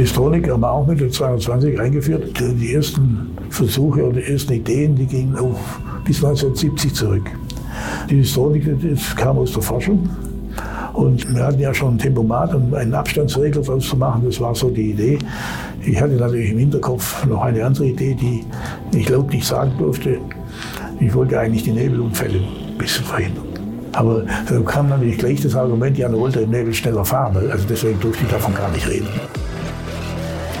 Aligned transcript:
Distronic 0.00 0.50
haben 0.50 0.62
wir 0.62 0.72
auch 0.72 0.86
mit 0.86 0.98
der 0.98 1.10
220 1.10 1.78
eingeführt. 1.78 2.32
Die 2.40 2.72
ersten 2.72 3.36
Versuche 3.50 4.02
oder 4.02 4.18
die 4.18 4.32
ersten 4.32 4.54
Ideen, 4.54 4.96
die 4.96 5.04
gingen 5.04 5.36
auf 5.36 5.78
bis 6.06 6.24
1970 6.24 6.94
zurück. 6.94 7.30
Die 8.08 8.16
Distronic 8.16 8.64
das 8.82 9.14
kam 9.14 9.36
aus 9.36 9.52
der 9.52 9.60
Forschung. 9.60 10.08
Und 10.94 11.34
wir 11.34 11.44
hatten 11.44 11.60
ja 11.60 11.74
schon 11.74 11.96
ein 11.96 11.98
Tempomat, 11.98 12.54
um 12.54 12.72
einen 12.72 12.94
Abstandsregler 12.94 13.60
draus 13.60 13.90
zu 13.90 13.96
machen. 13.98 14.22
Das 14.24 14.40
war 14.40 14.54
so 14.54 14.70
die 14.70 14.92
Idee. 14.92 15.18
Ich 15.84 16.00
hatte 16.00 16.14
natürlich 16.14 16.52
im 16.52 16.58
Hinterkopf 16.60 17.26
noch 17.26 17.42
eine 17.42 17.62
andere 17.62 17.88
Idee, 17.88 18.14
die 18.14 18.42
ich 18.96 19.06
laut 19.10 19.30
nicht 19.30 19.46
sagen 19.46 19.72
durfte. 19.78 20.16
Ich 20.98 21.14
wollte 21.14 21.38
eigentlich 21.38 21.64
die 21.64 21.72
Nebelunfälle 21.72 22.38
ein 22.38 22.78
bisschen 22.78 23.04
verhindern. 23.04 23.44
Aber 23.92 24.24
da 24.48 24.60
kam 24.60 24.88
natürlich 24.88 25.18
gleich 25.18 25.42
das 25.42 25.54
Argument, 25.54 25.98
ja, 25.98 26.08
du 26.08 26.18
wollte 26.18 26.40
im 26.40 26.50
Nebel 26.50 26.72
schneller 26.72 27.04
fahren. 27.04 27.36
Also 27.50 27.66
deswegen 27.68 28.00
durfte 28.00 28.24
ich 28.24 28.30
davon 28.30 28.54
gar 28.54 28.70
nicht 28.70 28.88
reden. 28.88 29.08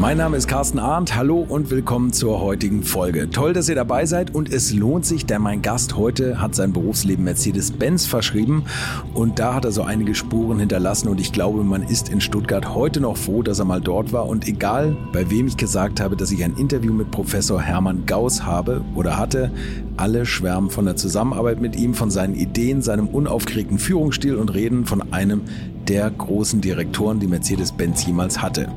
Mein 0.00 0.16
Name 0.16 0.38
ist 0.38 0.48
Carsten 0.48 0.78
Arndt. 0.78 1.14
Hallo 1.14 1.44
und 1.46 1.68
willkommen 1.68 2.10
zur 2.14 2.40
heutigen 2.40 2.84
Folge. 2.84 3.28
Toll, 3.28 3.52
dass 3.52 3.68
ihr 3.68 3.74
dabei 3.74 4.06
seid 4.06 4.34
und 4.34 4.50
es 4.50 4.72
lohnt 4.72 5.04
sich, 5.04 5.26
denn 5.26 5.42
mein 5.42 5.60
Gast 5.60 5.94
heute 5.94 6.40
hat 6.40 6.54
sein 6.54 6.72
Berufsleben 6.72 7.22
Mercedes-Benz 7.26 8.06
verschrieben 8.06 8.64
und 9.12 9.38
da 9.38 9.52
hat 9.52 9.66
er 9.66 9.72
so 9.72 9.82
einige 9.82 10.14
Spuren 10.14 10.58
hinterlassen 10.58 11.08
und 11.08 11.20
ich 11.20 11.32
glaube, 11.32 11.62
man 11.64 11.82
ist 11.82 12.08
in 12.08 12.22
Stuttgart 12.22 12.74
heute 12.74 13.00
noch 13.00 13.18
froh, 13.18 13.42
dass 13.42 13.58
er 13.58 13.66
mal 13.66 13.82
dort 13.82 14.10
war 14.10 14.26
und 14.26 14.48
egal, 14.48 14.96
bei 15.12 15.30
wem 15.30 15.46
ich 15.46 15.58
gesagt 15.58 16.00
habe, 16.00 16.16
dass 16.16 16.32
ich 16.32 16.42
ein 16.44 16.56
Interview 16.56 16.94
mit 16.94 17.10
Professor 17.10 17.60
Hermann 17.60 18.06
Gauss 18.06 18.42
habe 18.46 18.82
oder 18.94 19.18
hatte, 19.18 19.50
alle 19.98 20.24
schwärmen 20.24 20.70
von 20.70 20.86
der 20.86 20.96
Zusammenarbeit 20.96 21.60
mit 21.60 21.76
ihm, 21.76 21.92
von 21.92 22.10
seinen 22.10 22.36
Ideen, 22.36 22.80
seinem 22.80 23.06
unaufgeregten 23.06 23.78
Führungsstil 23.78 24.36
und 24.36 24.48
reden 24.54 24.86
von 24.86 25.12
einem 25.12 25.42
der 25.90 26.08
großen 26.08 26.60
Direktoren, 26.60 27.18
die 27.18 27.26
Mercedes-Benz 27.26 28.06
jemals 28.06 28.40
hatte. 28.40 28.68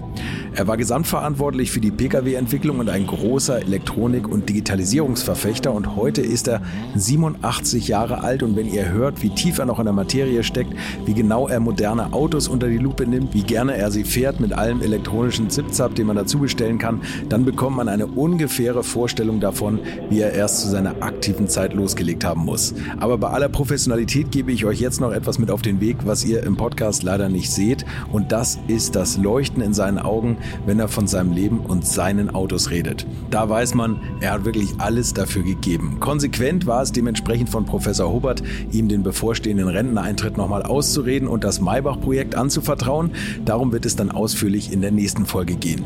Er 0.56 0.67
war 0.67 0.78
gesamtverantwortlich 0.78 1.72
für 1.72 1.80
die 1.80 1.92
Pkw-Entwicklung 1.92 2.80
und 2.80 2.89
ein 2.89 3.06
großer 3.06 3.59
Elektronik- 3.59 4.28
und 4.28 4.50
Digitalisierungsverfechter 4.50 5.72
und 5.72 5.95
heute 5.95 6.22
ist 6.22 6.47
er 6.47 6.61
87 6.95 7.88
Jahre 7.88 8.22
alt 8.22 8.41
und 8.41 8.56
wenn 8.56 8.72
ihr 8.72 8.89
hört, 8.89 9.22
wie 9.22 9.30
tief 9.30 9.59
er 9.59 9.66
noch 9.66 9.80
in 9.80 9.86
der 9.86 9.94
Materie 9.94 10.44
steckt, 10.44 10.73
wie 11.06 11.14
genau 11.14 11.47
er 11.47 11.59
moderne 11.59 12.14
Autos 12.14 12.47
unter 12.47 12.67
die 12.67 12.78
Lupe 12.78 13.06
nimmt, 13.06 13.34
wie 13.34 13.44
gerne 13.44 13.78
er 13.78 13.91
sie 13.91 14.03
fährt 14.03 14.39
mit 14.39 14.53
allem 14.53 14.81
elektronischen 14.81 15.50
Zipzap, 15.50 15.94
den 15.95 16.08
man 16.08 16.16
dazu 16.16 16.39
bestellen 16.39 16.80
kann, 16.80 17.02
dann 17.30 17.45
bekommt 17.45 17.78
man 17.78 17.89
eine 17.89 18.08
ungefähre 18.08 18.84
Vorstellung 18.84 19.39
davon, 19.39 19.80
wie 20.09 20.19
er 20.19 20.34
erst 20.34 20.61
zu 20.61 20.69
seiner 20.69 21.02
aktiven 21.02 21.47
Zeit 21.47 21.73
losgelegt 21.73 22.25
haben 22.25 22.41
muss. 22.41 22.73
Aber 23.00 23.17
bei 23.19 23.30
aller 23.30 23.50
Professionalität 23.50 24.31
gebe 24.31 24.52
ich 24.52 24.66
euch 24.66 24.80
jetzt 24.80 25.00
noch 25.00 25.11
etwas 25.11 25.38
mit 25.38 25.52
auf 25.52 25.61
den 25.61 25.80
Weg, 25.80 25.97
was 26.06 26.25
ihr 26.25 26.44
im 26.44 26.58
Podcast 26.58 27.03
leider 27.04 27.30
nicht 27.30 27.52
seht 27.52 27.86
und 28.12 28.32
das 28.32 28.59
ist 28.68 28.96
das 28.96 29.18
Leuchten 29.18 29.62
in 29.62 29.73
seinen 29.73 30.00
Augen, 30.00 30.38
wenn 30.66 30.80
er 30.80 30.88
von 30.88 31.08
seinem 31.08 31.34
Leben 31.34 31.59
und 31.59 31.86
seinen 31.86 32.34
Autos 32.34 32.70
redet. 32.70 33.06
Da 33.30 33.50
weiß 33.50 33.76
man, 33.76 34.00
er 34.22 34.34
hat 34.34 34.46
wirklich 34.46 34.70
alles 34.78 35.14
dafür 35.14 35.44
gegeben. 35.44 35.98
Konsequent 36.00 36.66
war 36.66 36.81
es 36.81 36.92
dementsprechend 36.92 37.50
von 37.50 37.66
Professor 37.66 38.12
Hubert, 38.12 38.44
ihm 38.72 38.88
den 38.88 39.04
bevorstehenden 39.04 39.68
Renteneintritt 39.68 40.38
nochmal 40.38 40.64
auszureden 40.64 41.28
und 41.28 41.44
das 41.44 41.62
Maybach-Projekt 41.62 42.36
anzuvertrauen. 42.36 43.12
Darum 43.46 43.72
wird 43.72 43.86
es 43.86 43.96
dann 43.96 44.12
ausführlich 44.12 44.72
in 44.72 44.81
der 44.81 44.92
nächsten 44.92 45.26
Folge 45.26 45.56
gehen. 45.56 45.84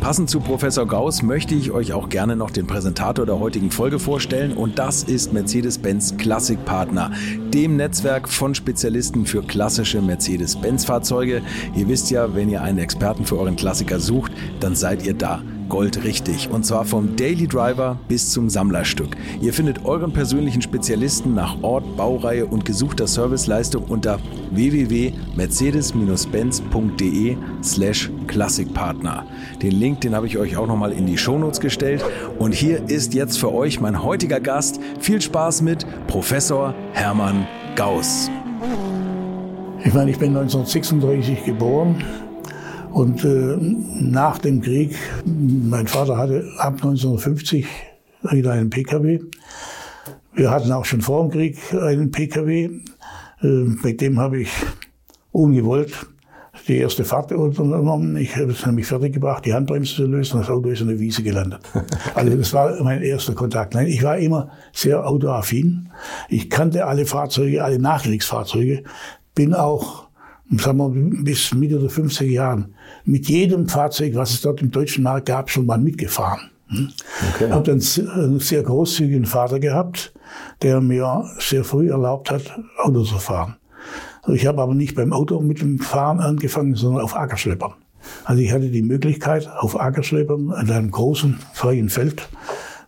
Passend 0.00 0.30
zu 0.30 0.40
Professor 0.40 0.86
Gauss 0.86 1.22
möchte 1.22 1.54
ich 1.54 1.70
euch 1.70 1.92
auch 1.92 2.08
gerne 2.08 2.36
noch 2.36 2.50
den 2.50 2.66
Präsentator 2.66 3.26
der 3.26 3.38
heutigen 3.40 3.70
Folge 3.70 3.98
vorstellen 3.98 4.52
und 4.52 4.78
das 4.78 5.02
ist 5.02 5.32
Mercedes-Benz 5.32 6.16
Klassikpartner, 6.16 7.12
dem 7.52 7.76
Netzwerk 7.76 8.28
von 8.28 8.54
Spezialisten 8.54 9.26
für 9.26 9.42
klassische 9.42 10.00
Mercedes-Benz-Fahrzeuge. 10.58 11.42
Ihr 11.74 11.88
wisst 11.88 12.10
ja, 12.10 12.34
wenn 12.34 12.50
ihr 12.50 12.62
einen 12.62 12.78
Experten 12.78 13.24
für 13.24 13.38
euren 13.38 13.56
Klassiker 13.56 14.00
sucht, 14.00 14.32
dann 14.60 14.74
seid 14.74 15.06
ihr 15.06 15.14
da. 15.14 15.40
Gold 15.68 16.04
richtig. 16.04 16.50
Und 16.50 16.64
zwar 16.64 16.86
vom 16.86 17.14
Daily 17.16 17.46
Driver 17.46 17.98
bis 18.08 18.30
zum 18.30 18.48
Sammlerstück. 18.48 19.14
Ihr 19.42 19.52
findet 19.52 19.84
euren 19.84 20.14
persönlichen 20.14 20.62
Spezialisten 20.62 21.34
nach 21.34 21.62
Ort, 21.62 21.84
Baureihe 21.96 22.46
und 22.46 22.64
gesuchter 22.64 23.06
Serviceleistung 23.06 23.84
unter 23.84 24.18
www.mercedes-benz.de 24.50 27.36
slash 27.62 28.10
Klassikpartner. 28.26 29.26
Den 29.60 29.72
Link, 29.72 30.00
den 30.00 30.14
habe 30.14 30.26
ich 30.26 30.38
euch 30.38 30.56
auch 30.56 30.66
nochmal 30.66 30.92
in 30.92 31.04
die 31.04 31.18
Shownotes 31.18 31.60
gestellt. 31.60 32.02
Und 32.38 32.54
hier 32.54 32.88
ist 32.88 33.12
jetzt 33.12 33.38
für 33.38 33.52
euch 33.52 33.78
mein 33.78 34.02
heutiger 34.02 34.40
Gast. 34.40 34.80
Viel 35.00 35.20
Spaß 35.20 35.60
mit 35.60 35.84
Professor 36.06 36.74
Hermann 36.94 37.46
Gauss. 37.76 38.30
Ich 39.88 39.94
meine, 39.94 40.10
ich 40.10 40.18
bin 40.18 40.36
1936 40.36 41.46
geboren 41.46 42.04
und 42.92 43.24
äh, 43.24 43.56
nach 43.58 44.36
dem 44.36 44.60
Krieg, 44.60 44.94
mein 45.24 45.86
Vater 45.86 46.18
hatte 46.18 46.46
ab 46.58 46.74
1950 46.74 47.66
wieder 48.30 48.52
einen 48.52 48.68
PKW. 48.68 49.20
Wir 50.34 50.50
hatten 50.50 50.72
auch 50.72 50.84
schon 50.84 51.00
vor 51.00 51.22
dem 51.22 51.30
Krieg 51.30 51.56
einen 51.72 52.10
PKW. 52.10 52.64
Äh, 53.40 53.46
mit 53.46 54.02
dem 54.02 54.20
habe 54.20 54.42
ich 54.42 54.50
ungewollt 55.32 55.94
die 56.68 56.76
erste 56.76 57.04
Fahrt 57.04 57.32
unternommen. 57.32 58.16
Ich 58.16 58.36
habe 58.36 58.52
es 58.52 58.64
nämlich 58.66 58.86
fertig 58.86 59.14
gebracht, 59.14 59.44
die 59.46 59.54
Handbremse 59.54 59.94
zu 59.94 60.06
lösen. 60.06 60.38
Das 60.38 60.50
Auto 60.50 60.68
ist 60.68 60.82
in 60.82 60.88
der 60.88 61.00
Wiese 61.00 61.22
gelandet. 61.22 61.60
Also 62.14 62.36
das 62.36 62.52
war 62.52 62.82
mein 62.82 63.02
erster 63.02 63.34
Kontakt. 63.34 63.74
Nein, 63.74 63.86
ich 63.86 64.02
war 64.02 64.18
immer 64.18 64.50
sehr 64.72 65.06
autoaffin. 65.06 65.90
Ich 66.28 66.50
kannte 66.50 66.86
alle 66.86 67.06
Fahrzeuge, 67.06 67.64
alle 67.64 67.78
Nachkriegsfahrzeuge. 67.78 68.82
Bin 69.38 69.54
auch 69.54 70.08
sagen 70.56 70.78
wir, 70.78 71.22
bis 71.22 71.54
Mitte 71.54 71.78
der 71.78 71.90
50er 71.90 72.24
Jahren 72.24 72.74
mit 73.04 73.28
jedem 73.28 73.68
Fahrzeug, 73.68 74.16
was 74.16 74.30
es 74.30 74.40
dort 74.40 74.60
im 74.62 74.72
deutschen 74.72 75.04
Markt 75.04 75.26
gab, 75.26 75.48
schon 75.48 75.64
mal 75.64 75.78
mitgefahren. 75.78 76.50
Hm? 76.66 76.88
Okay. 77.34 77.50
Habe 77.52 77.62
dann 77.62 77.80
einen 78.14 78.40
sehr 78.40 78.64
großzügigen 78.64 79.26
Vater 79.26 79.60
gehabt, 79.60 80.12
der 80.62 80.80
mir 80.80 81.24
sehr 81.38 81.62
früh 81.62 81.88
erlaubt 81.88 82.32
hat, 82.32 82.58
Auto 82.82 83.04
zu 83.04 83.18
fahren. 83.18 83.56
Ich 84.26 84.44
habe 84.44 84.60
aber 84.60 84.74
nicht 84.74 84.96
beim 84.96 85.12
Auto 85.12 85.40
mit 85.40 85.60
dem 85.60 85.78
Fahren 85.78 86.18
angefangen, 86.18 86.74
sondern 86.74 87.04
auf 87.04 87.14
Ackerschleppern. 87.14 87.74
Also 88.24 88.42
ich 88.42 88.52
hatte 88.52 88.70
die 88.70 88.82
Möglichkeit, 88.82 89.48
auf 89.48 89.78
Ackerschleppern 89.78 90.52
in 90.60 90.70
einem 90.70 90.90
großen 90.90 91.38
freien 91.52 91.90
Feld, 91.90 92.28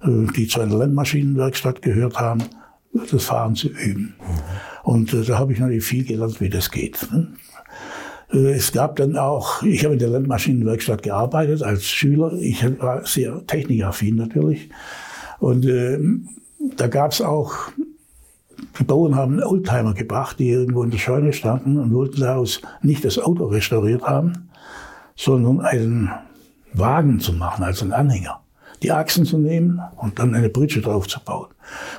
äh, 0.03 0.27
die 0.35 0.49
zu 0.49 0.61
einer 0.61 0.77
Landmaschinenwerkstatt 0.77 1.81
gehört 1.81 2.19
haben, 2.19 2.43
das 2.93 3.23
Fahren 3.23 3.55
zu 3.55 3.69
üben. 3.69 4.17
Mhm. 4.19 4.70
Und 4.83 5.13
äh, 5.13 5.23
da 5.23 5.39
habe 5.39 5.53
ich 5.53 5.59
natürlich 5.59 5.85
viel 5.85 6.05
gelernt, 6.05 6.41
wie 6.41 6.49
das 6.49 6.71
geht. 6.71 7.07
Ne? 7.13 7.29
Äh, 8.33 8.53
es 8.53 8.73
gab 8.73 8.97
dann 8.97 9.17
auch, 9.17 9.63
ich 9.63 9.85
habe 9.85 9.95
in 9.95 10.01
der 10.01 10.11
Landmaschinenwerkstatt 10.11 11.03
gearbeitet 11.03 11.63
als 11.63 11.85
Schüler. 11.87 12.33
Ich 12.35 12.65
war 12.81 13.07
sehr 13.07 13.47
technikaffin 13.47 14.17
natürlich. 14.17 14.71
Und 15.39 15.67
äh, 15.67 15.99
da 16.77 16.87
gab 16.89 17.13
es 17.13 17.23
auch, 17.23 17.55
die 18.79 18.85
Bauern 18.85 19.17
haben 19.17 19.43
Oldtimer 19.43 19.95
gebracht, 19.95 20.39
die 20.39 20.51
irgendwo 20.51 20.83
in 20.83 20.91
der 20.91 20.99
Scheune 20.99 21.33
standen 21.33 21.79
und 21.79 21.95
wollten 21.95 22.21
daraus 22.21 22.61
nicht 22.83 23.05
das 23.05 23.19
Auto 23.19 23.47
restauriert 23.47 24.03
haben, 24.03 24.51
sondern 25.17 25.61
einen 25.61 26.11
Wagen 26.73 27.21
zu 27.21 27.33
machen, 27.33 27.65
also 27.65 27.85
einen 27.85 27.93
Anhänger 27.93 28.41
die 28.83 28.93
Achsen 28.93 29.25
zu 29.25 29.39
nehmen 29.39 29.81
und 29.97 30.19
dann 30.19 30.35
eine 30.35 30.49
Britsche 30.49 30.81
drauf 30.81 31.07
zu 31.07 31.21
bauen. 31.21 31.49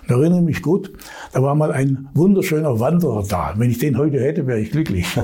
Und 0.02 0.06
ich 0.06 0.12
erinnere 0.12 0.42
mich 0.42 0.62
gut, 0.62 0.92
da 1.32 1.42
war 1.42 1.56
mal 1.56 1.72
ein 1.72 2.10
wunderschöner 2.14 2.80
Wanderer 2.80 3.24
da. 3.28 3.54
Wenn 3.56 3.70
ich 3.70 3.78
den 3.78 3.98
heute 3.98 4.20
hätte, 4.20 4.48
wäre 4.48 4.60
ich 4.60 4.72
glücklich. 4.72 5.08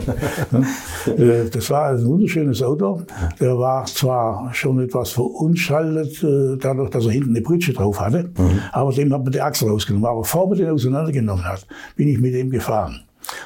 Äh, 1.07 1.49
das 1.49 1.69
war 1.69 1.89
ein 1.89 2.05
wunderschönes 2.05 2.61
Auto. 2.61 3.01
Der 3.39 3.57
war 3.57 3.85
zwar 3.85 4.53
schon 4.53 4.79
etwas 4.81 5.11
verunschaltet, 5.11 6.21
äh, 6.21 6.57
dadurch, 6.59 6.89
dass 6.89 7.05
er 7.05 7.11
hinten 7.11 7.29
eine 7.29 7.41
Britsche 7.41 7.73
drauf 7.73 7.99
hatte, 7.99 8.29
mhm. 8.37 8.59
aber 8.73 8.91
dem 8.91 9.13
hat 9.13 9.23
man 9.23 9.31
die 9.31 9.41
Achse 9.41 9.67
rausgenommen. 9.67 10.05
Aber 10.05 10.21
bevor 10.21 10.49
man 10.49 10.57
den 10.57 10.69
auseinandergenommen 10.69 11.45
hat, 11.45 11.65
bin 11.95 12.09
ich 12.09 12.19
mit 12.19 12.33
dem 12.33 12.49
gefahren. 12.49 13.03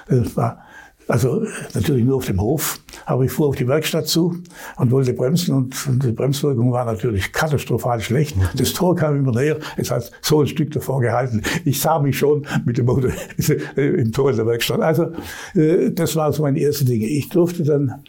Das 0.07 0.35
war 0.35 0.59
also 1.07 1.45
natürlich 1.73 2.05
nur 2.05 2.17
auf 2.17 2.25
dem 2.25 2.39
Hof, 2.39 2.79
aber 3.05 3.23
ich 3.23 3.31
fuhr 3.31 3.47
auf 3.47 3.55
die 3.55 3.67
Werkstatt 3.67 4.07
zu 4.07 4.37
und 4.77 4.91
wollte 4.91 5.13
bremsen 5.13 5.55
und, 5.55 5.75
die 6.03 6.11
Bremswirkung 6.11 6.71
war 6.71 6.85
natürlich 6.85 7.33
katastrophal 7.33 7.99
schlecht. 7.99 8.37
Das 8.55 8.73
Tor 8.73 8.95
kam 8.95 9.17
immer 9.17 9.31
näher, 9.31 9.57
es 9.77 9.91
hat 9.91 10.11
so 10.21 10.41
ein 10.41 10.47
Stück 10.47 10.71
davor 10.71 11.01
gehalten. 11.01 11.41
Ich 11.65 11.81
sah 11.81 11.99
mich 11.99 12.17
schon 12.17 12.45
mit 12.65 12.77
dem 12.77 12.89
Auto 12.89 13.09
im 13.75 14.11
Tor 14.11 14.31
der 14.33 14.45
Werkstatt. 14.45 14.81
Also 14.81 15.11
äh, 15.55 15.91
das 15.91 16.15
war 16.15 16.31
so 16.31 16.43
meine 16.43 16.59
erste 16.59 16.85
Dinge. 16.85 17.05
Ich 17.07 17.29
durfte 17.29 17.63
dann 17.63 18.03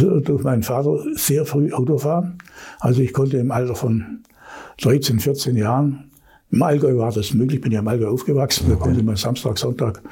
durch 0.00 0.42
meinen 0.42 0.62
Vater 0.62 0.98
sehr 1.14 1.44
früh 1.44 1.72
Auto 1.72 1.98
fahren. 1.98 2.38
Also 2.80 3.00
ich 3.00 3.12
konnte 3.12 3.36
im 3.36 3.50
Alter 3.50 3.74
von 3.74 4.24
13, 4.80 5.20
14 5.20 5.56
Jahren, 5.56 6.10
im 6.50 6.62
Allgäu 6.62 6.96
war 6.96 7.12
das 7.12 7.34
möglich, 7.34 7.60
bin 7.60 7.72
ja 7.72 7.80
im 7.80 7.88
Allgäu 7.88 8.08
aufgewachsen, 8.08 8.66
da 8.70 8.76
konnte 8.76 9.02
man 9.02 9.16
Samstag, 9.16 9.58
Sonntag 9.58 10.02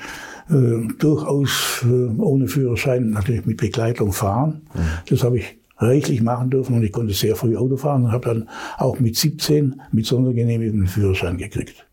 äh, 0.51 0.89
durchaus 0.99 1.85
äh, 1.85 2.21
ohne 2.21 2.49
Führerschein 2.49 3.11
natürlich 3.11 3.47
mit 3.47 3.57
Begleitung 3.57 4.13
fahren. 4.13 4.63
Mhm. 4.75 4.81
Das 5.09 5.25
habe 5.25 5.39
ich 5.39 5.59
reichlich 5.79 6.23
machen 6.23 6.51
dürfen 6.51 6.77
und 6.77 6.83
ich 6.83 6.93
konnte 6.93 7.13
sehr 7.13 7.37
früh 7.37 7.57
Auto 7.57 7.77
fahren 7.77 8.05
und 8.05 8.13
habe 8.13 8.27
dann 8.27 8.49
auch 8.79 8.99
mit 8.99 9.17
17 9.17 9.81
mit 9.93 10.07
Sondergenehmigung 10.07 10.79
einen 10.79 10.89
Führerschein 10.89 11.37
gekriegt. 11.37 11.86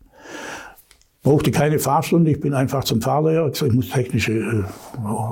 Brauchte 1.24 1.50
keine 1.50 1.78
Fahrstunde, 1.78 2.30
ich 2.30 2.38
bin 2.38 2.52
einfach 2.52 2.84
zum 2.84 3.00
Fahrlehrer, 3.00 3.50
ich 3.50 3.72
muss 3.72 3.88
technische 3.88 4.32
äh, 4.32 4.62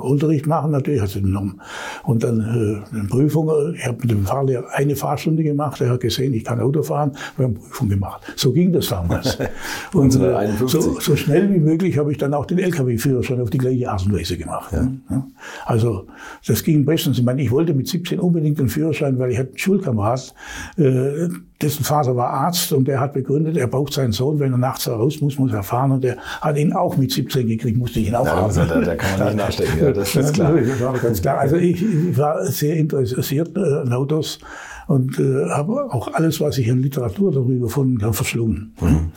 Unterricht 0.01 0.47
machen 0.47 0.71
natürlich, 0.71 0.99
also 0.99 1.21
genommen. 1.21 1.61
Und 2.03 2.23
dann 2.23 2.39
äh, 2.39 2.95
eine 2.95 3.07
Prüfung, 3.07 3.49
ich 3.75 3.85
habe 3.85 3.99
mit 4.01 4.09
dem 4.09 4.25
Fahrlehrer 4.25 4.65
eine 4.73 4.95
Fahrstunde 4.95 5.43
gemacht, 5.43 5.79
er 5.81 5.91
hat 5.91 6.01
gesehen, 6.01 6.33
ich 6.33 6.43
kann 6.43 6.59
Auto 6.59 6.81
fahren, 6.81 7.11
wir 7.37 7.45
haben 7.45 7.53
Prüfung 7.53 7.89
gemacht. 7.89 8.23
So 8.35 8.51
ging 8.51 8.73
das 8.73 8.87
damals. 8.89 9.37
und 9.93 10.15
äh, 10.15 10.49
so, 10.65 10.99
so, 10.99 11.15
schnell 11.15 11.53
wie 11.53 11.59
möglich 11.59 11.95
habe 11.99 12.11
ich 12.11 12.17
dann 12.17 12.33
auch 12.33 12.47
den 12.47 12.57
LKW-Führerschein 12.57 13.39
auf 13.39 13.51
die 13.51 13.59
gleiche 13.59 13.91
Art 13.91 14.03
und 14.03 14.13
Weise 14.13 14.35
gemacht. 14.35 14.73
Ja. 14.73 14.91
Ja. 15.11 15.27
Also 15.65 16.07
das 16.47 16.63
ging 16.63 16.85
bestens. 16.85 17.19
Ich 17.19 17.23
meine, 17.23 17.43
ich 17.43 17.51
wollte 17.51 17.75
mit 17.75 17.87
17 17.87 18.19
unbedingt 18.19 18.57
den 18.57 18.67
Führerschein, 18.67 19.19
weil 19.19 19.31
ich 19.31 19.37
hatte 19.37 19.49
einen 19.49 19.59
Schulkamerad, 19.59 20.33
äh, 20.77 21.29
dessen 21.63 21.83
Vater 21.83 22.15
war 22.15 22.29
Arzt 22.29 22.73
und 22.73 22.87
der 22.87 22.99
hat 22.99 23.13
begründet, 23.13 23.57
er 23.57 23.67
braucht 23.67 23.93
seinen 23.93 24.11
Sohn, 24.11 24.39
wenn 24.39 24.51
er 24.51 24.57
nachts 24.57 24.87
raus 24.87 25.21
muss, 25.21 25.39
muss 25.39 25.53
er 25.53 25.63
fahren. 25.63 25.82
Und 25.91 26.03
der 26.03 26.17
hat 26.41 26.57
ihn 26.57 26.73
auch 26.73 26.97
mit 26.97 27.11
17 27.11 27.47
gekriegt, 27.47 27.77
musste 27.77 27.99
ich 27.99 28.07
ihn 28.07 28.15
auch 28.15 28.25
ja, 28.25 28.35
haben. 28.35 28.45
Also, 28.45 28.65
da, 28.65 28.81
da, 28.81 28.95
kann 28.95 29.19
man 29.19 29.27
nicht 29.27 29.37
nachdenken, 29.37 29.83
ja, 29.83 29.91
das 29.91 30.15
ist 30.15 30.33
klar. 30.33 30.53
Das 30.53 30.81
war 30.81 30.97
ganz 30.97 31.21
klar. 31.21 31.37
Also 31.39 31.55
ich, 31.55 31.81
ich 31.83 32.17
war 32.17 32.45
sehr 32.45 32.75
interessiert 32.75 33.57
äh, 33.57 33.59
an 33.59 33.93
Autos 33.93 34.39
und 34.87 35.19
äh, 35.19 35.49
habe 35.49 35.93
auch 35.93 36.13
alles, 36.13 36.41
was 36.41 36.57
ich 36.57 36.69
an 36.71 36.81
Literatur 36.81 37.31
darüber 37.31 37.67
gefunden 37.67 38.01
habe, 38.01 38.13
verschlungen. 38.13 38.73
Mhm. 38.81 39.11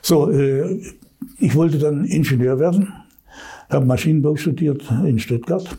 So, 0.00 0.30
äh, 0.30 0.80
ich 1.38 1.54
wollte 1.54 1.78
dann 1.78 2.04
Ingenieur 2.04 2.58
werden, 2.58 2.92
habe 3.68 3.86
Maschinenbau 3.86 4.36
studiert 4.36 4.82
in 5.04 5.18
Stuttgart 5.18 5.76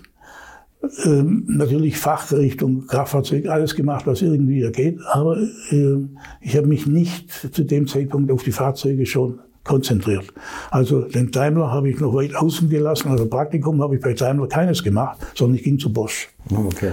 ähm, 1.06 1.46
natürlich 1.48 1.98
Fachrichtung 1.98 2.88
Kraftfahrzeug, 2.88 3.48
alles 3.48 3.76
gemacht, 3.76 4.06
was 4.06 4.22
irgendwie 4.22 4.70
geht. 4.72 5.00
Aber 5.12 5.38
äh, 5.38 5.98
ich 6.42 6.58
habe 6.58 6.68
mich 6.68 6.86
nicht 6.86 7.32
zu 7.32 7.64
dem 7.64 7.88
Zeitpunkt 7.88 8.32
auf 8.32 8.44
die 8.44 8.52
Fahrzeuge 8.52 9.06
schon 9.06 9.40
konzentriert. 9.64 10.26
Also 10.72 11.02
den 11.02 11.32
Daimler 11.32 11.72
habe 11.72 11.90
ich 11.90 12.00
noch 12.00 12.14
weit 12.14 12.36
außen 12.36 12.70
gelassen. 12.70 13.10
Also 13.10 13.26
Praktikum 13.28 13.82
habe 13.82 13.96
ich 13.96 14.02
bei 14.02 14.14
Daimler 14.14 14.48
keines 14.48 14.84
gemacht, 14.84 15.20
sondern 15.36 15.58
ich 15.58 15.64
ging 15.64 15.80
zu 15.80 15.92
Bosch. 15.92 16.30
Oh, 16.52 16.66
okay. 16.66 16.92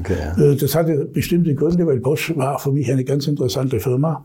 okay 0.00 0.16
ja. 0.18 0.44
Äh, 0.44 0.56
das 0.56 0.74
hatte 0.74 1.04
bestimmte 1.06 1.54
Gründe, 1.54 1.86
weil 1.86 1.98
Bosch 1.98 2.32
war 2.36 2.58
für 2.58 2.70
mich 2.70 2.90
eine 2.90 3.04
ganz 3.04 3.26
interessante 3.26 3.80
Firma. 3.80 4.24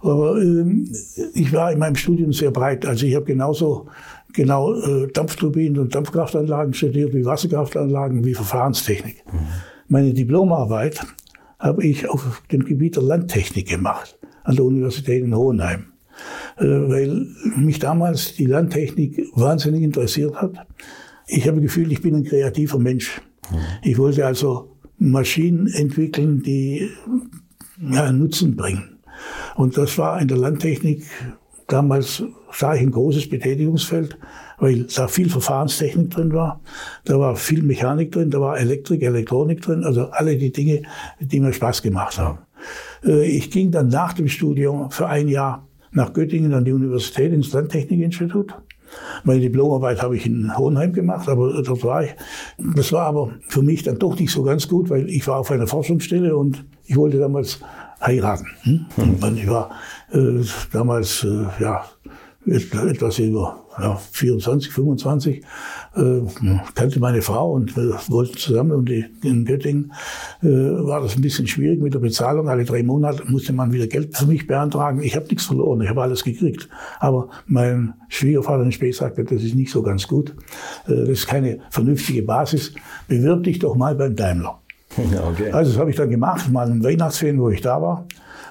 Aber 0.00 0.40
ähm, 0.40 0.88
ich 1.34 1.52
war 1.52 1.72
in 1.72 1.80
meinem 1.80 1.96
Studium 1.96 2.32
sehr 2.32 2.52
breit. 2.52 2.86
Also 2.86 3.06
ich 3.06 3.16
habe 3.16 3.24
genauso 3.24 3.88
genau 4.32 4.74
äh, 4.74 5.08
Dampfturbinen 5.08 5.80
und 5.80 5.94
Dampfkraftanlagen 5.94 6.74
studiert, 6.74 7.12
wie 7.12 7.24
Wasserkraftanlagen, 7.24 8.24
wie 8.24 8.34
Verfahrenstechnik. 8.34 9.24
Mhm. 9.26 9.38
Meine 9.88 10.14
Diplomarbeit 10.14 11.04
habe 11.58 11.84
ich 11.84 12.08
auf 12.08 12.42
dem 12.52 12.64
Gebiet 12.64 12.96
der 12.96 13.02
Landtechnik 13.02 13.68
gemacht, 13.68 14.18
an 14.44 14.54
der 14.54 14.64
Universität 14.64 15.24
in 15.24 15.34
Hohenheim. 15.34 15.86
Äh, 16.56 16.64
weil 16.64 17.26
mich 17.56 17.78
damals 17.78 18.34
die 18.34 18.46
Landtechnik 18.46 19.26
wahnsinnig 19.34 19.82
interessiert 19.82 20.34
hat. 20.36 20.66
Ich 21.26 21.46
habe 21.46 21.60
gefühlt, 21.60 21.90
ich 21.92 22.02
bin 22.02 22.14
ein 22.14 22.24
kreativer 22.24 22.78
Mensch. 22.78 23.20
Mhm. 23.50 23.56
Ich 23.82 23.98
wollte 23.98 24.24
also 24.24 24.76
Maschinen 24.98 25.66
entwickeln, 25.66 26.42
die 26.42 26.88
ja, 27.90 28.10
Nutzen 28.10 28.56
bringen. 28.56 28.98
Und 29.56 29.76
das 29.76 29.98
war 29.98 30.20
in 30.20 30.28
der 30.28 30.38
Landtechnik 30.38 31.04
damals 31.66 32.22
sah 32.52 32.74
ich 32.74 32.80
ein 32.80 32.90
großes 32.90 33.28
Betätigungsfeld, 33.28 34.16
weil 34.58 34.84
da 34.84 35.08
viel 35.08 35.28
Verfahrenstechnik 35.28 36.10
drin 36.10 36.32
war, 36.32 36.60
da 37.04 37.18
war 37.18 37.36
viel 37.36 37.62
Mechanik 37.62 38.12
drin, 38.12 38.30
da 38.30 38.40
war 38.40 38.58
Elektrik, 38.58 39.02
Elektronik 39.02 39.62
drin, 39.62 39.84
also 39.84 40.08
alle 40.10 40.36
die 40.36 40.52
Dinge, 40.52 40.82
die 41.20 41.40
mir 41.40 41.52
Spaß 41.52 41.82
gemacht 41.82 42.18
haben. 42.18 42.38
Äh, 43.04 43.26
ich 43.26 43.50
ging 43.50 43.70
dann 43.70 43.88
nach 43.88 44.12
dem 44.12 44.28
Studium 44.28 44.90
für 44.90 45.08
ein 45.08 45.28
Jahr 45.28 45.65
nach 45.96 46.12
Göttingen 46.12 46.52
an 46.52 46.64
die 46.64 46.72
Universität 46.72 47.32
ins 47.32 47.52
Landtechnikinstitut. 47.52 48.54
Meine 49.24 49.40
Diplomarbeit 49.40 50.02
habe 50.02 50.16
ich 50.16 50.26
in 50.26 50.56
Hohenheim 50.56 50.92
gemacht, 50.92 51.28
aber 51.28 51.62
dort 51.62 51.82
war 51.82 52.04
ich. 52.04 52.14
Das 52.76 52.92
war 52.92 53.06
aber 53.06 53.32
für 53.48 53.62
mich 53.62 53.82
dann 53.82 53.98
doch 53.98 54.18
nicht 54.18 54.30
so 54.30 54.42
ganz 54.42 54.68
gut, 54.68 54.90
weil 54.90 55.08
ich 55.08 55.26
war 55.26 55.38
auf 55.38 55.50
einer 55.50 55.66
Forschungsstelle 55.66 56.36
und 56.36 56.64
ich 56.84 56.96
wollte 56.96 57.18
damals 57.18 57.60
heiraten. 58.00 58.46
Hm? 58.62 58.86
Und 59.20 59.38
ich 59.38 59.48
war 59.48 59.70
äh, 60.12 60.44
damals 60.70 61.24
äh, 61.24 61.46
ja 61.60 61.84
etwas 62.46 63.18
über 63.18 63.65
ja, 63.78 63.96
24, 63.96 64.72
25, 64.72 65.42
äh, 65.94 66.20
kannte 66.74 67.00
meine 67.00 67.22
Frau 67.22 67.52
und 67.52 67.76
wir 67.76 67.98
wollten 68.08 68.36
zusammen 68.36 68.72
und 68.72 68.88
die, 68.88 69.04
in 69.22 69.44
Göttingen 69.44 69.92
äh, 70.42 70.46
war 70.46 71.00
das 71.00 71.16
ein 71.16 71.22
bisschen 71.22 71.46
schwierig 71.46 71.80
mit 71.80 71.94
der 71.94 71.98
Bezahlung. 71.98 72.48
Alle 72.48 72.64
drei 72.64 72.82
Monate 72.82 73.22
musste 73.26 73.52
man 73.52 73.72
wieder 73.72 73.86
Geld 73.86 74.16
für 74.16 74.26
mich 74.26 74.46
beantragen. 74.46 75.02
Ich 75.02 75.14
habe 75.16 75.26
nichts 75.26 75.44
verloren, 75.44 75.80
ich 75.82 75.88
habe 75.88 76.02
alles 76.02 76.24
gekriegt. 76.24 76.68
Aber 77.00 77.28
mein 77.46 77.94
Schwiegervater 78.08 78.62
in 78.62 78.72
Spee 78.72 78.92
sagte, 78.92 79.24
das 79.24 79.42
ist 79.42 79.54
nicht 79.54 79.70
so 79.70 79.82
ganz 79.82 80.06
gut. 80.06 80.30
Äh, 80.86 80.94
das 80.96 81.08
ist 81.10 81.26
keine 81.26 81.58
vernünftige 81.70 82.22
Basis. 82.22 82.72
Bewirb 83.08 83.44
dich 83.44 83.58
doch 83.58 83.74
mal 83.74 83.94
beim 83.94 84.16
Daimler. 84.16 84.60
Okay. 84.96 85.50
Also 85.50 85.72
das 85.72 85.80
habe 85.80 85.90
ich 85.90 85.96
dann 85.96 86.10
gemacht, 86.10 86.50
mal 86.50 86.70
ein 86.70 86.82
Weihnachtsferien, 86.82 87.40
wo 87.40 87.50
ich 87.50 87.60
da 87.60 87.82
war. 87.82 88.06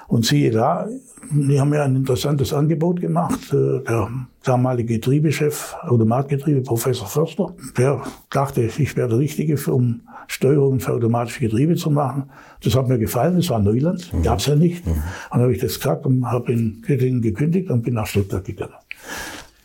Und 0.06 0.24
siehe 0.24 0.52
da, 0.52 0.86
die 1.30 1.60
haben 1.60 1.70
mir 1.70 1.82
ein 1.82 1.96
interessantes 1.96 2.52
Angebot 2.52 3.00
gemacht. 3.00 3.52
Äh, 3.52 3.82
der 3.82 4.08
damalige 4.46 4.94
Getriebechef, 4.94 5.76
Automatgetriebe, 5.82 6.62
Professor 6.62 7.06
Förster, 7.06 7.54
der 7.76 8.02
dachte, 8.30 8.62
ich 8.62 8.96
wäre 8.96 9.08
der 9.08 9.18
Richtige, 9.18 9.56
um 9.70 10.02
Steuerungen 10.28 10.80
für 10.80 10.92
automatische 10.92 11.40
Getriebe 11.40 11.74
zu 11.74 11.90
machen. 11.90 12.30
Das 12.62 12.76
hat 12.76 12.88
mir 12.88 12.98
gefallen, 12.98 13.38
es 13.38 13.50
war 13.50 13.58
Neuland, 13.58 14.12
mhm. 14.12 14.22
gab 14.22 14.38
es 14.38 14.46
ja 14.46 14.54
nicht. 14.54 14.86
Mhm. 14.86 15.02
Dann 15.30 15.40
habe 15.42 15.52
ich 15.52 15.60
das 15.60 15.74
gesagt 15.74 16.06
und 16.06 16.24
habe 16.30 16.52
in 16.52 16.82
Göttingen 16.86 17.22
gekündigt 17.22 17.70
und 17.70 17.82
bin 17.82 17.94
nach 17.94 18.06
Stuttgart 18.06 18.44
gegangen. 18.44 18.74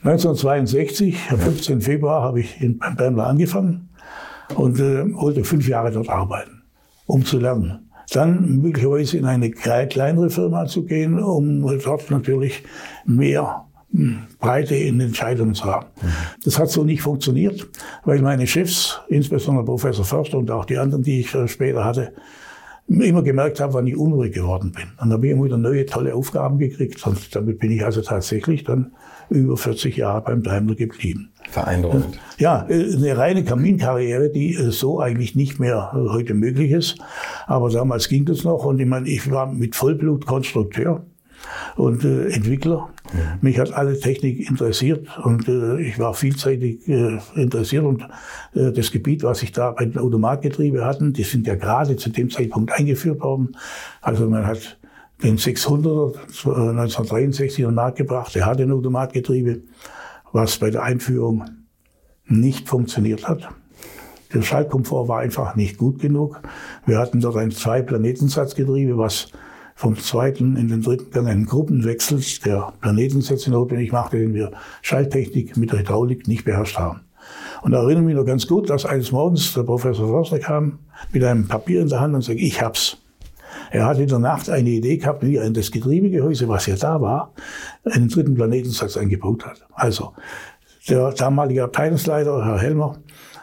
1962, 0.03 1.17
am 1.29 1.39
15. 1.39 1.81
Februar, 1.81 2.23
habe 2.23 2.39
ich 2.39 2.59
in 2.59 2.79
Daimler 2.97 3.27
angefangen 3.27 3.89
und 4.55 4.79
äh, 4.79 5.13
wollte 5.13 5.43
fünf 5.43 5.67
Jahre 5.67 5.91
dort 5.91 6.09
arbeiten, 6.09 6.63
um 7.05 7.23
zu 7.23 7.37
lernen 7.39 7.87
dann 8.13 8.57
möglicherweise 8.61 9.17
in 9.17 9.25
eine 9.25 9.51
kleinere 9.51 10.29
Firma 10.29 10.65
zu 10.65 10.83
gehen, 10.83 11.17
um 11.17 11.61
dort 11.81 12.11
natürlich 12.11 12.63
mehr 13.05 13.65
Breite 14.39 14.75
in 14.75 14.99
Entscheidungen 14.99 15.53
zu 15.53 15.65
haben. 15.65 15.87
Mhm. 16.01 16.07
Das 16.43 16.57
hat 16.57 16.69
so 16.69 16.83
nicht 16.83 17.01
funktioniert, 17.01 17.67
weil 18.05 18.21
meine 18.21 18.47
Chefs, 18.47 19.01
insbesondere 19.09 19.65
Professor 19.65 20.05
Förster 20.05 20.37
und 20.37 20.49
auch 20.49 20.65
die 20.65 20.77
anderen, 20.77 21.03
die 21.03 21.21
ich 21.21 21.35
später 21.47 21.83
hatte, 21.83 22.13
immer 22.87 23.23
gemerkt 23.23 23.59
haben, 23.59 23.73
wann 23.73 23.87
ich 23.87 23.95
unruhig 23.95 24.33
geworden 24.33 24.71
bin. 24.71 24.83
Und 24.83 24.99
dann 24.99 25.13
habe 25.13 25.27
ich 25.27 25.33
immer 25.33 25.45
wieder 25.45 25.57
neue, 25.57 25.85
tolle 25.85 26.13
Aufgaben 26.13 26.57
gekriegt. 26.57 27.05
Und 27.05 27.33
damit 27.35 27.59
bin 27.59 27.71
ich 27.71 27.85
also 27.85 28.01
tatsächlich 28.01 28.63
dann 28.63 28.91
über 29.29 29.55
40 29.55 29.95
Jahre 29.95 30.21
beim 30.21 30.43
Daimler 30.43 30.75
geblieben. 30.75 31.31
Beeindruckend. 31.53 32.19
Ja, 32.37 32.65
äh, 32.69 32.93
eine 32.93 33.17
reine 33.17 33.43
Kaminkarriere, 33.43 34.29
die 34.29 34.55
äh, 34.55 34.71
so 34.71 34.99
eigentlich 34.99 35.35
nicht 35.35 35.59
mehr 35.59 35.91
heute 35.93 36.33
möglich 36.33 36.71
ist. 36.71 36.97
Aber 37.47 37.69
damals 37.69 38.09
ging 38.09 38.25
das 38.25 38.43
noch 38.43 38.65
und 38.65 38.79
ich 38.79 38.87
meine, 38.87 39.07
ich 39.07 39.31
war 39.31 39.51
mit 39.51 39.75
Vollblut 39.75 40.25
Konstrukteur 40.25 41.05
und 41.75 42.03
äh, 42.03 42.29
Entwickler. 42.29 42.89
Ja. 43.13 43.37
Mich 43.41 43.59
hat 43.59 43.73
alle 43.73 43.99
Technik 43.99 44.49
interessiert 44.49 45.07
und 45.23 45.47
äh, 45.47 45.81
ich 45.81 45.99
war 45.99 46.13
vielseitig 46.13 46.87
äh, 46.87 47.19
interessiert 47.35 47.85
und 47.85 48.03
äh, 48.53 48.71
das 48.71 48.91
Gebiet, 48.91 49.23
was 49.23 49.43
ich 49.43 49.51
da 49.51 49.71
bei 49.71 49.85
den 49.85 49.97
Automatgetriebe 49.97 50.85
hatten, 50.85 51.13
die 51.13 51.23
sind 51.23 51.47
ja 51.47 51.55
gerade 51.55 51.97
zu 51.97 52.09
dem 52.09 52.29
Zeitpunkt 52.29 52.71
eingeführt 52.71 53.21
worden. 53.21 53.57
Also 54.01 54.29
man 54.29 54.45
hat 54.45 54.77
den 55.23 55.37
600 55.37 56.17
1963 56.45 57.59
in 57.59 57.65
den 57.65 57.75
Markt 57.75 57.97
gebracht. 57.97 58.33
Der 58.33 58.45
hatte 58.45 58.63
ein 58.63 58.71
Automatgetriebe 58.71 59.61
was 60.31 60.57
bei 60.57 60.69
der 60.69 60.83
Einführung 60.83 61.45
nicht 62.25 62.69
funktioniert 62.69 63.27
hat. 63.27 63.49
Der 64.33 64.41
Schaltkomfort 64.41 65.09
war 65.09 65.19
einfach 65.19 65.55
nicht 65.55 65.77
gut 65.77 65.99
genug. 65.99 66.41
Wir 66.85 66.99
hatten 66.99 67.19
dort 67.19 67.35
ein 67.35 67.51
Zwei-Planetensatzgetriebe, 67.51 68.97
was 68.97 69.27
vom 69.81 69.97
zweiten 69.97 70.57
in 70.57 70.67
den 70.67 70.83
dritten 70.83 71.09
Gang 71.09 71.27
einen 71.27 71.47
Gruppenwechsel 71.47 72.21
der 72.45 72.71
Planetensätze 72.81 73.49
notwendig 73.49 73.91
machte, 73.91 74.19
den 74.19 74.35
wir 74.35 74.51
Schalttechnik 74.83 75.57
mit 75.57 75.71
der 75.71 75.79
Hydraulik 75.79 76.27
nicht 76.27 76.45
beherrscht 76.45 76.77
haben. 76.77 77.01
Und 77.63 77.71
da 77.71 77.79
erinnere 77.79 78.01
ich 78.01 78.05
mich 78.05 78.15
noch 78.15 78.25
ganz 78.25 78.45
gut, 78.45 78.69
dass 78.69 78.85
eines 78.85 79.11
Morgens 79.11 79.55
der 79.55 79.63
Professor 79.63 80.07
Förster 80.07 80.37
kam 80.37 80.77
mit 81.11 81.23
einem 81.23 81.47
Papier 81.47 81.81
in 81.81 81.89
der 81.89 81.99
Hand 81.99 82.13
und 82.13 82.21
sagte, 82.21 82.39
ich 82.39 82.61
hab's. 82.61 82.97
Er 83.71 83.87
hat 83.87 83.97
in 83.97 84.07
der 84.07 84.19
Nacht 84.19 84.51
eine 84.51 84.69
Idee 84.69 84.97
gehabt, 84.97 85.25
wie 85.25 85.37
er 85.37 85.45
in 85.45 85.55
das 85.55 85.71
Getriebegehäuse, 85.71 86.47
was 86.47 86.67
ja 86.67 86.75
da 86.75 87.01
war, 87.01 87.33
einen 87.83 88.07
dritten 88.07 88.35
Planetensatz 88.35 88.97
eingebaut 88.97 89.47
hat. 89.47 89.65
Also, 89.73 90.13
der 90.89 91.11
damalige 91.13 91.63
Abteilungsleiter, 91.63 92.45
Herr 92.45 92.59
Helmer, 92.59 92.99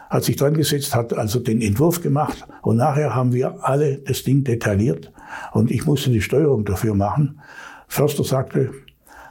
hat 0.09 0.23
sich 0.23 0.37
dran 0.37 0.55
gesetzt, 0.55 0.95
hat 0.95 1.13
also 1.15 1.41
den 1.41 1.61
Entwurf 1.61 2.01
gemacht 2.01 2.47
und 2.63 2.77
nachher 2.77 3.17
haben 3.17 3.33
wir 3.33 3.65
alle 3.65 3.99
das 3.99 4.23
Ding 4.23 4.45
detailliert 4.45 5.11
und 5.53 5.71
ich 5.71 5.87
musste 5.87 6.11
die 6.11 6.21
Steuerung 6.21 6.65
dafür 6.65 6.95
machen. 6.95 7.41
Förster 7.87 8.25
sagte, 8.25 8.71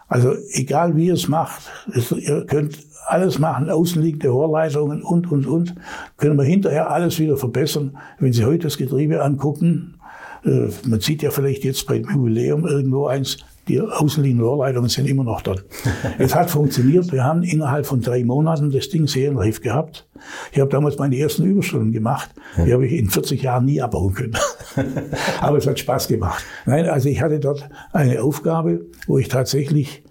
also 0.07 0.33
egal 0.51 0.95
wie 0.95 1.07
ihr 1.07 1.13
es 1.13 1.27
macht, 1.27 1.69
ihr 2.15 2.45
könnt 2.45 2.79
alles 3.07 3.39
machen, 3.39 3.69
außenliegende 3.69 4.29
Rohrleitungen 4.29 5.01
und, 5.01 5.31
und, 5.31 5.47
und, 5.47 5.75
können 6.17 6.37
wir 6.37 6.43
hinterher 6.43 6.91
alles 6.91 7.19
wieder 7.19 7.37
verbessern. 7.37 7.97
Wenn 8.19 8.33
Sie 8.33 8.45
heute 8.45 8.63
das 8.63 8.77
Getriebe 8.77 9.23
angucken, 9.23 9.95
äh, 10.43 10.69
man 10.85 10.99
sieht 10.99 11.21
ja 11.21 11.31
vielleicht 11.31 11.63
jetzt 11.63 11.87
beim 11.87 12.03
Jubiläum 12.03 12.65
irgendwo 12.65 13.07
eins, 13.07 13.37
die 13.67 13.79
außenliegenden 13.81 14.45
Rohrleitungen 14.45 14.89
sind 14.89 15.07
immer 15.07 15.23
noch 15.23 15.41
dort. 15.41 15.65
es 16.17 16.35
hat 16.35 16.49
funktioniert. 16.49 17.11
Wir 17.11 17.23
haben 17.23 17.43
innerhalb 17.43 17.85
von 17.85 18.01
drei 18.01 18.23
Monaten 18.23 18.71
das 18.71 18.89
Ding 18.89 19.07
serienreif 19.07 19.61
gehabt. 19.61 20.07
Ich 20.51 20.59
habe 20.59 20.69
damals 20.69 20.97
meine 20.97 21.17
ersten 21.17 21.43
Überstunden 21.43 21.91
gemacht. 21.91 22.29
Die 22.57 22.73
habe 22.73 22.85
ich 22.85 22.93
in 22.93 23.09
40 23.09 23.41
Jahren 23.41 23.65
nie 23.65 23.81
abbauen 23.81 24.13
können. 24.13 24.37
Aber 25.41 25.57
es 25.57 25.67
hat 25.67 25.79
Spaß 25.79 26.07
gemacht. 26.07 26.43
Nein, 26.65 26.87
also 26.87 27.09
ich 27.09 27.21
hatte 27.21 27.39
dort 27.39 27.69
eine 27.93 28.21
Aufgabe, 28.21 28.85
wo 29.05 29.17
ich 29.17 29.27
tatsächlich 29.27 30.03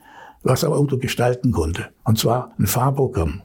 was 0.43 0.63
am 0.63 0.73
Auto 0.73 0.99
gestalten 0.99 1.51
konnte. 1.51 1.89
Und 2.05 2.19
zwar 2.19 2.53
ein 2.59 2.67
Fahrprogramm. 2.67 3.43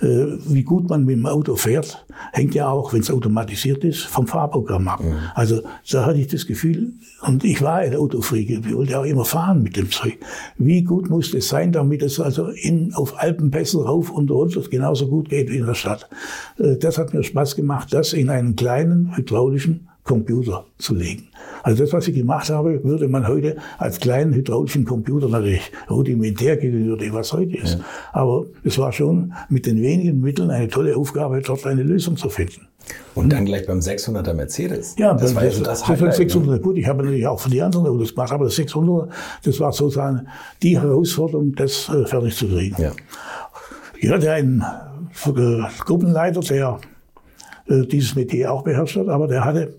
Äh, 0.00 0.38
wie 0.46 0.62
gut 0.62 0.88
man 0.88 1.04
mit 1.04 1.16
dem 1.16 1.26
Auto 1.26 1.56
fährt, 1.56 2.04
hängt 2.32 2.54
ja 2.54 2.68
auch, 2.68 2.92
wenn 2.92 3.00
es 3.00 3.10
automatisiert 3.10 3.84
ist, 3.84 4.02
vom 4.02 4.26
Fahrprogramm 4.26 4.88
ab. 4.88 5.00
Mhm. 5.02 5.14
Also 5.34 5.62
da 5.90 6.06
hatte 6.06 6.18
ich 6.18 6.28
das 6.28 6.46
Gefühl, 6.46 6.92
und 7.22 7.44
ich 7.44 7.62
war 7.62 7.76
ein 7.76 7.94
Autofreak, 7.94 8.50
ich 8.50 8.74
wollte 8.74 8.98
auch 8.98 9.04
immer 9.04 9.24
fahren 9.24 9.62
mit 9.62 9.76
dem 9.76 9.90
Zeug. 9.90 10.18
Wie 10.58 10.82
gut 10.82 11.10
muss 11.10 11.32
es 11.34 11.48
sein, 11.48 11.72
damit 11.72 12.02
es 12.02 12.20
also 12.20 12.48
in, 12.48 12.94
auf 12.94 13.18
Alpenpässen 13.18 13.80
rauf 13.80 14.10
und 14.10 14.30
runter 14.30 14.60
genauso 14.70 15.08
gut 15.08 15.28
geht 15.28 15.50
wie 15.50 15.58
in 15.58 15.66
der 15.66 15.74
Stadt. 15.74 16.08
Äh, 16.58 16.76
das 16.76 16.98
hat 16.98 17.14
mir 17.14 17.22
Spaß 17.22 17.56
gemacht, 17.56 17.92
das 17.92 18.12
in 18.12 18.30
einen 18.30 18.56
kleinen 18.56 19.16
hydraulischen 19.16 19.88
Computer 20.04 20.66
zu 20.78 20.94
legen. 20.94 21.28
Also 21.62 21.82
das, 21.82 21.92
was 21.94 22.06
ich 22.06 22.14
gemacht 22.14 22.50
habe, 22.50 22.84
würde 22.84 23.08
man 23.08 23.26
heute 23.26 23.56
als 23.78 23.98
kleinen 23.98 24.34
hydraulischen 24.34 24.84
Computer 24.84 25.28
natürlich 25.28 25.72
rudimentär 25.90 26.58
gegenüber 26.58 26.98
dem, 26.98 27.14
was 27.14 27.32
heute 27.32 27.56
ist. 27.56 27.78
Ja. 27.78 27.84
Aber 28.12 28.44
es 28.62 28.76
war 28.78 28.92
schon 28.92 29.32
mit 29.48 29.64
den 29.64 29.80
wenigen 29.80 30.20
Mitteln 30.20 30.50
eine 30.50 30.68
tolle 30.68 30.94
Aufgabe, 30.94 31.40
dort 31.40 31.66
eine 31.66 31.82
Lösung 31.82 32.18
zu 32.18 32.28
finden. 32.28 32.68
Und 33.14 33.32
dann 33.32 33.46
gleich 33.46 33.66
beim 33.66 33.78
600er 33.78 34.34
Mercedes. 34.34 34.94
Ja, 34.98 35.14
das 35.14 35.34
war 35.34 35.42
das, 35.42 35.54
also 35.54 35.64
das, 35.64 35.88
Highlight, 35.88 36.14
600er. 36.14 36.50
Ne? 36.50 36.60
Gut, 36.60 36.76
ich 36.76 36.86
habe 36.86 37.02
natürlich 37.02 37.26
auch 37.26 37.40
für 37.40 37.48
die 37.48 37.62
anderen 37.62 37.86
Autos 37.86 38.14
gemacht, 38.14 38.32
aber 38.32 38.44
das 38.44 38.58
600er, 38.58 39.08
das 39.42 39.58
war 39.60 39.72
sozusagen 39.72 40.28
die 40.62 40.78
Herausforderung, 40.78 41.54
das 41.54 41.88
äh, 41.88 42.04
fertig 42.04 42.36
zu 42.36 42.46
kriegen. 42.46 42.76
Ja. 42.80 42.92
Ich 43.98 44.10
hatte 44.10 44.30
einen 44.30 44.60
äh, 44.60 45.62
Gruppenleiter, 45.78 46.40
der 46.40 46.78
äh, 47.68 47.86
dieses 47.86 48.14
Metier 48.14 48.52
auch 48.52 48.62
beherrscht 48.62 48.96
hat, 48.96 49.08
aber 49.08 49.28
der 49.28 49.44
hatte 49.44 49.74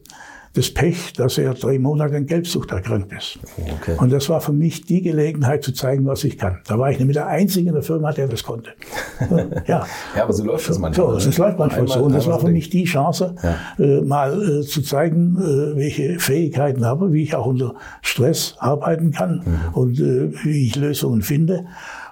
das 0.55 0.71
Pech, 0.73 1.13
dass 1.13 1.37
er 1.37 1.53
drei 1.53 1.77
Monate 1.77 2.15
an 2.15 2.25
Gelbsucht 2.25 2.71
erkrankt 2.71 3.11
ist. 3.11 3.39
Okay. 3.57 3.95
Und 3.97 4.11
das 4.11 4.29
war 4.29 4.39
für 4.39 4.53
mich 4.53 4.85
die 4.85 5.01
Gelegenheit 5.01 5.63
zu 5.63 5.73
zeigen, 5.73 6.05
was 6.05 6.23
ich 6.23 6.37
kann. 6.37 6.59
Da 6.65 6.79
war 6.79 6.89
ich 6.89 6.97
nämlich 6.97 7.15
der 7.15 7.27
Einzige 7.27 7.69
in 7.69 7.75
der 7.75 7.83
Firma, 7.83 8.11
der 8.13 8.27
das 8.27 8.43
konnte. 8.43 8.71
ja. 9.67 9.85
ja, 10.15 10.23
aber 10.23 10.33
so 10.33 10.45
läuft 10.45 10.69
das 10.69 10.79
manchmal. 10.79 11.19
So, 11.19 11.25
das 11.25 11.37
läuft 11.37 11.59
manchmal 11.59 11.81
einmal, 11.81 11.97
so. 11.97 12.03
Und 12.05 12.13
das 12.13 12.27
war 12.27 12.39
für 12.39 12.49
mich 12.49 12.69
die 12.69 12.85
Chance, 12.85 13.35
ja. 13.43 13.83
äh, 13.83 14.01
mal 14.01 14.41
äh, 14.41 14.61
zu 14.61 14.81
zeigen, 14.81 15.37
äh, 15.37 15.75
welche 15.75 16.19
Fähigkeiten 16.19 16.85
habe, 16.85 17.11
wie 17.11 17.23
ich 17.23 17.35
auch 17.35 17.45
unter 17.45 17.75
Stress 18.01 18.55
arbeiten 18.59 19.11
kann 19.11 19.41
mhm. 19.45 19.73
und 19.73 19.99
äh, 19.99 20.31
wie 20.43 20.67
ich 20.67 20.75
Lösungen 20.75 21.21
finde. 21.21 21.65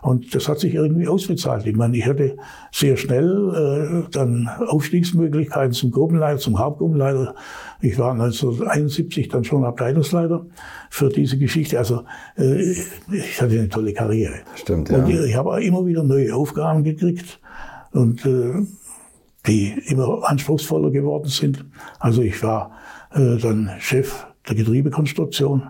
Und 0.03 0.35
das 0.35 0.49
hat 0.49 0.59
sich 0.59 0.73
irgendwie 0.73 1.07
ausbezahlt. 1.07 1.65
Ich 1.65 1.77
meine, 1.77 1.95
ich 1.95 2.05
hatte 2.05 2.35
sehr 2.73 2.97
schnell 2.97 4.03
äh, 4.05 4.11
dann 4.11 4.49
Aufstiegsmöglichkeiten 4.67 5.71
zum 5.71 5.91
Gruppenleiter, 5.91 6.39
zum 6.39 6.59
Hauptgruppenleiter. 6.59 7.35
Ich 7.79 7.97
war 7.97 8.11
1971 8.11 9.29
dann 9.29 9.45
schon 9.45 9.63
Abteilungsleiter 9.63 10.45
für 10.89 11.07
diese 11.07 11.37
Geschichte. 11.37 11.79
Also 11.79 12.03
äh, 12.37 12.73
ich 13.13 13.41
hatte 13.41 13.53
eine 13.53 13.69
tolle 13.69 13.93
Karriere. 13.93 14.41
Stimmt, 14.55 14.89
ja. 14.89 14.97
Und 14.97 15.09
ich, 15.09 15.19
ich 15.21 15.35
habe 15.37 15.63
immer 15.63 15.85
wieder 15.85 16.03
neue 16.03 16.35
Aufgaben 16.35 16.83
gekriegt 16.83 17.39
und 17.93 18.25
äh, 18.25 18.55
die 19.47 19.73
immer 19.87 20.29
anspruchsvoller 20.29 20.91
geworden 20.91 21.29
sind. 21.29 21.63
Also 21.99 22.21
ich 22.21 22.43
war 22.43 22.71
äh, 23.13 23.37
dann 23.37 23.71
Chef 23.79 24.25
der 24.49 24.55
Getriebekonstruktion 24.55 25.63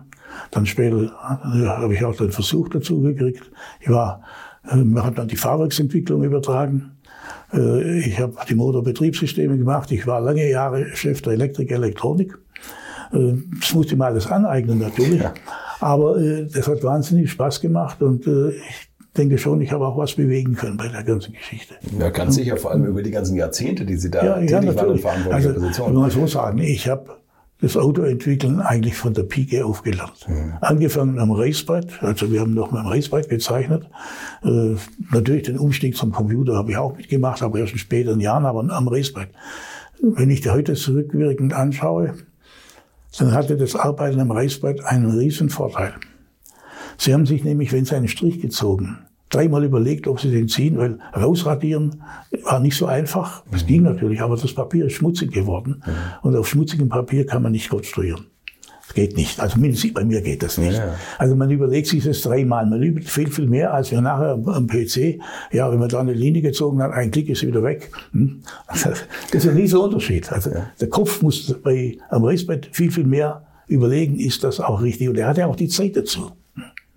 dann 0.53 0.65
später 0.65 1.03
äh, 1.03 1.67
habe 1.67 1.93
ich 1.93 2.03
auch 2.03 2.15
den 2.15 2.31
Versuch 2.31 2.69
dazu 2.69 3.01
gekriegt. 3.01 3.51
Ich 3.79 3.89
war, 3.89 4.21
äh, 4.69 4.75
man 4.75 5.03
hat 5.03 5.17
dann 5.17 5.27
die 5.27 5.35
Fahrwerksentwicklung 5.35 6.23
übertragen. 6.23 6.91
Äh, 7.53 7.99
ich 7.99 8.19
habe 8.19 8.35
die 8.47 8.55
Motorbetriebssysteme 8.55 9.57
gemacht. 9.57 9.91
Ich 9.91 10.05
war 10.05 10.21
lange 10.21 10.49
Jahre 10.49 10.95
Chef 10.95 11.21
der 11.21 11.33
Elektrik 11.33 11.71
Elektronik. 11.71 12.37
Das 13.11 13.75
musste 13.75 13.93
ich 13.93 13.99
mir 13.99 14.05
alles 14.05 14.25
aneignen 14.25 14.79
natürlich. 14.79 15.21
Ja. 15.21 15.35
Aber 15.79 16.17
das 16.19 16.67
hat 16.67 16.83
wahnsinnig 16.83 17.29
Spaß 17.29 17.61
gemacht 17.61 18.01
und 18.01 18.25
ich 18.25 18.89
denke 19.15 19.37
schon, 19.37 19.61
ich 19.61 19.71
habe 19.71 19.85
auch 19.85 19.95
was 19.95 20.15
bewegen 20.15 20.55
können 20.55 20.77
bei 20.77 20.87
der 20.87 21.03
ganzen 21.03 21.33
Geschichte. 21.33 21.75
Ja, 21.99 22.09
ganz 22.09 22.33
sicher, 22.33 22.57
vor 22.57 22.71
allem 22.71 22.85
über 22.85 23.03
die 23.03 23.11
ganzen 23.11 23.35
Jahrzehnte, 23.35 23.85
die 23.85 23.97
Sie 23.97 24.09
da 24.09 24.25
ja, 24.25 24.39
tätig 24.39 24.51
ja, 24.51 24.75
waren 24.75 24.89
und 24.89 24.99
verantwortliche 24.99 25.49
also, 25.49 25.59
Position. 25.59 25.89
Ich 25.89 25.93
muss 25.95 26.13
so 26.13 26.25
sagen, 26.25 26.57
ich 26.57 26.89
habe 26.89 27.17
das 27.63 27.77
Autoentwickeln 27.77 28.59
eigentlich 28.59 28.95
von 28.95 29.13
der 29.13 29.23
Pike 29.23 29.65
aufgelernt. 29.65 30.27
Mhm. 30.27 30.55
Angefangen 30.59 31.17
am 31.17 31.31
Racebrett, 31.31 32.03
also 32.03 32.29
wir 32.29 32.41
haben 32.41 32.53
noch 32.53 32.71
mal 32.71 32.81
am 32.81 32.87
Racebrett 32.87 33.29
gezeichnet. 33.29 33.89
Äh, 34.43 34.75
natürlich 35.13 35.43
den 35.43 35.57
Umstieg 35.57 35.95
zum 35.95 36.11
Computer 36.11 36.57
habe 36.57 36.71
ich 36.71 36.77
auch 36.77 36.97
mitgemacht, 36.97 37.41
aber 37.41 37.59
erst 37.59 37.71
in 37.71 37.79
späteren 37.79 38.19
Jahren, 38.19 38.45
aber 38.45 38.59
am 38.69 38.87
Racebrett. 38.89 39.29
Wenn 40.01 40.29
ich 40.29 40.41
die 40.41 40.49
heute 40.49 40.73
zurückwirkend 40.73 41.53
anschaue, 41.53 42.15
dann 43.17 43.31
hatte 43.31 43.55
das 43.55 43.77
Arbeiten 43.77 44.19
am 44.19 44.31
Reißbrett 44.31 44.83
einen 44.83 45.17
riesen 45.17 45.49
Vorteil. 45.49 45.93
Sie 46.97 47.13
haben 47.13 47.25
sich 47.25 47.45
nämlich, 47.45 47.71
wenn 47.71 47.85
Sie 47.85 47.95
einen 47.95 48.09
Strich 48.09 48.41
gezogen 48.41 48.97
dreimal 49.33 49.63
überlegt, 49.63 50.07
ob 50.07 50.19
sie 50.19 50.31
den 50.31 50.47
ziehen, 50.47 50.77
weil 50.77 50.99
rausradieren 51.15 52.03
war 52.43 52.59
nicht 52.59 52.77
so 52.77 52.85
einfach. 52.85 53.43
Es 53.51 53.63
mhm. 53.63 53.67
ging 53.67 53.81
natürlich, 53.83 54.21
aber 54.21 54.35
das 54.35 54.53
Papier 54.53 54.85
ist 54.85 54.93
schmutzig 54.93 55.31
geworden. 55.31 55.83
Und 56.21 56.35
auf 56.35 56.47
schmutzigem 56.47 56.89
Papier 56.89 57.25
kann 57.25 57.41
man 57.41 57.51
nicht 57.51 57.69
konstruieren. 57.69 58.27
Das 58.85 58.95
geht 58.95 59.15
nicht. 59.15 59.39
Also 59.39 59.59
mindestens 59.59 59.93
bei 59.93 60.03
mir 60.03 60.21
geht 60.21 60.43
das 60.43 60.57
nicht. 60.57 60.73
Ja. 60.73 60.95
Also 61.17 61.35
man 61.35 61.49
überlegt 61.49 61.87
sich 61.87 62.03
das 62.03 62.21
dreimal. 62.21 62.65
Man 62.65 62.83
übt 62.83 63.07
viel, 63.09 63.31
viel 63.31 63.47
mehr, 63.47 63.73
als 63.73 63.91
wir 63.91 64.01
nachher 64.01 64.33
am 64.45 64.67
PC. 64.67 65.19
Ja, 65.51 65.71
wenn 65.71 65.79
man 65.79 65.87
da 65.87 66.01
eine 66.01 66.13
Linie 66.13 66.41
gezogen 66.41 66.81
hat, 66.81 66.91
ein 66.91 67.09
Klick 67.09 67.29
ist 67.29 67.39
sie 67.39 67.47
wieder 67.47 67.63
weg. 67.63 67.91
Hm? 68.11 68.41
Das 68.67 68.85
ist 69.31 69.47
ein 69.47 69.55
riesiger 69.55 69.83
Unterschied. 69.83 70.31
Also 70.31 70.51
der 70.79 70.89
Kopf 70.89 71.21
muss 71.21 71.55
bei, 71.63 71.97
am 72.09 72.25
Reißbrett 72.25 72.69
viel, 72.71 72.91
viel 72.91 73.05
mehr 73.05 73.45
überlegen, 73.67 74.19
ist 74.19 74.43
das 74.43 74.59
auch 74.59 74.81
richtig. 74.81 75.07
Und 75.07 75.17
er 75.17 75.27
hat 75.27 75.37
ja 75.37 75.47
auch 75.47 75.55
die 75.55 75.69
Zeit 75.69 75.95
dazu. 75.95 76.31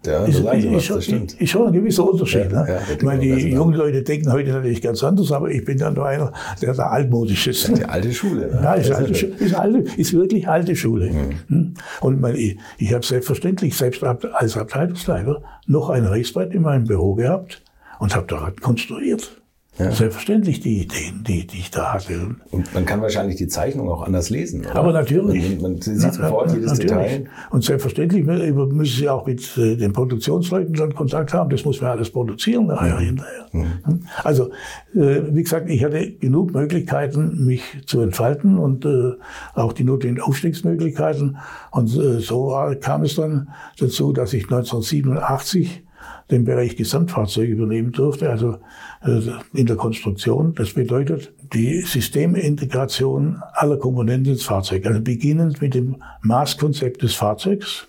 Ja, 0.06 0.24
ist, 0.24 0.36
so 0.36 0.50
ist, 0.50 0.90
das 0.90 1.04
stimmt. 1.04 1.40
Ist 1.40 1.50
schon 1.50 1.66
ein 1.66 1.72
gewisser 1.72 2.08
Unterschied. 2.08 2.50
Ja, 2.52 2.62
ne? 2.62 2.68
ja, 2.68 2.94
ich 2.94 3.02
meine, 3.02 3.20
die 3.20 3.50
jungen 3.50 3.74
Leute 3.74 4.02
denken 4.02 4.32
heute 4.32 4.50
natürlich 4.50 4.80
ganz 4.80 5.02
anders, 5.02 5.32
aber 5.32 5.50
ich 5.50 5.64
bin 5.64 5.78
dann 5.78 5.94
nur 5.94 6.06
einer, 6.06 6.32
der 6.62 6.74
da 6.74 6.88
altmodisch 6.88 7.46
ist. 7.46 7.76
Die 7.76 7.84
alte 7.84 8.12
Schule. 8.12 8.46
Ne? 8.46 8.60
Ja, 8.62 8.74
ist, 8.74 8.90
alte, 8.90 9.26
ist, 9.26 9.54
alte, 9.54 9.78
ist 9.96 10.12
wirklich 10.12 10.48
alte 10.48 10.76
Schule. 10.76 11.10
Mhm. 11.10 11.30
Hm? 11.48 11.74
Und 12.00 12.20
mein, 12.20 12.36
ich, 12.36 12.56
ich 12.78 12.94
habe 12.94 13.04
selbstverständlich, 13.04 13.76
selbst 13.76 14.02
als 14.02 14.56
Abteilungsleiter, 14.56 15.42
noch 15.66 15.90
ein 15.90 16.04
Reißbrett 16.04 16.54
in 16.54 16.62
meinem 16.62 16.84
Büro 16.84 17.14
gehabt 17.14 17.62
und 17.98 18.14
habe 18.14 18.26
daran 18.26 18.56
konstruiert. 18.56 19.40
Ja. 19.78 19.92
Selbstverständlich 19.92 20.60
die 20.60 20.82
Ideen, 20.82 21.22
die, 21.22 21.46
die 21.46 21.58
ich 21.58 21.70
da 21.70 21.92
hatte. 21.92 22.36
Und 22.50 22.72
man 22.72 22.86
kann 22.86 23.02
wahrscheinlich 23.02 23.36
die 23.36 23.46
Zeichnung 23.46 23.90
auch 23.90 24.02
anders 24.02 24.30
lesen, 24.30 24.60
oder? 24.60 24.76
Aber 24.76 24.92
natürlich. 24.92 25.60
Man, 25.60 25.72
man 25.72 25.82
sieht 25.82 25.96
na, 25.98 26.12
sofort 26.12 26.52
jedes 26.52 26.70
natürlich. 26.70 26.88
Detail. 26.88 27.24
Und 27.50 27.62
selbstverständlich 27.62 28.24
müssen 28.24 28.84
Sie 28.84 29.08
auch 29.08 29.26
mit 29.26 29.56
äh, 29.58 29.76
den 29.76 29.92
Produktionsleuten 29.92 30.72
dann 30.72 30.94
Kontakt 30.94 31.34
haben. 31.34 31.50
Das 31.50 31.66
muss 31.66 31.82
man 31.82 31.90
alles 31.90 32.08
produzieren 32.08 32.68
nachher 32.68 32.98
hinterher. 32.98 33.46
Mhm. 33.52 33.66
Hm? 33.84 34.06
Also, 34.24 34.50
äh, 34.94 35.22
wie 35.30 35.42
gesagt, 35.42 35.68
ich 35.68 35.84
hatte 35.84 36.10
genug 36.12 36.54
Möglichkeiten, 36.54 37.44
mich 37.44 37.62
zu 37.84 38.00
entfalten 38.00 38.58
und 38.58 38.86
äh, 38.86 39.12
auch 39.54 39.74
die 39.74 39.84
notwendigen 39.84 40.22
Aufstiegsmöglichkeiten. 40.22 41.36
Und 41.70 41.88
so 41.88 42.56
kam 42.80 43.02
es 43.02 43.16
dann 43.16 43.50
dazu, 43.78 44.14
dass 44.14 44.32
ich 44.32 44.44
1987 44.44 45.85
den 46.30 46.44
Bereich 46.44 46.76
Gesamtfahrzeug 46.76 47.48
übernehmen 47.48 47.92
durfte, 47.92 48.30
also 48.30 48.58
äh, 49.02 49.20
in 49.54 49.66
der 49.66 49.76
Konstruktion. 49.76 50.54
Das 50.54 50.72
bedeutet 50.74 51.32
die 51.52 51.80
Systemintegration 51.82 53.42
aller 53.52 53.76
Komponenten 53.76 54.34
des 54.34 54.42
Fahrzeugs, 54.42 54.86
also 54.86 55.00
beginnend 55.00 55.60
mit 55.60 55.74
dem 55.74 55.96
Maßkonzept 56.22 57.02
des 57.02 57.14
Fahrzeugs, 57.14 57.86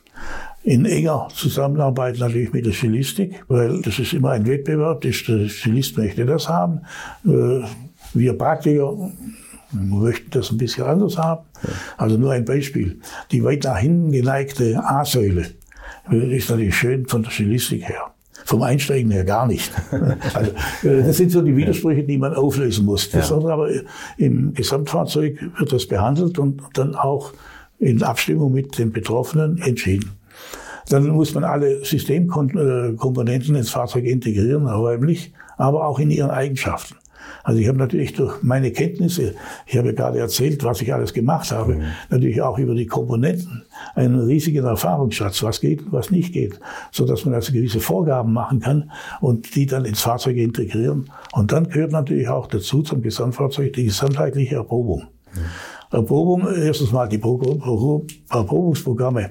in 0.64 0.86
enger 0.86 1.30
Zusammenarbeit 1.34 2.20
natürlich 2.20 2.52
mit 2.52 2.66
der 2.66 2.74
Stilistik, 2.74 3.44
weil 3.48 3.82
das 3.82 4.00
ist 4.00 4.14
immer 4.14 4.32
ein 4.32 4.46
Wettbewerb, 4.46 5.02
der 5.02 5.14
Stilist 5.14 5.98
möchte 5.98 6.26
das 6.26 6.50
haben. 6.50 6.82
Äh, 7.26 7.62
wir 8.14 8.34
Praktiker 8.38 9.12
möchten 9.72 10.30
das 10.32 10.52
ein 10.52 10.58
bisschen 10.58 10.86
anders 10.86 11.18
haben. 11.18 11.46
Also 11.98 12.18
nur 12.18 12.32
ein 12.32 12.46
Beispiel. 12.46 13.00
Die 13.32 13.44
weit 13.44 13.64
nach 13.64 13.78
hinten 13.78 14.12
geneigte 14.12 14.82
A-Säule 14.84 15.46
ist 16.10 16.50
natürlich 16.50 16.76
schön 16.76 17.06
von 17.06 17.24
der 17.24 17.32
Stilistik 17.32 17.88
her. 17.88 18.14
Vom 18.48 18.62
Einsteigen 18.62 19.12
her 19.12 19.26
gar 19.26 19.46
nicht. 19.46 19.70
Also, 20.34 20.52
äh, 20.88 21.04
das 21.04 21.18
sind 21.18 21.32
so 21.32 21.42
die 21.42 21.54
Widersprüche, 21.56 22.04
die 22.04 22.18
man 22.18 22.34
auflösen 22.34 22.86
muss. 22.86 23.10
Das 23.10 23.30
ja. 23.30 23.36
aber 23.36 23.70
im 24.18 24.54
Gesamtfahrzeug 24.54 25.38
wird 25.58 25.74
das 25.74 25.86
behandelt 25.86 26.40
und 26.40 26.62
dann 26.74 26.96
auch 26.96 27.34
in 27.78 28.02
Abstimmung 28.02 28.54
mit 28.54 28.78
den 28.78 28.94
Betroffenen 28.94 29.58
entschieden. 29.58 30.12
Dann 30.88 31.10
muss 31.10 31.34
man 31.34 31.44
alle 31.44 31.84
Systemkomponenten 31.84 33.56
ins 33.56 33.70
Fahrzeug 33.70 34.06
integrieren, 34.06 34.66
räumlich, 34.66 35.34
aber 35.58 35.86
auch 35.86 36.00
in 36.00 36.10
ihren 36.10 36.32
Eigenschaften. 36.32 36.96
Also 37.44 37.60
ich 37.60 37.68
habe 37.68 37.78
natürlich 37.78 38.14
durch 38.14 38.42
meine 38.44 38.72
Kenntnisse, 38.72 39.36
ich 39.66 39.78
habe 39.78 39.94
gerade 39.94 40.20
erzählt, 40.20 40.64
was 40.64 40.82
ich 40.82 40.94
alles 40.94 41.14
gemacht 41.14 41.52
habe, 41.52 41.76
mhm. 41.76 41.84
natürlich 42.10 42.42
auch 42.42 42.58
über 42.58 42.76
die 42.76 42.88
Komponenten 42.88 43.64
einen 43.96 44.20
riesigen 44.20 44.66
Erfahrungsschatz, 44.66 45.44
was 45.44 45.62
geht 45.62 45.84
und 45.84 45.94
was 45.94 46.12
nicht 46.12 46.34
geht, 46.34 46.60
so 46.92 47.06
dass 47.06 47.26
man 47.26 47.34
also 47.34 47.54
gewisse 47.54 47.80
Vorgaben 47.80 48.34
machen 48.34 48.60
kann 48.60 48.92
und 49.22 49.56
die 49.56 49.66
dann 49.66 49.86
ins 49.86 50.02
Fahrzeug 50.02 50.38
integrieren. 50.38 51.10
Und 51.34 51.52
dann 51.52 51.70
gehört 51.70 51.92
natürlich 51.92 52.28
auch 52.28 52.48
dazu 52.48 52.82
zum 52.82 53.02
Gesamtfahrzeug 53.02 53.74
die 53.74 53.86
gesamtheitliche 53.86 54.56
Erprobung. 54.56 55.08
Mhm. 55.34 55.40
Erprobung, 55.90 56.46
erstens 56.54 56.92
mal 56.92 57.08
die 57.08 57.22
Erprobungsprogramme, 58.30 59.30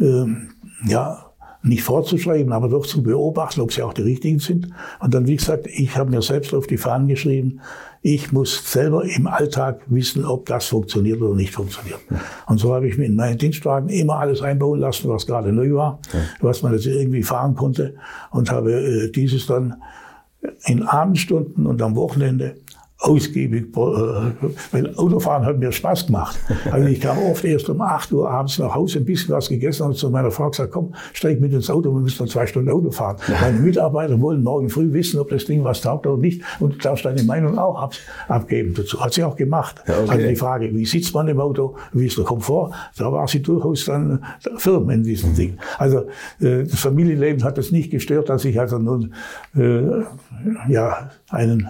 ähm, 0.00 0.50
ja, 0.86 1.27
nicht 1.68 1.82
vorzuschreiben, 1.82 2.52
aber 2.52 2.68
doch 2.68 2.86
zu 2.86 3.02
beobachten, 3.02 3.60
ob 3.60 3.72
sie 3.72 3.82
auch 3.82 3.92
die 3.92 4.02
richtigen 4.02 4.38
sind. 4.38 4.68
Und 5.00 5.14
dann, 5.14 5.26
wie 5.26 5.36
gesagt, 5.36 5.66
ich 5.66 5.96
habe 5.96 6.10
mir 6.10 6.22
selbst 6.22 6.54
auf 6.54 6.66
die 6.66 6.76
Fahnen 6.76 7.08
geschrieben, 7.08 7.60
ich 8.02 8.32
muss 8.32 8.70
selber 8.70 9.04
im 9.04 9.26
Alltag 9.26 9.80
wissen, 9.86 10.24
ob 10.24 10.46
das 10.46 10.66
funktioniert 10.66 11.20
oder 11.20 11.34
nicht 11.34 11.52
funktioniert. 11.52 12.00
Und 12.46 12.58
so 12.58 12.74
habe 12.74 12.88
ich 12.88 12.96
mir 12.96 13.06
in 13.06 13.16
meinen 13.16 13.38
Dienstwagen 13.38 13.88
immer 13.88 14.18
alles 14.18 14.40
einbauen 14.40 14.78
lassen, 14.78 15.08
was 15.08 15.26
gerade 15.26 15.52
neu 15.52 15.74
war, 15.74 16.00
was 16.40 16.62
man 16.62 16.72
jetzt 16.72 16.86
irgendwie 16.86 17.22
fahren 17.22 17.54
konnte 17.54 17.94
und 18.30 18.50
habe 18.50 18.72
äh, 18.72 19.10
dieses 19.10 19.46
dann 19.46 19.76
in 20.66 20.84
Abendstunden 20.84 21.66
und 21.66 21.82
am 21.82 21.96
Wochenende 21.96 22.56
ausgiebig, 23.00 23.66
äh, 23.76 23.80
weil 24.72 24.94
Autofahren 24.96 25.46
hat 25.46 25.58
mir 25.58 25.70
Spaß 25.70 26.06
gemacht. 26.06 26.36
Also 26.70 26.88
ich 26.88 27.00
kam 27.00 27.18
oft 27.18 27.44
erst 27.44 27.68
um 27.68 27.80
8 27.80 28.12
Uhr 28.12 28.28
abends 28.28 28.58
nach 28.58 28.74
Hause, 28.74 28.98
ein 28.98 29.04
bisschen 29.04 29.34
was 29.34 29.48
gegessen 29.48 29.84
und 29.84 29.96
zu 29.96 30.10
meiner 30.10 30.32
Frau 30.32 30.50
gesagt, 30.50 30.72
komm, 30.72 30.94
steig 31.12 31.40
mit 31.40 31.52
ins 31.52 31.70
Auto, 31.70 31.92
wir 31.94 32.00
müssen 32.00 32.24
noch 32.24 32.32
zwei 32.32 32.46
Stunden 32.46 32.70
Auto 32.70 32.90
fahren. 32.90 33.16
Meine 33.40 33.58
Mitarbeiter 33.60 34.20
wollen 34.20 34.42
morgen 34.42 34.68
früh 34.68 34.92
wissen, 34.92 35.20
ob 35.20 35.28
das 35.28 35.44
Ding 35.44 35.62
was 35.62 35.80
taugt 35.80 36.06
oder 36.06 36.16
nicht 36.16 36.42
und 36.58 36.74
du 36.74 36.78
darfst 36.78 37.04
deine 37.04 37.22
Meinung 37.22 37.56
auch 37.56 37.80
ab, 37.80 37.92
abgeben 38.26 38.74
dazu. 38.74 39.00
Hat 39.00 39.14
sie 39.14 39.22
auch 39.22 39.36
gemacht. 39.36 39.76
Ja, 39.86 40.00
okay. 40.00 40.10
Also 40.10 40.26
die 40.26 40.36
Frage, 40.36 40.74
wie 40.74 40.84
sitzt 40.84 41.14
man 41.14 41.28
im 41.28 41.38
Auto, 41.38 41.76
wie 41.92 42.06
ist 42.06 42.18
der 42.18 42.24
Komfort, 42.24 42.72
da 42.96 43.12
war 43.12 43.28
sie 43.28 43.42
durchaus 43.42 43.84
dann 43.84 44.24
firm 44.56 44.90
in 44.90 45.04
diesem 45.04 45.36
Ding. 45.36 45.56
Also 45.78 46.06
äh, 46.40 46.64
das 46.64 46.80
Familienleben 46.80 47.44
hat 47.44 47.58
es 47.58 47.70
nicht 47.70 47.92
gestört, 47.92 48.28
dass 48.28 48.44
ich 48.44 48.58
also 48.58 48.78
nun 48.78 49.14
äh, 49.56 50.02
ja 50.68 51.10
einen 51.30 51.68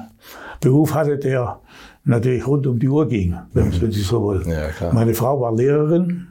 Beruf 0.61 0.95
hatte, 0.95 1.19
der 1.19 1.61
natürlich 2.05 2.47
rund 2.47 2.67
um 2.67 2.79
die 2.79 2.88
Uhr 2.88 3.09
ging, 3.09 3.37
wenn, 3.53 3.69
mhm. 3.69 3.93
Sie 3.93 4.00
so 4.00 4.23
wollen. 4.23 4.49
Ja. 4.49 4.93
Meine 4.93 5.15
Frau 5.15 5.41
war 5.41 5.55
Lehrerin. 5.55 6.29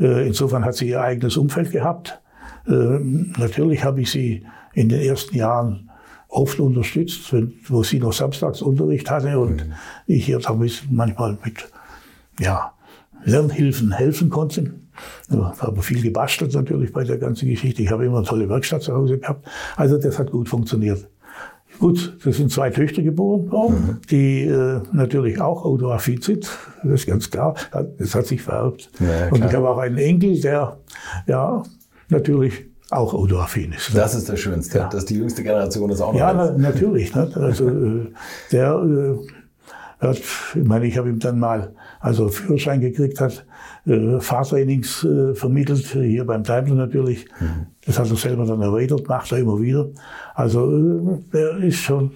Äh, 0.00 0.26
insofern 0.26 0.64
hat 0.64 0.74
sie 0.74 0.88
ihr 0.88 1.00
eigenes 1.00 1.36
Umfeld 1.36 1.70
gehabt. 1.70 2.20
Äh, 2.66 2.72
natürlich 2.72 3.84
habe 3.84 4.00
ich 4.00 4.10
sie 4.10 4.44
in 4.74 4.88
den 4.88 5.00
ersten 5.00 5.36
Jahren 5.36 5.90
oft 6.28 6.58
unterstützt, 6.58 7.32
wo 7.68 7.84
sie 7.84 8.00
noch 8.00 8.12
Samstagsunterricht 8.12 9.08
hatte 9.08 9.38
und 9.38 9.66
mhm. 9.68 9.72
ich 10.06 10.28
ihr 10.28 10.40
da 10.40 10.52
manchmal 10.90 11.38
mit 11.44 11.70
ja, 12.40 12.72
Lernhilfen 13.24 13.92
helfen 13.92 14.30
konnte. 14.30 14.74
Ich 15.28 15.36
habe 15.36 15.82
viel 15.82 16.02
gebastelt 16.02 16.54
natürlich 16.54 16.92
bei 16.92 17.04
der 17.04 17.18
ganzen 17.18 17.48
Geschichte. 17.48 17.82
Ich 17.82 17.90
habe 17.90 18.04
immer 18.04 18.18
eine 18.18 18.26
tolle 18.26 18.48
Werkstatt 18.48 18.82
zu 18.82 18.94
Hause 18.94 19.18
gehabt. 19.18 19.46
Also 19.76 19.98
das 19.98 20.18
hat 20.18 20.30
gut 20.30 20.48
funktioniert. 20.48 21.08
Gut, 21.78 22.16
das 22.24 22.36
sind 22.36 22.52
zwei 22.52 22.70
Töchter 22.70 23.02
geboren 23.02 23.50
worden, 23.50 23.74
mhm. 23.74 23.98
die 24.10 24.42
äh, 24.42 24.80
natürlich 24.92 25.40
auch 25.40 25.64
autoaffin 25.64 26.20
sind. 26.22 26.48
Das 26.82 27.00
ist 27.00 27.06
ganz 27.06 27.30
klar. 27.30 27.54
Das 27.98 28.14
hat 28.14 28.26
sich 28.26 28.42
vererbt. 28.42 28.90
Ja, 29.00 29.28
und 29.30 29.44
ich 29.44 29.52
habe 29.52 29.68
auch 29.68 29.78
einen 29.78 29.98
Enkel, 29.98 30.40
der 30.40 30.78
ja 31.26 31.62
natürlich 32.08 32.66
auch 32.90 33.12
autoaffin 33.14 33.72
ist. 33.72 33.96
Das 33.96 34.14
ist 34.14 34.28
das 34.28 34.38
Schönste, 34.38 34.78
ja. 34.78 34.88
dass 34.88 35.04
die 35.04 35.16
jüngste 35.16 35.42
Generation 35.42 35.90
das 35.90 36.00
auch 36.00 36.12
noch 36.12 36.18
Ja, 36.18 36.32
na, 36.32 36.52
natürlich. 36.56 37.14
Ne? 37.14 37.30
Also 37.34 37.68
äh, 37.68 38.12
der 38.52 38.74
äh, 38.74 40.06
hat, 40.06 40.18
ich 40.18 40.64
meine, 40.64 40.86
ich 40.86 40.96
habe 40.98 41.08
ihm 41.08 41.18
dann 41.18 41.38
mal, 41.38 41.72
also 42.00 42.28
Führerschein 42.28 42.80
gekriegt 42.80 43.20
hat, 43.20 43.46
äh, 43.86 44.20
Fahrtrainings 44.20 45.04
äh, 45.04 45.34
vermittelt, 45.34 45.86
hier 45.86 46.24
beim 46.24 46.42
Daimler 46.42 46.74
natürlich. 46.74 47.26
Mhm. 47.40 47.66
Das 47.86 47.98
hat 47.98 48.08
er 48.08 48.16
selber 48.16 48.46
dann 48.46 48.62
erweitert, 48.62 49.06
macht 49.08 49.30
er 49.32 49.38
immer 49.38 49.60
wieder. 49.60 49.90
Also 50.34 50.72
äh, 50.72 51.18
der 51.32 51.56
ist 51.58 51.76
schon 51.76 52.12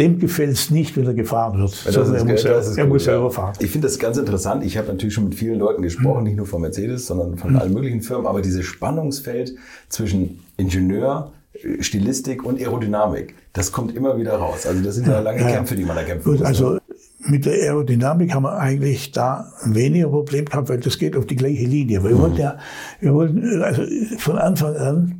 dem 0.00 0.18
gefällt 0.18 0.52
es 0.52 0.70
nicht, 0.70 0.96
wenn 0.96 1.06
er 1.06 1.14
gefahren 1.14 1.58
wird. 1.58 1.70
sondern 1.72 2.14
er, 2.14 2.24
muss, 2.24 2.44
er, 2.44 2.78
er 2.78 2.86
muss, 2.86 3.04
selber 3.04 3.30
fahren. 3.30 3.54
Ich 3.60 3.70
finde 3.70 3.86
das 3.86 3.98
ganz 3.98 4.16
interessant. 4.16 4.64
Ich 4.64 4.78
habe 4.78 4.88
natürlich 4.88 5.14
schon 5.14 5.24
mit 5.24 5.34
vielen 5.34 5.58
Leuten 5.58 5.82
gesprochen, 5.82 6.24
nicht 6.24 6.36
nur 6.36 6.46
von 6.46 6.62
Mercedes, 6.62 7.06
sondern 7.06 7.36
von 7.36 7.50
mhm. 7.50 7.58
allen 7.58 7.74
möglichen 7.74 8.00
Firmen. 8.00 8.26
Aber 8.26 8.40
dieses 8.40 8.64
Spannungsfeld 8.64 9.54
zwischen 9.90 10.40
Ingenieur, 10.56 11.32
Stilistik 11.80 12.44
und 12.44 12.58
Aerodynamik, 12.58 13.34
das 13.52 13.72
kommt 13.72 13.94
immer 13.94 14.16
wieder 14.16 14.36
raus. 14.36 14.66
Also 14.66 14.82
das 14.82 14.94
sind 14.94 15.06
ja 15.06 15.20
lange 15.20 15.42
ja. 15.42 15.50
Kämpfe, 15.50 15.76
die 15.76 15.84
man 15.84 15.96
da 15.96 16.02
kämpfen 16.02 16.32
muss. 16.32 16.42
Also 16.42 16.79
mit 17.26 17.44
der 17.44 17.54
Aerodynamik 17.54 18.34
haben 18.34 18.44
wir 18.44 18.56
eigentlich 18.56 19.12
da 19.12 19.52
weniger 19.64 20.08
Problem 20.08 20.46
gehabt, 20.46 20.68
weil 20.68 20.80
das 20.80 20.98
geht 20.98 21.16
auf 21.16 21.26
die 21.26 21.36
gleiche 21.36 21.64
Linie. 21.64 22.02
Wir 22.02 22.10
mhm. 22.10 22.18
wollten 22.18 22.38
ja, 22.38 22.58
wir 23.00 23.14
wollten, 23.14 23.62
also 23.62 23.82
von 24.18 24.38
Anfang 24.38 24.76
an 24.76 25.19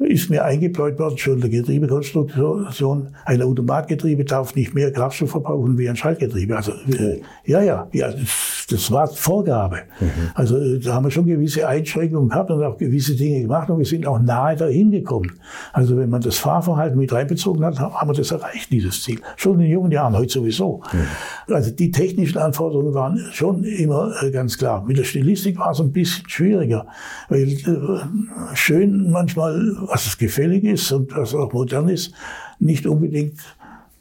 ist 0.00 0.30
mir 0.30 0.44
eingebläut 0.44 0.98
worden, 0.98 1.18
schon 1.18 1.40
der 1.40 1.50
Getriebekonstruktion, 1.50 3.08
ein 3.26 3.42
Automatgetriebe 3.42 4.24
darf 4.24 4.54
nicht 4.54 4.74
mehr 4.74 4.92
Kraftstoff 4.92 5.30
verbrauchen 5.30 5.76
wie 5.76 5.88
ein 5.88 5.96
Schaltgetriebe. 5.96 6.56
Also, 6.56 6.72
äh, 6.72 7.20
ja, 7.44 7.60
ja, 7.62 7.88
ja, 7.92 8.10
das, 8.10 8.66
das 8.70 8.90
war 8.90 9.08
Vorgabe. 9.08 9.80
Mhm. 10.00 10.08
Also, 10.34 10.56
äh, 10.56 10.78
da 10.78 10.94
haben 10.94 11.04
wir 11.04 11.10
schon 11.10 11.26
gewisse 11.26 11.68
Einschränkungen 11.68 12.30
gehabt 12.30 12.50
und 12.50 12.62
auch 12.62 12.78
gewisse 12.78 13.14
Dinge 13.14 13.42
gemacht 13.42 13.68
und 13.68 13.78
wir 13.78 13.84
sind 13.84 14.06
auch 14.06 14.18
nahe 14.18 14.56
dahin 14.56 14.90
gekommen. 14.90 15.32
Also, 15.72 15.96
wenn 15.98 16.08
man 16.08 16.22
das 16.22 16.38
Fahrverhalten 16.38 16.98
mit 16.98 17.12
reinbezogen 17.12 17.64
hat, 17.64 17.78
haben 17.78 18.08
wir 18.08 18.14
das 18.14 18.30
erreicht, 18.30 18.70
dieses 18.70 19.02
Ziel. 19.02 19.20
Schon 19.36 19.60
in 19.60 19.70
jungen 19.70 19.92
Jahren, 19.92 20.16
heute 20.16 20.32
sowieso. 20.32 20.82
Mhm. 20.92 21.54
Also, 21.54 21.72
die 21.72 21.90
technischen 21.90 22.38
Anforderungen 22.38 22.94
waren 22.94 23.18
schon 23.32 23.64
immer 23.64 24.12
äh, 24.22 24.30
ganz 24.30 24.56
klar. 24.56 24.82
Mit 24.84 24.96
der 24.96 25.04
Stilistik 25.04 25.58
war 25.58 25.72
es 25.72 25.80
ein 25.80 25.92
bisschen 25.92 26.28
schwieriger, 26.28 26.86
weil 27.28 27.48
äh, 27.48 28.54
schön 28.54 29.10
manchmal 29.10 29.76
was 29.90 30.06
es 30.06 30.18
gefällig 30.18 30.64
ist 30.64 30.92
und 30.92 31.14
was 31.14 31.34
auch 31.34 31.52
modern 31.52 31.88
ist, 31.88 32.12
nicht 32.58 32.86
unbedingt 32.86 33.40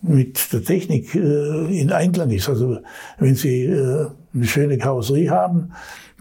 mit 0.01 0.53
der 0.53 0.63
Technik 0.63 1.13
äh, 1.15 1.79
in 1.81 1.91
Einklang 1.91 2.29
ist. 2.29 2.47
Also 2.47 2.79
wenn 3.17 3.35
Sie 3.35 3.65
äh, 3.65 4.07
eine 4.33 4.45
schöne 4.45 4.77
Karosserie 4.77 5.29
haben, 5.29 5.71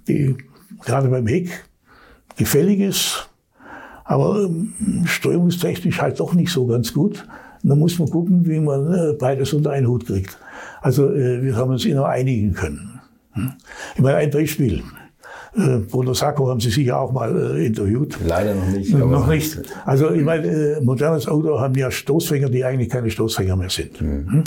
die 0.08 0.36
gerade 0.84 1.08
beim 1.08 1.26
Heck 1.26 1.64
gefällig 2.36 2.80
ist, 2.80 3.28
aber 4.04 4.40
ähm, 4.40 4.72
strömungstechnisch 5.04 6.00
halt 6.00 6.18
doch 6.18 6.32
nicht 6.32 6.50
so 6.50 6.66
ganz 6.66 6.92
gut, 6.92 7.26
dann 7.62 7.78
muss 7.78 7.98
man 7.98 8.08
gucken, 8.08 8.46
wie 8.46 8.60
man 8.60 8.92
äh, 8.92 9.12
beides 9.12 9.52
unter 9.52 9.70
einen 9.70 9.86
Hut 9.86 10.06
kriegt. 10.06 10.38
Also 10.80 11.12
äh, 11.12 11.42
wir 11.42 11.56
haben 11.56 11.70
uns 11.70 11.84
immer 11.84 12.06
einigen 12.06 12.54
können. 12.54 13.00
Hm? 13.32 13.52
Ich 13.94 14.00
meine, 14.00 14.16
ein 14.16 14.30
Beispiel. 14.30 14.82
Äh, 15.56 15.78
Bruno 15.78 16.14
Sacco 16.14 16.48
haben 16.48 16.60
Sie 16.60 16.70
sicher 16.70 17.00
auch 17.00 17.12
mal 17.12 17.56
äh, 17.56 17.66
interviewt. 17.66 18.18
Leider 18.26 18.54
noch 18.54 18.68
nicht. 18.68 18.94
noch 18.94 19.26
nicht. 19.26 19.58
Also 19.84 20.10
ich 20.10 20.22
meine, 20.22 20.46
äh, 20.46 20.80
modernes 20.80 21.26
Auto 21.26 21.58
haben 21.58 21.74
ja 21.74 21.90
Stoßfänger, 21.90 22.48
die 22.48 22.64
eigentlich 22.64 22.88
keine 22.88 23.10
Stoßfänger 23.10 23.56
mehr 23.56 23.70
sind. 23.70 24.00
Mhm. 24.00 24.32
Hm? 24.32 24.44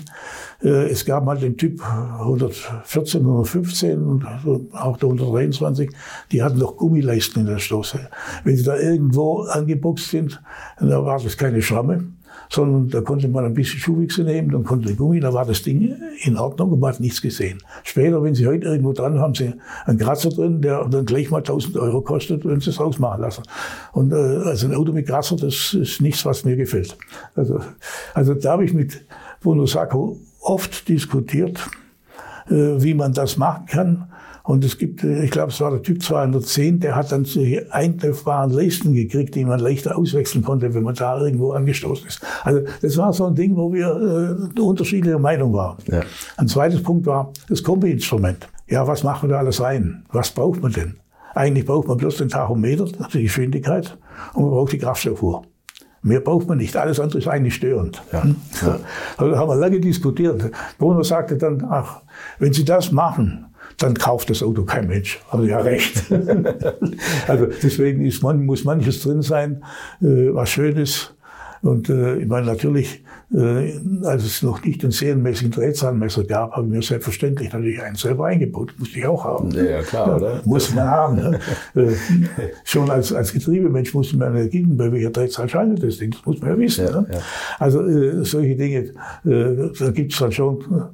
Äh, 0.64 0.90
es 0.90 1.06
gab 1.06 1.26
mal 1.26 1.38
den 1.38 1.58
Typ 1.58 1.82
114, 1.82 3.22
115 3.22 4.02
und 4.02 4.26
auch 4.74 4.98
der 4.98 5.10
123, 5.10 5.90
die 6.32 6.44
hatten 6.44 6.60
noch 6.60 6.78
Gummileisten 6.78 7.42
in 7.42 7.48
der 7.48 7.60
Stoße. 7.60 8.00
Wenn 8.44 8.58
sie 8.58 8.64
da 8.64 8.78
irgendwo 8.78 9.42
angeboxt 9.44 10.10
sind, 10.10 10.42
dann 10.80 10.90
war 10.90 11.20
das 11.20 11.38
keine 11.38 11.62
Schramme 11.62 12.06
sondern 12.52 12.90
da 12.90 13.00
konnte 13.00 13.30
man 13.30 13.46
ein 13.46 13.54
bisschen 13.54 13.80
Schuhwichse 13.80 14.24
nehmen, 14.24 14.52
dann 14.52 14.66
konnte 14.66 14.94
Gummi, 14.94 15.22
da 15.22 15.34
war 15.34 15.46
das 15.46 15.64
Ding 15.64 15.96
in 16.22 16.38
Ordnung 16.38 16.74
und 16.74 16.82
man 16.82 16.94
hat 16.94 17.00
nichts 17.00 17.22
gesehen. 17.22 17.60
Später, 17.84 18.22
wenn 18.22 18.36
Sie 18.36 18.46
heute 18.46 18.68
irgendwo 18.68 18.92
dran 18.92 19.20
haben, 19.20 19.34
Sie 19.34 19.54
einen 19.86 19.98
Kratzer 19.98 20.30
drin, 20.30 20.62
der 20.62 20.84
dann 20.90 21.06
gleich 21.06 21.32
mal 21.32 21.38
1000 21.38 21.78
Euro 21.78 22.02
kostet, 22.02 22.44
wenn 22.44 22.60
Sie 22.60 22.70
es 22.70 22.80
rausmachen 22.80 23.22
lassen. 23.22 23.44
Und 23.94 24.12
äh, 24.12 24.16
also 24.16 24.68
ein 24.68 24.76
Auto 24.76 24.92
mit 24.92 25.08
Kratzer, 25.08 25.38
das 25.38 25.74
ist 25.74 26.02
nichts, 26.02 26.26
was 26.26 26.44
mir 26.44 26.58
gefällt. 26.58 26.98
Also, 27.36 27.62
also 28.14 28.34
da 28.34 28.52
habe 28.52 28.66
ich 28.66 28.74
mit 28.74 29.06
Bruno 29.40 29.66
Sacco 29.66 30.20
oft 30.42 30.90
diskutiert, 30.90 31.66
äh, 32.50 32.84
wie 32.84 32.94
man 32.94 33.14
das 33.14 33.38
machen 33.38 33.66
kann. 33.66 34.11
Und 34.52 34.66
es 34.66 34.78
gibt, 34.78 35.02
äh, 35.06 35.24
ich 35.24 35.32
glaube, 35.32 35.54
es 35.54 35.62
war 35.62 35.72
der 35.72 35.82
Typ 35.82 36.04
210, 36.04 36.82
der 36.82 36.98
hat 36.98 37.14
dann 37.14 37.24
solche 37.24 37.74
eintreffbaren 37.74 38.52
Leisten 38.52 38.92
gekriegt, 38.92 39.34
die 39.36 39.46
man 39.46 39.62
leichter 39.62 39.98
auswechseln 39.98 40.44
konnte, 40.44 40.74
wenn 40.74 40.84
man 40.84 40.94
da 40.94 41.22
irgendwo 41.22 41.54
angestoßen 41.54 42.06
ist. 42.06 42.22
Also 42.44 42.60
das 42.82 42.98
war 42.98 43.14
so 43.14 43.28
ein 43.28 43.36
Ding, 43.36 43.56
wo 43.56 43.72
wir 43.72 44.50
äh, 44.54 44.60
unterschiedlicher 44.60 45.20
Meinung 45.20 45.54
waren. 45.54 45.78
Ja. 45.90 46.02
Ein 46.36 46.50
zweites 46.50 46.84
Punkt 46.84 47.06
war 47.06 47.32
das 47.48 47.64
Kombi-Instrument. 47.64 48.50
Ja, 48.68 48.86
was 48.86 49.06
machen 49.06 49.30
wir 49.30 49.36
da 49.36 49.40
alles 49.40 49.62
rein? 49.62 50.04
Was 50.12 50.32
braucht 50.32 50.62
man 50.62 50.74
denn? 50.74 50.98
Eigentlich 51.34 51.66
braucht 51.66 51.88
man 51.88 51.96
bloß 51.96 52.18
den 52.18 52.28
Tachometer, 52.28 52.88
die 53.14 53.24
Geschwindigkeit, 53.24 53.98
und 54.34 54.44
man 54.44 54.52
braucht 54.52 54.74
die 54.74 54.80
Kraftstoffuhr. 54.80 55.44
Mehr 56.02 56.20
braucht 56.20 56.50
man 56.50 56.58
nicht. 56.58 56.76
Alles 56.76 57.00
andere 57.00 57.20
ist 57.20 57.28
eigentlich 57.30 57.56
störend. 57.56 58.02
Ja. 58.12 58.24
Hm? 58.24 58.36
Ja. 58.62 58.80
Also 59.16 59.38
haben 59.38 59.48
wir 59.48 59.56
lange 59.56 59.80
diskutiert. 59.80 60.52
Bruno 60.78 61.04
sagte 61.04 61.38
dann, 61.38 61.66
ach, 61.70 62.02
wenn 62.38 62.52
Sie 62.52 62.66
das 62.66 62.92
machen, 62.92 63.46
dann 63.82 63.96
kauft 63.96 64.30
das 64.30 64.44
Auto 64.44 64.64
kein 64.64 64.88
Mensch. 64.88 65.20
Also 65.30 65.46
ja 65.46 65.60
recht. 65.60 66.04
also 67.28 67.48
deswegen 67.62 68.06
ist 68.06 68.22
man, 68.24 68.46
muss 68.46 68.64
manches 68.64 69.02
drin 69.02 69.22
sein, 69.22 69.64
äh, 70.02 70.34
was 70.34 70.50
schön 70.50 70.78
ist. 70.78 71.16
Und 71.62 71.90
äh, 71.90 72.18
ich 72.18 72.28
meine, 72.28 72.48
natürlich, 72.48 73.04
äh, 73.32 73.74
als 74.04 74.24
es 74.24 74.42
noch 74.42 74.64
nicht 74.64 74.82
den 74.82 74.90
serienmäßigen 74.90 75.52
Drehzahlmesser 75.52 76.24
gab, 76.24 76.54
habe 76.54 76.66
ich 76.66 76.74
mir 76.74 76.82
selbstverständlich 76.82 77.54
natürlich 77.54 77.82
einen 77.82 77.96
selber 77.96 78.26
eingebaut. 78.26 78.74
Musste 78.80 78.98
ich 78.98 79.06
auch 79.06 79.24
haben. 79.24 79.52
Ja, 79.52 79.84
klar, 79.84 80.08
ja, 80.08 80.16
oder? 80.16 80.42
Muss 80.44 80.74
man 80.74 80.88
haben. 80.88 81.16
Ne? 81.18 81.40
äh, 81.76 81.92
schon 82.64 82.90
als, 82.90 83.14
als 83.14 83.32
Getriebemensch 83.32 83.94
muss 83.94 84.12
man 84.14 84.36
energien, 84.36 84.76
bei 84.76 84.92
welcher 84.92 85.12
Drehzahl 85.12 85.48
schaltet 85.48 85.84
das 85.84 85.98
Ding. 85.98 86.12
Das 86.12 86.26
muss 86.26 86.42
man 86.42 86.50
ja 86.50 86.58
wissen. 86.58 86.86
Ja, 86.86 87.02
ne? 87.02 87.08
ja. 87.12 87.20
Also 87.60 87.86
äh, 87.88 88.26
solche 88.26 88.56
Dinge, 88.56 88.80
äh, 89.26 89.72
da 89.78 89.92
gibt 89.92 90.14
es 90.14 90.20
dann 90.20 90.32
schon 90.32 90.90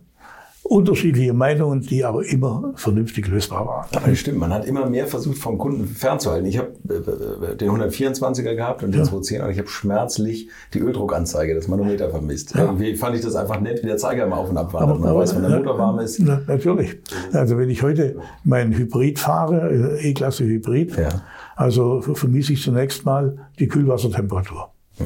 unterschiedliche 0.67 1.34
Meinungen, 1.34 1.82
die 1.82 2.03
aber 2.03 2.25
immer 2.25 2.73
vernünftig 2.75 3.27
lösbar 3.27 3.65
waren. 3.65 3.86
Aber 3.95 4.08
das 4.08 4.19
stimmt, 4.19 4.39
man 4.39 4.53
hat 4.53 4.65
immer 4.65 4.89
mehr 4.89 5.08
versucht, 5.08 5.38
vom 5.38 5.58
Kunden 5.58 5.88
fernzuhalten. 5.88 6.45
Ich 6.47 6.58
habe 6.58 6.69
äh, 6.89 7.56
den 7.56 7.71
124er 7.71 8.56
gehabt 8.56 8.84
und 8.84 8.91
den 8.91 9.01
ja. 9.01 9.06
210 9.06 9.41
und 9.41 9.51
ich 9.51 9.60
habe 9.60 9.67
schmerzlich 9.67 10.49
die 10.73 10.80
Öldruckanzeige, 10.80 11.56
das 11.56 11.67
Manometer 11.67 12.10
vermisst. 12.10 12.53
Ja. 12.56 12.65
Irgendwie 12.65 12.95
fand 12.95 13.15
ich 13.15 13.21
das 13.21 13.36
einfach 13.36 13.60
nett, 13.60 13.82
wie 13.84 13.88
der 13.88 13.97
Zeiger 13.97 14.25
im 14.25 14.34
Auf 14.34 14.49
und 14.49 14.58
Ab 14.58 14.73
war. 14.73 14.82
Aber, 14.82 14.95
man 14.95 15.10
aber, 15.10 15.19
weiß, 15.19 15.36
wenn 15.36 15.43
der 15.43 15.58
Motor 15.58 15.77
warm 15.77 15.99
ist. 15.99 16.19
Na, 16.19 16.41
natürlich. 16.47 16.97
Also 17.34 17.58
wenn 17.58 17.69
ich 17.69 17.82
heute 17.82 18.17
meinen 18.43 18.73
Hybrid 18.73 19.19
fahre, 19.19 19.97
äh, 19.99 20.10
E-Klasse 20.10 20.43
Hybrid, 20.43 20.97
ja. 20.97 21.10
also 21.56 22.01
vermisse 22.01 22.53
ich 22.53 22.62
zunächst 22.62 23.06
mal 23.06 23.38
die 23.60 23.67
Kühlwassertemperatur. 23.67 24.69
Mhm. 24.99 25.06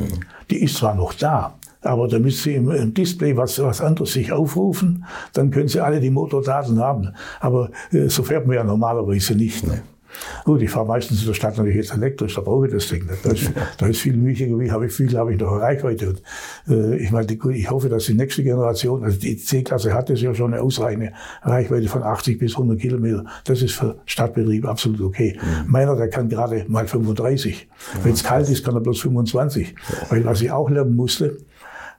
Die 0.49 0.63
ist 0.63 0.77
zwar 0.77 0.95
noch 0.95 1.13
da, 1.13 1.55
aber 1.81 2.07
damit 2.07 2.33
Sie 2.33 2.55
im, 2.55 2.93
Display 2.93 3.35
was, 3.35 3.59
was 3.59 3.81
anderes 3.81 4.13
sich 4.13 4.31
aufrufen, 4.31 5.05
dann 5.33 5.51
können 5.51 5.67
Sie 5.67 5.79
alle 5.79 5.99
die 5.99 6.09
Motordaten 6.09 6.79
haben. 6.79 7.09
Aber 7.39 7.71
äh, 7.91 8.07
so 8.07 8.23
fährt 8.23 8.45
man 8.45 8.55
ja 8.55 8.63
normalerweise 8.63 9.35
nicht. 9.35 9.65
Ne? 9.65 9.81
Gut, 10.43 10.61
ich 10.61 10.69
fahre 10.69 10.85
meistens 10.85 11.21
in 11.21 11.27
der 11.27 11.33
Stadt 11.33 11.57
natürlich 11.57 11.77
jetzt 11.77 11.93
elektrisch, 11.93 12.35
da 12.35 12.41
brauche 12.41 12.67
ich 12.67 12.73
das 12.73 12.87
Ding 12.87 13.05
nicht. 13.05 13.25
Da 13.25 13.31
ist, 13.31 13.51
da 13.77 13.87
ist 13.87 13.99
viel 13.99 14.15
mühiger, 14.15 14.59
wie 14.59 14.71
habe 14.71 14.87
ich 14.87 14.91
viel, 14.91 15.15
habe 15.17 15.33
ich 15.33 15.39
noch 15.39 15.51
Reichweite. 15.51 16.09
Und, 16.09 16.21
äh, 16.67 16.97
ich 16.97 17.11
meine, 17.11 17.27
die, 17.27 17.39
ich 17.53 17.69
hoffe, 17.69 17.89
dass 17.89 18.05
die 18.05 18.13
nächste 18.13 18.43
Generation, 18.43 19.03
also 19.03 19.19
die 19.19 19.37
C-Klasse 19.37 19.93
hat 19.93 20.09
es 20.09 20.21
ja 20.21 20.33
schon 20.33 20.53
eine 20.53 20.61
ausreichende 20.61 21.13
Reichweite 21.43 21.87
von 21.87 22.03
80 22.03 22.39
bis 22.39 22.53
100 22.53 22.79
Kilometer. 22.79 23.25
Das 23.45 23.61
ist 23.61 23.73
für 23.73 23.99
Stadtbetrieb 24.05 24.65
absolut 24.65 25.01
okay. 25.01 25.37
Mhm. 25.39 25.71
Meiner, 25.71 25.95
der 25.95 26.09
kann 26.09 26.29
gerade 26.29 26.65
mal 26.67 26.87
35. 26.87 27.67
Ja, 27.93 28.05
Wenn 28.05 28.13
es 28.13 28.23
kalt 28.23 28.49
ist, 28.49 28.65
kann 28.65 28.75
er 28.75 28.81
bloß 28.81 29.01
25. 29.01 29.69
Ja. 29.69 30.11
Weil 30.11 30.25
was 30.25 30.41
ich 30.41 30.51
auch 30.51 30.69
lernen 30.69 30.95
musste, 30.95 31.37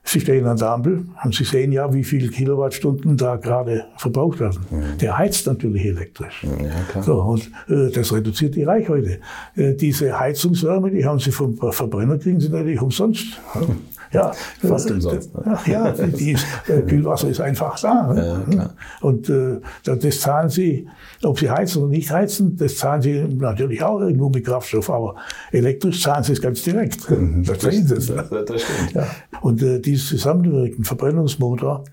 Sie 0.04 0.20
stehen 0.20 0.46
an 0.46 0.56
der 0.56 0.68
Ampel 0.70 1.06
und 1.22 1.34
Sie 1.34 1.44
sehen 1.44 1.70
ja, 1.70 1.92
wie 1.94 2.02
viele 2.02 2.28
Kilowattstunden 2.28 3.16
da 3.16 3.36
gerade 3.36 3.84
verbraucht 3.96 4.40
werden. 4.40 4.66
Mhm. 4.70 4.98
Der 5.00 5.16
heizt 5.16 5.46
natürlich 5.46 5.84
elektrisch. 5.84 6.44
Ja, 6.44 7.02
so, 7.02 7.22
und 7.22 7.50
äh, 7.68 7.90
das 7.90 8.12
reduziert 8.12 8.56
die 8.56 8.64
Reichweite. 8.64 9.20
Äh, 9.54 9.74
diese 9.74 10.18
Heizungswärme, 10.18 10.90
die 10.90 11.04
haben 11.06 11.20
Sie 11.20 11.30
vom 11.30 11.56
Verbrenner, 11.72 12.18
kriegen 12.18 12.40
Sie 12.40 12.48
natürlich 12.48 12.82
umsonst. 12.82 13.40
Ja, 14.12 14.32
fast 14.60 14.90
äh, 14.90 14.94
umsonst. 14.94 15.34
Ne? 15.34 15.58
Ja, 15.66 15.90
die 15.92 16.36
äh, 16.68 16.82
Kühlwasser 16.82 17.28
ist 17.28 17.40
einfach 17.40 17.78
da. 17.80 18.12
Ne? 18.12 18.44
Ja, 18.54 18.70
und 19.00 19.28
äh, 19.28 19.60
das 19.84 20.20
zahlen 20.20 20.48
Sie, 20.48 20.88
ob 21.22 21.38
Sie 21.38 21.50
heizen 21.50 21.82
oder 21.82 21.90
nicht 21.90 22.10
heizen, 22.10 22.56
das 22.56 22.76
zahlen 22.76 23.02
Sie 23.02 23.22
natürlich 23.22 23.82
auch 23.82 24.00
irgendwo 24.00 24.28
mit 24.28 24.44
Kraftstoff, 24.44 24.90
aber 24.90 25.16
elektrisch 25.50 26.02
zahlen 26.02 26.24
Sie 26.24 26.32
es 26.32 26.40
ganz 26.40 26.62
direkt. 26.62 27.08
Mhm. 27.22 27.44
Das, 27.44 27.58
das, 27.58 27.86
das, 27.86 28.06
das, 28.06 28.28
das 28.46 28.62
stimmt. 28.62 28.92
Ja. 28.94 29.06
Und 29.42 29.62
äh, 29.62 29.78
dieses 29.80 30.08
Zusammenwirken, 30.08 30.84
Verbrennungsmotor 30.84 31.84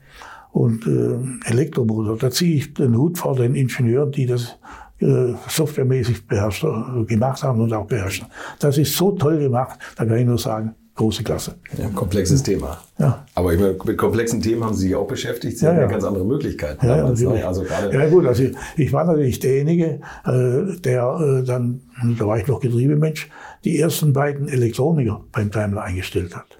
und 0.51 0.88
äh, 0.88 1.49
Elektromotor, 1.49 2.17
da 2.17 2.32
ziehe 2.32 2.55
ich 2.55 2.73
den 2.73 2.97
Hut 2.97 3.17
vor 3.17 3.36
den 3.36 3.53
Ingenieuren, 3.53 4.12
die 4.12 4.25
das 4.25 4.58
äh, 4.99 5.34
softwaremäßig 5.47 6.27
beherrscht, 6.27 6.63
äh, 6.63 7.03
gemacht 7.05 7.43
haben 7.43 7.62
und 7.62 7.73
auch 7.73 7.86
beherrschen. 7.86 8.27
Das 8.60 8.77
ist 8.77 8.95
so 8.95 9.12
toll 9.12 9.39
gemacht, 9.39 9.79
da 9.95 10.05
kann 10.05 10.17
ich 10.17 10.25
nur 10.25 10.38
sagen, 10.38 10.75
große 10.99 11.23
Klasse. 11.23 11.55
Ja, 11.77 11.88
komplexes 11.95 12.43
Thema. 12.43 12.81
Ja. 12.97 13.25
Aber 13.33 13.53
meine, 13.53 13.77
mit 13.85 13.97
komplexen 13.97 14.41
Themen 14.41 14.65
haben 14.65 14.73
Sie 14.73 14.88
sich 14.88 14.95
auch 14.95 15.07
beschäftigt. 15.07 15.57
Sie 15.57 15.65
ja, 15.65 15.71
haben 15.71 15.79
ja 15.79 15.88
ganz 15.88 16.03
andere 16.03 16.25
Möglichkeiten. 16.25 16.85
Ja, 16.85 16.97
damals, 16.97 17.21
ne? 17.21 17.47
also 17.47 17.63
gerade 17.63 17.93
ja 17.93 18.09
gut, 18.09 18.25
also 18.25 18.43
ich, 18.43 18.55
ich 18.75 18.91
war 18.91 19.05
natürlich 19.05 19.39
derjenige, 19.39 20.01
äh, 20.25 20.77
der 20.83 21.39
äh, 21.41 21.45
dann, 21.45 21.81
da 22.17 22.27
war 22.27 22.38
ich 22.38 22.47
noch 22.47 22.59
Getriebemensch, 22.59 23.29
die 23.63 23.79
ersten 23.79 24.12
beiden 24.12 24.49
Elektroniker 24.49 25.21
beim 25.31 25.49
Daimler 25.51 25.83
eingestellt 25.83 26.35
hat. 26.35 26.59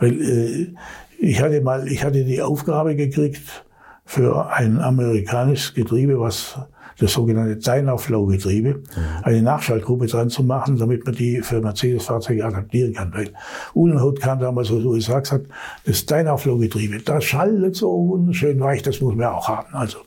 Weil 0.00 0.20
äh, 0.20 0.74
ich 1.20 1.40
hatte 1.40 1.60
mal, 1.60 1.86
ich 1.86 2.02
hatte 2.02 2.24
die 2.24 2.42
Aufgabe 2.42 2.96
gekriegt 2.96 3.64
für 4.04 4.50
ein 4.50 4.80
amerikanisches 4.80 5.74
Getriebe, 5.74 6.18
was 6.18 6.58
das 7.00 7.12
sogenannte 7.12 7.56
Dynauflow-Getriebe, 7.56 8.74
mhm. 8.74 8.84
eine 9.22 9.42
Nachschaltgruppe 9.42 10.06
dran 10.06 10.28
zu 10.28 10.42
machen, 10.42 10.76
damit 10.76 11.04
man 11.04 11.14
die 11.14 11.40
für 11.40 11.60
Mercedes-Fahrzeuge 11.60 12.44
adaptieren 12.44 12.92
kann. 12.92 13.12
Weil 13.14 13.30
Uhlenhaut 13.74 14.20
kam 14.20 14.38
damals 14.38 14.70
aus 14.70 14.78
den 14.78 14.86
USA 14.86 15.20
gesagt, 15.20 15.46
das 15.86 16.04
Dynauflow-Getriebe, 16.06 17.00
das 17.00 17.24
schaltet 17.24 17.76
so 17.76 17.90
wunderschön 17.90 18.60
weich, 18.60 18.82
das 18.82 19.00
muss 19.00 19.16
man 19.16 19.28
auch 19.28 19.48
haben. 19.48 19.74
Also. 19.74 19.98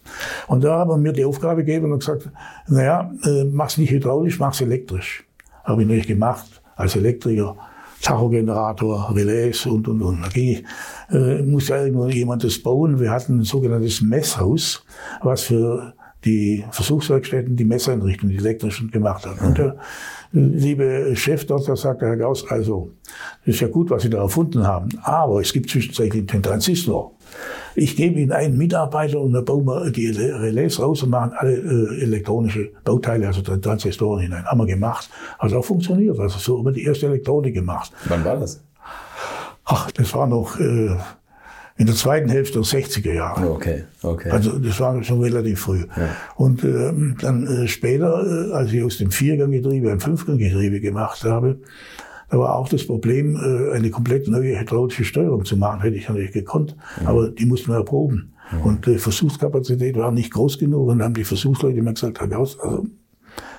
Und 0.47 0.63
da 0.63 0.79
haben 0.79 0.91
wir 0.91 0.97
mir 0.97 1.13
die 1.13 1.25
Aufgabe 1.25 1.63
gegeben 1.65 1.91
und 1.91 1.99
gesagt, 1.99 2.29
naja, 2.67 3.12
äh, 3.25 3.43
mach's 3.43 3.77
nicht 3.77 3.91
hydraulisch, 3.91 4.39
mach's 4.39 4.62
elektrisch. 4.62 5.23
Habe 5.63 5.82
ich 5.82 5.88
nicht 5.88 6.08
gemacht, 6.08 6.62
als 6.75 6.95
Elektriker. 6.95 7.56
Tachogenerator, 8.03 9.15
Relais 9.15 9.65
und, 9.65 9.88
und, 9.88 10.01
und. 10.01 10.21
Da 10.21 10.27
ging 10.27 10.49
ich, 10.49 10.63
äh, 11.10 11.41
musste 11.41 11.75
irgendwo 11.75 12.08
jemand 12.08 12.43
das 12.43 12.60
bauen. 12.60 12.99
Wir 12.99 13.12
hatten 13.12 13.39
ein 13.39 13.43
sogenanntes 13.43 14.01
Messhaus, 14.01 14.84
was 15.21 15.43
für 15.43 15.93
die 16.26 16.64
Versuchswerkstätten 16.72 17.56
die 17.56 17.66
Messeinrichtungen, 17.66 18.36
die 18.36 18.44
elektrischen 18.44 18.92
gemacht 18.92 19.26
haben. 19.26 19.40
Und 19.46 19.58
der 19.58 19.78
liebe 20.32 21.16
Chef 21.16 21.46
dort, 21.46 21.68
der 21.68 21.76
sagte, 21.76 22.06
Herr 22.06 22.18
Gauss, 22.18 22.50
also, 22.50 22.92
ist 23.46 23.60
ja 23.60 23.68
gut, 23.68 23.90
was 23.90 24.04
Sie 24.04 24.10
da 24.10 24.20
erfunden 24.20 24.66
haben, 24.66 24.90
aber 25.04 25.42
es 25.42 25.54
gibt 25.54 25.70
zwischenzeitlich 25.70 26.26
den 26.26 26.42
Transistor. 26.42 27.12
Ich 27.76 27.96
gebe 27.96 28.20
Ihnen 28.20 28.32
einen 28.32 28.58
Mitarbeiter 28.58 29.20
und 29.20 29.34
dann 29.34 29.46
bauen 29.46 29.66
wir 29.66 29.92
die 29.92 30.10
Relais 30.10 30.80
raus 30.80 31.04
und 31.04 31.10
machen 31.10 31.34
alle 31.36 31.54
äh, 31.54 32.04
elektronische 32.04 32.72
Bauteile, 32.84 33.28
also 33.28 33.42
Transistoren 33.42 34.22
hinein. 34.22 34.46
Haben 34.46 34.60
wir 34.60 34.68
gemacht. 34.68 35.10
Hat 35.40 35.54
auch 35.54 35.66
funktioniert. 35.66 36.20
Also 36.20 36.38
so 36.38 36.58
haben 36.58 36.66
wir 36.66 36.72
die 36.72 36.84
erste 36.84 37.08
Elektronik 37.08 37.54
gemacht. 37.54 37.92
Wann 38.06 38.24
war 38.24 38.38
das? 38.38 38.64
Ach, 39.66 39.90
das 39.92 40.14
war 40.14 40.28
noch 40.28 40.60
äh, 40.60 40.96
in 41.76 41.88
der 41.88 41.96
zweiten 41.96 42.30
Hälfte 42.30 42.54
der 42.54 42.64
60er 42.64 43.14
Jahre. 43.14 43.52
Okay, 43.52 43.84
okay. 44.04 44.30
Also 44.30 44.60
das 44.60 44.80
war 44.80 45.02
schon 45.04 45.22
relativ 45.22 45.62
früh. 45.62 45.86
Ja. 45.98 46.16
Und 46.36 46.64
äh, 46.64 46.94
dann 47.20 47.48
äh, 47.48 47.68
später, 47.68 48.50
äh, 48.50 48.54
als 48.54 48.72
ich 48.72 48.84
aus 48.84 48.98
dem 48.98 49.12
Vierganggetriebe 49.12 49.92
ein 49.92 50.00
Fünfganggetriebe 50.00 50.80
gemacht 50.80 51.24
habe, 51.24 51.58
da 52.30 52.40
war 52.40 52.56
auch 52.56 52.70
das 52.70 52.86
Problem, 52.86 53.36
äh, 53.36 53.76
eine 53.76 53.90
komplett 53.90 54.28
neue 54.28 54.60
hydraulische 54.60 55.04
Steuerung 55.04 55.46
zu 55.46 55.58
machen. 55.58 55.82
Hätte 55.82 55.98
ich 55.98 56.08
natürlich 56.08 56.32
gekonnt, 56.32 56.76
ja. 57.02 57.08
aber 57.08 57.30
die 57.30 57.46
mussten 57.46 57.72
wir 57.72 57.78
erproben. 57.78 58.34
Ja. 58.52 58.60
Und 58.60 58.86
die 58.86 58.98
Versuchskapazität 58.98 59.96
war 59.98 60.12
nicht 60.12 60.32
groß 60.32 60.60
genug 60.60 60.90
und 60.90 61.00
dann 61.00 61.06
haben 61.06 61.14
die 61.16 61.24
Versuchsleute 61.24 61.82
mir 61.82 61.94
gesagt, 61.94 62.20
Herr 62.20 62.28
Gauss, 62.28 62.60
also 62.60 62.86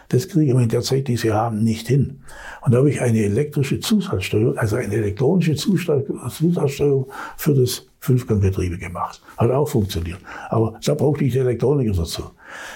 das 0.08 0.28
kriegen 0.28 0.56
wir 0.56 0.62
in 0.62 0.68
der 0.68 0.82
Zeit, 0.82 1.08
die 1.08 1.16
sie 1.16 1.32
haben, 1.32 1.64
nicht 1.64 1.88
hin. 1.88 2.20
Und 2.62 2.72
da 2.72 2.78
habe 2.78 2.90
ich 2.90 3.00
eine 3.00 3.20
elektrische 3.20 3.80
Zusatzsteuerung, 3.80 4.58
also 4.58 4.76
eine 4.76 4.94
elektronische 4.94 5.54
Zusatzsteuerung 5.54 7.06
für 7.36 7.54
das 7.54 7.86
Fünfganggetriebe 8.04 8.78
gemacht. 8.78 9.20
Hat 9.36 9.50
auch 9.50 9.68
funktioniert. 9.68 10.20
Aber 10.50 10.78
da 10.84 10.94
brauchte 10.94 11.24
ich 11.24 11.32
die 11.32 11.38
Elektroniker 11.38 11.92
dazu. 11.92 12.22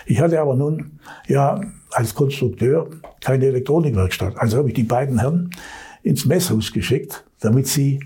Ich 0.06 0.20
hatte 0.20 0.40
aber 0.40 0.54
nun, 0.56 0.98
ja, 1.26 1.60
als 1.90 2.14
Konstrukteur 2.14 2.88
keine 3.20 3.46
Elektronikwerkstatt. 3.46 4.38
Also 4.38 4.58
habe 4.58 4.68
ich 4.68 4.74
die 4.74 4.84
beiden 4.84 5.18
Herren 5.18 5.50
ins 6.02 6.24
Messhaus 6.24 6.72
geschickt, 6.72 7.24
damit 7.40 7.66
sie 7.66 8.00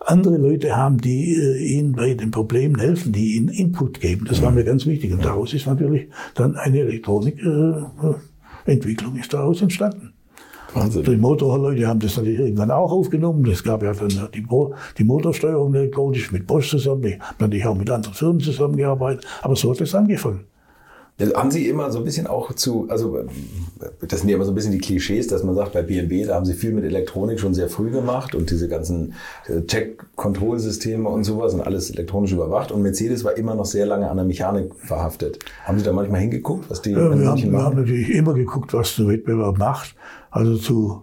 andere 0.00 0.38
Leute 0.38 0.76
haben, 0.76 0.98
die 0.98 1.34
äh, 1.34 1.58
ihnen 1.58 1.92
bei 1.92 2.14
den 2.14 2.30
Problemen 2.30 2.78
helfen, 2.78 3.12
die 3.12 3.36
ihnen 3.36 3.48
Input 3.48 4.00
geben. 4.00 4.26
Das 4.28 4.40
war 4.42 4.50
mir 4.50 4.64
ganz 4.64 4.84
wichtig. 4.86 5.12
Und 5.12 5.24
daraus 5.24 5.54
ist 5.54 5.66
natürlich 5.66 6.08
dann 6.34 6.56
eine 6.56 6.80
Elektronikentwicklung 6.80 9.16
ist 9.16 9.32
daraus 9.32 9.62
entstanden. 9.62 10.11
Wahnsinn. 10.74 11.04
Die 11.04 11.16
Motorleute 11.16 11.86
haben 11.86 12.00
das 12.00 12.16
natürlich 12.16 12.40
irgendwann 12.40 12.70
auch 12.70 12.92
aufgenommen. 12.92 13.46
Es 13.50 13.62
gab 13.62 13.82
ja 13.82 13.92
dann 13.92 14.28
die, 14.34 14.46
die 14.98 15.04
Motorsteuerung 15.04 15.74
elektronisch 15.74 16.32
mit 16.32 16.46
Bosch 16.46 16.70
zusammen. 16.70 17.04
Ich 17.04 17.18
habe 17.20 17.34
natürlich 17.40 17.66
auch 17.66 17.74
mit 17.74 17.90
anderen 17.90 18.14
Firmen 18.14 18.40
zusammengearbeitet. 18.40 19.26
Aber 19.42 19.56
so 19.56 19.70
hat 19.70 19.80
es 19.80 19.94
angefangen. 19.94 20.51
Also 21.22 21.36
haben 21.36 21.52
Sie 21.52 21.68
immer 21.68 21.92
so 21.92 21.98
ein 21.98 22.04
bisschen 22.04 22.26
auch 22.26 22.52
zu, 22.54 22.86
also 22.88 23.24
das 24.00 24.20
sind 24.20 24.28
ja 24.28 24.34
immer 24.34 24.44
so 24.44 24.50
ein 24.50 24.56
bisschen 24.56 24.72
die 24.72 24.78
Klischees, 24.78 25.28
dass 25.28 25.44
man 25.44 25.54
sagt, 25.54 25.72
bei 25.72 25.82
BMW, 25.82 26.24
da 26.24 26.34
haben 26.34 26.44
Sie 26.44 26.54
viel 26.54 26.72
mit 26.72 26.82
Elektronik 26.82 27.38
schon 27.38 27.54
sehr 27.54 27.68
früh 27.68 27.90
gemacht 27.90 28.34
und 28.34 28.50
diese 28.50 28.68
ganzen 28.68 29.14
äh, 29.46 29.60
Check-Kontrollsysteme 29.62 31.08
und 31.08 31.22
sowas 31.22 31.54
und 31.54 31.60
alles 31.60 31.90
elektronisch 31.90 32.32
überwacht. 32.32 32.72
Und 32.72 32.82
Mercedes 32.82 33.22
war 33.22 33.36
immer 33.36 33.54
noch 33.54 33.66
sehr 33.66 33.86
lange 33.86 34.10
an 34.10 34.16
der 34.16 34.26
Mechanik 34.26 34.74
verhaftet. 34.74 35.38
Haben 35.64 35.78
Sie 35.78 35.84
da 35.84 35.92
manchmal 35.92 36.20
hingeguckt, 36.22 36.68
was 36.68 36.82
die 36.82 36.90
ja, 36.90 37.16
wir, 37.16 37.28
haben, 37.28 37.52
wir 37.52 37.62
haben 37.62 37.76
natürlich 37.76 38.10
immer 38.10 38.34
geguckt, 38.34 38.74
was 38.74 38.96
der 38.96 39.06
Wettbewerb 39.06 39.58
macht. 39.58 39.94
Also 40.32 40.56
zu 40.56 41.02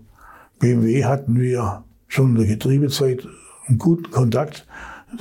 BMW 0.60 1.06
hatten 1.06 1.40
wir 1.40 1.86
schon 2.10 2.32
in 2.32 2.36
der 2.36 2.48
Getriebezeit 2.48 3.26
einen 3.68 3.78
guten 3.78 4.12
Kontakt, 4.12 4.68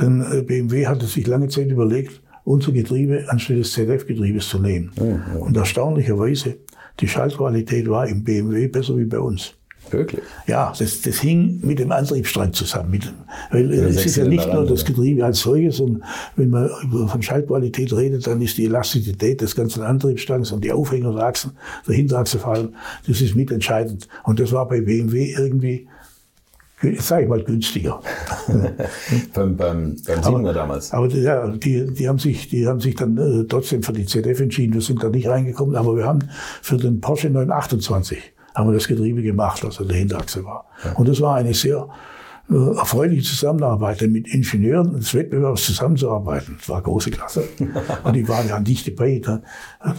denn 0.01 0.25
äh, 0.29 0.43
BMW 0.43 0.89
hatte 0.89 1.07
sich 1.07 1.25
lange 1.29 1.47
Zeit 1.47 1.71
überlegt, 1.71 2.21
unser 2.49 2.73
Getriebe 2.73 3.25
anstelle 3.29 3.61
des 3.61 3.73
ZF-Getriebes 3.73 4.49
zu 4.49 4.59
nehmen. 4.59 4.91
Ja, 4.97 5.05
ja. 5.05 5.19
Und 5.39 5.57
erstaunlicherweise, 5.57 6.57
die 7.01 7.09
Schaltqualität 7.09 7.89
war 7.89 8.09
im 8.09 8.25
BMW 8.25 8.69
besser 8.69 8.97
wie 8.97 9.05
bei 9.05 9.19
uns. 9.19 9.55
Wirklich? 9.91 10.23
Ja, 10.47 10.73
das, 10.79 11.01
das 11.01 11.19
hing 11.21 11.61
mit 11.63 11.79
dem 11.79 11.93
Antriebsstrang 11.93 12.53
zusammen. 12.53 12.91
Mit, 12.91 13.13
weil 13.51 13.73
äh, 13.73 13.77
es 13.85 14.05
ist 14.05 14.17
ja 14.17 14.25
nicht 14.25 14.53
nur 14.53 14.67
das 14.67 14.85
Getriebe 14.85 15.25
als 15.25 15.41
solches, 15.41 15.81
und 15.81 16.03
wenn 16.37 16.51
man 16.51 16.69
von 17.09 17.23
Schaltqualität 17.23 17.93
redet, 17.93 18.27
dann 18.27 18.43
ist 18.43 18.59
die 18.59 18.65
Elastizität 18.65 19.41
des 19.41 19.55
ganzen 19.55 19.83
Antriebsstrangs 19.83 20.53
und 20.53 20.65
die 20.65 20.73
Aufhänger 20.73 21.15
der 21.15 21.25
Achsen, 21.25 21.53
der 21.87 21.95
Hinterachse 21.95 22.39
vor 22.39 22.55
allem, 22.55 22.75
das 23.07 23.21
ist 23.21 23.35
mitentscheidend. 23.35 24.09
Und 24.25 24.41
das 24.41 24.53
war 24.53 24.69
bei 24.69 24.81
BMW 24.81 25.33
irgendwie 25.33 25.87
sage 26.99 27.25
ich 27.25 27.29
mal, 27.29 27.43
günstiger. 27.43 28.01
beim, 29.35 29.57
beim, 29.57 29.97
beim 30.07 30.23
Siebener 30.23 30.53
damals. 30.53 30.93
Aber 30.93 31.09
ja, 31.09 31.49
die, 31.49 31.93
die, 31.93 32.09
haben 32.09 32.19
sich, 32.19 32.49
die 32.49 32.67
haben 32.67 32.81
sich 32.81 32.95
dann 32.95 33.17
äh, 33.19 33.45
trotzdem 33.45 33.83
für 33.83 33.93
die 33.93 34.07
ZF 34.07 34.41
entschieden. 34.41 34.75
Wir 34.75 34.81
sind 34.81 35.03
da 35.03 35.09
nicht 35.09 35.29
reingekommen, 35.29 35.77
aber 35.77 35.97
wir 35.97 36.05
haben 36.05 36.29
für 36.63 36.77
den 36.77 37.01
Porsche 37.01 37.31
928 37.31 38.19
haben 38.55 38.69
wir 38.69 38.75
das 38.75 38.89
Getriebe 38.89 39.23
gemacht, 39.23 39.65
also 39.65 39.85
der 39.85 39.97
Hinterachse 39.97 40.45
war. 40.45 40.67
Ja. 40.85 40.93
Und 40.93 41.09
das 41.09 41.21
war 41.21 41.37
eine 41.37 41.55
sehr 41.55 41.89
erfreuliche 42.51 43.23
Zusammenarbeit 43.23 44.01
mit 44.03 44.33
Ingenieuren 44.33 44.97
des 44.97 45.13
Wettbewerbs 45.13 45.65
zusammenzuarbeiten. 45.65 46.57
Das 46.59 46.69
war 46.69 46.81
große 46.81 47.11
Klasse. 47.11 47.45
Und 48.05 48.15
die 48.15 48.27
waren 48.27 48.49
ja 48.49 48.59
nicht 48.59 48.89
dabei. 48.89 49.21
Da, 49.23 49.43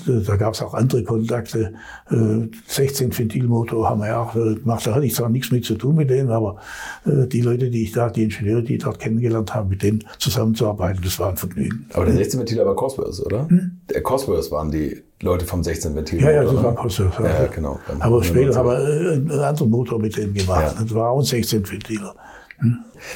da 0.05 0.35
gab 0.35 0.55
es 0.55 0.61
auch 0.61 0.73
andere 0.73 1.03
Kontakte. 1.03 1.73
16-Ventilmotor 2.09 3.83
äh, 3.83 3.87
haben 3.87 4.01
wir 4.01 4.07
ja 4.07 4.21
auch 4.21 4.35
äh, 4.35 4.55
gemacht. 4.55 4.87
Da 4.87 4.95
hatte 4.95 5.05
ich 5.05 5.13
zwar 5.13 5.29
nichts 5.29 5.51
mit 5.51 5.65
zu 5.65 5.75
tun 5.75 5.95
mit 5.95 6.09
denen, 6.09 6.31
aber 6.31 6.57
die 7.05 7.41
Leute, 7.41 7.69
die 7.69 7.83
ich 7.83 7.91
da, 7.91 8.09
die 8.09 8.23
Ingenieure, 8.23 8.63
die 8.63 8.75
ich 8.75 8.83
dort 8.83 8.99
kennengelernt 8.99 9.53
habe, 9.53 9.69
mit 9.69 9.83
denen 9.83 10.03
zusammenzuarbeiten, 10.17 11.01
das 11.03 11.19
war 11.19 11.29
ein 11.29 11.37
Vergnügen. 11.37 11.85
Aber 11.93 12.05
der 12.05 12.15
16-Ventiler 12.15 12.65
war 12.65 12.75
Cosworth, 12.75 13.19
oder? 13.25 13.47
Hm? 13.47 13.79
Der 13.89 14.01
Cosworth 14.01 14.51
waren 14.51 14.71
die 14.71 15.03
Leute 15.21 15.45
vom 15.45 15.63
16 15.63 15.95
Ventil. 15.95 16.21
Ja, 16.21 16.31
ja, 16.31 16.43
das 16.43 16.55
war 16.55 16.75
Cosworth. 16.75 17.19
Ja, 17.19 17.43
ja, 17.43 17.47
genau. 17.47 17.79
Aber 17.99 18.23
später 18.23 18.55
haben 18.55 18.69
wir 18.69 19.11
einen 19.13 19.31
anderen 19.31 19.69
Motor 19.69 19.99
mit 19.99 20.15
denen 20.15 20.33
gemacht. 20.33 20.75
Ja. 20.75 20.83
Das 20.83 20.93
war 20.93 21.09
auch 21.09 21.19
ein 21.19 21.25
16 21.25 21.69
Ventiler. 21.69 22.15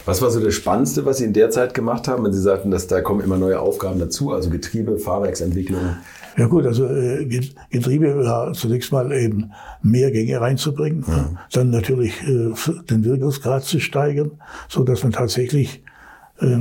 Was 0.06 0.22
war 0.22 0.30
so 0.32 0.40
das 0.40 0.54
Spannendste, 0.54 1.06
was 1.06 1.18
Sie 1.18 1.26
in 1.26 1.34
der 1.34 1.50
Zeit 1.50 1.74
gemacht 1.74 2.08
haben? 2.08 2.24
Wenn 2.24 2.34
Sie 2.34 2.42
sagten, 2.42 2.72
dass 2.72 2.88
da 2.88 3.02
kommen 3.02 3.22
immer 3.22 3.38
neue 3.38 3.60
Aufgaben 3.60 4.00
dazu, 4.00 4.32
also 4.32 4.50
Getriebe, 4.50 4.98
Fahrwerksentwicklung. 4.98 5.98
Ja 6.38 6.48
gut, 6.48 6.66
also 6.66 6.88
äh, 6.88 7.26
Getriebe 7.70 8.26
war 8.26 8.54
zunächst 8.54 8.92
mal 8.92 9.12
eben 9.12 9.52
mehr 9.82 10.12
Gänge 10.12 10.42
reinzubringen, 10.42 11.06
ja. 11.08 11.30
dann 11.52 11.70
natürlich 11.70 12.14
äh, 12.24 12.54
den 12.90 13.04
Wirkungsgrad 13.04 13.64
zu 13.64 13.80
steigern, 13.80 14.32
so 14.68 14.84
dass 14.84 15.04
man 15.04 15.12
tatsächlich 15.12 15.84
äh, 16.40 16.58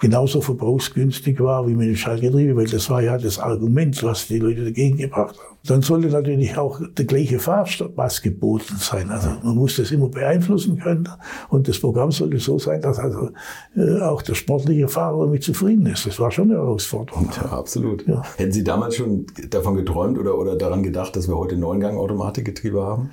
genauso 0.00 0.40
verbrauchsgünstig 0.40 1.38
war 1.40 1.68
wie 1.68 1.74
mit 1.74 1.88
dem 1.88 1.96
Schallgetriebe, 1.96 2.56
weil 2.56 2.66
das 2.66 2.88
war 2.90 3.02
ja 3.02 3.18
das 3.18 3.38
Argument, 3.38 4.02
was 4.02 4.26
die 4.26 4.38
Leute 4.38 4.64
dagegen 4.64 4.96
gebracht 4.96 5.36
haben. 5.38 5.56
Dann 5.62 5.82
sollte 5.82 6.08
natürlich 6.08 6.56
auch 6.56 6.80
der 6.96 7.04
gleiche 7.04 7.38
Fahrspaß 7.38 8.22
geboten 8.22 8.76
sein. 8.78 9.10
Also 9.10 9.28
man 9.42 9.56
muss 9.56 9.76
das 9.76 9.90
immer 9.90 10.08
beeinflussen 10.08 10.78
können 10.78 11.06
und 11.50 11.68
das 11.68 11.78
Programm 11.78 12.10
sollte 12.10 12.38
so 12.38 12.58
sein, 12.58 12.80
dass 12.80 12.98
also 12.98 13.30
äh, 13.76 14.00
auch 14.00 14.22
der 14.22 14.34
sportliche 14.34 14.88
Fahrer 14.88 15.26
damit 15.26 15.44
zufrieden 15.44 15.84
ist. 15.84 16.06
Das 16.06 16.18
war 16.18 16.30
schon 16.30 16.50
eine 16.50 16.60
Herausforderung. 16.60 17.28
Ja, 17.36 17.52
absolut. 17.52 18.06
Ja. 18.06 18.22
Hätten 18.36 18.52
Sie 18.52 18.64
damals 18.64 18.96
schon 18.96 19.26
davon 19.50 19.76
geträumt 19.76 20.18
oder, 20.18 20.38
oder 20.38 20.56
daran 20.56 20.82
gedacht, 20.82 21.14
dass 21.14 21.28
wir 21.28 21.36
heute 21.36 21.56
Neungang-Automatikgetriebe 21.58 22.82
haben? 22.82 23.10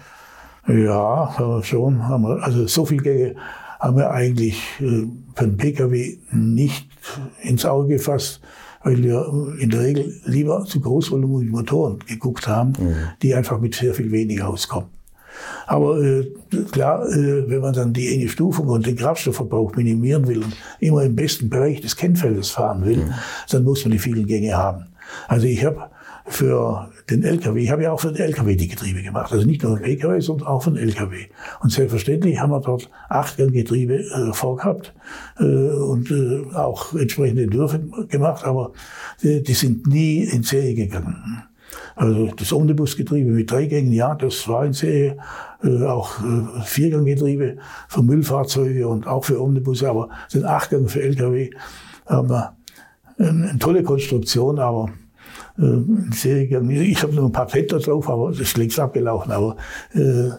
Ja, 0.67 1.61
schon. 1.63 2.01
Also 2.01 2.65
so 2.67 2.85
viel 2.85 3.01
Gänge 3.01 3.35
haben 3.79 3.97
wir 3.97 4.11
eigentlich 4.11 4.61
äh, 4.79 5.07
für 5.37 5.45
den 5.45 5.57
Pkw 5.57 6.17
nicht 6.31 6.87
ins 7.43 7.65
Auge 7.65 7.95
gefasst, 7.95 8.41
weil 8.83 9.03
wir 9.03 9.55
in 9.59 9.69
der 9.69 9.81
Regel 9.81 10.19
lieber 10.25 10.65
zu 10.65 10.81
großvolumige 10.81 11.51
Motoren 11.51 11.99
geguckt 12.07 12.47
haben, 12.47 12.73
mhm. 12.79 12.95
die 13.21 13.35
einfach 13.35 13.59
mit 13.59 13.75
sehr 13.75 13.93
viel 13.93 14.11
weniger 14.11 14.49
auskommen. 14.49 14.89
Aber 15.67 16.01
äh, 16.01 16.31
klar, 16.71 17.07
äh, 17.07 17.47
wenn 17.47 17.61
man 17.61 17.73
dann 17.73 17.93
die 17.93 18.11
enge 18.11 18.27
Stufung 18.29 18.67
und 18.67 18.87
den 18.87 18.95
Kraftstoffverbrauch 18.95 19.75
minimieren 19.75 20.27
will 20.27 20.39
und 20.39 20.55
immer 20.79 21.03
im 21.03 21.15
besten 21.15 21.49
Bereich 21.49 21.81
des 21.81 21.95
Kennfeldes 21.95 22.49
fahren 22.49 22.83
will, 22.83 22.97
mhm. 22.97 23.13
dann 23.49 23.63
muss 23.63 23.85
man 23.85 23.91
die 23.91 23.99
vielen 23.99 24.25
Gänge 24.25 24.57
haben. 24.57 24.87
Also 25.27 25.45
ich 25.45 25.63
habe 25.63 25.91
für 26.25 26.89
den 27.09 27.23
LKW. 27.23 27.61
Ich 27.61 27.71
habe 27.71 27.83
ja 27.83 27.91
auch 27.91 27.99
für 27.99 28.11
den 28.11 28.25
LKW 28.25 28.55
die 28.55 28.67
Getriebe 28.67 29.01
gemacht. 29.01 29.31
Also 29.31 29.45
nicht 29.45 29.63
nur 29.63 29.77
den 29.77 29.85
LKW, 29.85 30.19
sondern 30.19 30.47
auch 30.47 30.63
für 30.63 30.71
den 30.71 30.83
LKW. 30.83 31.25
Und 31.61 31.71
selbstverständlich 31.71 32.39
haben 32.39 32.51
wir 32.51 32.59
dort 32.59 32.89
Achtgang-Getriebe 33.09 33.95
äh, 33.95 34.33
vorgehabt 34.33 34.93
äh, 35.39 35.43
und 35.43 36.11
äh, 36.11 36.53
auch 36.53 36.93
entsprechende 36.93 37.43
Entwürfe 37.43 37.79
gemacht, 38.09 38.43
aber 38.43 38.73
äh, 39.21 39.41
die 39.41 39.53
sind 39.53 39.87
nie 39.87 40.23
in 40.23 40.43
Serie 40.43 40.75
gegangen. 40.75 41.43
Also 41.95 42.27
das 42.35 42.53
Omnibusgetriebe 42.53 43.31
mit 43.31 43.49
drei 43.49 43.65
Gängen, 43.65 43.91
ja, 43.91 44.15
das 44.15 44.47
war 44.47 44.65
in 44.65 44.73
Serie. 44.73 45.17
Äh, 45.63 45.83
auch 45.85 46.19
äh, 46.19 46.61
Vierganggetriebe 46.63 47.57
für 47.87 48.03
Müllfahrzeuge 48.03 48.87
und 48.87 49.07
auch 49.07 49.25
für 49.25 49.41
Omnibusse, 49.41 49.89
aber 49.89 50.09
den 50.33 50.45
Achtgang 50.45 50.87
für 50.87 51.01
LKW 51.01 51.49
haben 52.05 52.29
wir 52.29 52.55
eine 53.17 53.57
tolle 53.57 53.81
Konstruktion, 53.81 54.59
aber 54.59 54.91
äh, 55.59 56.13
Serien, 56.13 56.69
ich 56.69 57.01
habe 57.01 57.13
noch 57.13 57.25
ein 57.25 57.31
paar 57.31 57.47
Blätter 57.47 57.79
drauf, 57.79 58.09
aber 58.09 58.29
das 58.29 58.41
ist 58.41 58.57
längst 58.57 58.79
abgelaufen, 58.79 59.31
aber 59.31 59.57
äh, 59.93 60.29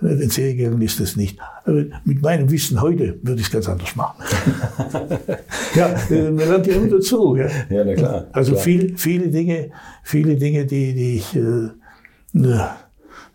den 0.00 0.30
Serien 0.30 0.80
ist 0.80 1.00
das 1.00 1.16
nicht. 1.16 1.38
Aber 1.64 1.84
mit 2.04 2.22
meinem 2.22 2.50
Wissen 2.50 2.80
heute 2.80 3.18
würde 3.22 3.40
ich 3.40 3.46
es 3.46 3.52
ganz 3.52 3.68
anders 3.68 3.96
machen. 3.96 4.22
ja, 5.74 5.88
äh, 6.10 6.30
man 6.30 6.48
lernt 6.48 6.66
ja 6.66 6.74
immer 6.74 6.88
dazu. 6.88 7.36
Ja, 7.36 7.48
ja 7.70 7.84
na 7.84 7.94
klar. 7.94 8.26
Also 8.32 8.52
klar. 8.52 8.64
Viel, 8.64 8.96
viele 8.96 9.28
Dinge, 9.28 9.70
viele 10.02 10.36
Dinge, 10.36 10.64
die, 10.64 10.94
die 10.94 11.16
ich 11.16 11.36
äh, 11.36 11.70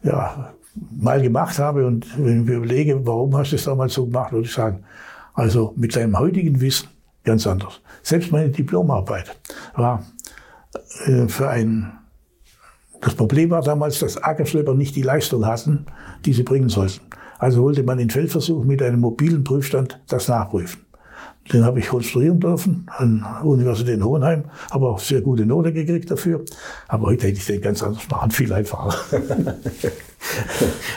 ja, 0.03 0.53
mal 0.91 1.21
gemacht 1.21 1.60
habe 1.60 1.86
und 1.86 2.06
wenn 2.17 2.41
ich 2.41 2.47
mir 2.47 2.56
überlege, 2.56 3.06
warum 3.06 3.36
hast 3.38 3.51
du 3.51 3.56
es 3.56 3.65
damals 3.65 3.93
so 3.93 4.06
gemacht, 4.06 4.32
würde 4.32 4.45
ich 4.47 4.53
sagen, 4.53 4.84
also 5.34 5.73
mit 5.75 5.95
deinem 5.95 6.17
heutigen 6.17 6.60
Wissen 6.62 6.88
ganz 7.23 7.47
anders. 7.47 7.82
Selbst 8.01 8.32
meine 8.32 8.49
Diplomarbeit 8.49 9.36
war 9.75 10.03
äh, 11.06 11.28
für 11.28 11.50
ein 11.50 12.00
das 13.04 13.16
Problem 13.16 13.50
war 13.50 13.62
damals, 13.62 14.00
dass 14.00 14.22
Ackerschlepper 14.22 14.74
nicht 14.74 14.96
die 14.96 15.02
Leistung 15.02 15.46
hatten, 15.46 15.86
die 16.26 16.32
sie 16.32 16.44
bringen 16.44 16.70
sollten. 16.70 17.02
Also 17.38 17.62
wollte 17.62 17.84
man 17.84 18.00
in 18.00 18.10
Feldversuch 18.10 18.64
mit 18.64 18.82
einem 18.82 19.02
mobilen 19.02 19.44
Prüfstand 19.44 20.00
das 20.08 20.30
nachprüfen. 20.30 20.80
Den 21.52 21.66
habe 21.66 21.80
ich 21.80 21.90
konstruieren 21.90 22.40
dürfen 22.40 22.86
an 22.96 23.26
der 23.42 23.46
Universität 23.46 23.96
in 23.96 24.06
Hohenheim, 24.06 24.46
habe 24.72 24.88
auch 24.88 25.00
sehr 25.00 25.20
gute 25.20 25.46
Note 25.46 25.74
gekriegt 25.74 26.10
dafür. 26.10 26.46
Aber 26.88 27.08
heute 27.08 27.28
hätte 27.28 27.38
ich 27.38 27.46
den 27.46 27.60
ganz 27.60 27.84
anders 27.84 28.08
machen, 28.10 28.32
viel 28.32 28.54
einfacher. 28.54 28.96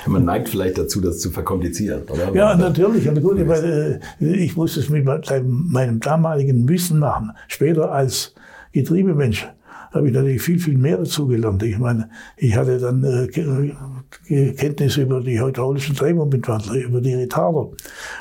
Man 0.07 0.25
neigt 0.25 0.49
vielleicht 0.49 0.79
dazu, 0.79 1.01
das 1.01 1.19
zu 1.19 1.33
verkomplizieren, 1.33 2.03
oder? 2.05 2.33
Ja, 2.33 2.55
natürlich. 2.55 3.09
Und 3.09 3.21
gut, 3.21 3.49
weil, 3.49 4.01
äh, 4.21 4.25
ich 4.25 4.57
musste 4.57 4.79
es 4.79 4.89
mit 4.89 5.05
meinem 5.05 5.99
damaligen 5.99 6.69
Wissen 6.69 7.01
machen. 7.01 7.33
Später 7.49 7.91
als 7.91 8.33
Getriebemensch 8.71 9.49
habe 9.97 10.09
ich 10.09 10.15
natürlich 10.15 10.43
viel, 10.43 10.59
viel 10.59 10.77
mehr 10.79 10.99
dazugelernt. 10.99 11.63
Ich 11.63 11.79
meine, 11.79 12.09
ich 12.37 12.57
hatte 12.57 12.79
dann 12.79 13.03
äh, 13.03 14.53
Kenntnisse 14.53 15.03
über 15.03 15.21
die 15.21 15.41
hydraulischen 15.41 15.95
Drehmomentwandler, 15.95 16.75
über 16.75 17.01
die 17.01 17.15
Retarder. 17.15 17.69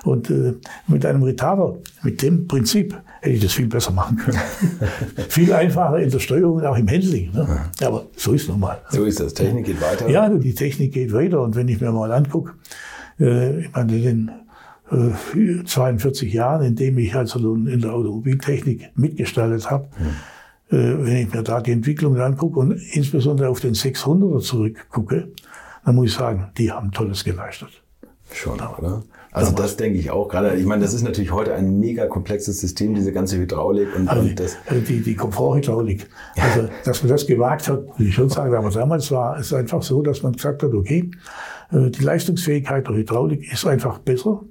Und 0.03 0.29
äh, 0.29 0.53
mit 0.88 1.05
einem 1.05 1.23
Retarder, 1.23 1.77
mit 2.03 2.21
dem 2.21 2.47
Prinzip, 2.47 2.95
hätte 3.21 3.35
ich 3.35 3.41
das 3.41 3.53
viel 3.53 3.67
besser 3.67 3.91
machen 3.91 4.17
können. 4.17 4.39
viel 5.29 5.51
einfacher 5.53 5.99
in 5.99 6.09
der 6.09 6.19
Steuerung 6.19 6.57
und 6.57 6.65
auch 6.65 6.77
im 6.77 6.88
Handling. 6.89 7.31
Ne? 7.31 7.47
Aber 7.83 8.05
so 8.15 8.33
ist 8.33 8.43
es 8.43 8.47
normal. 8.47 8.81
So 8.89 9.03
ist 9.03 9.19
das. 9.19 9.33
Technik 9.33 9.65
geht 9.65 9.81
weiter. 9.81 10.09
Ja, 10.09 10.29
die 10.29 10.53
Technik 10.53 10.93
geht 10.93 11.13
weiter. 11.13 11.41
Und 11.41 11.55
wenn 11.55 11.67
ich 11.67 11.81
mir 11.81 11.91
mal 11.91 12.11
angucke, 12.11 12.53
äh, 13.19 13.61
ich 13.61 13.71
meine, 13.73 13.91
den 13.99 14.31
42 15.65 16.29
äh, 16.31 16.35
Jahren, 16.38 16.63
in 16.63 16.75
dem 16.75 16.97
ich 16.99 17.15
also 17.15 17.55
in 17.55 17.81
der 17.81 17.93
Automobiltechnik 17.93 18.91
mitgestaltet 18.95 19.69
habe, 19.69 19.88
hm 19.97 20.05
äh, 20.05 20.35
wenn 20.69 21.17
ich 21.17 21.34
mir 21.34 21.43
da 21.43 21.62
die 21.62 21.71
Entwicklung 21.71 22.19
angucke 22.19 22.60
und 22.60 22.71
insbesondere 22.71 23.49
auf 23.49 23.60
den 23.60 23.75
600er 23.75 24.41
zurückgucke, 24.41 25.30
dann 25.86 25.95
muss 25.95 26.08
ich 26.08 26.13
sagen, 26.13 26.51
die 26.58 26.71
haben 26.71 26.91
Tolles 26.91 27.23
geleistet. 27.23 27.69
Schon, 28.32 28.60
oder? 28.60 29.04
Also 29.32 29.51
das 29.51 29.75
denke 29.75 29.99
ich 29.99 30.12
auch 30.12 30.30
gerade. 30.30 30.56
Ich 30.56 30.65
meine, 30.65 30.82
das 30.82 30.93
ist 30.93 31.04
natürlich 31.04 31.32
heute 31.32 31.54
ein 31.54 31.80
mega 31.80 32.08
komplexes 32.08 32.62
System, 32.62 32.95
diese 32.95 33.12
ganze 33.12 33.38
Hydraulik 33.38 33.89
und, 33.93 34.08
also 34.08 34.21
und 34.21 34.39
das. 34.39 34.56
Also 34.65 34.82
die, 34.82 35.01
die 35.01 35.15
Komforthydraulik. 35.15 36.08
Also, 36.38 36.69
dass 36.86 37.04
man 37.04 37.12
das 37.12 37.28
gewagt 37.28 37.67
hat, 37.67 37.84
will 37.99 38.08
ich 38.08 38.15
schon 38.15 38.30
sagen. 38.30 38.56
Aber 38.56 38.69
damals 38.69 39.12
war 39.12 39.38
es 39.38 39.54
einfach 39.54 39.84
so, 39.84 40.01
dass 40.01 40.23
man 40.23 40.34
gesagt 40.34 40.63
hat, 40.63 40.73
okay, 40.73 41.12
äh, 41.71 41.89
die 41.89 42.01
Leistungsfähigkeit 42.01 42.88
der 42.88 42.95
Hydraulik 42.95 43.51
ist 43.51 43.65
einfach 43.67 43.99
besser 43.99 44.41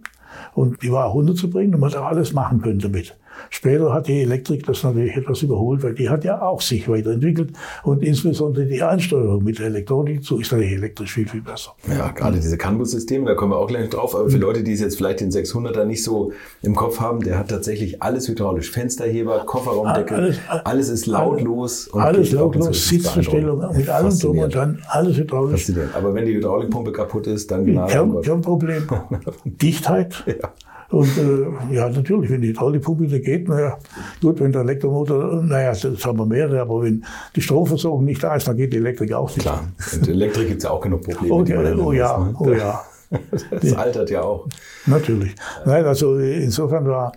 und 0.53 0.83
die 0.83 0.92
war 0.92 1.07
auch 1.07 1.14
runterzubringen 1.14 1.74
und 1.74 1.81
man 1.81 1.90
hat 1.90 1.98
auch 1.98 2.07
alles 2.07 2.35
machen 2.35 2.61
können 2.61 2.79
damit. 2.79 3.16
Später 3.51 3.92
hat 3.92 4.09
die 4.09 4.23
Elektrik 4.23 4.66
das 4.66 4.83
natürlich 4.83 5.16
etwas 5.16 5.42
überholt, 5.42 5.83
weil 5.83 5.94
die 5.94 6.09
hat 6.09 6.25
ja 6.25 6.40
auch 6.42 6.61
sich 6.61 6.88
weiterentwickelt 6.88 7.53
und 7.83 8.03
insbesondere 8.03 8.66
die 8.66 8.83
Ansteuerung 8.83 9.44
mit 9.44 9.59
der 9.59 9.66
Elektronik, 9.66 10.25
so 10.25 10.38
ist 10.38 10.53
natürlich 10.53 10.73
elektrisch 10.73 11.12
viel, 11.12 11.29
viel 11.29 11.40
besser. 11.40 11.75
Ja, 11.88 12.11
gerade 12.11 12.38
diese 12.38 12.57
CAN-Bus-Systeme, 12.57 13.27
da 13.27 13.35
kommen 13.35 13.53
wir 13.53 13.59
auch 13.59 13.68
gleich 13.68 13.88
drauf, 13.90 14.14
aber 14.14 14.29
für 14.29 14.38
Leute, 14.38 14.62
die 14.62 14.73
es 14.73 14.81
jetzt 14.81 14.97
vielleicht 14.97 15.20
den 15.20 15.31
600er 15.31 15.85
nicht 15.85 16.03
so 16.03 16.33
im 16.62 16.75
Kopf 16.75 17.01
haben, 17.01 17.20
der 17.20 17.38
hat 17.38 17.49
tatsächlich 17.49 18.03
alles 18.03 18.29
hydraulisch. 18.29 18.70
Fensterheber, 18.70 19.44
Kofferraumdeckel, 19.47 20.16
alles, 20.16 20.38
alles 20.64 20.88
ist 20.88 21.07
lautlos. 21.07 21.92
alles 21.94 22.33
lautlos, 22.33 22.88
Sitzverstellung 22.88 23.77
mit 23.77 23.88
allem 23.88 24.18
drum 24.18 24.38
und 24.38 24.55
dann, 24.55 24.83
alles 24.88 25.16
hydraulisch. 25.16 25.73
Aber 25.94 26.14
wenn 26.14 26.27
die 26.27 26.35
Hydraulikpumpe 26.35 26.92
kaputt 26.92 27.27
ist, 27.27 27.51
dann 27.51 27.64
genau. 27.64 27.87
Kern, 27.87 28.23
Kernproblem, 28.23 28.87
Dichtheit. 29.44 30.25
Ja. 30.27 30.53
Und 30.90 31.09
äh, 31.18 31.75
ja, 31.75 31.88
natürlich, 31.88 32.31
wenn 32.31 32.42
die 32.42 32.49
Hydraulikpumpe 32.49 33.05
wieder 33.05 33.18
geht, 33.18 33.49
naja, 33.49 33.79
gut, 34.20 34.40
wenn 34.40 34.53
der 34.53 34.62
Elektromotor, 34.62 35.42
naja, 35.42 35.73
das 35.73 36.05
haben 36.05 36.18
wir 36.18 36.27
mehrere, 36.27 36.61
aber 36.61 36.83
wenn 36.83 37.05
die 37.35 37.40
Stromversorgung 37.40 38.05
nicht 38.05 38.23
da 38.23 38.37
ist, 38.37 38.47
dann 38.47 38.57
geht 38.57 38.73
die 38.73 38.79
Elektrik 38.79 39.12
auch 39.12 39.29
nicht. 39.29 39.40
Klar, 39.40 39.68
und 39.92 40.09
Elektrik 40.09 40.49
gibt 40.49 40.59
es 40.59 40.64
ja 40.64 40.70
auch 40.70 40.81
genug 40.81 41.03
Probleme. 41.03 41.35
Oh, 41.35 41.44
ja, 41.44 41.59
oh 41.77 41.92
ja, 41.92 42.18
ne? 42.18 42.35
oh 42.38 42.53
ja. 42.53 42.85
Das 43.50 43.72
altert 43.74 44.11
ja 44.11 44.22
auch. 44.22 44.48
Natürlich. 44.87 45.35
Nein, 45.64 45.85
also 45.85 46.18
insofern 46.18 46.87
war, 46.87 47.12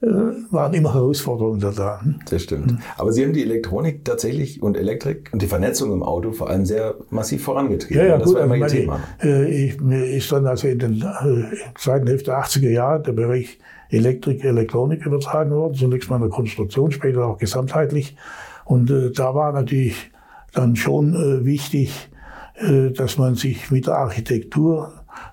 äh, 0.00 0.06
waren 0.50 0.74
immer 0.74 0.94
Herausforderungen 0.94 1.60
da. 1.60 2.00
Hm? 2.02 2.20
Das 2.28 2.42
stimmt. 2.42 2.80
Aber 2.96 3.12
Sie 3.12 3.24
haben 3.24 3.32
die 3.32 3.42
Elektronik 3.42 4.04
tatsächlich 4.04 4.62
und 4.62 4.76
Elektrik 4.76 5.30
und 5.32 5.42
die 5.42 5.46
Vernetzung 5.46 5.92
im 5.92 6.02
Auto 6.02 6.32
vor 6.32 6.48
allem 6.48 6.64
sehr 6.64 6.94
massiv 7.10 7.44
vorangetrieben. 7.44 7.96
Ja, 7.96 8.08
ja, 8.08 8.18
das 8.18 8.26
gut, 8.26 8.36
war 8.36 8.44
immer 8.44 8.54
also 8.54 8.76
Ihr 8.76 8.82
Thema. 8.82 9.00
Äh, 9.22 9.66
ich, 9.66 9.80
mir 9.80 10.04
ist 10.04 10.30
dann 10.32 10.46
also 10.46 10.68
in 10.68 10.78
den 10.78 11.02
äh, 11.02 11.56
zweiten 11.78 12.06
Hälfte 12.06 12.30
der 12.30 12.42
80er 12.42 12.70
Jahre 12.70 13.02
der 13.02 13.12
Bereich 13.12 13.58
Elektrik, 13.90 14.44
Elektronik 14.44 15.04
übertragen 15.04 15.50
worden. 15.50 15.74
Zunächst 15.74 16.10
mal 16.10 16.16
in 16.16 16.22
der 16.22 16.30
Konstruktion, 16.30 16.92
später 16.92 17.26
auch 17.26 17.38
gesamtheitlich. 17.38 18.16
Und 18.64 18.90
äh, 18.90 19.10
da 19.10 19.34
war 19.34 19.52
natürlich 19.52 20.10
dann 20.52 20.76
schon 20.76 21.14
äh, 21.14 21.44
wichtig, 21.44 22.08
äh, 22.54 22.90
dass 22.90 23.18
man 23.18 23.34
sich 23.34 23.70
mit 23.70 23.86
der 23.86 23.96
Architektur 23.96 24.92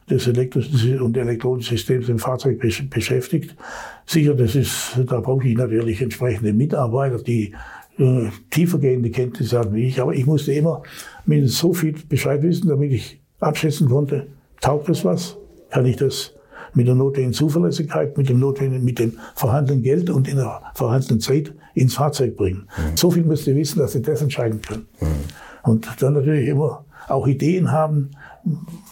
des 0.09 0.27
elektrischen 0.27 1.01
und 1.01 1.17
elektronischen 1.17 1.77
Systems 1.77 2.09
im 2.09 2.19
Fahrzeug 2.19 2.59
beschäftigt. 2.89 3.55
Sicher, 4.05 4.35
das 4.35 4.55
ist, 4.55 4.99
da 5.05 5.19
brauche 5.19 5.47
ich 5.47 5.57
natürlich 5.57 6.01
entsprechende 6.01 6.53
Mitarbeiter, 6.53 7.17
die 7.17 7.53
äh, 7.97 8.29
tiefergehende 8.51 9.09
Kenntnisse 9.09 9.59
haben 9.59 9.73
wie 9.73 9.87
ich. 9.87 10.01
Aber 10.01 10.13
ich 10.13 10.25
musste 10.25 10.53
immer 10.53 10.83
mindestens 11.25 11.59
so 11.59 11.73
viel 11.73 11.95
Bescheid 12.07 12.41
wissen, 12.41 12.69
damit 12.69 12.91
ich 12.91 13.19
abschätzen 13.39 13.89
konnte, 13.89 14.27
taugt 14.61 14.89
das 14.89 15.03
was? 15.03 15.37
Kann 15.69 15.85
ich 15.85 15.97
das 15.97 16.33
mit 16.73 16.87
der 16.87 16.95
notwendigen 16.95 17.33
Zuverlässigkeit, 17.33 18.17
mit 18.17 18.29
dem 18.29 18.39
notwendigen, 18.39 18.85
mit 18.85 18.99
dem 18.99 19.13
vorhandenen 19.35 19.83
Geld 19.83 20.09
und 20.09 20.27
in 20.27 20.37
der 20.37 20.61
vorhandenen 20.75 21.19
Zeit 21.19 21.53
ins 21.73 21.95
Fahrzeug 21.95 22.37
bringen? 22.37 22.67
Mhm. 22.77 22.97
So 22.97 23.11
viel 23.11 23.23
müsst 23.23 23.47
ihr 23.47 23.55
wissen, 23.55 23.79
dass 23.79 23.95
ihr 23.95 24.01
das 24.01 24.21
entscheiden 24.21 24.61
könnt. 24.61 24.85
Mhm. 25.01 25.07
Und 25.63 25.87
dann 25.99 26.13
natürlich 26.13 26.47
immer 26.47 26.85
auch 27.07 27.27
Ideen 27.27 27.71
haben, 27.71 28.11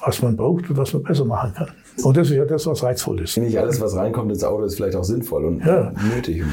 was 0.03 0.21
man 0.21 0.35
braucht 0.35 0.69
und 0.69 0.77
was 0.77 0.93
man 0.93 1.03
besser 1.03 1.25
machen 1.25 1.53
kann. 1.53 1.69
Und 2.03 2.17
das 2.17 2.29
ist 2.29 2.35
ja 2.35 2.45
das, 2.45 2.65
was 2.67 2.83
reizvoll 2.83 3.21
ist. 3.21 3.37
Nicht 3.37 3.57
alles, 3.57 3.79
was 3.79 3.95
reinkommt 3.95 4.31
ins 4.31 4.43
Auto, 4.43 4.63
ist 4.63 4.75
vielleicht 4.75 4.95
auch 4.95 5.03
sinnvoll 5.03 5.45
und 5.45 5.65
ja. 5.65 5.93
nötig. 6.13 6.43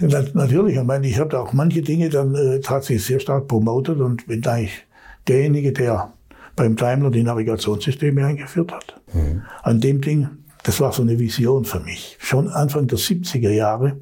Ne? 0.00 0.30
Natürlich, 0.34 0.76
ich 0.76 0.82
meine, 0.84 1.06
ich 1.06 1.18
habe 1.18 1.30
da 1.30 1.40
auch 1.40 1.52
manche 1.52 1.82
Dinge 1.82 2.08
dann 2.08 2.34
äh, 2.34 2.60
tatsächlich 2.60 3.04
sehr 3.04 3.20
stark 3.20 3.48
promotet 3.48 3.98
und 4.00 4.26
bin 4.26 4.46
eigentlich 4.46 4.86
derjenige, 5.28 5.72
der 5.72 6.12
beim 6.56 6.76
Daimler 6.76 7.10
die 7.10 7.22
Navigationssysteme 7.22 8.24
eingeführt 8.24 8.72
hat. 8.72 9.00
Mhm. 9.12 9.42
An 9.62 9.80
dem 9.80 10.00
Ding, 10.00 10.28
das 10.62 10.80
war 10.80 10.92
so 10.92 11.02
eine 11.02 11.18
Vision 11.18 11.64
für 11.64 11.80
mich. 11.80 12.16
Schon 12.20 12.48
Anfang 12.48 12.86
der 12.86 12.98
70er 12.98 13.50
Jahre 13.50 13.96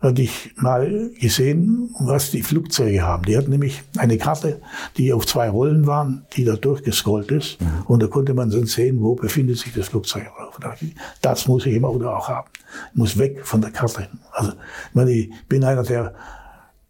hatte 0.00 0.22
ich 0.22 0.54
mal 0.56 1.10
gesehen, 1.20 1.94
was 2.00 2.30
die 2.30 2.42
Flugzeuge 2.42 3.02
haben. 3.02 3.24
Die 3.24 3.36
hatten 3.36 3.50
nämlich 3.50 3.82
eine 3.98 4.16
Karte, 4.16 4.60
die 4.96 5.12
auf 5.12 5.26
zwei 5.26 5.50
Rollen 5.50 5.86
waren, 5.86 6.24
die 6.34 6.44
da 6.44 6.56
durchgescrollt 6.56 7.30
ist. 7.30 7.60
Mhm. 7.60 7.66
Und 7.86 8.02
da 8.02 8.06
konnte 8.06 8.32
man 8.32 8.50
dann 8.50 8.66
sehen, 8.66 9.02
wo 9.02 9.14
befindet 9.14 9.58
sich 9.58 9.74
das 9.74 9.88
Flugzeug 9.88 10.24
drauf. 10.36 10.58
Das 11.20 11.46
muss 11.46 11.66
ich 11.66 11.74
im 11.74 11.84
Auto 11.84 12.08
auch 12.08 12.28
haben. 12.28 12.48
Ich 12.92 12.98
muss 12.98 13.18
weg 13.18 13.40
von 13.44 13.60
der 13.60 13.70
Karte. 13.70 14.08
Also, 14.32 14.52
ich, 14.52 14.94
meine, 14.94 15.10
ich 15.10 15.30
bin 15.48 15.64
einer, 15.64 15.82
der 15.82 16.14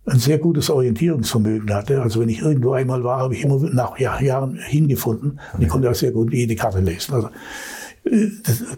ein 0.07 0.19
sehr 0.19 0.39
gutes 0.39 0.71
Orientierungsvermögen 0.71 1.73
hatte. 1.75 2.01
Also 2.03 2.21
wenn 2.21 2.29
ich 2.29 2.41
irgendwo 2.41 2.73
einmal 2.73 3.05
war, 3.05 3.19
habe 3.19 3.35
ich 3.35 3.43
immer 3.43 3.59
nach 3.71 3.99
Jahren 3.99 4.57
hingefunden. 4.57 5.39
Und 5.53 5.63
ich 5.63 5.69
konnte 5.69 5.91
auch 5.91 5.95
sehr 5.95 6.13
gut 6.13 6.33
jede 6.33 6.57
Karte 6.57 6.81
lesen. 6.81 7.15
Also 7.15 7.29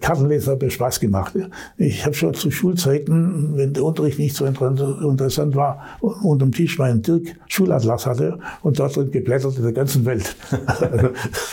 Kartenlesen 0.01 0.53
hat 0.53 0.63
mir 0.63 0.71
Spaß 0.71 0.99
gemacht. 0.99 1.35
Ich 1.77 2.05
habe 2.05 2.15
schon 2.15 2.35
zu 2.35 2.51
Schulzeiten, 2.51 3.57
wenn 3.57 3.73
der 3.73 3.85
Unterricht 3.85 4.19
nicht 4.19 4.35
so 4.35 4.45
interessant 4.45 5.55
war, 5.55 5.99
unterm 6.01 6.51
Tisch 6.51 6.79
meinen 6.79 7.03
Dirk 7.03 7.37
Schulatlas 7.47 8.05
hatte 8.05 8.39
und 8.63 8.79
dort 8.79 8.97
drin 8.97 9.11
geblättert 9.11 9.57
in 9.57 9.63
der 9.63 9.73
ganzen 9.73 10.05
Welt. 10.05 10.35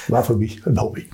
war 0.08 0.24
für 0.24 0.36
mich 0.36 0.66
ein 0.66 0.82
Hobby. 0.82 1.06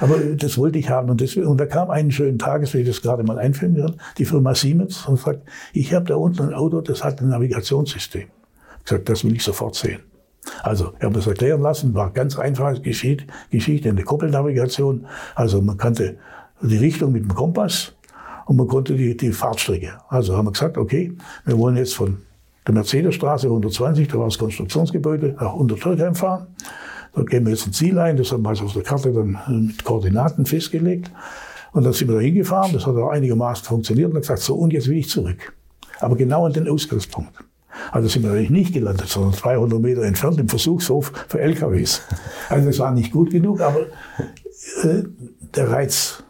Aber 0.00 0.18
das 0.18 0.56
wollte 0.56 0.78
ich 0.78 0.88
haben. 0.88 1.10
Und, 1.10 1.20
deswegen, 1.20 1.46
und 1.46 1.58
da 1.58 1.66
kam 1.66 1.90
einen 1.90 2.12
schönen 2.12 2.38
Tag, 2.38 2.60
das 2.60 2.74
will 2.74 2.82
ich 2.82 2.88
das 2.88 3.02
gerade 3.02 3.24
mal 3.24 3.38
einführen 3.38 3.76
kann, 3.76 3.94
die 4.16 4.24
Firma 4.24 4.54
Siemens 4.54 5.06
und 5.06 5.18
sagt, 5.18 5.40
ich 5.72 5.92
habe 5.92 6.06
da 6.06 6.16
unten 6.16 6.42
ein 6.42 6.54
Auto, 6.54 6.80
das 6.80 7.02
hat 7.02 7.20
ein 7.20 7.28
Navigationssystem. 7.28 8.28
Ich 8.78 8.84
gesagt, 8.84 9.08
das 9.08 9.24
will 9.24 9.34
ich 9.34 9.42
sofort 9.42 9.74
sehen. 9.74 10.00
Also, 10.62 10.92
ich 10.98 11.04
habe 11.04 11.14
das 11.14 11.26
erklären 11.26 11.62
lassen, 11.62 11.94
war 11.94 12.10
ganz 12.10 12.38
einfache 12.38 12.80
Geschichte, 12.80 13.24
Geschichte, 13.50 13.88
eine 13.88 14.02
Koppelnavigation. 14.02 15.06
Also, 15.34 15.62
man 15.62 15.76
kannte 15.76 16.16
die 16.60 16.76
Richtung 16.76 17.12
mit 17.12 17.24
dem 17.24 17.34
Kompass 17.34 17.92
und 18.46 18.56
man 18.56 18.68
konnte 18.68 18.94
die, 18.94 19.16
die 19.16 19.32
Fahrtstrecke. 19.32 19.98
Also 20.08 20.36
haben 20.36 20.46
wir 20.46 20.52
gesagt, 20.52 20.78
okay, 20.78 21.12
wir 21.44 21.58
wollen 21.58 21.76
jetzt 21.76 21.94
von 21.94 22.18
der 22.66 22.74
Mercedesstraße 22.74 23.46
120, 23.46 24.08
da 24.08 24.18
war 24.18 24.26
das 24.26 24.38
Konstruktionsgebäude, 24.38 25.36
nach 25.38 25.54
Untertürkheim 25.54 26.14
fahren. 26.14 26.46
Dort 27.14 27.30
gehen 27.30 27.44
wir 27.44 27.52
jetzt 27.52 27.66
ein 27.66 27.72
Ziel 27.72 27.98
ein, 27.98 28.16
das 28.16 28.32
haben 28.32 28.42
wir 28.42 28.48
also 28.50 28.64
auf 28.64 28.72
der 28.72 28.82
Karte 28.82 29.12
dann 29.12 29.38
mit 29.66 29.84
Koordinaten 29.84 30.46
festgelegt. 30.46 31.10
Und 31.72 31.84
dann 31.84 31.92
sind 31.92 32.08
wir 32.08 32.16
da 32.16 32.20
hingefahren, 32.20 32.72
das 32.72 32.86
hat 32.86 32.96
auch 32.96 33.10
einigermaßen 33.10 33.64
funktioniert 33.64 34.08
und 34.08 34.14
dann 34.14 34.22
gesagt, 34.22 34.40
so, 34.40 34.54
und 34.54 34.72
jetzt 34.72 34.88
will 34.88 34.98
ich 34.98 35.08
zurück. 35.08 35.54
Aber 36.00 36.16
genau 36.16 36.46
an 36.46 36.52
den 36.52 36.68
Ausgangspunkt. 36.68 37.32
Also 37.92 38.08
sind 38.08 38.22
wir 38.22 38.30
natürlich 38.30 38.50
nicht 38.50 38.74
gelandet, 38.74 39.08
sondern 39.08 39.32
200 39.32 39.80
Meter 39.80 40.02
entfernt 40.02 40.38
im 40.38 40.48
Versuchshof 40.48 41.12
für 41.28 41.40
LKWs. 41.40 42.02
Also 42.48 42.66
das 42.66 42.78
war 42.78 42.92
nicht 42.92 43.12
gut 43.12 43.30
genug, 43.30 43.60
aber 43.60 43.80
äh, 44.82 45.04
der 45.54 45.70
Reiz, 45.70 46.22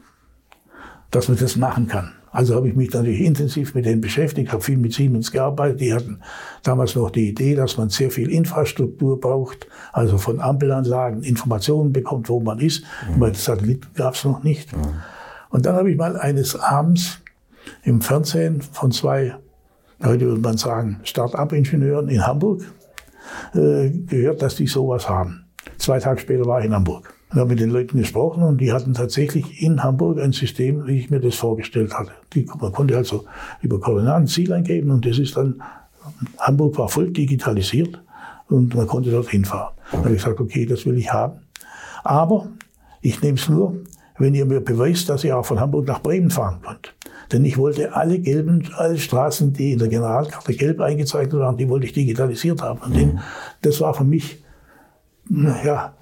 dass 1.10 1.28
man 1.28 1.38
das 1.38 1.56
machen 1.56 1.86
kann. 1.88 2.12
Also 2.34 2.56
habe 2.56 2.68
ich 2.68 2.74
mich 2.74 2.92
natürlich 2.92 3.20
intensiv 3.20 3.74
mit 3.74 3.86
denen 3.86 4.00
beschäftigt, 4.00 4.52
habe 4.52 4.60
viel 4.60 4.76
mit 4.76 4.92
Siemens 4.92 5.30
gearbeitet. 5.30 5.80
Die 5.80 5.94
hatten 5.94 6.18
damals 6.64 6.96
noch 6.96 7.10
die 7.10 7.28
Idee, 7.28 7.54
dass 7.54 7.76
man 7.76 7.90
sehr 7.90 8.10
viel 8.10 8.28
Infrastruktur 8.28 9.20
braucht, 9.20 9.68
also 9.92 10.18
von 10.18 10.40
Ampelanlagen 10.40 11.22
Informationen 11.22 11.92
bekommt, 11.92 12.28
wo 12.28 12.40
man 12.40 12.58
ist. 12.58 12.82
Mhm. 12.82 13.20
Weil 13.20 13.34
Satelliten 13.36 13.86
gab 13.94 14.14
es 14.14 14.24
noch 14.24 14.42
nicht. 14.42 14.76
Mhm. 14.76 14.80
Und 15.50 15.64
dann 15.64 15.76
habe 15.76 15.92
ich 15.92 15.96
mal 15.96 16.16
eines 16.16 16.56
Abends 16.56 17.20
im 17.84 18.00
Fernsehen 18.00 18.62
von 18.62 18.90
zwei 18.90 19.36
heute 20.04 20.26
würde 20.26 20.40
man 20.40 20.56
sagen, 20.56 21.00
Start-up-Ingenieuren 21.04 22.08
in 22.08 22.26
Hamburg 22.26 22.62
äh, 23.54 23.90
gehört, 23.90 24.42
dass 24.42 24.56
die 24.56 24.66
sowas 24.66 25.08
haben. 25.08 25.46
Zwei 25.78 25.98
Tage 25.98 26.20
später 26.20 26.46
war 26.46 26.60
ich 26.60 26.66
in 26.66 26.74
Hamburg. 26.74 27.14
Ich 27.30 27.36
habe 27.36 27.50
mit 27.50 27.60
den 27.60 27.70
Leuten 27.70 27.98
gesprochen 27.98 28.44
und 28.44 28.60
die 28.60 28.72
hatten 28.72 28.94
tatsächlich 28.94 29.60
in 29.60 29.82
Hamburg 29.82 30.20
ein 30.20 30.32
System, 30.32 30.86
wie 30.86 30.98
ich 30.98 31.10
mir 31.10 31.20
das 31.20 31.34
vorgestellt 31.34 31.92
hatte. 31.92 32.12
Die, 32.32 32.46
man 32.60 32.70
konnte 32.70 32.96
also 32.96 33.24
über 33.60 33.80
Koordinaten 33.80 34.28
Ziel 34.28 34.52
eingeben 34.52 34.90
und 34.90 35.04
das 35.04 35.18
ist 35.18 35.36
dann, 35.36 35.60
Hamburg 36.38 36.78
war 36.78 36.88
voll 36.88 37.10
digitalisiert 37.10 38.00
und 38.48 38.74
man 38.74 38.86
konnte 38.86 39.10
dort 39.10 39.28
hinfahren. 39.28 39.74
Da 39.90 39.98
habe 39.98 40.10
ich 40.10 40.22
gesagt, 40.22 40.40
okay, 40.40 40.64
das 40.64 40.86
will 40.86 40.96
ich 40.96 41.12
haben. 41.12 41.40
Aber 42.04 42.48
ich 43.00 43.20
nehme 43.20 43.36
es 43.36 43.48
nur, 43.48 43.78
wenn 44.18 44.34
ihr 44.34 44.46
mir 44.46 44.60
beweist, 44.60 45.08
dass 45.08 45.24
ihr 45.24 45.36
auch 45.36 45.44
von 45.44 45.58
Hamburg 45.58 45.88
nach 45.88 46.02
Bremen 46.02 46.30
fahren 46.30 46.60
könnt. 46.62 46.93
Denn 47.35 47.44
ich 47.44 47.59
wollte 47.59 47.97
alle 47.97 48.20
gelben, 48.20 48.62
alle 48.77 48.97
Straßen, 48.97 49.53
die 49.53 49.73
in 49.73 49.81
der 49.81 49.88
Generalkarte 49.88 50.55
gelb 50.55 50.81
eingezeichnet 50.81 51.40
waren, 51.40 51.57
die 51.57 51.68
wollte 51.68 51.85
ich 51.85 51.92
digitalisiert 51.92 52.62
haben. 52.62 52.79
Und 52.79 52.94
mhm. 52.94 53.18
das 53.61 53.81
war 53.81 53.92
für 53.92 54.05
mich, 54.05 54.44
ja, 55.29 55.94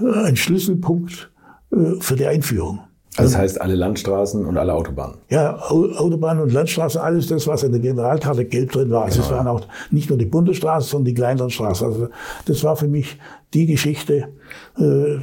ein 0.00 0.34
Schlüsselpunkt 0.34 1.30
äh, 1.70 2.00
für 2.00 2.16
die 2.16 2.26
Einführung. 2.26 2.80
Also 3.16 3.32
das 3.32 3.40
heißt 3.40 3.60
alle 3.60 3.76
Landstraßen 3.76 4.44
und 4.44 4.58
alle 4.58 4.74
Autobahnen? 4.74 5.18
Ja, 5.28 5.60
Autobahnen 5.60 6.42
und 6.42 6.52
Landstraßen, 6.52 7.00
alles 7.00 7.28
das, 7.28 7.46
was 7.46 7.62
in 7.62 7.70
der 7.70 7.80
Generalkarte 7.80 8.44
gelb 8.44 8.72
drin 8.72 8.90
war. 8.90 9.04
Also 9.04 9.22
genau. 9.22 9.26
es 9.26 9.36
waren 9.36 9.46
auch 9.46 9.66
nicht 9.92 10.08
nur 10.08 10.18
die 10.18 10.26
Bundesstraßen, 10.26 10.90
sondern 10.90 11.04
die 11.04 11.14
kleineren 11.14 11.50
Straßen. 11.50 11.86
Also 11.86 12.08
das 12.46 12.64
war 12.64 12.74
für 12.74 12.88
mich 12.88 13.16
die 13.54 13.66
Geschichte, 13.66 14.28
äh, 14.76 15.18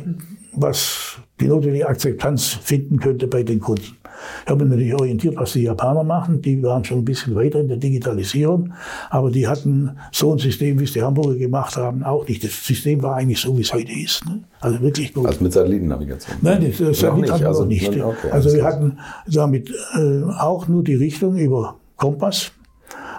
was 0.54 1.18
die 1.42 1.48
notwendige 1.48 1.90
Akzeptanz 1.90 2.48
finden 2.48 3.00
könnte 3.00 3.28
bei 3.28 3.44
den 3.44 3.60
Kunden. 3.60 3.97
Ich 4.46 4.52
habe 4.52 4.63
mich 4.63 4.72
natürlich 4.72 4.94
orientiert, 4.94 5.36
was 5.38 5.54
die 5.54 5.63
Japaner 5.63 6.04
machen. 6.04 6.42
Die 6.42 6.62
waren 6.63 6.84
schon 6.84 7.00
ein 7.00 7.06
bisschen 7.06 7.36
weiter 7.36 7.60
in 7.60 7.68
der 7.68 7.78
Digitalisierung, 7.78 8.74
aber 9.10 9.32
die 9.32 9.48
hatten 9.48 9.92
so 10.12 10.34
ein 10.34 10.40
System, 10.40 10.80
wie 10.80 10.84
es 10.86 10.94
die 10.94 11.02
Hamburger 11.02 11.36
gemacht 11.36 11.75
haben, 11.78 12.04
auch 12.04 12.28
nicht. 12.28 12.44
Das 12.44 12.65
System 12.65 13.02
war 13.04 13.15
eigentlich 13.15 13.40
so, 13.40 13.58
wie 13.58 13.62
es 13.62 13.73
heute 13.73 13.92
ist. 13.92 14.25
Ne? 14.25 14.44
Also 14.60 14.82
wirklich 14.82 15.13
gut. 15.13 15.25
Also 15.25 15.44
mit 15.44 15.54
Satellitennavigation? 15.54 16.38
Nein, 16.42 16.65
das, 16.67 16.78
das 16.78 17.00
Satellit 17.00 17.32
hatten 17.32 17.42
wir 17.42 17.48
also, 17.48 17.65
nicht. 17.65 17.90
Okay, 17.90 18.32
also 18.32 18.54
wir 18.54 18.63
hatten 18.63 18.98
damit 19.28 19.69
äh, 19.96 20.23
auch 20.40 20.67
nur 20.67 20.84
die 20.84 20.96
Richtung 20.96 21.38
über 21.38 21.75
Kompass 21.96 22.52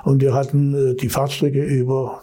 und 0.05 0.21
wir 0.21 0.35
hatten 0.35 0.75
äh, 0.75 0.95
die 0.95 1.09
Fahrtstrecke 1.09 1.63
über 1.63 2.23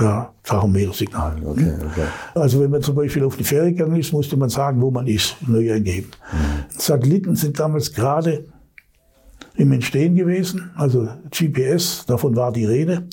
ja, 0.00 0.32
Tachometersignal. 0.42 1.36
Okay, 1.44 1.72
okay. 1.84 2.06
Also 2.34 2.60
wenn 2.60 2.70
man 2.70 2.82
zum 2.82 2.94
Beispiel 2.94 3.24
auf 3.24 3.36
die 3.36 3.44
Fähre 3.44 3.72
gegangen 3.72 3.96
ist, 3.96 4.12
musste 4.12 4.36
man 4.36 4.48
sagen, 4.48 4.80
wo 4.80 4.90
man 4.90 5.06
ist, 5.06 5.36
neu 5.46 5.72
eingeben. 5.72 6.08
Mhm. 6.32 6.64
Satelliten 6.68 7.36
sind 7.36 7.58
damals 7.58 7.92
gerade 7.92 8.44
im 9.56 9.72
Entstehen 9.72 10.14
gewesen, 10.14 10.70
also 10.76 11.08
GPS, 11.30 12.04
davon 12.06 12.36
war 12.36 12.52
die 12.52 12.66
Rede, 12.66 13.06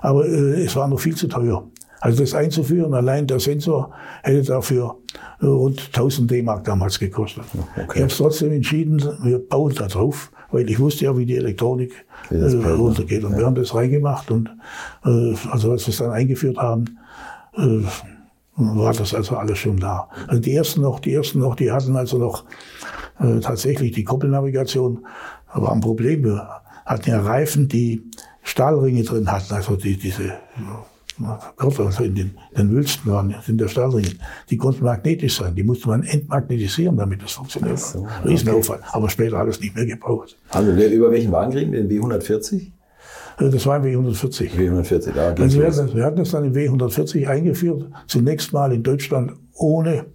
aber 0.00 0.26
äh, 0.26 0.64
es 0.64 0.76
war 0.76 0.86
noch 0.88 1.00
viel 1.00 1.16
zu 1.16 1.28
teuer. 1.28 1.66
Also 2.00 2.22
das 2.22 2.34
einzuführen, 2.34 2.94
allein 2.94 3.26
der 3.26 3.40
Sensor 3.40 3.92
hätte 4.22 4.42
dafür 4.42 4.96
rund 5.42 5.86
1000 5.86 6.30
D-Mark 6.30 6.64
damals 6.64 6.98
gekostet. 6.98 7.44
Okay. 7.72 7.84
Ich 7.94 8.00
habe 8.00 8.12
es 8.12 8.16
trotzdem 8.16 8.52
entschieden, 8.52 9.02
wir 9.22 9.38
bauen 9.38 9.74
da 9.74 9.88
drauf, 9.88 10.30
weil 10.50 10.68
ich 10.68 10.78
wusste 10.78 11.04
ja, 11.04 11.16
wie 11.16 11.26
die 11.26 11.36
Elektronik 11.36 12.06
äh, 12.30 12.36
runtergeht. 12.36 13.24
Und 13.24 13.32
ja. 13.32 13.38
wir 13.38 13.46
haben 13.46 13.54
das 13.54 13.74
reingemacht 13.74 14.30
und 14.30 14.50
äh, 15.04 15.34
also 15.50 15.72
als 15.72 15.86
wir 15.86 15.92
es 15.92 15.98
dann 15.98 16.10
eingeführt 16.10 16.56
haben, 16.56 16.98
äh, 17.56 17.82
war 18.56 18.92
das 18.92 19.14
also 19.14 19.36
alles 19.36 19.58
schon 19.58 19.78
da. 19.78 20.08
Also 20.26 20.40
die 20.40 20.54
ersten 20.54 20.80
noch, 20.80 21.00
die 21.00 21.14
ersten 21.14 21.38
noch, 21.38 21.54
die 21.54 21.70
hatten 21.70 21.96
also 21.96 22.18
noch 22.18 22.44
äh, 23.20 23.40
tatsächlich 23.40 23.92
die 23.92 24.04
Koppelnavigation, 24.04 25.06
war 25.54 25.72
ein 25.72 25.80
Problem. 25.80 26.24
Wir 26.24 26.48
hatten 26.84 27.08
ja 27.08 27.20
Reifen, 27.20 27.68
die 27.68 28.02
Stahlringe 28.42 29.02
drin 29.04 29.30
hatten, 29.30 29.54
also 29.54 29.76
die, 29.76 29.96
diese 29.96 30.32
Also 31.56 32.04
in 32.04 32.14
den, 32.14 32.30
den 32.56 32.70
Wülsten 32.70 33.10
waren, 33.10 33.34
in 33.46 33.58
der 33.58 33.68
Stahlringen, 33.68 34.18
die 34.50 34.56
konnten 34.56 34.84
magnetisch 34.84 35.38
sein. 35.38 35.54
Die 35.54 35.62
musste 35.62 35.88
man 35.88 36.02
entmagnetisieren, 36.02 36.96
damit 36.96 37.22
das 37.22 37.32
funktioniert. 37.32 37.78
So, 37.78 38.06
Riesenaufwand. 38.24 38.80
Okay. 38.82 38.90
Aber 38.92 39.10
später 39.10 39.38
alles 39.38 39.60
nicht 39.60 39.74
mehr 39.74 39.86
gebraucht. 39.86 40.36
Also 40.50 40.72
über 40.72 41.10
welchen 41.10 41.32
Wagen 41.32 41.52
kriegen 41.52 41.72
wir? 41.72 41.82
Den 41.82 42.02
W140? 42.02 42.70
Äh, 43.38 43.50
das 43.50 43.66
war 43.66 43.76
ein 43.76 43.84
W140. 43.84 44.50
W140, 44.56 45.12
da 45.12 45.28
also 45.30 45.60
wir, 45.60 45.66
hatten, 45.66 45.94
wir 45.94 46.04
hatten 46.04 46.16
das 46.16 46.30
dann 46.30 46.44
im 46.44 46.52
W140 46.52 47.26
eingeführt, 47.26 47.86
zunächst 48.06 48.52
mal 48.52 48.72
in 48.72 48.82
Deutschland 48.82 49.32
ohne 49.54 50.06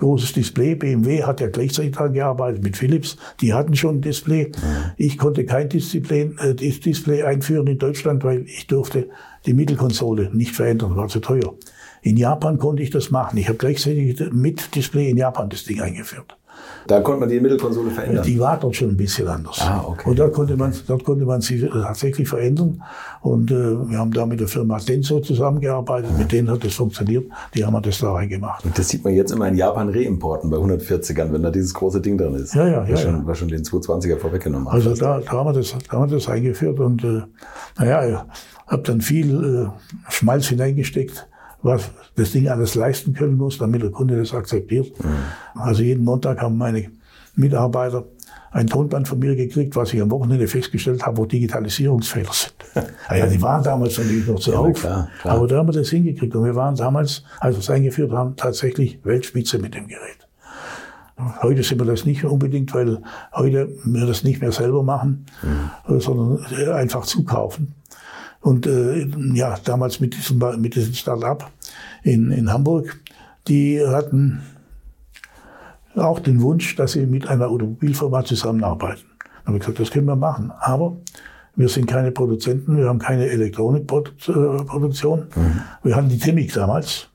großes 0.00 0.32
Display. 0.32 0.74
BMW 0.74 1.22
hat 1.22 1.40
ja 1.40 1.48
gleichzeitig 1.48 1.92
daran 1.92 2.12
gearbeitet 2.12 2.64
mit 2.64 2.76
Philips. 2.76 3.16
Die 3.40 3.54
hatten 3.54 3.76
schon 3.76 3.96
ein 3.96 4.00
Display. 4.00 4.46
Mhm. 4.46 4.92
Ich 4.96 5.16
konnte 5.16 5.44
kein 5.44 5.68
Display, 5.68 6.32
äh, 6.38 6.54
Display 6.54 7.22
einführen 7.22 7.68
in 7.68 7.78
Deutschland, 7.78 8.24
weil 8.24 8.42
ich 8.42 8.66
durfte 8.66 9.08
die 9.46 9.54
Mittelkonsole 9.54 10.30
nicht 10.34 10.54
verändern, 10.54 10.96
war 10.96 11.08
zu 11.08 11.20
teuer. 11.20 11.54
In 12.02 12.16
Japan 12.16 12.58
konnte 12.58 12.82
ich 12.82 12.90
das 12.90 13.10
machen. 13.10 13.38
Ich 13.38 13.48
habe 13.48 13.58
gleichzeitig 13.58 14.20
mit 14.32 14.74
Display 14.74 15.10
in 15.10 15.16
Japan 15.16 15.48
das 15.48 15.64
Ding 15.64 15.80
eingeführt. 15.80 16.36
Da 16.86 17.00
konnte 17.00 17.20
man 17.20 17.28
die 17.28 17.40
Mittelkonsole 17.40 17.90
verändern? 17.90 18.24
Die 18.24 18.38
war 18.38 18.58
dort 18.58 18.74
schon 18.74 18.88
ein 18.88 18.96
bisschen 18.96 19.28
anders. 19.28 19.60
Ah, 19.60 19.84
okay. 19.86 20.08
Und 20.08 20.18
dort 20.18 20.32
konnte 20.32 20.56
man, 20.56 20.72
dort 20.86 21.04
konnte 21.04 21.24
man 21.24 21.40
sie 21.40 21.60
tatsächlich 21.68 22.28
verändern. 22.28 22.82
Und 23.20 23.50
äh, 23.50 23.54
wir 23.54 23.98
haben 23.98 24.12
da 24.12 24.26
mit 24.26 24.40
der 24.40 24.48
Firma 24.48 24.78
Denso 24.78 25.20
zusammengearbeitet. 25.20 26.10
Ja. 26.12 26.18
Mit 26.18 26.32
denen 26.32 26.50
hat 26.50 26.64
das 26.64 26.74
funktioniert. 26.74 27.26
Die 27.54 27.64
haben 27.64 27.80
das 27.82 27.98
da 27.98 28.12
reingemacht. 28.12 28.64
Und 28.64 28.78
das 28.78 28.88
sieht 28.88 29.04
man 29.04 29.14
jetzt 29.14 29.30
immer 29.30 29.48
in 29.48 29.56
Japan 29.56 29.88
Reimporten 29.90 30.50
bei 30.50 30.56
140ern, 30.56 31.32
wenn 31.32 31.42
da 31.42 31.50
dieses 31.50 31.74
große 31.74 32.00
Ding 32.00 32.18
drin 32.18 32.34
ist. 32.34 32.54
Ja, 32.54 32.66
ja, 32.66 32.84
ja. 32.84 32.92
Was 32.92 33.02
schon, 33.02 33.26
was 33.26 33.38
schon 33.38 33.48
den 33.48 33.62
220er 33.62 34.16
vorweggenommen 34.16 34.68
hat. 34.68 34.74
Also 34.74 34.94
da, 34.94 35.20
da, 35.20 35.30
haben 35.30 35.46
wir 35.46 35.52
das, 35.52 35.74
da 35.88 35.96
haben 35.96 36.10
wir 36.10 36.16
das 36.16 36.28
eingeführt. 36.28 36.80
Und 36.80 37.04
äh, 37.04 37.22
naja, 37.78 38.26
habe 38.66 38.82
dann 38.82 39.00
viel 39.00 39.68
äh, 39.68 40.10
Schmalz 40.10 40.46
hineingesteckt 40.46 41.28
was 41.62 41.90
das 42.16 42.32
Ding 42.32 42.48
alles 42.48 42.74
leisten 42.74 43.12
können 43.12 43.36
muss, 43.36 43.58
damit 43.58 43.82
der 43.82 43.90
Kunde 43.90 44.16
das 44.16 44.34
akzeptiert. 44.34 44.92
Mhm. 45.02 45.60
Also 45.60 45.82
jeden 45.82 46.04
Montag 46.04 46.40
haben 46.40 46.56
meine 46.56 46.90
Mitarbeiter 47.36 48.04
ein 48.52 48.66
Tonband 48.66 49.06
von 49.06 49.18
mir 49.18 49.36
gekriegt, 49.36 49.76
was 49.76 49.92
ich 49.92 50.00
am 50.00 50.10
Wochenende 50.10 50.48
festgestellt 50.48 51.06
habe, 51.06 51.18
wo 51.18 51.24
Digitalisierungsfehler 51.26 52.32
sind. 52.32 52.54
Ah 53.08 53.16
ja, 53.16 53.26
die 53.26 53.42
waren 53.42 53.64
damals 53.64 53.98
natürlich 53.98 54.28
noch 54.28 54.38
zu 54.38 54.52
ja, 54.52 54.58
auf. 54.58 54.78
Klar, 54.78 55.08
klar. 55.20 55.34
Aber 55.34 55.48
da 55.48 55.56
haben 55.56 55.68
wir 55.68 55.72
das 55.72 55.88
hingekriegt. 55.88 56.32
Und 56.36 56.44
wir 56.44 56.54
waren 56.54 56.76
damals, 56.76 57.24
als 57.40 57.56
wir 57.56 57.60
es 57.60 57.70
eingeführt 57.70 58.12
haben, 58.12 58.36
tatsächlich 58.36 59.00
Weltspitze 59.02 59.58
mit 59.58 59.74
dem 59.74 59.88
Gerät. 59.88 60.28
Heute 61.42 61.64
sind 61.64 61.80
wir 61.80 61.86
das 61.86 62.04
nicht 62.04 62.24
unbedingt, 62.24 62.72
weil 62.72 63.02
heute 63.34 63.68
wir 63.84 64.06
das 64.06 64.22
nicht 64.22 64.40
mehr 64.40 64.52
selber 64.52 64.84
machen, 64.84 65.26
mhm. 65.42 66.00
sondern 66.00 66.72
einfach 66.72 67.04
zukaufen. 67.04 67.74
Und 68.40 68.66
äh, 68.66 69.06
ja, 69.34 69.58
damals 69.64 70.00
mit 70.00 70.16
diesem, 70.16 70.38
mit 70.60 70.74
diesem 70.74 70.94
Start-up 70.94 71.50
in, 72.02 72.30
in 72.30 72.52
Hamburg, 72.52 73.00
die 73.48 73.84
hatten 73.84 74.42
auch 75.94 76.20
den 76.20 76.40
Wunsch, 76.40 76.76
dass 76.76 76.92
sie 76.92 77.06
mit 77.06 77.28
einer 77.28 77.48
Automobilfirma 77.48 78.24
zusammenarbeiten. 78.24 79.04
Dann 79.18 79.46
habe 79.46 79.56
ich 79.56 79.60
gesagt, 79.60 79.80
das 79.80 79.90
können 79.90 80.06
wir 80.06 80.16
machen. 80.16 80.52
Aber 80.58 80.96
wir 81.56 81.68
sind 81.68 81.86
keine 81.86 82.12
Produzenten, 82.12 82.76
wir 82.76 82.88
haben 82.88 82.98
keine 82.98 83.26
Elektronikproduktion. 83.26 85.26
Mhm. 85.34 85.60
Wir 85.82 85.96
hatten 85.96 86.08
die 86.08 86.18
Timmic 86.18 86.54
damals. 86.54 87.08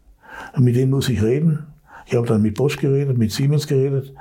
Mit 0.57 0.75
denen 0.75 0.91
muss 0.91 1.09
ich 1.09 1.23
reden. 1.23 1.67
Ich 2.05 2.15
habe 2.15 2.27
dann 2.27 2.41
mit 2.41 2.55
Bosch 2.55 2.77
geredet, 2.77 3.17
mit 3.17 3.31
Siemens 3.31 3.65
geredet. 3.65 4.13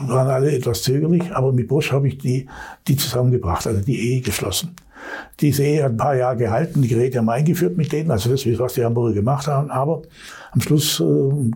Waren 0.00 0.28
alle 0.28 0.52
etwas 0.52 0.82
zögerlich, 0.82 1.34
aber 1.34 1.52
mit 1.52 1.68
Bosch 1.68 1.92
habe 1.92 2.08
ich 2.08 2.18
die, 2.18 2.48
die 2.86 2.96
zusammengebracht, 2.96 3.66
also 3.66 3.80
die 3.80 3.98
Ehe 3.98 4.20
geschlossen. 4.20 4.74
Diese 5.40 5.62
Ehe 5.62 5.84
hat 5.84 5.92
ein 5.92 5.96
paar 5.96 6.16
Jahre 6.16 6.36
gehalten, 6.36 6.82
die 6.82 6.88
Geräte 6.88 7.18
haben 7.18 7.28
eingeführt 7.28 7.76
mit 7.76 7.92
denen, 7.92 8.10
also 8.10 8.30
das, 8.30 8.44
was 8.58 8.74
die 8.74 8.84
Hamburger 8.84 9.14
gemacht 9.14 9.46
haben. 9.46 9.70
Aber 9.70 10.02
am 10.50 10.60
Schluss, 10.60 11.00
äh, 11.00 11.04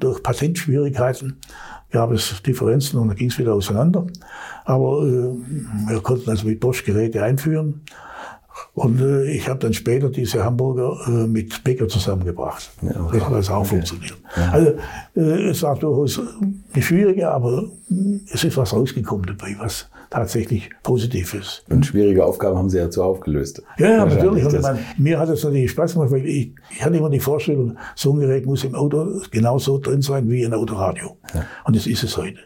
durch 0.01 0.23
Patentschwierigkeiten, 0.23 1.39
gab 1.91 2.11
es 2.13 2.43
Differenzen 2.43 2.99
und 2.99 3.09
dann 3.09 3.17
ging 3.17 3.29
es 3.29 3.39
wieder 3.39 3.55
auseinander. 3.55 4.07
Aber 4.65 5.03
äh, 5.07 5.35
wir 5.89 6.01
konnten 6.01 6.31
also 6.31 6.47
mit 6.47 6.61
Bosch 6.61 6.85
Geräte 6.85 7.23
einführen. 7.23 7.83
Und 8.75 9.01
äh, 9.03 9.31
ich 9.31 9.49
habe 9.49 9.59
dann 9.59 9.75
später 9.75 10.09
diese 10.09 10.45
Hamburger 10.45 10.97
äh, 11.07 11.27
mit 11.27 11.63
Becker 11.63 11.89
zusammengebracht. 11.89 12.71
Ja. 12.81 13.09
Das 13.13 13.27
hat 13.27 13.33
also 13.33 13.53
auch 13.53 13.61
okay. 13.61 13.69
funktioniert. 13.69 14.17
Ja. 14.35 14.51
Also 14.51 14.73
äh, 15.15 15.51
es 15.51 15.63
war 15.63 15.77
durchaus 15.77 16.21
eine 16.73 16.83
schwierige, 16.83 17.31
aber 17.31 17.65
es 18.33 18.45
ist 18.45 18.57
was 18.57 18.73
rausgekommen 18.73 19.27
dabei, 19.27 19.57
was 19.59 19.91
tatsächlich 20.09 20.71
positiv 20.83 21.35
ist. 21.35 21.65
Und 21.69 21.85
schwierige 21.85 22.25
Aufgaben 22.25 22.57
haben 22.57 22.71
Sie 22.71 22.79
ja 22.79 22.89
zu 22.89 23.03
aufgelöst. 23.03 23.63
Ja, 23.79 23.91
ja 23.91 24.07
natürlich. 24.07 24.45
Man, 24.63 24.79
mir 24.97 25.19
hat 25.19 25.29
es 25.29 25.45
natürlich 25.45 25.71
Spaß 25.71 25.95
gemacht, 25.95 26.11
weil 26.11 26.27
ich, 26.27 26.53
ich 26.71 26.83
hatte 26.83 26.97
immer 26.97 27.11
die 27.11 27.21
Vorstellung, 27.21 27.77
so 27.95 28.15
ein 28.15 28.21
Gerät 28.21 28.47
muss 28.47 28.65
im 28.65 28.75
Auto 28.75 29.21
genauso 29.31 29.79
drin 29.79 30.01
sein 30.01 30.31
wie 30.31 30.45
ein 30.45 30.55
Autoradio. 30.55 31.17
Ja. 31.35 31.45
Und 31.65 31.77
das 31.77 31.87
ist 31.87 32.05
es 32.05 32.17
heute. 32.17 32.39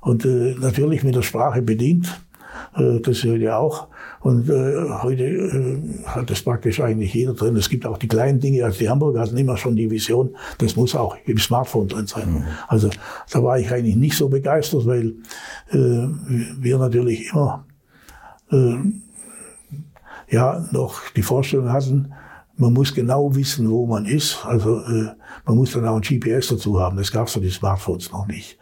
Und 0.00 0.24
äh, 0.24 0.54
natürlich 0.60 1.02
mit 1.02 1.16
der 1.16 1.22
Sprache 1.22 1.60
bedient. 1.62 2.20
Äh, 2.76 3.00
das 3.00 3.18
ist 3.18 3.24
ja 3.24 3.58
auch. 3.58 3.88
Und 4.20 4.48
äh, 4.48 4.90
heute 5.02 5.24
äh, 5.24 6.04
hat 6.06 6.30
das 6.30 6.42
praktisch 6.42 6.80
eigentlich 6.80 7.14
jeder 7.14 7.34
drin. 7.34 7.56
Es 7.56 7.68
gibt 7.68 7.86
auch 7.86 7.98
die 7.98 8.08
kleinen 8.08 8.40
Dinge. 8.40 8.64
Also 8.64 8.78
die 8.78 8.88
Hamburger 8.88 9.20
hatten 9.20 9.36
immer 9.36 9.56
schon 9.56 9.76
die 9.76 9.90
Vision, 9.90 10.36
das 10.58 10.76
muss 10.76 10.94
auch 10.94 11.16
im 11.26 11.38
Smartphone 11.38 11.88
drin 11.88 12.06
sein. 12.06 12.32
Mhm. 12.32 12.44
Also 12.68 12.90
da 13.30 13.42
war 13.42 13.58
ich 13.58 13.70
eigentlich 13.70 13.96
nicht 13.96 14.16
so 14.16 14.28
begeistert, 14.28 14.86
weil 14.86 15.14
äh, 15.70 16.08
wir 16.58 16.78
natürlich 16.78 17.30
immer 17.30 17.64
äh, 18.50 18.76
ja 20.30 20.66
noch 20.72 21.00
die 21.14 21.22
Vorstellung 21.22 21.70
hatten, 21.70 22.12
man 22.56 22.72
muss 22.72 22.94
genau 22.94 23.34
wissen, 23.34 23.70
wo 23.70 23.86
man 23.86 24.06
ist. 24.06 24.44
Also 24.44 24.80
äh, 24.80 25.10
man 25.44 25.56
muss 25.56 25.72
dann 25.72 25.86
auch 25.86 25.96
ein 25.96 26.02
GPS 26.02 26.48
dazu 26.48 26.80
haben. 26.80 26.96
Das 26.96 27.12
gab 27.12 27.26
es 27.26 27.34
für 27.34 27.40
die 27.40 27.50
Smartphones 27.50 28.10
noch 28.12 28.26
nicht. 28.26 28.58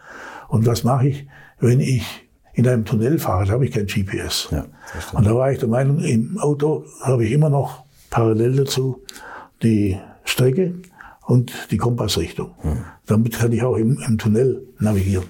Und 0.49 0.67
was 0.67 0.85
mache 0.85 1.09
ich, 1.09 1.27
wenn 1.61 1.81
ich 1.81 2.24
in 2.55 2.69
einem 2.69 2.85
Tunnel 2.85 3.19
fahre, 3.19 3.47
da 3.47 3.53
habe 3.53 3.67
ich 3.67 3.73
kein 3.73 3.87
GPS. 3.87 4.49
Ja, 4.51 4.67
und 5.13 5.27
da 5.27 5.35
war 5.35 5.51
ich 5.51 5.59
der 5.59 5.69
Meinung, 5.69 5.99
im 5.99 6.39
Auto 6.39 6.85
habe 7.03 7.25
ich 7.25 7.33
immer 7.33 7.51
noch 7.51 7.85
parallel 8.11 8.57
dazu 8.57 9.03
die 9.63 9.99
Strecke 10.25 10.75
und 11.27 11.53
die 11.71 11.77
Kompassrichtung. 11.77 12.51
Hm. 12.61 12.79
Damit 13.07 13.39
kann 13.39 13.53
ich 13.53 13.63
auch 13.63 13.77
im, 13.77 13.99
im, 14.07 14.19
Tunnel 14.19 14.67
navigieren. 14.79 15.25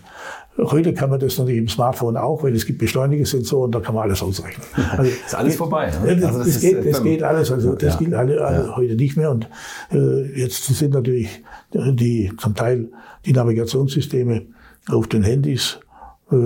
Heute 0.56 0.94
kann 0.94 1.10
man 1.10 1.18
das 1.18 1.36
natürlich 1.38 1.58
im 1.58 1.68
Smartphone 1.68 2.16
auch, 2.16 2.44
weil 2.44 2.54
es 2.54 2.64
gibt 2.64 2.78
Beschleunigungssensoren, 2.78 3.72
da 3.72 3.80
kann 3.80 3.94
man 3.94 4.04
alles 4.04 4.22
ausrechnen. 4.22 4.64
Also, 4.96 5.10
ist 5.10 5.34
alles 5.34 5.56
vorbei. 5.56 5.90
Ne? 6.04 6.16
Das, 6.16 6.26
also 6.26 6.38
das, 6.38 6.48
das, 6.48 6.60
geht, 6.60 6.86
das 6.86 7.02
geht 7.02 7.22
alles, 7.22 7.50
also 7.50 7.74
das 7.74 7.94
ja. 7.94 7.98
gilt 7.98 8.14
alle, 8.14 8.44
alle 8.44 8.66
ja. 8.66 8.76
heute 8.76 8.94
nicht 8.94 9.16
mehr. 9.16 9.30
Und 9.30 9.48
äh, 9.90 10.38
jetzt 10.38 10.64
sind 10.64 10.94
natürlich 10.94 11.42
die 11.72 12.30
zum 12.38 12.54
Teil 12.54 12.88
die 13.24 13.32
Navigationssysteme 13.32 14.42
auf 14.90 15.08
den 15.08 15.24
Handys 15.24 15.80
äh, 15.80 15.83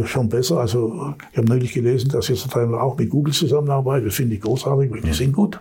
schon 0.05 0.29
besser. 0.29 0.59
Also 0.59 1.15
ich 1.33 1.39
habe 1.39 1.49
neulich 1.49 1.73
gelesen, 1.73 2.11
dass 2.11 2.29
jetzt 2.29 2.55
Daimler 2.55 2.83
auch 2.83 2.99
mit 2.99 3.11
Google 3.11 3.33
zusammenarbeitet. 3.33 4.09
Das 4.09 4.15
finde 4.17 4.35
ich 4.35 4.41
großartig, 4.41 4.91
weil 4.91 5.01
die 5.01 5.13
sind 5.13 5.33
gut, 5.33 5.61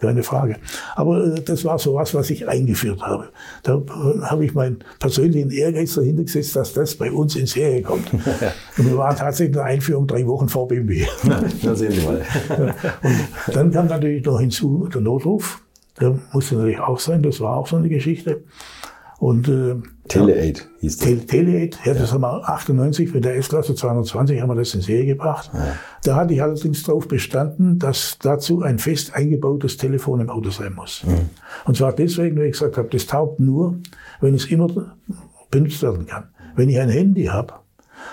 keine 0.00 0.22
Frage. 0.22 0.56
Aber 0.96 1.24
äh, 1.24 1.42
das 1.42 1.64
war 1.64 1.78
so 1.78 1.94
was, 1.94 2.14
was 2.14 2.30
ich 2.30 2.48
eingeführt 2.48 3.02
habe. 3.02 3.28
Da 3.62 3.76
äh, 3.76 4.20
habe 4.22 4.44
ich 4.46 4.54
meinen 4.54 4.78
persönlichen 4.98 5.50
Ehrgeiz 5.50 5.94
dahinter 5.94 6.24
gesetzt, 6.24 6.56
dass 6.56 6.72
das 6.72 6.94
bei 6.94 7.12
uns 7.12 7.36
in 7.36 7.46
Serie 7.46 7.82
kommt. 7.82 8.12
Und 8.78 8.86
wir 8.86 8.96
waren 8.96 9.16
tatsächlich 9.16 9.48
in 9.48 9.60
der 9.60 9.64
Einführung 9.64 10.06
drei 10.06 10.26
Wochen 10.26 10.48
vor 10.48 10.66
BMW. 10.66 11.06
Na, 11.24 11.74
sehen 11.74 11.92
Sie 11.92 12.06
mal. 12.06 12.24
Und 13.46 13.56
dann 13.56 13.70
kam 13.70 13.86
natürlich 13.86 14.24
noch 14.24 14.40
hinzu 14.40 14.88
der 14.92 15.02
Notruf. 15.02 15.62
Der 16.00 16.18
musste 16.32 16.54
natürlich 16.54 16.80
auch 16.80 16.98
sein, 16.98 17.22
das 17.22 17.40
war 17.40 17.56
auch 17.56 17.66
so 17.66 17.76
eine 17.76 17.88
Geschichte. 17.88 18.44
Und 19.18 19.48
äh, 19.48 19.74
Tele-8 20.06 20.62
hieß 20.78 20.96
das. 20.96 21.06
Tele 21.06 21.26
Tele-8, 21.26 21.74
ja, 21.84 21.94
das 21.94 22.12
haben 22.12 22.20
wir 22.20 22.48
98 22.48 23.12
mit 23.12 23.24
der 23.24 23.36
S-Klasse 23.36 23.74
220 23.74 24.40
haben 24.40 24.48
wir 24.48 24.54
das 24.54 24.74
in 24.74 24.80
Serie 24.80 25.06
gebracht. 25.06 25.50
Ja. 25.52 25.76
Da 26.04 26.16
hatte 26.16 26.34
ich 26.34 26.42
allerdings 26.42 26.84
darauf 26.84 27.08
bestanden, 27.08 27.80
dass 27.80 28.16
dazu 28.20 28.62
ein 28.62 28.78
fest 28.78 29.14
eingebautes 29.14 29.76
Telefon 29.76 30.20
im 30.20 30.30
Auto 30.30 30.50
sein 30.50 30.72
muss. 30.74 31.02
Mhm. 31.04 31.30
Und 31.64 31.76
zwar 31.76 31.92
deswegen, 31.92 32.36
weil 32.36 32.46
ich 32.46 32.52
gesagt 32.52 32.76
habe, 32.76 32.88
das 32.90 33.06
taugt 33.06 33.40
nur, 33.40 33.78
wenn 34.20 34.34
es 34.34 34.46
immer 34.46 34.68
benutzt 35.50 35.82
werden 35.82 36.06
kann. 36.06 36.28
Wenn 36.54 36.68
ich 36.68 36.78
ein 36.78 36.88
Handy 36.88 37.24
habe, 37.24 37.54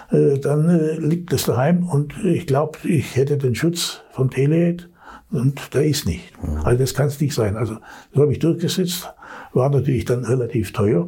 äh, 0.09 0.39
dann 0.39 0.67
äh, 0.69 0.95
liegt 0.95 1.31
das 1.31 1.45
daheim 1.45 1.87
und 1.87 2.15
ich 2.23 2.47
glaube, 2.47 2.79
ich 2.83 3.15
hätte 3.15 3.37
den 3.37 3.53
Schutz 3.53 4.01
von 4.11 4.31
Tele-8 4.31 4.87
und 5.31 5.73
der 5.73 5.85
ist 5.85 6.05
nicht. 6.05 6.33
Also 6.63 6.79
das 6.79 6.93
kann 6.93 7.07
es 7.07 7.19
nicht 7.19 7.33
sein. 7.33 7.57
Also 7.57 7.75
das 8.11 8.21
habe 8.21 8.31
ich 8.31 8.39
durchgesetzt, 8.39 9.13
war 9.55 9.69
natürlich 9.69 10.05
dann 10.05 10.23
relativ 10.25 10.73
teuer. 10.73 11.07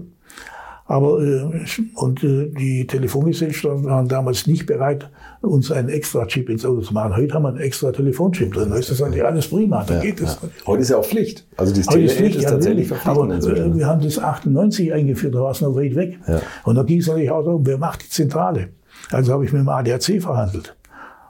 Aber 0.89 1.21
äh, 1.21 1.65
und 1.95 2.23
äh, 2.23 2.47
die 2.57 2.87
Telefongesellschaften 2.87 3.83
waren 3.85 4.07
damals 4.07 4.47
nicht 4.47 4.65
bereit, 4.67 5.09
uns 5.41 5.69
einen 5.69 5.89
extra 5.89 6.25
Chip 6.27 6.49
ins 6.49 6.65
Auto 6.65 6.79
zu 6.79 6.93
machen. 6.93 7.13
Heute 7.17 7.33
haben 7.33 7.43
wir 7.43 7.49
einen 7.49 7.57
extra 7.59 7.91
Telefonchip 7.91 8.53
drin. 8.53 8.69
Da 8.69 8.77
ist 8.77 8.89
das 8.89 9.01
eigentlich 9.01 9.25
alles 9.25 9.49
prima. 9.49 9.83
Da 9.85 9.95
Ja, 9.95 9.99
geht 10.01 10.21
es. 10.21 10.39
ja. 10.41 10.49
Heute 10.65 10.81
ist 10.83 10.89
ja 10.89 10.97
auch 10.97 11.05
Pflicht. 11.05 11.45
Also 11.57 11.73
dieses 11.73 11.89
Heute 11.89 12.03
ist 12.03 12.13
Tele-8 12.15 12.23
nicht, 12.23 12.35
ist 12.37 12.43
ja, 12.43 12.49
tatsächlich 12.51 12.87
verpflichtend 12.87 13.21
Aber 13.25 13.35
inzwischen. 13.35 13.73
äh, 13.73 13.75
wir 13.75 13.85
haben 13.85 14.01
das 14.01 14.17
98 14.17 14.93
eingeführt, 14.93 15.35
da 15.35 15.41
war 15.41 15.51
es 15.51 15.59
noch 15.59 15.75
weit 15.75 15.95
weg. 15.95 16.19
Ja. 16.25 16.41
Und 16.63 16.75
da 16.75 16.83
ging 16.83 16.99
es 17.01 17.07
natürlich 17.07 17.31
auch 17.31 17.43
darum, 17.43 17.65
wer 17.65 17.77
macht 17.77 18.05
die 18.05 18.09
Zentrale. 18.09 18.69
Also 19.11 19.33
habe 19.33 19.43
ich 19.43 19.51
mit 19.51 19.59
dem 19.61 19.69
ADAC 19.69 20.21
verhandelt 20.21 20.73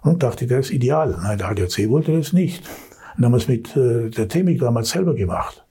und 0.04 0.22
dachte, 0.22 0.46
der 0.46 0.60
ist 0.60 0.70
ideal. 0.72 1.18
Nein, 1.24 1.40
der 1.40 1.50
ADAC 1.50 1.90
wollte 1.90 2.16
das 2.16 2.32
nicht. 2.32 2.64
Und 3.18 3.26
haben 3.26 3.32
wir 3.32 3.38
es 3.38 3.48
mit 3.48 3.76
der 3.76 4.28
Temik 4.28 4.60
damals 4.60 4.90
selber 4.92 5.16
gemacht. 5.16 5.66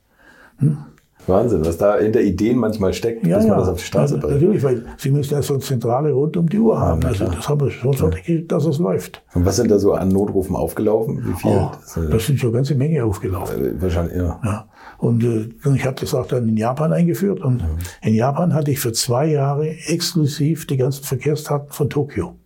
Wahnsinn, 1.28 1.64
was 1.64 1.76
da 1.78 1.98
hinter 1.98 2.20
Ideen 2.20 2.58
manchmal 2.58 2.92
steckt, 2.94 3.22
bis 3.22 3.30
man 3.46 3.58
das 3.58 3.68
auf 3.68 3.78
die 3.78 3.84
Straße 3.84 4.14
ja, 4.14 4.20
bringt. 4.20 4.34
Natürlich, 4.34 4.62
weil 4.62 4.84
Sie 4.98 5.10
müssen 5.10 5.34
ja 5.34 5.42
so 5.42 5.54
eine 5.54 5.62
Zentrale 5.62 6.12
rund 6.12 6.36
um 6.36 6.48
die 6.48 6.58
Uhr 6.58 6.78
haben. 6.78 7.04
also 7.04 7.26
das 7.26 7.48
haben 7.48 7.60
wir 7.60 7.70
schon 7.70 7.94
fertig 7.94 8.24
gekriegt, 8.24 8.52
dass 8.52 8.64
es 8.64 8.78
läuft. 8.78 9.22
Und 9.34 9.44
was 9.44 9.56
sind 9.56 9.70
da 9.70 9.78
so 9.78 9.92
an 9.94 10.08
Notrufen 10.08 10.54
aufgelaufen? 10.56 11.18
Wie 11.26 11.34
viel? 11.34 11.50
Oh, 11.50 11.70
Das, 11.72 11.98
das 12.10 12.26
sind 12.26 12.38
schon 12.38 12.50
eine 12.50 12.58
ganze 12.58 12.74
Menge 12.74 13.04
aufgelaufen. 13.04 13.64
äh, 13.78 13.82
wahrscheinlich, 13.82 14.16
ja. 14.16 14.40
Ja. 14.44 14.68
Und 14.98 15.24
äh, 15.24 15.48
ich 15.74 15.84
habe 15.84 15.96
das 16.00 16.14
auch 16.14 16.26
dann 16.26 16.48
in 16.48 16.56
Japan 16.56 16.92
eingeführt. 16.92 17.40
Und 17.40 17.62
in 18.02 18.14
Japan 18.14 18.54
hatte 18.54 18.70
ich 18.70 18.78
für 18.80 18.92
zwei 18.92 19.26
Jahre 19.26 19.68
exklusiv 19.68 20.66
die 20.66 20.76
ganzen 20.76 21.04
Verkehrsdaten 21.04 21.70
von 21.72 21.90
Tokio. 21.90 22.36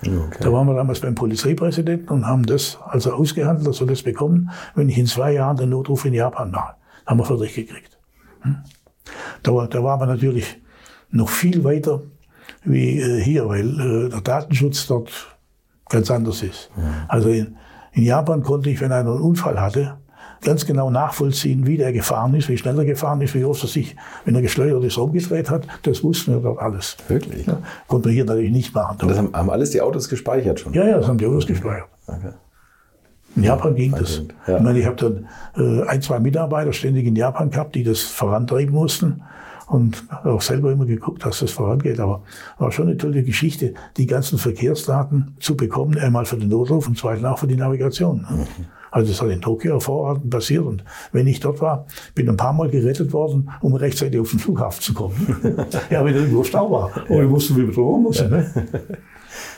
Okay. 0.00 0.38
Da 0.40 0.52
waren 0.52 0.66
wir 0.68 0.74
damals 0.74 1.00
beim 1.00 1.16
Polizeipräsidenten 1.16 2.08
und 2.10 2.26
haben 2.26 2.46
das 2.46 2.78
also 2.86 3.12
ausgehandelt, 3.12 3.66
dass 3.66 3.80
wir 3.80 3.86
das 3.88 4.02
bekommen, 4.02 4.50
wenn 4.76 4.88
ich 4.88 4.96
in 4.96 5.06
zwei 5.06 5.32
Jahren 5.32 5.56
den 5.56 5.70
Notruf 5.70 6.04
in 6.04 6.14
Japan 6.14 6.52
mache. 6.52 6.74
Haben 7.04 7.18
wir 7.18 7.24
fertig 7.24 7.54
gekriegt. 7.54 7.97
Hm? 8.42 8.56
Da, 9.42 9.54
war, 9.54 9.68
da 9.68 9.82
waren 9.82 10.00
wir 10.00 10.06
natürlich 10.06 10.60
noch 11.10 11.28
viel 11.28 11.64
weiter 11.64 12.02
wie 12.64 13.00
äh, 13.00 13.20
hier, 13.22 13.48
weil 13.48 13.80
äh, 13.80 14.08
der 14.10 14.20
Datenschutz 14.20 14.86
dort 14.86 15.38
ganz 15.88 16.10
anders 16.10 16.42
ist. 16.42 16.70
Also 17.08 17.30
in, 17.30 17.56
in 17.92 18.02
Japan 18.02 18.42
konnte 18.42 18.68
ich, 18.68 18.80
wenn 18.80 18.92
einer 18.92 19.12
einen 19.12 19.22
Unfall 19.22 19.60
hatte, 19.60 19.96
ganz 20.42 20.66
genau 20.66 20.90
nachvollziehen, 20.90 21.66
wie 21.66 21.76
der 21.76 21.92
gefahren 21.92 22.34
ist, 22.34 22.48
wie 22.48 22.56
schnell 22.56 22.78
er 22.78 22.84
gefahren 22.84 23.20
ist, 23.20 23.34
wie 23.34 23.44
oft 23.44 23.62
er 23.62 23.68
sich, 23.68 23.96
wenn 24.24 24.34
er 24.34 24.42
gesteuert 24.42 24.84
ist, 24.84 24.96
umgedreht 24.98 25.50
hat. 25.50 25.66
Das 25.82 26.04
wussten 26.04 26.32
wir 26.32 26.40
dort 26.40 26.60
alles. 26.60 26.96
Wirklich? 27.08 27.46
Ja, 27.46 27.58
konnte 27.86 28.08
man 28.08 28.14
hier 28.14 28.24
natürlich 28.24 28.50
nicht 28.50 28.74
machen. 28.74 28.98
Und 29.00 29.08
das 29.08 29.18
haben, 29.18 29.32
haben 29.32 29.50
alles 29.50 29.70
die 29.70 29.80
Autos 29.80 30.08
gespeichert 30.08 30.60
schon? 30.60 30.72
Ja, 30.74 30.86
ja, 30.86 30.98
das 30.98 31.08
haben 31.08 31.18
die 31.18 31.26
Autos 31.26 31.46
gespeichert. 31.46 31.88
Okay. 32.06 32.32
In 33.36 33.44
Japan 33.44 33.74
ging 33.74 33.92
das. 33.92 34.22
Ja. 34.46 34.56
Ich 34.56 34.62
meine, 34.62 34.78
ich 34.80 34.86
habe 34.86 34.96
dann 34.96 35.28
äh, 35.56 35.86
ein, 35.86 36.02
zwei 36.02 36.18
Mitarbeiter 36.18 36.72
ständig 36.72 37.06
in 37.06 37.14
Japan 37.14 37.50
gehabt, 37.50 37.74
die 37.74 37.84
das 37.84 38.00
vorantreiben 38.02 38.74
mussten 38.74 39.22
und 39.68 40.04
auch 40.24 40.40
selber 40.40 40.72
immer 40.72 40.86
geguckt, 40.86 41.24
dass 41.24 41.40
das 41.40 41.52
vorangeht. 41.52 42.00
Aber 42.00 42.22
war 42.58 42.72
schon 42.72 42.88
eine 42.88 42.96
tolle 42.96 43.22
Geschichte, 43.22 43.74
die 43.96 44.06
ganzen 44.06 44.38
Verkehrsdaten 44.38 45.36
zu 45.40 45.56
bekommen, 45.56 45.98
einmal 45.98 46.24
für 46.24 46.36
den 46.36 46.48
Notruf 46.48 46.88
und 46.88 46.98
zweitens 46.98 47.24
auch 47.24 47.38
für 47.38 47.46
die 47.46 47.56
Navigation. 47.56 48.26
ne? 48.30 48.46
Also 48.90 49.12
das 49.12 49.20
hat 49.20 49.28
in 49.28 49.42
Tokio 49.42 49.72
hervorragend 49.72 50.30
passiert 50.30 50.64
und 50.64 50.82
wenn 51.12 51.26
ich 51.26 51.40
dort 51.40 51.60
war, 51.60 51.86
bin 52.14 52.28
ein 52.28 52.38
paar 52.38 52.54
Mal 52.54 52.70
gerettet 52.70 53.12
worden, 53.12 53.50
um 53.60 53.74
rechtzeitig 53.74 54.18
auf 54.18 54.30
den 54.30 54.38
Flughafen 54.38 54.80
zu 54.80 54.94
kommen. 54.94 55.36
ja, 55.90 56.04
wenn 56.04 56.14
irgendwo 56.14 56.42
Stau 56.42 56.70
war. 56.70 56.90
Und 57.08 57.18
wir 57.18 57.30
wussten, 57.30 57.56
wie 57.56 57.66
wir 57.66 57.74
drüber 57.74 57.98
müssen. 57.98 58.30
Ne? 58.30 58.50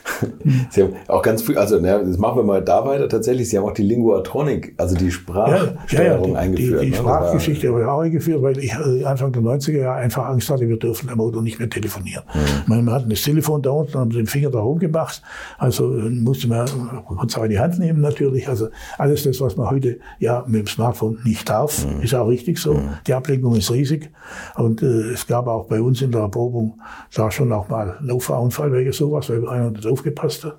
Sie 0.71 0.83
haben 0.83 0.95
auch 1.09 1.23
ganz 1.23 1.43
früh, 1.43 1.57
also 1.57 1.79
ne, 1.81 2.03
das 2.05 2.19
machen 2.19 2.37
wir 2.39 2.43
mal 2.45 2.63
da 2.63 2.85
weiter. 2.85 3.09
Tatsächlich, 3.09 3.49
Sie 3.49 3.59
haben 3.59 3.65
auch 3.65 3.73
die 3.73 3.83
Linguatronic, 3.83 4.75
also 4.77 4.97
die 4.97 5.05
Ja, 5.05 5.09
ja, 5.09 5.13
Sprachsteuerung 5.13 6.31
die, 6.33 6.37
eingeführt. 6.37 6.83
Die, 6.83 6.87
die 6.87 6.91
ne? 6.93 6.97
Sprachgeschichte 6.97 7.69
habe 7.69 7.81
ich 7.81 7.87
auch 7.87 8.01
eingeführt, 8.01 8.43
weil 8.43 8.59
ich 8.59 8.73
äh, 8.73 9.05
Anfang 9.05 9.33
der 9.33 9.43
90er 9.43 9.79
Jahre 9.79 9.99
einfach 10.01 10.27
Angst 10.27 10.51
hatte, 10.51 10.69
wir 10.69 10.79
dürfen 10.79 11.09
im 11.09 11.21
Auto 11.21 11.41
nicht 11.41 11.59
mehr 11.59 11.69
telefonieren. 11.71 12.23
Mhm. 12.67 12.87
Wir 12.87 12.93
hatten 12.93 13.11
das 13.11 13.23
Telefon 13.23 13.63
da 13.63 13.71
unten, 13.71 13.95
haben 13.95 14.11
den 14.11 14.27
Finger 14.27 14.51
da 14.51 14.61
rumgemacht, 14.61 15.23
also 15.59 15.95
äh, 15.97 16.11
musste 16.11 16.49
man 16.49 16.67
uns 17.09 17.37
auch 17.37 17.45
in 17.45 17.51
die 17.51 17.59
Hand 17.59 17.79
nehmen 17.79 18.01
natürlich. 18.01 18.49
Also 18.49 18.69
alles 18.99 19.25
das, 19.25 19.41
was 19.41 19.57
man 19.57 19.71
heute 19.71 19.99
ja 20.19 20.45
mit 20.47 20.61
dem 20.63 20.67
Smartphone 20.67 21.19
nicht 21.25 21.49
darf, 21.49 21.85
Mhm. 21.85 22.03
ist 22.03 22.15
auch 22.15 22.27
richtig 22.29 22.59
so. 22.59 22.81
Die 23.07 23.15
Ablenkung 23.15 23.55
ist 23.57 23.71
riesig 23.71 24.11
und 24.57 24.83
äh, 24.83 25.13
es 25.13 25.27
gab 25.27 25.47
auch 25.47 25.67
bei 25.67 25.81
uns 25.81 26.03
in 26.03 26.11
der 26.13 26.23
Erprobung 26.23 26.81
da 27.15 27.31
schon 27.31 27.53
auch 27.53 27.69
mal 27.69 27.97
einen 27.99 28.11
Auffahrunfall 28.11 28.73
wegen 28.73 28.93
sowas, 28.93 29.31
weil 29.31 29.47
einer 29.49 29.71
aufgepasst 29.91 30.45
hat. 30.45 30.59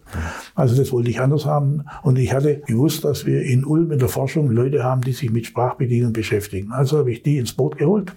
Also 0.55 0.75
das 0.75 0.91
wollte 0.91 1.09
ich 1.09 1.19
anders 1.19 1.45
haben. 1.45 1.86
Und 2.03 2.17
ich 2.17 2.34
hatte 2.34 2.61
gewusst, 2.61 3.03
dass 3.03 3.25
wir 3.25 3.41
in 3.41 3.65
Ulm 3.65 3.91
in 3.91 3.99
der 3.99 4.09
Forschung 4.09 4.49
Leute 4.51 4.84
haben, 4.84 5.01
die 5.01 5.13
sich 5.13 5.32
mit 5.32 5.45
Sprachbedienung 5.45 6.13
beschäftigen. 6.13 6.71
Also 6.71 6.99
habe 6.99 7.11
ich 7.11 7.23
die 7.23 7.38
ins 7.38 7.53
Boot 7.53 7.77
geholt 7.77 8.13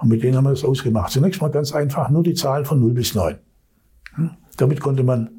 und 0.00 0.08
mit 0.08 0.22
denen 0.22 0.36
haben 0.36 0.44
wir 0.44 0.50
das 0.50 0.64
ausgemacht. 0.64 1.12
Zunächst 1.12 1.40
mal 1.40 1.50
ganz 1.50 1.72
einfach 1.72 2.10
nur 2.10 2.22
die 2.22 2.34
Zahlen 2.34 2.64
von 2.64 2.80
0 2.80 2.92
bis 2.92 3.14
9. 3.14 3.36
Hm? 4.14 4.30
Damit 4.56 4.80
konnte 4.80 5.02
man 5.02 5.30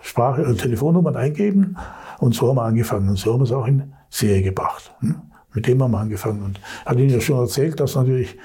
Sprache, 0.00 0.42
äh, 0.42 0.54
Telefonnummern 0.54 1.16
eingeben 1.16 1.76
und 2.18 2.34
so 2.34 2.48
haben 2.48 2.56
wir 2.56 2.62
angefangen. 2.62 3.08
Und 3.08 3.18
so 3.18 3.32
haben 3.32 3.40
wir 3.40 3.44
es 3.44 3.52
auch 3.52 3.66
in 3.66 3.92
Serie 4.10 4.42
gebracht. 4.42 4.94
Hm? 5.00 5.16
Mit 5.52 5.66
dem 5.66 5.82
haben 5.82 5.92
wir 5.92 6.00
angefangen. 6.00 6.42
Und 6.42 6.60
hatte 6.84 7.00
Ihnen 7.00 7.10
ja 7.10 7.20
schon 7.20 7.38
erzählt, 7.38 7.80
dass 7.80 7.94
natürlich 7.94 8.36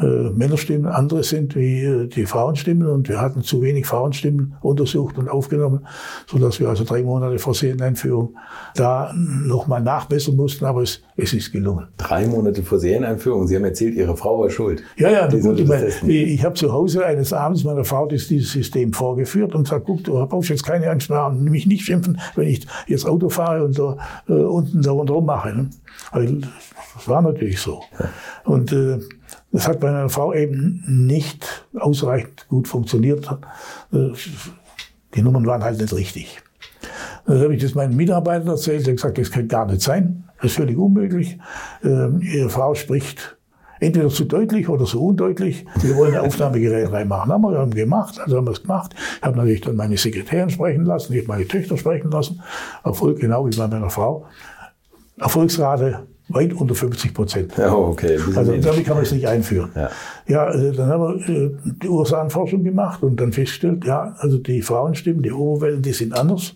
äh, 0.00 0.30
Männerstimmen 0.30 0.86
andere 0.86 1.24
sind 1.24 1.56
wie 1.56 1.82
äh, 1.82 2.06
die 2.06 2.26
Frauenstimmen 2.26 2.88
und 2.88 3.08
wir 3.08 3.20
hatten 3.20 3.42
zu 3.42 3.62
wenig 3.62 3.86
Frauenstimmen 3.86 4.54
untersucht 4.60 5.18
und 5.18 5.28
aufgenommen, 5.28 5.86
so 6.26 6.38
dass 6.38 6.60
wir 6.60 6.68
also 6.68 6.84
drei 6.84 7.02
Monate 7.02 7.38
vor 7.38 7.54
Serieneinführung 7.54 8.36
da 8.74 9.12
nochmal 9.14 9.82
nachbessern 9.82 10.36
mussten, 10.36 10.64
aber 10.64 10.82
es, 10.82 11.02
es 11.16 11.32
ist 11.32 11.52
gelungen. 11.52 11.88
Drei 11.96 12.26
Monate 12.26 12.62
vor 12.62 12.78
Serieneinführung. 12.78 13.46
Sie 13.46 13.56
haben 13.56 13.64
erzählt, 13.64 13.94
Ihre 13.94 14.16
Frau 14.16 14.40
war 14.40 14.50
schuld. 14.50 14.82
Ja, 14.96 15.10
ja, 15.10 15.26
Die 15.26 15.40
gut, 15.40 15.58
ich, 15.58 15.68
testen. 15.68 16.08
ich 16.10 16.44
habe 16.44 16.54
zu 16.54 16.72
Hause 16.72 17.04
eines 17.04 17.32
Abends 17.32 17.64
meiner 17.64 17.84
Frau 17.84 18.06
das, 18.06 18.28
dieses 18.28 18.52
System 18.52 18.92
vorgeführt 18.92 19.54
und 19.54 19.64
gesagt, 19.64 19.86
guck, 19.86 20.04
du 20.04 20.12
brauchst 20.26 20.50
jetzt 20.50 20.64
keine 20.64 20.90
Angst 20.90 21.10
mehr 21.10 21.18
haben, 21.18 21.42
mich 21.42 21.66
nicht 21.66 21.84
schimpfen, 21.84 22.20
wenn 22.36 22.48
ich 22.48 22.66
jetzt 22.86 23.06
Auto 23.06 23.28
fahre 23.28 23.64
und 23.64 23.78
da 23.78 23.96
äh, 24.28 24.32
unten 24.32 24.80
da 24.82 24.92
rundherum 24.92 25.26
mache. 25.26 25.56
Ne? 25.56 25.70
Weil 26.12 26.40
das 26.94 27.08
war 27.08 27.22
natürlich 27.22 27.60
so. 27.60 27.82
Und 28.44 28.72
äh, 28.72 28.98
das 29.52 29.66
hat 29.66 29.80
bei 29.80 29.90
meiner 29.90 30.08
Frau 30.08 30.34
eben 30.34 30.84
nicht 30.86 31.66
ausreichend 31.78 32.46
gut 32.48 32.68
funktioniert. 32.68 33.28
Die 33.92 35.22
Nummern 35.22 35.46
waren 35.46 35.64
halt 35.64 35.80
nicht 35.80 35.94
richtig. 35.94 36.42
Dann 37.26 37.40
habe 37.40 37.54
ich 37.54 37.62
das 37.62 37.74
meinen 37.74 37.96
Mitarbeitern 37.96 38.48
erzählt, 38.48 38.86
der 38.86 38.92
hat 38.92 38.96
gesagt, 38.96 39.18
das 39.18 39.30
könnte 39.30 39.48
gar 39.48 39.66
nicht 39.66 39.82
sein, 39.82 40.24
das 40.36 40.52
ist 40.52 40.56
völlig 40.56 40.78
unmöglich. 40.78 41.38
Ähm, 41.82 42.20
ihre 42.22 42.48
Frau 42.48 42.74
spricht 42.74 43.36
entweder 43.80 44.08
zu 44.08 44.24
deutlich 44.24 44.68
oder 44.68 44.84
zu 44.84 45.04
undeutlich. 45.04 45.64
Wir 45.80 45.96
wollen 45.96 46.14
ein 46.14 46.20
Aufnahmegerät 46.20 46.90
reinmachen. 46.90 47.32
Haben 47.32 47.74
wir 47.74 47.84
gemacht, 47.84 48.18
also 48.20 48.36
haben 48.36 48.46
wir 48.46 48.52
es 48.52 48.62
gemacht. 48.62 48.94
Ich 49.16 49.22
habe 49.22 49.36
natürlich 49.36 49.60
dann 49.60 49.76
meine 49.76 49.96
Sekretärin 49.96 50.50
sprechen 50.50 50.84
lassen, 50.84 51.12
ich 51.12 51.20
habe 51.20 51.28
meine 51.28 51.46
Töchter 51.46 51.76
sprechen 51.76 52.10
lassen. 52.10 52.42
Erfolg 52.84 53.20
genau 53.20 53.46
wie 53.46 53.56
bei 53.56 53.68
meiner 53.68 53.90
Frau. 53.90 54.26
Erfolgsrate 55.18 56.06
weit 56.28 56.52
unter 56.52 56.74
50 56.74 57.14
Prozent. 57.14 57.56
Ja, 57.56 57.72
okay. 57.72 58.18
Also 58.34 58.56
damit 58.56 58.84
kann 58.84 58.96
man 58.96 59.04
es 59.04 59.12
nicht 59.12 59.26
einführen. 59.26 59.70
Ja. 59.74 59.90
Ja, 60.26 60.52
äh, 60.52 60.72
dann 60.72 60.88
haben 60.88 61.02
wir 61.02 61.28
äh, 61.28 61.50
die 61.82 61.88
Ursachenforschung 61.88 62.62
gemacht 62.62 63.02
und 63.02 63.18
dann 63.18 63.32
festgestellt, 63.32 63.84
ja, 63.84 64.14
also 64.18 64.38
die 64.38 64.62
Frauenstimmen, 64.62 65.22
die 65.22 65.32
Oberwellen, 65.32 65.82
die 65.82 65.92
sind 65.92 66.12
anders. 66.12 66.54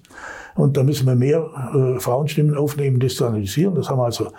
Und 0.55 0.77
da 0.77 0.83
müssen 0.83 1.07
wir 1.07 1.15
mehr 1.15 1.49
äh, 1.75 2.01
Frauenstimmen 2.01 2.57
aufnehmen, 2.57 3.01
das 3.01 3.15
zu 3.15 3.27
analysieren. 3.27 3.75
Das 3.75 3.89
haben 3.89 3.99
wir 3.99 4.05
also 4.05 4.33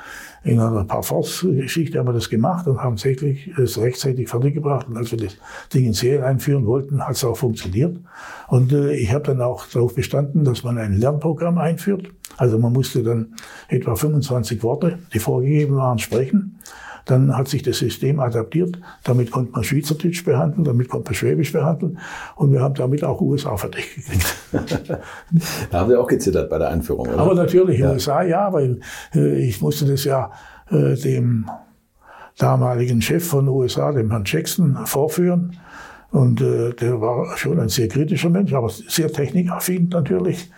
in 0.43 0.59
einer 0.59 0.84
Parforce-Geschichte 0.84 1.97
haben 1.97 2.07
wir 2.07 2.14
das 2.14 2.30
gemacht 2.30 2.68
und 2.68 2.84
haben 2.84 2.97
tatsächlich 2.97 3.47
es 3.57 3.80
rechtzeitig 3.80 4.30
fertiggebracht. 4.30 4.88
Und 4.88 4.97
als 4.97 5.11
wir 5.11 5.18
das 5.18 5.38
Ding 5.74 5.86
in 5.86 5.93
Serien 5.93 6.24
einführen 6.24 6.66
wollten, 6.66 7.05
hat 7.05 7.16
es 7.16 7.24
auch 7.24 7.38
funktioniert. 7.38 7.97
Und 8.47 8.74
äh, 8.74 8.93
ich 8.93 9.11
habe 9.14 9.24
dann 9.24 9.41
auch 9.41 9.66
darauf 9.68 9.95
bestanden, 9.95 10.43
dass 10.43 10.64
man 10.64 10.78
ein 10.78 10.93
Lernprogramm 10.93 11.57
einführt. 11.57 12.11
Also 12.38 12.59
man 12.59 12.74
musste 12.74 13.03
dann 13.03 13.36
etwa 13.70 13.95
25 13.95 14.64
Worte, 14.64 14.99
die 15.14 15.20
vorgegeben 15.20 15.76
waren, 15.76 15.99
sprechen. 15.99 16.59
Dann 17.06 17.36
hat 17.36 17.47
sich 17.47 17.64
das 17.64 17.78
System 17.78 18.20
adaptiert. 18.20 18.80
Damit 19.04 19.32
konnte 19.32 19.51
man 19.51 19.64
Schweizerdeutsch 19.64 20.24
behandeln, 20.24 20.64
damit 20.64 20.89
konnte 20.89 21.10
man 21.10 21.16
Schwäbisch 21.16 21.51
behandeln. 21.51 21.99
Und 22.36 22.51
wir 22.51 22.62
haben 22.62 22.76
damit 22.76 23.04
auch 23.04 23.20
USA 23.22 23.58
fertig 23.58 23.95
gekriegt. 23.95 24.36
Da 25.72 25.80
haben 25.80 25.89
Sie 25.89 25.95
auch 25.97 26.08
gezittert 26.08 26.49
bei 26.49 26.58
der 26.58 26.70
Einführung, 26.70 27.08
oder? 27.08 27.18
Aber 27.18 27.34
natürlich 27.34 27.84
USA 27.84 28.22
ja, 28.22 28.54
weil 28.54 28.80
äh, 29.16 29.47
ich 29.47 29.62
musste 29.62 29.86
das 29.86 30.04
ja 30.04 30.32
äh, 30.70 30.95
dem 30.95 31.49
damaligen 32.38 33.01
Chef 33.01 33.26
von 33.28 33.47
USA, 33.47 33.91
dem 33.91 34.12
Herrn 34.12 34.24
Jackson, 34.26 34.78
vorführen. 34.86 35.58
Und 36.12 36.41
äh, 36.41 36.74
der 36.74 37.01
war 37.01 37.36
schon 37.38 37.60
ein 37.60 37.70
sehr 37.70 37.88
kritischer 37.88 38.30
Mensch, 38.30 38.54
aber 38.54 38.70
sehr 38.70 39.12
technikaffin 39.12 39.89
natürlich. 39.89 40.51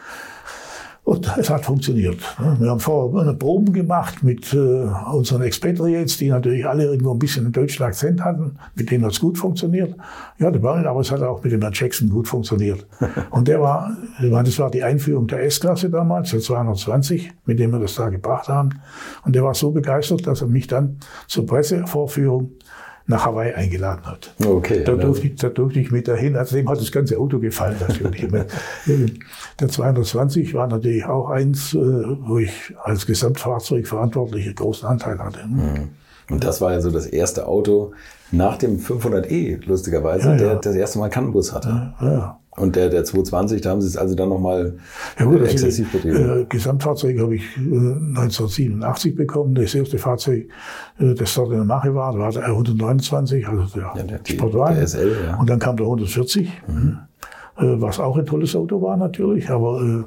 Und 1.06 1.32
es 1.38 1.52
hat 1.52 1.66
funktioniert. 1.66 2.18
Wir 2.58 2.72
haben 2.72 2.80
vorher 2.80 3.22
eine 3.22 3.36
Proben 3.36 3.72
gemacht 3.74 4.24
mit 4.24 4.52
äh, 4.56 4.88
unseren 5.14 5.44
Expatriates, 5.44 6.18
die 6.18 6.30
natürlich 6.30 6.66
alle 6.66 6.86
irgendwo 6.86 7.12
ein 7.12 7.20
bisschen 7.20 7.44
einen 7.46 7.54
deutschen 7.54 7.86
Akzent 7.86 8.26
hatten. 8.26 8.58
Mit 8.74 8.90
denen 8.90 9.06
hat 9.06 9.12
es 9.12 9.20
gut 9.20 9.38
funktioniert. 9.38 9.96
Ja, 10.40 10.48
aber 10.48 11.00
es 11.00 11.12
hat 11.12 11.22
auch 11.22 11.44
mit 11.44 11.54
dem 11.54 11.62
Herrn 11.62 11.74
Jackson 11.76 12.10
gut 12.10 12.28
funktioniert. 12.28 12.88
Und 13.30 13.48
der 13.48 13.62
war, 13.62 13.96
das 14.20 14.58
war 14.58 14.72
die 14.72 14.82
Einführung 14.82 15.28
der 15.28 15.44
S-Klasse 15.44 15.92
damals, 15.92 16.32
der 16.32 16.40
220, 16.40 17.32
mit 17.46 17.60
dem 17.60 17.70
wir 17.70 17.80
das 17.80 17.94
da 17.94 18.10
gebracht 18.10 18.50
haben. 18.50 18.70
Und 19.24 19.36
der 19.36 19.44
war 19.44 19.54
so 19.54 19.70
begeistert, 19.70 20.26
dass 20.26 20.42
er 20.42 20.48
mich 20.48 20.66
dann 20.66 20.98
zur 21.28 21.46
Pressevorführung 21.46 22.50
nach 23.08 23.26
Hawaii 23.26 23.54
eingeladen 23.54 24.06
hat. 24.06 24.34
Okay. 24.44 24.84
Da 24.84 24.94
durfte, 24.94 25.28
ich, 25.28 25.36
da 25.36 25.50
durfte 25.50 25.80
ich 25.80 25.92
mit 25.92 26.08
dahin. 26.08 26.36
Also 26.36 26.56
dem 26.56 26.68
hat 26.68 26.80
das 26.80 26.92
ganze 26.92 27.20
Auto 27.20 27.40
gefallen 27.40 27.78
natürlich. 27.80 28.28
der 29.60 29.70
220 29.70 30.54
war 30.56 30.68
natürlich 30.68 31.06
auch 31.06 31.30
eins, 31.30 31.74
äh, 31.74 31.78
wo 31.78 32.40
ich 32.40 32.74
als 32.82 33.06
Gesamtfahrzeug 33.06 33.88
verantwortliche 33.88 34.54
großen 34.54 34.88
Anteil 34.88 35.20
hatte. 35.20 35.46
Mhm. 35.48 35.90
Und 36.30 36.44
das 36.44 36.60
war 36.62 36.72
ja 36.72 36.82
so 36.82 36.90
das 36.90 37.06
erste 37.06 37.48
Auto 37.48 37.94
nach 38.32 38.58
dem 38.58 38.80
500e, 38.80 39.64
lustigerweise, 39.66 40.30
ja, 40.30 40.32
ja. 40.32 40.38
der 40.38 40.56
das 40.56 40.76
erste 40.76 40.98
Mal 40.98 41.10
Kannenbus 41.10 41.54
hatte. 41.54 41.94
Ja, 42.02 42.12
ja. 42.12 42.40
Und 42.58 42.78
der, 42.78 42.90
der 42.90 43.04
220, 43.04 43.62
da 43.62 43.72
haben 43.72 43.82
Sie 43.82 43.88
es 43.88 43.98
also 43.98 44.16
dann 44.16 44.30
nochmal 44.30 44.78
ja, 45.20 45.26
gut, 45.26 45.42
exzessiv 45.42 45.92
betrieben. 45.92 46.42
Äh, 46.42 46.46
Gesamtfahrzeug 46.46 47.20
habe 47.20 47.36
ich 47.36 47.44
äh, 47.58 47.60
1987 47.60 49.16
bekommen. 49.16 49.56
Das 49.56 49.76
erste 49.76 49.98
Fahrzeug, 49.98 50.48
äh, 50.98 51.14
das 51.14 51.34
dort 51.36 51.52
in 51.52 51.58
der 51.58 51.66
Mache 51.66 51.94
war, 51.94 52.18
war 52.18 52.32
der 52.32 52.48
R129, 52.48 53.46
also 53.46 53.66
der, 53.78 53.94
ja, 53.96 54.04
der 54.04 54.20
Sportwagen. 54.24 54.76
Der 54.78 54.88
SL, 54.88 55.18
ja. 55.26 55.36
Und 55.38 55.50
dann 55.50 55.60
kam 55.60 55.76
der 55.76 55.86
140, 55.86 56.50
mhm. 56.68 57.00
äh, 57.58 57.64
was 57.82 58.00
auch 58.00 58.18
ein 58.18 58.26
tolles 58.26 58.56
Auto 58.56 58.82
war 58.82 58.96
natürlich, 58.96 59.50
aber 59.50 59.82
äh, 59.82 60.04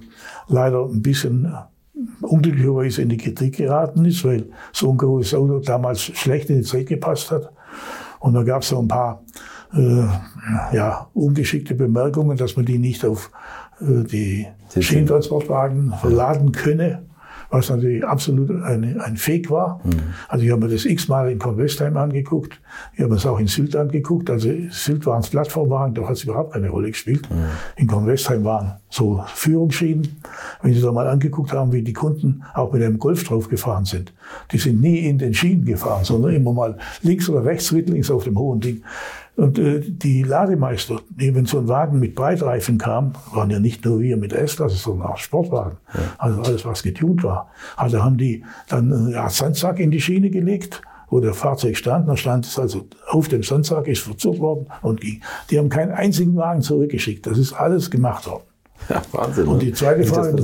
leider 0.46 0.86
ein 0.86 1.02
bisschen 1.02 1.44
äh, 1.44 2.24
unglücklicherweise 2.24 3.02
in 3.02 3.10
die 3.10 3.18
Kritik 3.18 3.58
geraten 3.58 4.06
ist, 4.06 4.24
weil 4.24 4.46
so 4.72 4.90
ein 4.90 4.96
großes 4.96 5.34
Auto 5.34 5.58
damals 5.58 6.00
schlecht 6.00 6.48
in 6.48 6.56
die 6.56 6.62
Zeit 6.62 6.86
gepasst 6.86 7.30
hat. 7.30 7.50
Und 8.20 8.32
da 8.32 8.42
gab 8.42 8.62
es 8.62 8.68
so 8.68 8.78
ein 8.78 8.88
paar 8.88 9.22
äh, 9.74 10.76
ja, 10.76 11.08
ungeschickte 11.14 11.74
Bemerkungen, 11.74 12.36
dass 12.36 12.56
man 12.56 12.64
die 12.64 12.78
nicht 12.78 13.04
auf 13.04 13.30
äh, 13.80 14.04
die 14.04 14.46
Schienentransportwagen 14.78 15.94
verladen 16.00 16.52
könne 16.52 17.02
was 17.50 17.70
natürlich 17.70 18.04
absolut 18.04 18.50
ein, 18.50 19.00
ein 19.00 19.16
Fake 19.16 19.50
war. 19.50 19.80
Mhm. 19.84 19.90
Also 20.28 20.44
ich 20.44 20.50
habe 20.50 20.66
mir 20.66 20.72
das 20.72 20.84
x-mal 20.84 21.30
in 21.30 21.38
Convestheim 21.38 21.96
angeguckt, 21.96 22.60
ich 22.94 23.02
habe 23.02 23.14
es 23.14 23.24
auch 23.24 23.38
in 23.38 23.46
Sylt 23.46 23.74
angeguckt. 23.74 24.28
Also 24.28 24.50
Sylt 24.70 25.06
waren 25.06 25.20
es 25.20 25.30
Plattformwagen, 25.30 25.94
da 25.94 26.02
hat 26.02 26.16
es 26.16 26.24
überhaupt 26.24 26.52
keine 26.52 26.68
Rolle 26.68 26.90
gespielt. 26.90 27.28
Mhm. 27.30 27.44
In 27.76 27.86
Convestheim 27.86 28.44
waren 28.44 28.76
so 28.90 29.24
Führungsschienen. 29.34 30.20
Wenn 30.62 30.74
Sie 30.74 30.80
da 30.80 30.92
mal 30.92 31.08
angeguckt 31.08 31.52
haben, 31.52 31.72
wie 31.72 31.82
die 31.82 31.92
Kunden 31.92 32.42
auch 32.54 32.72
mit 32.72 32.82
einem 32.82 32.98
Golf 32.98 33.24
drauf 33.24 33.48
gefahren 33.48 33.84
sind. 33.84 34.12
Die 34.52 34.58
sind 34.58 34.80
nie 34.80 34.98
in 34.98 35.18
den 35.18 35.32
Schienen 35.32 35.64
gefahren, 35.64 36.04
sondern 36.04 36.34
immer 36.34 36.52
mal 36.52 36.76
links 37.02 37.28
oder 37.28 37.44
rechts, 37.44 37.72
rittlings 37.72 38.10
auf 38.10 38.24
dem 38.24 38.38
hohen 38.38 38.60
Ding. 38.60 38.82
Und 39.38 39.56
äh, 39.56 39.80
die 39.80 40.24
Lademeister, 40.24 41.00
wenn 41.14 41.46
so 41.46 41.60
ein 41.60 41.68
Wagen 41.68 42.00
mit 42.00 42.16
Breitreifen 42.16 42.76
kam, 42.76 43.12
waren 43.32 43.50
ja 43.50 43.60
nicht 43.60 43.84
nur 43.84 44.00
wir 44.00 44.16
mit 44.16 44.32
S-Klasse, 44.32 44.74
sondern 44.74 45.06
auch 45.06 45.16
Sportwagen. 45.16 45.76
Ja. 45.94 46.00
Also 46.18 46.42
alles, 46.42 46.64
was 46.64 46.82
getunt 46.82 47.22
war. 47.22 47.48
Also 47.76 48.02
haben 48.02 48.18
die 48.18 48.44
dann 48.68 49.10
äh, 49.10 49.12
ja, 49.12 49.30
Sandsack 49.30 49.78
in 49.78 49.92
die 49.92 50.00
Schiene 50.00 50.30
gelegt, 50.30 50.82
wo 51.08 51.20
der 51.20 51.34
Fahrzeug 51.34 51.76
stand. 51.76 52.08
Da 52.08 52.16
stand 52.16 52.46
es 52.46 52.58
also 52.58 52.88
auf 53.06 53.28
dem 53.28 53.44
Sandsack, 53.44 53.86
ist 53.86 54.02
verzurrt 54.02 54.40
worden 54.40 54.66
und 54.82 55.02
ging. 55.02 55.22
Die 55.50 55.58
haben 55.58 55.68
keinen 55.68 55.92
einzigen 55.92 56.34
Wagen 56.34 56.62
zurückgeschickt. 56.62 57.24
Das 57.24 57.38
ist 57.38 57.52
alles 57.52 57.92
gemacht 57.92 58.26
worden. 58.26 58.42
Ja, 58.88 59.02
Wahnsinn. 59.12 59.46
Und 59.46 59.62
die 59.62 59.72
zweite, 59.72 60.02
Frage, 60.02 60.34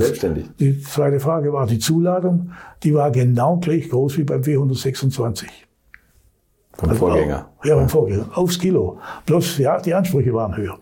die 0.57 0.81
zweite 0.81 1.19
Frage 1.19 1.51
war 1.51 1.67
die 1.67 1.79
Zuladung. 1.79 2.51
Die 2.83 2.93
war 2.93 3.11
genau 3.11 3.57
gleich 3.57 3.89
groß 3.89 4.17
wie 4.19 4.23
beim 4.23 4.39
W126. 4.39 5.47
Vom 6.77 6.89
also 6.89 7.07
Vorgänger. 7.07 7.49
Auch, 7.59 7.65
ja, 7.65 7.75
beim 7.75 7.89
Vorgänger. 7.89 8.25
Aufs 8.33 8.59
Kilo. 8.59 8.99
Bloß, 9.25 9.57
ja, 9.59 9.79
die 9.79 9.93
Ansprüche 9.93 10.33
waren 10.33 10.55
höher. 10.55 10.77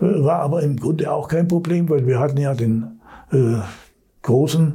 Mhm. 0.00 0.24
War 0.24 0.40
aber 0.40 0.62
im 0.62 0.76
Grunde 0.76 1.10
auch 1.12 1.28
kein 1.28 1.46
Problem, 1.46 1.88
weil 1.88 2.06
wir 2.06 2.18
hatten 2.18 2.38
ja 2.38 2.54
den 2.54 3.00
äh, 3.32 3.56
großen 4.22 4.74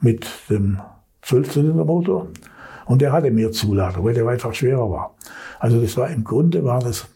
mit 0.00 0.26
dem 0.50 0.80
12-Zylinder-Motor 1.24 2.28
und 2.86 3.00
der 3.00 3.12
hatte 3.12 3.30
mehr 3.30 3.52
Zuladung, 3.52 4.04
weil 4.04 4.14
der 4.14 4.26
einfach 4.26 4.52
schwerer 4.52 4.90
war. 4.90 5.14
Also 5.58 5.80
das 5.80 5.96
war 5.96 6.10
im 6.10 6.24
Grunde 6.24 6.64
war 6.64 6.80
das 6.80 7.06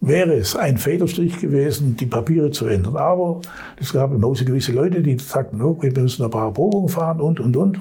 wäre 0.00 0.34
es 0.34 0.54
ein 0.54 0.76
Federstrich 0.76 1.40
gewesen, 1.40 1.96
die 1.96 2.06
Papiere 2.06 2.50
zu 2.50 2.66
ändern. 2.66 2.96
Aber 2.96 3.40
es 3.80 3.92
gab 3.92 4.12
im 4.12 4.22
Hause 4.22 4.44
gewisse 4.44 4.72
Leute, 4.72 5.02
die 5.02 5.18
sagten, 5.18 5.62
okay, 5.62 5.94
wir 5.94 6.02
müssen 6.02 6.24
ein 6.24 6.30
paar 6.30 6.52
Probungen 6.52 6.88
fahren 6.88 7.20
und, 7.20 7.40
und, 7.40 7.56
und. 7.56 7.80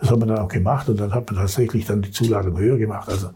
Das 0.00 0.10
haben 0.10 0.22
wir 0.22 0.26
dann 0.26 0.38
auch 0.38 0.48
gemacht 0.48 0.88
und 0.88 0.98
dann 0.98 1.14
hat 1.14 1.30
man 1.30 1.36
tatsächlich 1.40 1.86
dann 1.86 2.02
die 2.02 2.10
Zuladung 2.10 2.58
höher 2.58 2.78
gemacht. 2.78 3.08
Also 3.08 3.30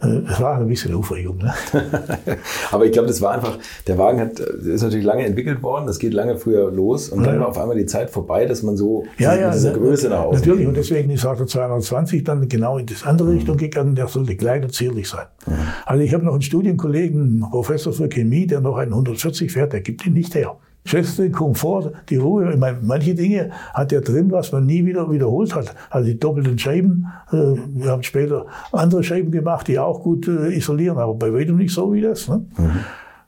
es 0.00 0.40
war 0.40 0.56
ein 0.56 0.66
bisschen 0.66 0.94
Aufregung. 0.94 1.38
Ne? 1.38 1.52
Aber 2.70 2.86
ich 2.86 2.92
glaube, 2.92 3.08
das 3.08 3.20
war 3.20 3.32
einfach, 3.32 3.58
der 3.86 3.98
Wagen 3.98 4.20
hat, 4.20 4.40
ist 4.40 4.82
natürlich 4.82 5.04
lange 5.04 5.26
entwickelt 5.26 5.62
worden, 5.62 5.86
das 5.86 5.98
geht 5.98 6.14
lange 6.14 6.38
früher 6.38 6.70
los 6.70 7.10
und 7.10 7.20
ja. 7.22 7.30
dann 7.30 7.40
war 7.40 7.48
auf 7.48 7.58
einmal 7.58 7.76
die 7.76 7.86
Zeit 7.86 8.08
vorbei, 8.10 8.46
dass 8.46 8.62
man 8.62 8.76
so 8.76 9.04
ja, 9.18 9.34
ja, 9.34 9.50
diese 9.50 9.72
Größe 9.72 10.08
nach 10.08 10.20
außen 10.20 10.40
Natürlich, 10.40 10.66
und 10.66 10.76
deswegen 10.76 11.10
ist 11.10 11.26
auch 11.26 11.36
der 11.36 11.46
220 11.46 12.24
dann 12.24 12.48
genau 12.48 12.78
in 12.78 12.86
das 12.86 13.04
andere 13.04 13.28
mhm. 13.28 13.36
Richtung 13.36 13.56
gegangen, 13.58 13.94
der 13.94 14.08
sollte 14.08 14.36
klein 14.36 14.64
und 14.64 14.72
zierlich 14.72 15.08
sein. 15.08 15.26
Mhm. 15.46 15.52
Also 15.84 16.02
ich 16.02 16.14
habe 16.14 16.24
noch 16.24 16.32
einen 16.32 16.42
Studienkollegen, 16.42 17.20
einen 17.20 17.50
Professor 17.50 17.92
für 17.92 18.08
Chemie, 18.08 18.46
der 18.46 18.60
noch 18.60 18.76
einen 18.78 18.92
140 18.92 19.52
fährt, 19.52 19.74
der 19.74 19.80
gibt 19.82 20.06
ihn 20.06 20.14
nicht 20.14 20.34
her. 20.34 20.56
Schätzte 20.84 21.30
Komfort, 21.30 21.92
die 22.08 22.16
Ruhe. 22.16 22.52
Ich 22.52 22.58
meine, 22.58 22.78
manche 22.82 23.14
Dinge 23.14 23.50
hat 23.74 23.92
er 23.92 24.00
drin, 24.00 24.30
was 24.30 24.50
man 24.50 24.64
nie 24.64 24.84
wieder 24.86 25.10
wiederholt 25.10 25.54
hat. 25.54 25.74
Also 25.90 26.08
die 26.08 26.18
doppelten 26.18 26.58
Scheiben. 26.58 27.06
Äh, 27.30 27.36
wir 27.74 27.90
haben 27.90 28.02
später 28.02 28.46
andere 28.72 29.04
Scheiben 29.04 29.30
gemacht, 29.30 29.68
die 29.68 29.78
auch 29.78 30.02
gut 30.02 30.26
äh, 30.26 30.56
isolieren, 30.56 30.98
aber 30.98 31.14
bei 31.14 31.32
weitem 31.32 31.56
nicht 31.58 31.74
so 31.74 31.92
wie 31.92 32.00
das. 32.00 32.28
Ne? 32.28 32.46
Mhm. 32.56 32.70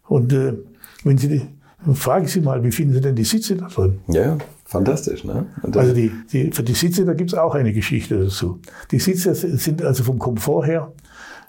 Und 0.09 0.33
äh, 0.33 0.55
wenn 1.05 1.19
Sie 1.19 1.29
die, 1.29 1.43
fragen 1.95 2.27
Sie 2.27 2.41
mal, 2.41 2.65
wie 2.65 2.73
finden 2.73 2.95
Sie 2.95 3.01
denn 3.01 3.15
die 3.15 3.25
Sitze 3.25 3.57
da 3.57 3.67
drin? 3.69 3.99
Ja, 4.09 4.39
fantastisch. 4.65 5.23
Ne? 5.25 5.47
Also 5.75 5.93
die, 5.93 6.11
die, 6.33 6.51
für 6.53 6.63
die 6.63 6.75
Sitze, 6.75 7.05
da 7.05 7.13
gibt 7.13 7.33
es 7.33 7.39
auch 7.39 7.55
eine 7.55 7.73
Geschichte 7.73 8.19
dazu. 8.19 8.61
Die 8.91 8.99
Sitze 8.99 9.35
sind 9.35 9.83
also 9.83 10.05
vom 10.05 10.19
Komfort 10.19 10.67
her, 10.67 10.93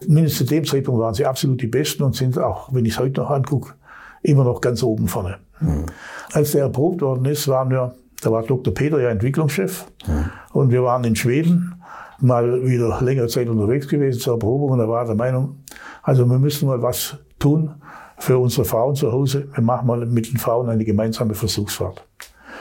mindestens 0.07 0.47
zu 0.47 0.53
dem 0.53 0.65
Zeitpunkt 0.65 0.99
waren 0.99 1.13
sie 1.13 1.25
absolut 1.25 1.61
die 1.61 1.67
besten 1.67 2.03
und 2.03 2.15
sind 2.15 2.37
auch, 2.37 2.73
wenn 2.73 2.85
ich 2.85 2.93
es 2.93 2.99
heute 2.99 3.21
noch 3.21 3.29
angucke, 3.29 3.73
immer 4.21 4.43
noch 4.43 4.61
ganz 4.61 4.83
oben 4.83 5.07
vorne. 5.07 5.37
Mhm. 5.64 5.86
Als 6.34 6.51
der 6.51 6.64
erprobt 6.64 7.01
worden 7.01 7.26
ist, 7.26 7.47
waren 7.47 7.70
wir, 7.70 7.95
da 8.22 8.32
war 8.32 8.43
Dr. 8.43 8.74
Peter 8.74 8.99
ja 9.01 9.09
Entwicklungschef 9.09 9.86
mhm. 10.07 10.30
und 10.53 10.72
wir 10.72 10.84
waren 10.84 11.03
in 11.03 11.16
Schweden 11.16 11.76
mal 12.20 12.64
wieder 12.66 13.01
längere 13.01 13.28
Zeit 13.28 13.49
unterwegs 13.49 13.88
gewesen 13.88 14.20
zur 14.20 14.36
Erprobung 14.36 14.72
und 14.72 14.80
er 14.80 14.89
war 14.89 15.05
der 15.05 15.16
Meinung, 15.16 15.64
also 16.01 16.26
wir 16.26 16.39
müssen 16.39 16.68
mal 16.68 16.82
was 16.82 17.18
tun 17.39 17.76
für 18.18 18.38
unsere 18.38 18.66
Frauen 18.66 18.95
zu 18.95 19.11
Hause. 19.11 19.49
Wir 19.53 19.64
machen 19.64 19.88
mal 19.88 20.05
mit 20.05 20.32
den 20.32 20.38
Frauen 20.38 20.70
eine 20.70 20.86
gemeinsame 20.86 21.34
Versuchsfahrt. 21.34 22.07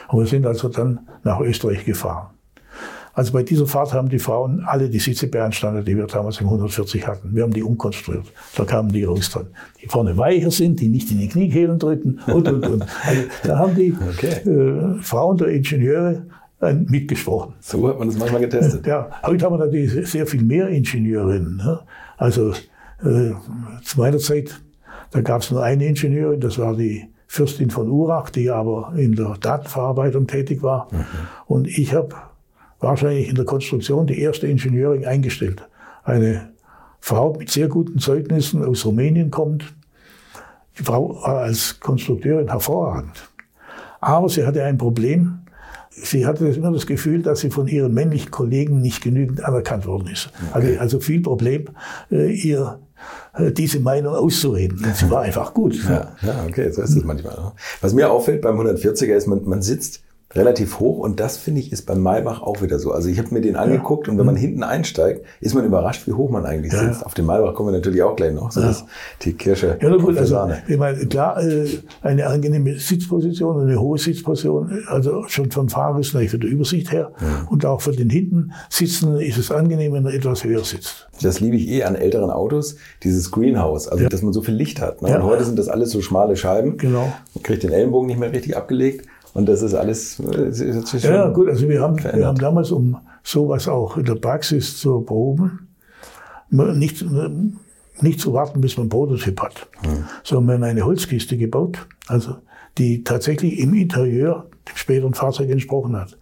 Und 0.08 0.20
wir 0.20 0.26
sind 0.26 0.46
also 0.46 0.68
dann 0.68 1.08
nach 1.22 1.40
Österreich 1.40 1.84
gefahren. 1.84 2.30
Also 3.14 3.32
bei 3.32 3.42
dieser 3.42 3.66
Fahrt 3.66 3.92
haben 3.92 4.08
die 4.08 4.18
Frauen 4.18 4.64
alle 4.66 4.88
die 4.88 4.98
Sitze 4.98 5.26
beanstandet, 5.26 5.86
die 5.86 5.96
wir 5.96 6.06
damals 6.06 6.40
im 6.40 6.46
140 6.46 7.06
hatten. 7.06 7.34
Wir 7.34 7.42
haben 7.42 7.52
die 7.52 7.62
umkonstruiert. 7.62 8.24
Da 8.56 8.64
kamen 8.64 8.90
die 8.90 9.04
raus 9.04 9.30
dran. 9.30 9.48
Die 9.82 9.86
vorne 9.86 10.16
weicher 10.16 10.50
sind, 10.50 10.80
die 10.80 10.88
nicht 10.88 11.10
in 11.10 11.18
die 11.18 11.28
Kniekehlen 11.28 11.78
drücken 11.78 12.20
und, 12.26 12.48
und, 12.48 12.66
und. 12.66 12.86
Also 13.04 13.22
da 13.44 13.58
haben 13.58 13.74
die 13.74 13.94
okay. 13.94 14.48
äh, 14.48 15.02
Frauen 15.02 15.36
der 15.36 15.48
Ingenieure 15.48 16.26
äh, 16.60 16.72
mitgesprochen. 16.72 17.54
So 17.60 17.86
hat 17.88 17.98
man 17.98 18.08
das 18.08 18.18
manchmal 18.18 18.40
getestet. 18.40 18.86
Ja, 18.86 19.10
heute 19.26 19.44
haben 19.44 19.58
wir 19.58 19.66
natürlich 19.66 20.10
sehr 20.10 20.26
viel 20.26 20.42
mehr 20.42 20.68
Ingenieurinnen. 20.68 21.56
Ne? 21.56 21.80
Also 22.16 22.52
äh, 23.04 23.32
zu 23.82 23.98
meiner 23.98 24.18
Zeit, 24.18 24.60
da 25.10 25.20
gab 25.20 25.42
es 25.42 25.50
nur 25.50 25.62
eine 25.62 25.84
Ingenieurin, 25.84 26.40
das 26.40 26.58
war 26.58 26.74
die 26.74 27.08
Fürstin 27.26 27.70
von 27.70 27.90
Urach, 27.90 28.30
die 28.30 28.50
aber 28.50 28.92
in 28.96 29.14
der 29.14 29.36
Datenverarbeitung 29.40 30.26
tätig 30.26 30.62
war. 30.62 30.88
Mhm. 30.92 31.04
Und 31.46 31.66
ich 31.66 31.94
habe 31.94 32.14
wahrscheinlich 32.82 33.28
in 33.28 33.34
der 33.34 33.44
Konstruktion 33.44 34.06
die 34.06 34.20
erste 34.20 34.46
Ingenieurin 34.46 35.04
eingestellt. 35.04 35.66
Eine 36.04 36.52
Frau 37.00 37.34
mit 37.34 37.50
sehr 37.50 37.68
guten 37.68 37.98
Zeugnissen 37.98 38.64
aus 38.64 38.84
Rumänien 38.84 39.30
kommt. 39.30 39.74
Die 40.78 40.84
Frau 40.84 41.14
war 41.22 41.38
als 41.38 41.80
Konstrukteurin 41.80 42.48
hervorragend. 42.48 43.28
Aber 44.00 44.28
sie 44.28 44.44
hatte 44.44 44.64
ein 44.64 44.78
Problem. 44.78 45.38
Sie 45.90 46.26
hatte 46.26 46.46
immer 46.48 46.72
das 46.72 46.86
Gefühl, 46.86 47.22
dass 47.22 47.40
sie 47.40 47.50
von 47.50 47.68
ihren 47.68 47.92
männlichen 47.92 48.30
Kollegen 48.30 48.80
nicht 48.80 49.02
genügend 49.02 49.44
anerkannt 49.44 49.86
worden 49.86 50.08
ist. 50.08 50.30
Okay. 50.50 50.78
Also, 50.78 50.80
also 50.80 51.00
viel 51.00 51.20
Problem, 51.20 51.66
äh, 52.10 52.32
ihr 52.32 52.80
äh, 53.34 53.52
diese 53.52 53.80
Meinung 53.80 54.14
auszureden. 54.14 54.84
Sie 54.94 55.10
war 55.10 55.22
einfach 55.22 55.52
gut. 55.54 55.76
Ja, 55.84 56.14
ja 56.22 56.44
okay, 56.48 56.70
so 56.70 56.82
ist 56.82 56.96
es 56.96 57.04
manchmal. 57.04 57.52
Was 57.80 57.94
mir 57.94 58.10
auffällt 58.10 58.42
beim 58.42 58.58
140er 58.58 59.14
ist, 59.14 59.26
man, 59.26 59.44
man 59.44 59.62
sitzt 59.62 60.02
relativ 60.34 60.80
hoch 60.80 60.98
und 60.98 61.20
das 61.20 61.36
finde 61.36 61.60
ich 61.60 61.72
ist 61.72 61.86
beim 61.86 62.00
Maybach 62.00 62.42
auch 62.42 62.62
wieder 62.62 62.78
so. 62.78 62.92
Also 62.92 63.08
ich 63.08 63.18
habe 63.18 63.32
mir 63.34 63.40
den 63.40 63.56
angeguckt 63.56 64.08
und 64.08 64.18
wenn 64.18 64.26
man 64.26 64.36
hinten 64.36 64.62
einsteigt, 64.62 65.24
ist 65.40 65.54
man 65.54 65.64
überrascht, 65.64 66.06
wie 66.06 66.12
hoch 66.12 66.30
man 66.30 66.46
eigentlich 66.46 66.72
Ja. 66.72 66.80
sitzt. 66.80 67.04
Auf 67.04 67.14
dem 67.14 67.26
Maybach 67.26 67.54
kommen 67.54 67.70
wir 67.70 67.76
natürlich 67.78 68.02
auch 68.02 68.16
gleich 68.16 68.32
noch. 68.32 68.50
So 68.52 68.60
das, 68.60 68.84
die 69.22 69.34
Kirsche 69.34 69.78
Ja, 69.80 69.96
gut, 69.96 70.14
der 70.14 70.22
also, 70.22 70.50
ich 70.66 70.78
meine, 70.78 71.06
klar, 71.06 71.42
äh, 71.42 71.66
eine 72.02 72.26
angenehme 72.26 72.78
Sitzposition, 72.78 73.60
eine 73.60 73.80
hohe 73.80 73.98
Sitzposition, 73.98 74.84
also 74.86 75.24
schon 75.28 75.50
vom 75.50 75.68
Fahrer 75.68 75.98
ist 76.00 76.14
natürlich 76.14 76.30
für 76.30 76.38
die 76.38 76.48
Übersicht 76.48 76.92
her 76.92 77.12
und 77.50 77.64
auch 77.66 77.80
für 77.80 77.92
den 77.92 78.10
hinten 78.10 78.52
sitzen 78.70 79.16
ist 79.18 79.38
es 79.38 79.50
angenehm, 79.50 79.92
wenn 79.92 80.06
er 80.06 80.14
etwas 80.14 80.44
höher 80.44 80.64
sitzt. 80.64 81.08
Das 81.22 81.40
liebe 81.40 81.56
ich 81.56 81.68
eh 81.68 81.84
an 81.84 81.94
älteren 81.94 82.30
Autos, 82.30 82.76
dieses 83.02 83.30
Greenhouse, 83.30 83.88
also 83.88 84.08
dass 84.08 84.22
man 84.22 84.32
so 84.32 84.42
viel 84.42 84.54
Licht 84.54 84.80
hat. 84.80 85.02
Ne? 85.02 85.10
Ja. 85.10 85.16
Und 85.16 85.24
heute 85.24 85.44
sind 85.44 85.58
das 85.58 85.68
alles 85.68 85.90
so 85.90 86.00
schmale 86.00 86.36
Scheiben. 86.36 86.78
Genau. 86.78 87.12
Man 87.34 87.42
kriegt 87.42 87.62
den 87.62 87.72
Ellenbogen 87.72 88.06
nicht 88.06 88.18
mehr 88.18 88.32
richtig 88.32 88.56
abgelegt 88.56 89.06
und 89.34 89.48
das 89.48 89.62
ist 89.62 89.74
alles 89.74 90.20
äh, 90.20 90.48
ist 90.48 90.92
Ja, 91.04 91.28
gut, 91.28 91.48
also 91.48 91.68
wir 91.68 91.80
haben, 91.80 92.02
wir 92.02 92.26
haben 92.26 92.38
damals, 92.38 92.70
um 92.70 92.98
sowas 93.22 93.68
auch 93.68 93.96
in 93.96 94.04
der 94.04 94.16
Praxis 94.16 94.78
zu 94.78 95.00
proben, 95.00 95.68
nicht, 96.50 97.04
nicht 98.00 98.20
zu 98.20 98.32
warten, 98.34 98.60
bis 98.60 98.76
man 98.76 98.82
einen 98.82 98.90
Prototyp 98.90 99.40
hat, 99.40 99.68
sondern 100.22 100.46
wir 100.46 100.54
haben 100.54 100.62
eine 100.64 100.84
Holzkiste 100.84 101.38
gebaut, 101.38 101.86
also 102.08 102.36
die 102.78 103.04
tatsächlich 103.04 103.58
im 103.58 103.74
Interieur 103.74 104.50
dem 104.68 104.76
späteren 104.76 105.14
Fahrzeug 105.14 105.50
entsprochen 105.50 105.96
hat. 105.96 106.18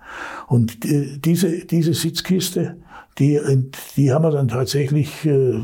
Und 0.48 0.84
äh, 0.84 1.18
diese, 1.18 1.66
diese 1.66 1.94
Sitzkiste, 1.94 2.76
die, 3.18 3.40
die 3.96 4.12
haben 4.12 4.22
wir 4.22 4.30
dann 4.30 4.48
tatsächlich 4.48 5.24
äh, 5.26 5.60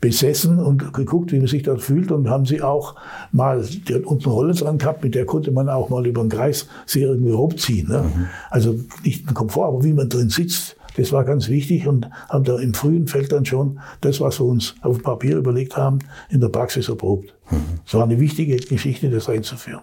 besessen 0.00 0.58
und 0.60 0.92
geguckt, 0.94 1.32
wie 1.32 1.38
man 1.38 1.48
sich 1.48 1.64
dort 1.64 1.80
fühlt 1.82 2.12
und 2.12 2.28
haben 2.30 2.46
sie 2.46 2.62
auch 2.62 2.94
mal, 3.32 3.62
die 3.64 3.94
hat 3.94 4.04
unten 4.04 4.28
Rolle 4.28 4.54
dran 4.54 4.78
gehabt, 4.78 5.02
mit 5.02 5.14
der 5.14 5.26
konnte 5.26 5.50
man 5.50 5.68
auch 5.68 5.88
mal 5.88 6.06
über 6.06 6.20
den 6.22 6.28
Kreis 6.30 6.68
sie 6.86 7.02
irgendwie 7.02 7.32
hochziehen. 7.32 7.88
Ne? 7.88 8.04
Also 8.50 8.76
nicht 9.04 9.28
den 9.28 9.34
Komfort, 9.34 9.66
aber 9.66 9.82
wie 9.84 9.92
man 9.92 10.08
drin 10.08 10.28
sitzt, 10.30 10.76
das 10.96 11.12
war 11.12 11.24
ganz 11.24 11.48
wichtig 11.48 11.86
und 11.86 12.08
haben 12.28 12.44
da 12.44 12.58
im 12.58 12.74
frühen 12.74 13.06
Feld 13.06 13.30
dann 13.32 13.44
schon 13.44 13.78
das, 14.00 14.20
was 14.20 14.40
wir 14.40 14.46
uns 14.46 14.74
auf 14.82 14.98
dem 14.98 15.02
Papier 15.02 15.36
überlegt 15.36 15.76
haben, 15.76 15.98
in 16.28 16.40
der 16.40 16.48
Praxis 16.48 16.88
erprobt. 16.88 17.34
Es 17.86 17.94
war 17.94 18.04
eine 18.04 18.18
wichtige 18.20 18.56
Geschichte, 18.56 19.08
das 19.10 19.28
einzuführen. 19.28 19.80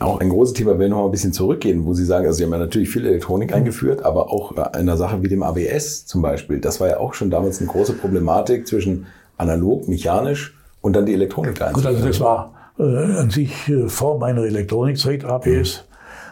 Auch 0.00 0.20
ein 0.20 0.28
großes 0.28 0.54
Thema, 0.54 0.72
wenn 0.72 0.80
wir 0.80 0.88
noch 0.88 0.98
mal 0.98 1.04
ein 1.06 1.10
bisschen 1.12 1.32
zurückgehen, 1.32 1.86
wo 1.86 1.94
Sie 1.94 2.04
sagen, 2.04 2.26
also 2.26 2.36
Sie 2.36 2.44
haben 2.44 2.50
ja 2.52 2.58
natürlich 2.58 2.90
viel 2.90 3.06
Elektronik 3.06 3.50
Mhm. 3.50 3.56
eingeführt, 3.56 4.04
aber 4.04 4.32
auch 4.32 4.52
bei 4.52 4.74
einer 4.74 4.96
Sache 4.96 5.22
wie 5.22 5.28
dem 5.28 5.42
ABS 5.42 6.04
zum 6.06 6.20
Beispiel, 6.22 6.58
das 6.60 6.80
war 6.80 6.88
ja 6.88 6.98
auch 6.98 7.14
schon 7.14 7.30
damals 7.30 7.60
eine 7.60 7.68
große 7.70 7.94
Problematik 7.94 8.66
zwischen 8.66 9.06
analog, 9.36 9.88
mechanisch 9.88 10.56
und 10.80 10.94
dann 10.94 11.06
die 11.06 11.14
Elektronik 11.14 11.54
da 11.56 11.72
Gut, 11.72 11.86
also 11.86 12.06
das 12.06 12.20
war 12.20 12.52
äh, 12.78 12.82
an 12.82 13.30
sich 13.30 13.68
äh, 13.68 13.88
vor 13.88 14.18
meiner 14.18 14.42
Elektronikzeit, 14.42 15.24
APS. 15.24 15.84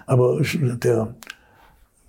Aber 0.06 0.40
der 0.42 1.14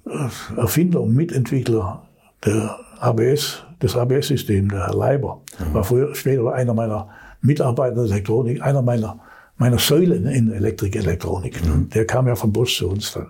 äh, 0.05 0.59
Erfinder 0.59 1.01
und 1.01 1.15
Mitentwickler 1.15 2.03
der 2.45 2.77
ABS, 2.99 3.63
des 3.81 3.95
ABS-Systems, 3.95 4.71
der 4.71 4.87
Herr 4.87 4.95
Leiber, 4.95 5.41
war 5.71 5.83
früher, 5.83 6.15
später 6.15 6.53
einer 6.53 6.73
meiner 6.73 7.09
Mitarbeiter 7.41 7.95
der 7.95 8.05
Elektronik, 8.05 8.61
einer 8.61 8.81
meiner, 8.81 9.19
meiner 9.57 9.77
Säulen 9.77 10.25
in 10.25 10.51
Elektrik, 10.51 10.95
Elektronik. 10.95 11.61
Der 11.93 12.05
kam 12.05 12.27
ja 12.27 12.35
von 12.35 12.51
Bosch 12.51 12.77
zu 12.77 12.89
uns 12.89 13.13
dann. 13.13 13.27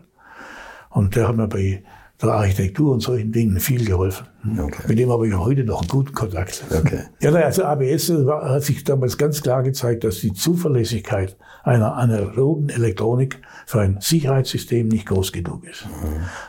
Und 0.90 1.16
der 1.16 1.28
hat 1.28 1.36
mir 1.36 1.48
bei 1.48 1.84
der 2.22 2.32
Architektur 2.34 2.94
und 2.94 3.02
solchen 3.02 3.32
Dingen 3.32 3.60
viel 3.60 3.86
geholfen. 3.86 4.28
Okay. 4.58 4.84
Mit 4.88 5.00
dem 5.00 5.10
habe 5.10 5.28
ich 5.28 5.36
heute 5.36 5.64
noch 5.64 5.82
einen 5.82 5.90
guten 5.90 6.14
Kontakt. 6.14 6.64
Okay. 6.72 7.00
Ja, 7.22 7.32
also 7.32 7.64
ABS 7.64 8.14
war, 8.26 8.50
hat 8.50 8.64
sich 8.64 8.84
damals 8.84 9.18
ganz 9.18 9.42
klar 9.42 9.64
gezeigt, 9.64 10.04
dass 10.04 10.20
die 10.20 10.34
Zuverlässigkeit 10.34 11.36
einer 11.64 11.96
analogen 11.96 12.70
Elektronik 12.70 13.42
für 13.66 13.82
ein 13.82 13.98
Sicherheitssystem 14.00 14.88
nicht 14.88 15.06
groß 15.08 15.32
genug 15.32 15.66
ist. 15.66 15.86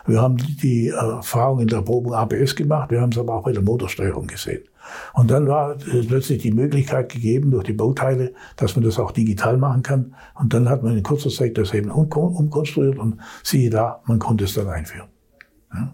Wir 0.06 0.20
haben 0.20 0.36
die 0.36 0.88
Erfahrung 0.88 1.60
in 1.60 1.68
der 1.68 1.82
Probung 1.82 2.14
ABS 2.14 2.54
gemacht, 2.56 2.90
wir 2.90 3.00
haben 3.00 3.12
es 3.12 3.18
aber 3.18 3.34
auch 3.34 3.44
bei 3.44 3.52
der 3.52 3.62
Motorsteuerung 3.62 4.26
gesehen. 4.26 4.62
Und 5.14 5.30
dann 5.30 5.48
war 5.48 5.76
äh, 5.76 6.02
plötzlich 6.06 6.42
die 6.42 6.52
Möglichkeit 6.52 7.10
gegeben 7.10 7.50
durch 7.50 7.64
die 7.64 7.72
Bauteile, 7.72 8.32
dass 8.56 8.76
man 8.76 8.84
das 8.84 8.98
auch 8.98 9.12
digital 9.12 9.56
machen 9.56 9.82
kann. 9.82 10.14
Und 10.34 10.52
dann 10.52 10.68
hat 10.68 10.82
man 10.82 10.94
in 10.96 11.02
kurzer 11.02 11.30
Zeit 11.30 11.56
das 11.56 11.72
eben 11.72 11.90
umkon- 11.90 12.36
umkonstruiert 12.36 12.98
und 12.98 13.18
siehe 13.42 13.70
da, 13.70 14.02
man 14.04 14.18
konnte 14.18 14.44
es 14.44 14.52
dann 14.52 14.68
einführen. 14.68 15.08
Ja. 15.74 15.92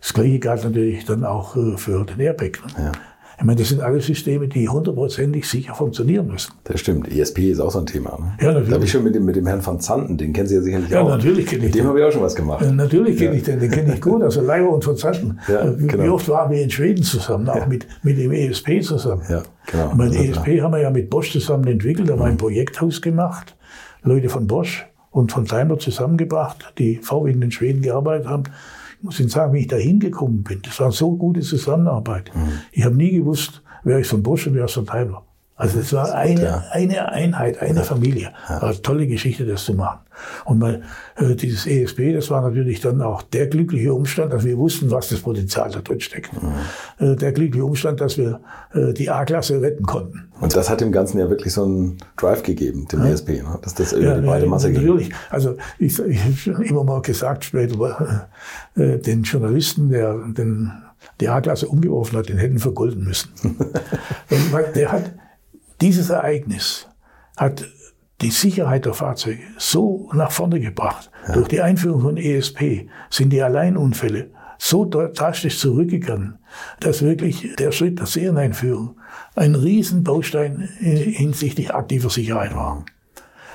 Das 0.00 0.14
gleiche 0.14 0.38
galt 0.38 0.64
natürlich 0.64 1.04
dann 1.04 1.24
auch 1.24 1.56
äh, 1.56 1.76
für 1.76 2.04
den 2.04 2.20
Airbag. 2.20 2.58
Ne? 2.76 2.84
Ja. 2.84 2.92
Ich 3.38 3.46
meine, 3.46 3.58
das 3.58 3.70
sind 3.70 3.80
alle 3.80 4.00
Systeme, 4.02 4.48
die 4.48 4.68
hundertprozentig 4.68 5.48
sicher 5.48 5.74
funktionieren 5.74 6.26
müssen. 6.26 6.52
Das 6.64 6.78
stimmt. 6.80 7.08
ESP 7.10 7.38
ist 7.50 7.60
auch 7.60 7.70
so 7.70 7.78
ein 7.78 7.86
Thema. 7.86 8.10
Ne? 8.18 8.32
Ja, 8.38 8.48
natürlich. 8.48 8.68
Da 8.68 8.74
habe 8.74 8.84
ich 8.84 8.90
schon 8.90 9.02
mit 9.02 9.14
dem, 9.14 9.24
mit 9.24 9.34
dem 9.34 9.46
Herrn 9.46 9.64
van 9.64 9.80
Zanten, 9.80 10.18
den 10.18 10.34
kennen 10.34 10.46
Sie 10.46 10.56
ja 10.56 10.60
sicherlich 10.60 10.90
Ja, 10.90 11.00
auch. 11.00 11.08
natürlich 11.08 11.46
kenne 11.46 11.60
ich 11.60 11.68
Mit 11.68 11.74
dem 11.74 11.86
habe 11.86 11.98
ich 12.00 12.04
auch 12.04 12.12
schon 12.12 12.20
was 12.22 12.34
gemacht. 12.34 12.62
Äh, 12.62 12.70
Natürlich 12.70 13.16
kenne 13.18 13.36
ich 13.36 13.42
den, 13.44 13.58
den 13.58 13.70
kenne 13.70 13.94
ich 13.94 14.00
gut, 14.02 14.22
also 14.22 14.42
Leiber 14.42 14.68
und 14.68 14.84
von 14.84 14.94
Zanten. 14.98 15.38
Ja, 15.48 15.62
Äh, 15.62 15.80
wie, 15.80 15.86
genau. 15.86 16.04
wie 16.04 16.08
oft 16.10 16.28
waren 16.28 16.50
wir 16.50 16.62
in 16.62 16.68
Schweden 16.70 17.02
zusammen, 17.02 17.48
auch 17.48 17.66
mit, 17.66 17.86
mit 18.02 18.18
dem 18.18 18.30
ESP 18.30 18.82
zusammen. 18.82 19.22
Ja, 19.30 19.42
genau. 19.66 19.88
Also, 19.98 20.18
ESP 20.18 20.60
haben 20.60 20.72
wir 20.74 20.80
ja 20.80 20.90
mit 20.90 21.08
Bosch 21.08 21.32
zusammen 21.32 21.66
entwickelt, 21.66 22.10
haben 22.10 22.18
wir 22.20 22.26
ein 22.26 22.36
Projekthaus 22.36 23.00
gemacht, 23.00 23.56
Leute 24.02 24.28
von 24.28 24.46
Bosch 24.48 24.86
und 25.12 25.32
von 25.32 25.46
Daimler 25.46 25.78
zusammengebracht, 25.78 26.74
die 26.76 26.96
VW 26.98 27.30
in 27.30 27.40
den 27.40 27.50
Schweden 27.52 27.80
gearbeitet 27.80 28.28
haben. 28.28 28.42
Ich 29.00 29.04
muss 29.04 29.18
Ihnen 29.18 29.30
sagen, 29.30 29.54
wie 29.54 29.60
ich 29.60 29.66
da 29.66 29.76
hingekommen 29.76 30.42
bin, 30.42 30.60
das 30.60 30.78
war 30.78 30.92
so 30.92 31.16
gute 31.16 31.40
Zusammenarbeit. 31.40 32.30
Mhm. 32.34 32.52
Ich 32.70 32.84
habe 32.84 32.94
nie 32.96 33.12
gewusst, 33.12 33.62
wer 33.82 33.98
ist 33.98 34.10
von 34.10 34.22
Bosch 34.22 34.46
und 34.46 34.52
wer 34.52 34.66
ist 34.66 34.74
von 34.74 34.84
Daimler. 34.84 35.24
Also 35.60 35.80
es 35.80 35.92
war 35.92 36.14
eine, 36.14 36.42
ja. 36.42 36.64
eine 36.70 37.12
Einheit, 37.12 37.60
eine 37.60 37.84
Familie. 37.84 38.32
War 38.48 38.62
eine 38.62 38.80
tolle 38.80 39.06
Geschichte, 39.06 39.44
das 39.44 39.64
zu 39.64 39.74
machen. 39.74 40.00
Und 40.46 40.58
mal, 40.58 40.80
äh, 41.16 41.34
dieses 41.34 41.66
ESP, 41.66 42.14
das 42.14 42.30
war 42.30 42.40
natürlich 42.40 42.80
dann 42.80 43.02
auch 43.02 43.20
der 43.20 43.46
glückliche 43.46 43.92
Umstand, 43.92 44.32
dass 44.32 44.44
wir 44.44 44.56
wussten, 44.56 44.90
was 44.90 45.10
das 45.10 45.20
Potenzial 45.20 45.70
da 45.70 45.80
drin 45.80 46.00
steckt. 46.00 46.30
Äh, 46.98 47.14
der 47.14 47.32
glückliche 47.32 47.62
Umstand, 47.62 48.00
dass 48.00 48.16
wir 48.16 48.40
äh, 48.72 48.94
die 48.94 49.10
A-Klasse 49.10 49.60
retten 49.60 49.84
konnten. 49.84 50.30
Und 50.40 50.56
das 50.56 50.70
hat 50.70 50.80
dem 50.80 50.92
Ganzen 50.92 51.18
ja 51.18 51.28
wirklich 51.28 51.52
so 51.52 51.64
einen 51.64 51.98
Drive 52.16 52.42
gegeben, 52.42 52.88
dem 52.90 53.04
ESP, 53.04 53.42
ne? 53.42 53.58
dass 53.60 53.74
das 53.74 53.92
über 53.92 54.14
die 54.14 54.26
breite 54.26 54.46
Masse 54.46 54.72
ging. 54.72 54.80
natürlich. 54.80 55.10
Also 55.28 55.56
ich, 55.78 55.98
ich 55.98 56.24
habe 56.24 56.36
schon 56.36 56.62
immer 56.62 56.84
mal 56.84 57.02
gesagt, 57.02 57.44
später 57.44 58.28
äh, 58.76 58.96
den 58.96 59.24
Journalisten, 59.24 59.90
der 59.90 60.14
den, 60.14 60.72
die 61.20 61.28
A-Klasse 61.28 61.68
umgeworfen 61.68 62.16
hat, 62.16 62.30
den 62.30 62.38
hätten 62.38 62.58
vergolden 62.58 63.04
müssen. 63.04 63.30
Der 64.74 64.92
hat 64.92 65.12
dieses 65.80 66.10
Ereignis 66.10 66.88
hat 67.36 67.64
die 68.20 68.30
Sicherheit 68.30 68.84
der 68.84 68.94
Fahrzeuge 68.94 69.42
so 69.56 70.10
nach 70.12 70.30
vorne 70.30 70.60
gebracht. 70.60 71.10
Durch 71.32 71.48
die 71.48 71.62
Einführung 71.62 72.02
von 72.02 72.16
ESP 72.16 72.88
sind 73.08 73.30
die 73.30 73.42
Alleinunfälle 73.42 74.30
so 74.58 74.84
drastisch 74.84 75.58
zurückgegangen, 75.58 76.38
dass 76.80 77.00
wirklich 77.00 77.56
der 77.58 77.72
Schritt 77.72 77.98
der 77.98 78.06
Serieneinführung 78.06 78.96
ein 79.34 79.54
Riesenbaustein 79.54 80.68
hinsichtlich 80.78 81.72
aktiver 81.72 82.10
Sicherheit 82.10 82.54
war. 82.54 82.84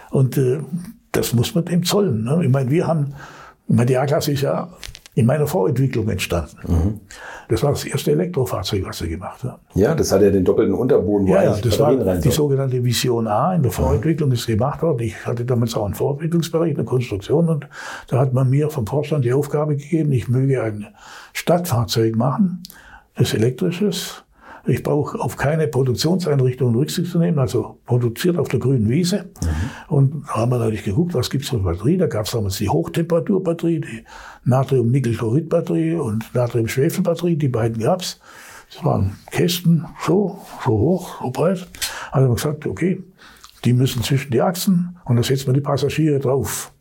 Und 0.10 0.38
äh, 0.38 0.62
das 1.12 1.34
muss 1.34 1.54
man 1.54 1.66
dem 1.66 1.84
zollen. 1.84 2.24
Ne? 2.24 2.42
Ich 2.44 2.50
meine, 2.50 2.72
wir 2.72 2.88
haben, 2.88 3.14
ich 3.68 3.76
meine, 3.76 3.86
die 3.86 3.98
A-Klasse 3.98 4.32
ist 4.32 4.42
ja 4.42 4.70
in 5.16 5.26
meiner 5.26 5.48
Vorentwicklung 5.48 6.10
entstanden. 6.10 7.00
Das 7.48 7.64
war 7.64 7.72
das 7.72 7.86
erste 7.86 8.12
Elektrofahrzeug, 8.12 8.86
was 8.86 9.02
wir 9.02 9.08
gemacht 9.08 9.44
haben. 9.44 9.62
Ja, 9.74 9.96
das 9.96 10.12
hat 10.12 10.22
ja 10.22 10.30
den 10.30 10.44
doppelten 10.44 10.76
Unterboden, 10.76 11.28
wo 11.28 11.34
Ja, 11.34 11.44
ja, 11.44 11.56
das 11.56 11.80
war 11.80 11.96
Batterien 11.96 12.22
die 12.22 12.32
sogenannte 12.32 12.84
Vision 12.84 13.28
A. 13.28 13.56
In 13.56 13.64
der 13.64 13.72
Vorentwicklung 13.72 14.32
ist 14.34 14.46
gemacht 14.46 14.82
worden. 14.82 15.00
Ich 15.00 15.26
hatte 15.26 15.46
damals 15.46 15.74
auch 15.76 15.86
einen 15.86 15.94
Vorentwicklungsbereich, 15.94 16.76
eine 16.76 16.84
Konstruktion 16.84 17.48
und 17.48 17.68
da 18.08 18.20
hat 18.20 18.34
man 18.34 18.50
mir 18.50 18.70
vom 18.70 18.86
Vorstand 18.86 19.24
die 19.24 19.32
Aufgabe 19.32 19.78
gegeben, 19.78 20.12
ich 20.12 20.28
möge 20.28 20.62
ein 20.62 20.88
Stadtfahrzeug 21.34 22.16
machen, 22.16 22.64
das 23.16 23.34
elektrisches. 23.34 24.25
Ich 24.68 24.82
brauche 24.82 25.20
auf 25.20 25.38
keine 25.38 25.68
Produktionseinrichtungen 25.68 26.76
Rücksicht 26.76 27.12
zu 27.12 27.20
nehmen, 27.20 27.38
also 27.38 27.78
produziert 27.86 28.38
auf 28.38 28.48
der 28.48 28.60
grünen 28.60 28.90
Wiese. 28.90 29.30
Und 29.88 30.26
da 30.28 30.38
haben 30.38 30.52
wir 30.52 30.58
natürlich 30.58 30.84
geguckt, 30.84 31.14
was 31.14 31.30
gibt's 31.30 31.50
für 31.50 31.60
Batterie. 31.60 31.98
Da 31.98 32.08
gab 32.08 32.26
es 32.26 32.32
damals 32.32 32.58
die 32.58 32.70
Hochtemperaturbatterie, 32.70 33.82
die 33.82 34.04
Natrium-Nickel-Chlorid-Batterie 34.46 35.96
und 35.96 36.34
Natrium-Schwefel-Batterie, 36.34 37.36
die 37.36 37.48
beiden 37.48 37.82
gab's. 37.82 38.20
Das 38.74 38.84
waren 38.84 39.18
Kästen, 39.30 39.86
so, 40.06 40.40
so 40.64 40.72
hoch, 40.72 41.22
so 41.22 41.30
breit. 41.30 41.68
Also 42.12 42.26
haben 42.26 42.32
wir 42.32 42.36
gesagt, 42.36 42.66
okay, 42.66 43.04
die 43.64 43.74
müssen 43.74 44.02
zwischen 44.04 44.32
die 44.32 44.42
Achsen 44.42 44.98
und 45.06 45.16
da 45.16 45.24
setzen 45.24 45.48
wir 45.48 45.54
die 45.54 45.62
Passagiere 45.62 46.20
drauf. 46.20 46.72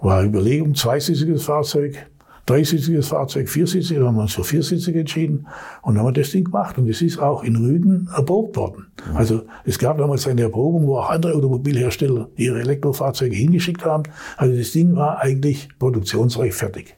War 0.00 0.24
Überlegung, 0.24 0.74
zweisitziges 0.74 1.44
Fahrzeug, 1.44 2.06
dreisitziges 2.50 3.08
Fahrzeug, 3.08 3.48
viersitziges, 3.48 4.04
haben 4.04 4.16
wir 4.16 4.22
uns 4.22 4.34
für 4.34 4.44
viersitziges 4.44 5.00
entschieden 5.00 5.46
und 5.82 5.96
haben 5.98 6.06
wir 6.06 6.12
das 6.12 6.30
Ding 6.30 6.44
gemacht. 6.44 6.76
Und 6.78 6.88
es 6.88 7.00
ist 7.00 7.18
auch 7.18 7.44
in 7.44 7.56
Rügen 7.56 8.08
erprobt 8.14 8.56
worden. 8.56 8.86
Also 9.14 9.42
es 9.64 9.78
gab 9.78 9.98
damals 9.98 10.26
eine 10.26 10.42
Erprobung, 10.42 10.86
wo 10.86 10.98
auch 10.98 11.10
andere 11.10 11.34
Automobilhersteller 11.34 12.28
ihre 12.36 12.60
Elektrofahrzeuge 12.60 13.36
hingeschickt 13.36 13.84
haben. 13.84 14.02
Also 14.36 14.56
das 14.56 14.72
Ding 14.72 14.96
war 14.96 15.20
eigentlich 15.20 15.68
produktionsreif 15.78 16.56
fertig. 16.56 16.96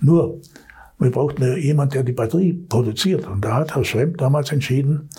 Nur, 0.00 0.40
wir 0.98 1.10
brauchten 1.10 1.42
ja 1.42 1.56
jemand, 1.56 1.92
der 1.92 2.02
die 2.02 2.12
Batterie 2.12 2.54
produziert. 2.54 3.26
Und 3.26 3.44
da 3.44 3.54
hat 3.54 3.74
Herr 3.74 3.84
Schremp 3.84 4.16
damals 4.16 4.50
entschieden, 4.50 5.10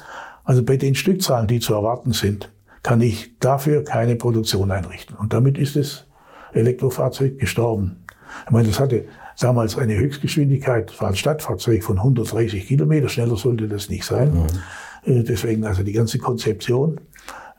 also 0.43 0.63
bei 0.63 0.77
den 0.77 0.95
Stückzahlen, 0.95 1.47
die 1.47 1.59
zu 1.59 1.73
erwarten 1.75 2.13
sind, 2.13 2.51
kann 2.81 3.01
ich 3.01 3.37
dafür 3.39 3.83
keine 3.83 4.15
Produktion 4.15 4.71
einrichten. 4.71 5.15
Und 5.15 5.33
damit 5.33 5.57
ist 5.57 5.75
das 5.75 6.07
Elektrofahrzeug 6.53 7.37
gestorben. 7.37 7.97
Ich 8.45 8.51
meine, 8.51 8.67
das 8.67 8.79
hatte 8.79 9.05
damals 9.39 9.77
eine 9.77 9.97
Höchstgeschwindigkeit, 9.97 10.89
das 10.89 11.01
war 11.01 11.09
ein 11.09 11.15
Stadtfahrzeug 11.15 11.83
von 11.83 11.97
130 11.97 12.67
Kilometer, 12.67 13.09
schneller 13.09 13.35
sollte 13.35 13.67
das 13.67 13.89
nicht 13.89 14.03
sein. 14.03 14.33
Mhm. 15.05 15.23
Deswegen 15.25 15.63
also 15.63 15.83
die 15.83 15.93
ganze 15.93 16.17
Konzeption, 16.17 16.99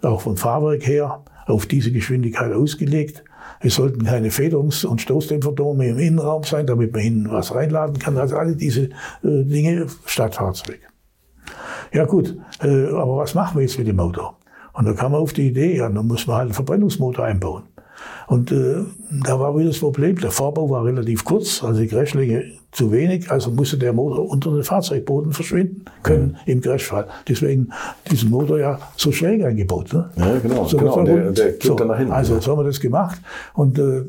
auch 0.02 0.20
vom 0.20 0.36
Fahrwerk 0.36 0.86
her, 0.86 1.24
auf 1.46 1.66
diese 1.66 1.92
Geschwindigkeit 1.92 2.52
ausgelegt. 2.52 3.24
Es 3.60 3.76
sollten 3.76 4.04
keine 4.04 4.30
Federungs- 4.30 4.84
und 4.84 5.00
Stoßdämpferdome 5.00 5.88
im 5.88 5.98
Innenraum 5.98 6.44
sein, 6.44 6.66
damit 6.66 6.92
man 6.92 7.02
hinten 7.02 7.30
was 7.30 7.54
reinladen 7.54 7.98
kann. 7.98 8.18
Also 8.18 8.36
alle 8.36 8.54
diese 8.54 8.82
äh, 8.82 8.90
Dinge 9.22 9.86
Stadtfahrzeug. 10.04 10.80
Ja 11.92 12.04
gut, 12.04 12.36
äh, 12.62 12.88
aber 12.88 13.16
was 13.16 13.34
machen 13.34 13.56
wir 13.56 13.62
jetzt 13.62 13.78
mit 13.78 13.88
dem 13.88 13.98
Auto? 13.98 14.34
Und 14.74 14.84
da 14.84 14.92
kam 14.92 15.12
man 15.12 15.22
auf 15.22 15.32
die 15.32 15.48
Idee, 15.48 15.76
ja, 15.76 15.88
dann 15.88 16.06
muss 16.06 16.26
man 16.26 16.36
halt 16.36 16.44
einen 16.46 16.54
Verbrennungsmotor 16.54 17.24
einbauen. 17.24 17.64
Und 18.26 18.52
äh, 18.52 18.84
da 19.24 19.40
war 19.40 19.56
wieder 19.56 19.68
das 19.68 19.78
Problem, 19.78 20.16
der 20.16 20.30
Vorbau 20.30 20.68
war 20.68 20.84
relativ 20.84 21.24
kurz, 21.24 21.64
also 21.64 21.80
die 21.80 21.88
Crashlänge 21.88 22.44
zu 22.70 22.92
wenig, 22.92 23.30
also 23.30 23.50
musste 23.50 23.78
der 23.78 23.94
Motor 23.94 24.28
unter 24.28 24.52
den 24.52 24.62
Fahrzeugboden 24.62 25.32
verschwinden 25.32 25.86
können 26.02 26.36
mhm. 26.44 26.52
im 26.52 26.60
Crashfall. 26.60 27.08
Deswegen 27.26 27.70
diesen 28.10 28.30
Motor 28.30 28.58
ja 28.58 28.78
so 28.96 29.10
schräg 29.10 29.42
eingebaut. 29.42 29.92
Ne? 29.92 30.10
Ja, 30.16 30.38
genau. 30.38 30.66
So, 30.66 30.76
genau 30.76 31.02
der, 31.02 31.32
der 31.32 31.54
so, 31.62 31.74
dann 31.74 31.88
nach 31.88 31.96
hinten. 31.96 32.12
Also 32.12 32.38
so 32.40 32.52
haben 32.52 32.58
wir 32.58 32.64
das 32.64 32.78
gemacht. 32.78 33.20
Und 33.54 33.78
äh, 33.78 34.04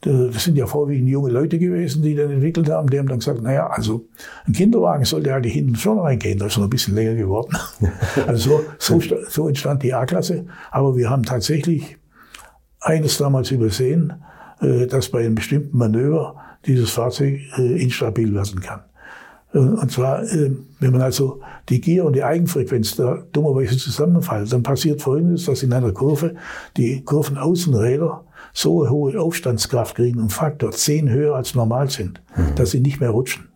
das 0.00 0.42
sind 0.42 0.56
ja 0.56 0.66
vorwiegend 0.66 1.10
junge 1.10 1.30
Leute 1.30 1.58
gewesen, 1.58 2.02
die 2.02 2.14
dann 2.14 2.30
entwickelt 2.30 2.70
haben. 2.70 2.88
Die 2.88 2.98
haben 2.98 3.08
dann 3.08 3.18
gesagt, 3.18 3.42
naja, 3.42 3.66
also 3.66 4.06
ein 4.46 4.54
Kinderwagen 4.54 5.04
sollte 5.04 5.32
halt 5.32 5.44
hinten 5.44 5.76
schon 5.76 5.98
reingehen. 5.98 6.38
Da 6.38 6.46
ist 6.46 6.56
noch 6.56 6.64
ein 6.64 6.70
bisschen 6.70 6.94
länger 6.94 7.14
geworden. 7.14 7.56
also 8.26 8.62
so, 8.78 9.00
so, 9.00 9.16
so 9.28 9.48
entstand 9.48 9.82
die 9.82 9.92
A-Klasse. 9.92 10.46
Aber 10.70 10.96
wir 10.96 11.10
haben 11.10 11.24
tatsächlich 11.24 11.98
eines 12.82 13.18
damals 13.18 13.50
übersehen, 13.50 14.12
äh, 14.60 14.86
dass 14.86 15.08
bei 15.08 15.20
einem 15.20 15.34
bestimmten 15.34 15.76
Manöver 15.76 16.36
dieses 16.66 16.90
Fahrzeug 16.90 17.40
äh, 17.56 17.82
instabil 17.82 18.34
werden 18.34 18.60
kann. 18.60 18.80
Äh, 19.52 19.58
und 19.58 19.90
zwar, 19.90 20.22
wenn 20.22 20.92
man 20.92 21.02
also 21.02 21.40
die 21.68 21.80
Gier 21.80 22.04
und 22.04 22.14
die 22.14 22.24
Eigenfrequenz 22.24 22.96
da 22.96 23.22
dummerweise 23.32 23.76
zusammenfallen, 23.76 24.48
dann 24.48 24.62
passiert 24.62 25.02
Folgendes, 25.02 25.46
dass 25.46 25.62
in 25.62 25.72
einer 25.72 25.92
Kurve 25.92 26.34
die 26.76 27.02
Kurvenaußenräder 27.02 28.24
so 28.52 28.88
hohe 28.88 29.18
Aufstandskraft 29.18 29.96
kriegen, 29.96 30.20
um 30.20 30.30
Faktor 30.30 30.72
10 30.72 31.08
höher 31.08 31.34
als 31.34 31.54
normal 31.54 31.88
sind, 31.88 32.20
mhm. 32.36 32.54
dass 32.56 32.72
sie 32.72 32.80
nicht 32.80 33.00
mehr 33.00 33.10
rutschen. 33.10 33.48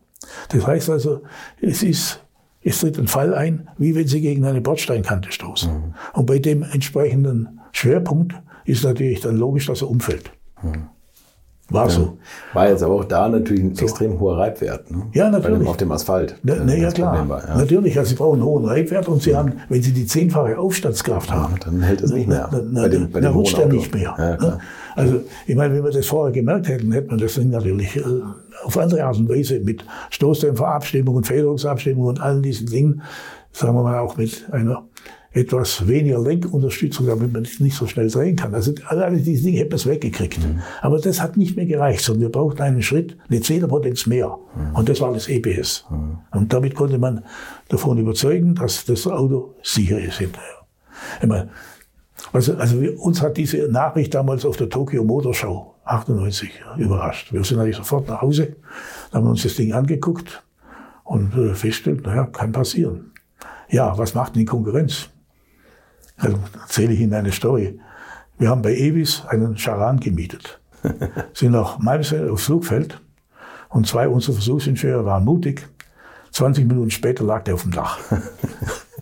Das 0.49 0.67
heißt 0.67 0.91
also, 0.91 1.23
es 1.61 1.83
ist, 1.83 2.23
es 2.63 2.81
tritt 2.81 2.99
ein 2.99 3.07
Fall 3.07 3.35
ein, 3.35 3.69
wie 3.79 3.95
wenn 3.95 4.09
sie 4.09 4.21
gegen 4.21 4.45
eine 4.45 4.61
Bordsteinkante 4.61 5.33
stoßen. 5.33 5.73
Mhm. 5.73 5.95
Und 6.15 6.27
bei 6.27 6.39
dem 6.39 6.63
entsprechenden 6.63 7.61
Schwerpunkt 7.73 8.35
ist 8.67 8.85
natürlich 8.85 9.21
dann 9.21 9.37
logisch, 9.37 9.67
dass 9.67 9.83
er 9.83 9.91
umfällt. 9.91 10.31
Hm. 10.61 10.89
War 11.69 11.87
ja. 11.87 11.91
so. 11.91 12.19
War 12.53 12.69
jetzt 12.69 12.83
aber 12.85 12.95
auch 12.95 13.05
da 13.05 13.29
natürlich 13.29 13.65
ein 13.65 13.75
so. 13.75 13.87
extrem 13.87 14.21
hoher 14.21 14.39
Reibwert. 14.39 14.89
Ne? 14.89 15.03
Ja, 15.15 15.29
natürlich. 15.29 15.67
auf 15.67 15.77
dem 15.77 15.91
Asphalt. 15.91 16.39
Na, 16.45 16.55
na 16.65 16.77
ja, 16.77 16.93
klar. 16.93 17.29
War, 17.29 17.45
ja. 17.45 17.57
Natürlich, 17.57 17.99
also 17.99 18.11
Sie 18.11 18.15
brauchen 18.15 18.35
einen 18.35 18.45
hohen 18.45 18.65
Reibwert 18.67 19.09
und 19.09 19.21
Sie 19.21 19.31
ja. 19.31 19.39
haben, 19.39 19.55
wenn 19.69 19.83
Sie 19.83 19.93
die 19.93 20.07
zehnfache 20.07 20.57
Aufstandskraft 20.59 21.33
haben, 21.33 21.57
dann 21.65 21.83
hält 21.83 22.03
es 22.03 22.13
nicht 22.13 22.29
mehr. 22.29 22.49
Na, 22.71 22.83
bei 22.83 22.89
dem, 22.89 23.11
bei 23.11 23.21
dann 23.21 23.33
rutscht 23.33 23.59
er 23.59 23.67
nicht 23.67 23.93
mehr. 23.93 24.15
Ne? 24.17 24.59
Also, 24.95 25.23
ich 25.47 25.57
meine, 25.57 25.75
wenn 25.75 25.83
wir 25.83 25.91
das 25.91 26.07
vorher 26.07 26.33
gemerkt 26.33 26.69
hätten, 26.69 26.93
hätte 26.93 27.09
man 27.09 27.19
das 27.19 27.35
Ding 27.35 27.51
natürlich 27.51 27.97
äh, 27.97 28.03
auf 28.65 28.79
andere 28.79 29.05
Art 29.05 29.19
und 29.19 29.29
Weise 29.29 29.59
mit 29.59 29.85
Stoßdämpferabstimmung 30.11 31.17
und 31.17 31.27
Federungsabstimmung 31.27 32.07
und 32.07 32.21
all 32.21 32.41
diesen 32.41 32.69
Dingen, 32.69 33.03
sagen 33.51 33.75
wir 33.75 33.83
mal 33.83 33.99
auch 33.99 34.17
mit 34.17 34.47
einer 34.53 34.85
etwas 35.37 35.87
weniger 35.87 36.19
Lenkunterstützung, 36.19 37.07
damit 37.07 37.33
man 37.33 37.47
nicht 37.59 37.77
so 37.77 37.87
schnell 37.87 38.09
drehen 38.09 38.37
kann. 38.37 38.55
Also 38.55 38.73
alle 38.87 39.19
diese 39.19 39.45
Dinge 39.45 39.59
hätten 39.59 39.73
wir 39.73 39.93
weggekriegt. 39.93 40.39
Mhm. 40.39 40.61
Aber 40.81 40.99
das 40.99 41.21
hat 41.21 41.37
nicht 41.37 41.57
mehr 41.57 41.67
gereicht, 41.67 42.01
sondern 42.01 42.23
wir 42.23 42.29
brauchten 42.31 42.63
einen 42.63 42.83
Schritt, 42.83 43.19
eine 43.29 43.41
Zehnerpotenz 43.43 44.07
mehr. 44.07 44.39
Mhm. 44.55 44.75
Und 44.75 44.89
das 44.89 45.01
war 45.01 45.13
das 45.13 45.29
EBS. 45.29 45.85
Mhm. 45.91 46.19
Und 46.33 46.53
damit 46.53 46.75
konnte 46.75 46.99
man 46.99 47.23
davon 47.69 47.99
überzeugen, 47.99 48.55
dass 48.55 48.87
das 48.87 49.07
Auto 49.07 49.55
sicher 49.63 50.01
ist 50.01 50.19
hinterher. 50.19 50.67
Meine, 51.27 51.51
also, 52.33 52.57
also 52.57 52.81
wir, 52.81 52.99
uns 52.99 53.21
hat 53.21 53.37
diese 53.37 53.69
Nachricht 53.69 54.15
damals 54.15 54.47
auf 54.47 54.57
der 54.57 54.71
Tokyo 54.71 55.05
Motor 55.05 55.35
Show 55.35 55.75
98 55.85 56.51
überrascht. 56.79 57.33
Wir 57.33 57.45
sind 57.45 57.59
eigentlich 57.59 57.77
sofort 57.77 58.09
nach 58.09 58.23
Hause, 58.23 58.57
haben 59.13 59.27
uns 59.27 59.43
das 59.43 59.55
Ding 59.55 59.75
angeguckt 59.75 60.43
und 61.05 61.35
äh, 61.35 61.51
festgestellt, 61.51 62.07
naja, 62.07 62.25
kann 62.25 62.53
passieren. 62.53 63.13
Ja, 63.69 63.97
was 63.99 64.15
macht 64.15 64.35
denn 64.35 64.41
die 64.41 64.47
Konkurrenz? 64.47 65.11
Also 66.17 66.39
erzähle 66.61 66.93
ich 66.93 67.01
Ihnen 67.01 67.15
eine 67.15 67.33
Story. 67.33 67.79
Wir 68.39 68.51
haben 68.51 68.63
bei 68.63 68.75
Evis 68.75 69.25
einen 69.29 69.57
Charan 69.57 69.99
gemietet, 70.01 70.61
sind 71.35 71.53
nach 71.53 71.79
Malmsee 71.79 72.29
aufs 72.29 72.45
Flugfeld 72.45 73.01
und 73.69 73.87
zwei 73.87 74.09
unserer 74.09 74.35
Versuchsingenieure 74.35 75.05
waren 75.05 75.25
mutig. 75.25 75.67
20 76.33 76.67
Minuten 76.67 76.91
später 76.91 77.25
lag 77.25 77.45
der 77.45 77.55
auf 77.55 77.63
dem 77.63 77.73
Dach. 77.73 77.99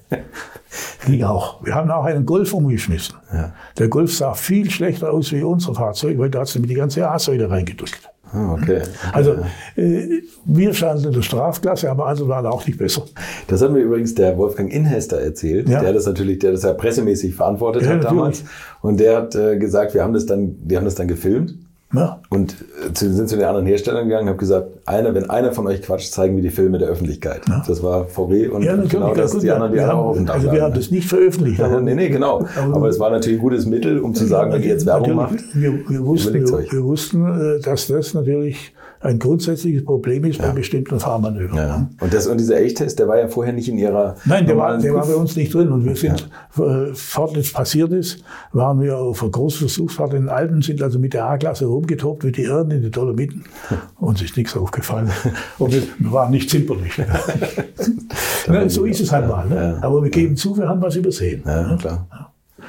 Ging 1.06 1.24
auch. 1.24 1.64
Wir 1.64 1.74
haben 1.74 1.90
auch 1.90 2.04
einen 2.04 2.24
Golf 2.24 2.52
umgeschmissen. 2.52 3.16
Ja. 3.32 3.52
Der 3.78 3.88
Golf 3.88 4.14
sah 4.14 4.34
viel 4.34 4.70
schlechter 4.70 5.12
aus 5.12 5.32
wie 5.32 5.42
unser 5.42 5.74
Fahrzeug, 5.74 6.18
weil 6.18 6.30
da 6.30 6.40
hat 6.40 6.48
es 6.48 6.54
nämlich 6.54 6.70
die 6.70 6.76
ganze 6.76 7.08
A-Säule 7.08 7.50
reingedrückt. 7.50 8.08
Ah, 8.34 8.52
okay. 8.54 8.82
Also 9.12 9.36
äh, 9.76 10.22
wir 10.44 10.74
standen 10.74 11.06
in 11.06 11.12
der 11.12 11.22
Strafklasse, 11.22 11.88
aber 11.88 12.06
andere 12.06 12.28
waren 12.28 12.46
auch 12.46 12.66
nicht 12.66 12.78
besser. 12.78 13.04
Das 13.46 13.62
hat 13.62 13.70
mir 13.70 13.78
übrigens 13.78 14.14
der 14.14 14.36
Wolfgang 14.36 14.72
Inhester 14.72 15.20
erzählt, 15.20 15.68
ja. 15.68 15.80
der 15.80 15.92
das 15.92 16.06
natürlich, 16.06 16.40
der 16.40 16.52
das 16.52 16.64
ja 16.64 16.72
pressemäßig 16.72 17.34
verantwortet 17.34 17.82
ja, 17.82 17.90
hat 17.90 18.02
natürlich. 18.02 18.18
damals. 18.18 18.44
Und 18.82 18.98
der 18.98 19.16
hat 19.16 19.34
äh, 19.36 19.56
gesagt, 19.56 19.94
wir 19.94 20.02
haben 20.02 20.12
das 20.14 20.26
dann, 20.26 20.56
die 20.66 20.76
haben 20.76 20.84
das 20.84 20.96
dann 20.96 21.06
gefilmt 21.06 21.63
ja. 21.94 22.20
Und 22.30 22.52
äh, 22.52 22.94
sind 22.94 23.28
zu 23.28 23.36
den 23.36 23.44
anderen 23.44 23.66
Herstellern 23.66 24.04
gegangen 24.04 24.24
und 24.24 24.28
habe 24.30 24.38
gesagt, 24.38 24.68
einer, 24.86 25.14
wenn 25.14 25.30
einer 25.30 25.52
von 25.52 25.66
euch 25.66 25.82
quatscht, 25.82 26.12
zeigen 26.12 26.36
wir 26.36 26.42
die 26.42 26.50
Filme 26.50 26.78
der 26.78 26.88
Öffentlichkeit. 26.88 27.42
Ja. 27.48 27.62
Das 27.66 27.82
war 27.82 28.06
VW 28.06 28.48
und 28.48 28.62
ja, 28.62 28.76
genau 28.76 29.14
das, 29.14 29.32
gut, 29.32 29.42
die 29.42 29.50
anderen, 29.50 29.72
die 29.72 29.80
haben, 29.80 29.98
auch 29.98 30.16
auf 30.16 30.18
Also 30.28 30.52
wir 30.52 30.62
haben 30.62 30.74
das 30.74 30.90
nicht 30.90 31.08
veröffentlicht. 31.08 31.60
Aber, 31.60 31.80
nee, 31.80 31.94
nee, 31.94 32.08
genau. 32.08 32.46
Aber, 32.72 32.88
es 32.88 32.98
war 32.98 33.10
natürlich 33.10 33.38
ein 33.38 33.42
gutes 33.42 33.66
Mittel, 33.66 34.00
um 34.00 34.14
zu 34.14 34.26
sagen, 34.26 34.52
wenn 34.52 34.62
ihr 34.62 34.68
jetzt 34.68 34.86
Werbung 34.86 35.14
macht, 35.14 35.36
wir, 35.54 35.72
wir, 35.88 36.04
wussten, 36.04 36.34
wir, 36.34 36.72
wir, 36.72 36.84
wussten, 36.84 37.56
äh, 37.56 37.60
dass 37.60 37.86
das 37.86 38.14
natürlich 38.14 38.72
ein 39.04 39.18
grundsätzliches 39.18 39.84
Problem 39.84 40.24
ist 40.24 40.38
ja. 40.38 40.46
bei 40.46 40.52
bestimmten 40.52 40.98
Fahrmanövern. 40.98 41.56
Ja. 41.56 41.90
Und, 42.00 42.14
das, 42.14 42.26
und 42.26 42.38
dieser 42.38 42.60
Echtest, 42.60 42.98
der 42.98 43.06
war 43.06 43.18
ja 43.18 43.28
vorher 43.28 43.52
nicht 43.52 43.68
in 43.68 43.76
Ihrer. 43.76 44.16
Nein, 44.24 44.46
der, 44.46 44.56
war, 44.56 44.78
der 44.78 44.94
war 44.94 45.06
bei 45.06 45.14
uns 45.14 45.36
nicht 45.36 45.52
drin. 45.52 45.70
Und 45.70 45.84
wir 45.84 45.94
sind, 45.94 46.26
ja. 46.56 46.94
fort 46.94 47.36
jetzt 47.36 47.52
passiert 47.52 47.92
ist, 47.92 48.24
waren 48.52 48.80
wir 48.80 48.96
auf 48.96 49.22
einer 49.22 49.30
großen 49.30 49.58
Versuchsfahrt 49.58 50.14
in 50.14 50.22
den 50.22 50.28
Alpen, 50.30 50.62
sind 50.62 50.82
also 50.82 50.98
mit 50.98 51.12
der 51.12 51.26
A-Klasse 51.26 51.66
rumgetobt 51.66 52.24
wie 52.24 52.32
die 52.32 52.44
Irren 52.44 52.70
in 52.70 52.80
den 52.80 52.90
Dolomiten. 52.90 53.44
Uns 53.98 54.22
ist 54.22 54.38
nichts 54.38 54.56
aufgefallen. 54.56 55.10
Und 55.58 55.74
wir, 55.74 55.82
waren 56.10 56.30
nicht 56.30 56.48
zimperlich. 56.48 56.92
Na, 58.48 58.68
so 58.70 58.86
ist 58.86 59.00
es 59.00 59.12
halt 59.12 59.28
mal. 59.28 59.46
Ne? 59.46 59.78
Aber 59.82 60.02
wir 60.02 60.10
geben 60.10 60.34
zu, 60.36 60.56
wir 60.56 60.66
haben 60.66 60.80
was 60.80 60.96
übersehen. 60.96 61.42
Ja, 61.44 61.76
klar. 61.76 62.06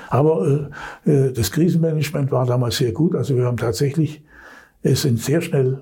Aber 0.10 0.70
äh, 1.06 1.12
äh, 1.12 1.32
das 1.32 1.50
Krisenmanagement 1.50 2.30
war 2.30 2.46
damals 2.46 2.76
sehr 2.76 2.92
gut. 2.92 3.16
Also 3.16 3.38
wir 3.38 3.46
haben 3.46 3.58
tatsächlich, 3.58 4.22
es 4.84 5.04
sind 5.04 5.22
sehr 5.22 5.40
schnell 5.40 5.80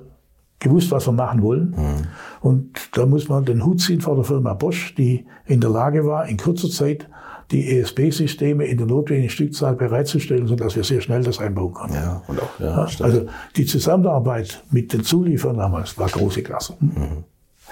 gewusst, 0.63 0.89
was 0.91 1.07
wir 1.07 1.11
machen 1.11 1.43
wollen. 1.43 1.75
Mhm. 1.77 2.07
Und 2.41 2.97
da 2.97 3.05
muss 3.05 3.29
man 3.29 3.45
den 3.45 3.63
Hut 3.63 3.81
ziehen 3.81 4.01
vor 4.01 4.15
der 4.15 4.23
Firma 4.23 4.53
Bosch, 4.53 4.95
die 4.95 5.25
in 5.45 5.61
der 5.61 5.69
Lage 5.69 6.05
war, 6.05 6.27
in 6.27 6.37
kurzer 6.37 6.69
Zeit 6.69 7.07
die 7.51 7.77
ESP-Systeme 7.77 8.65
in 8.65 8.77
der 8.77 8.87
notwendigen 8.87 9.29
Stückzahl 9.29 9.75
bereitzustellen, 9.75 10.47
sodass 10.47 10.75
wir 10.75 10.83
sehr 10.83 11.01
schnell 11.01 11.23
das 11.23 11.39
einbauen 11.39 11.73
konnten. 11.73 11.95
Ja, 11.95 12.23
und 12.27 12.41
auch, 12.41 12.59
ja, 12.59 12.65
ja 12.65 13.05
also 13.05 13.27
die 13.55 13.65
Zusammenarbeit 13.65 14.63
mit 14.71 14.91
den 14.91 15.03
Zulieferern 15.03 15.57
damals 15.57 15.97
war 15.97 16.07
große 16.09 16.41
Klasse. 16.41 16.75
Mhm. 16.79 17.25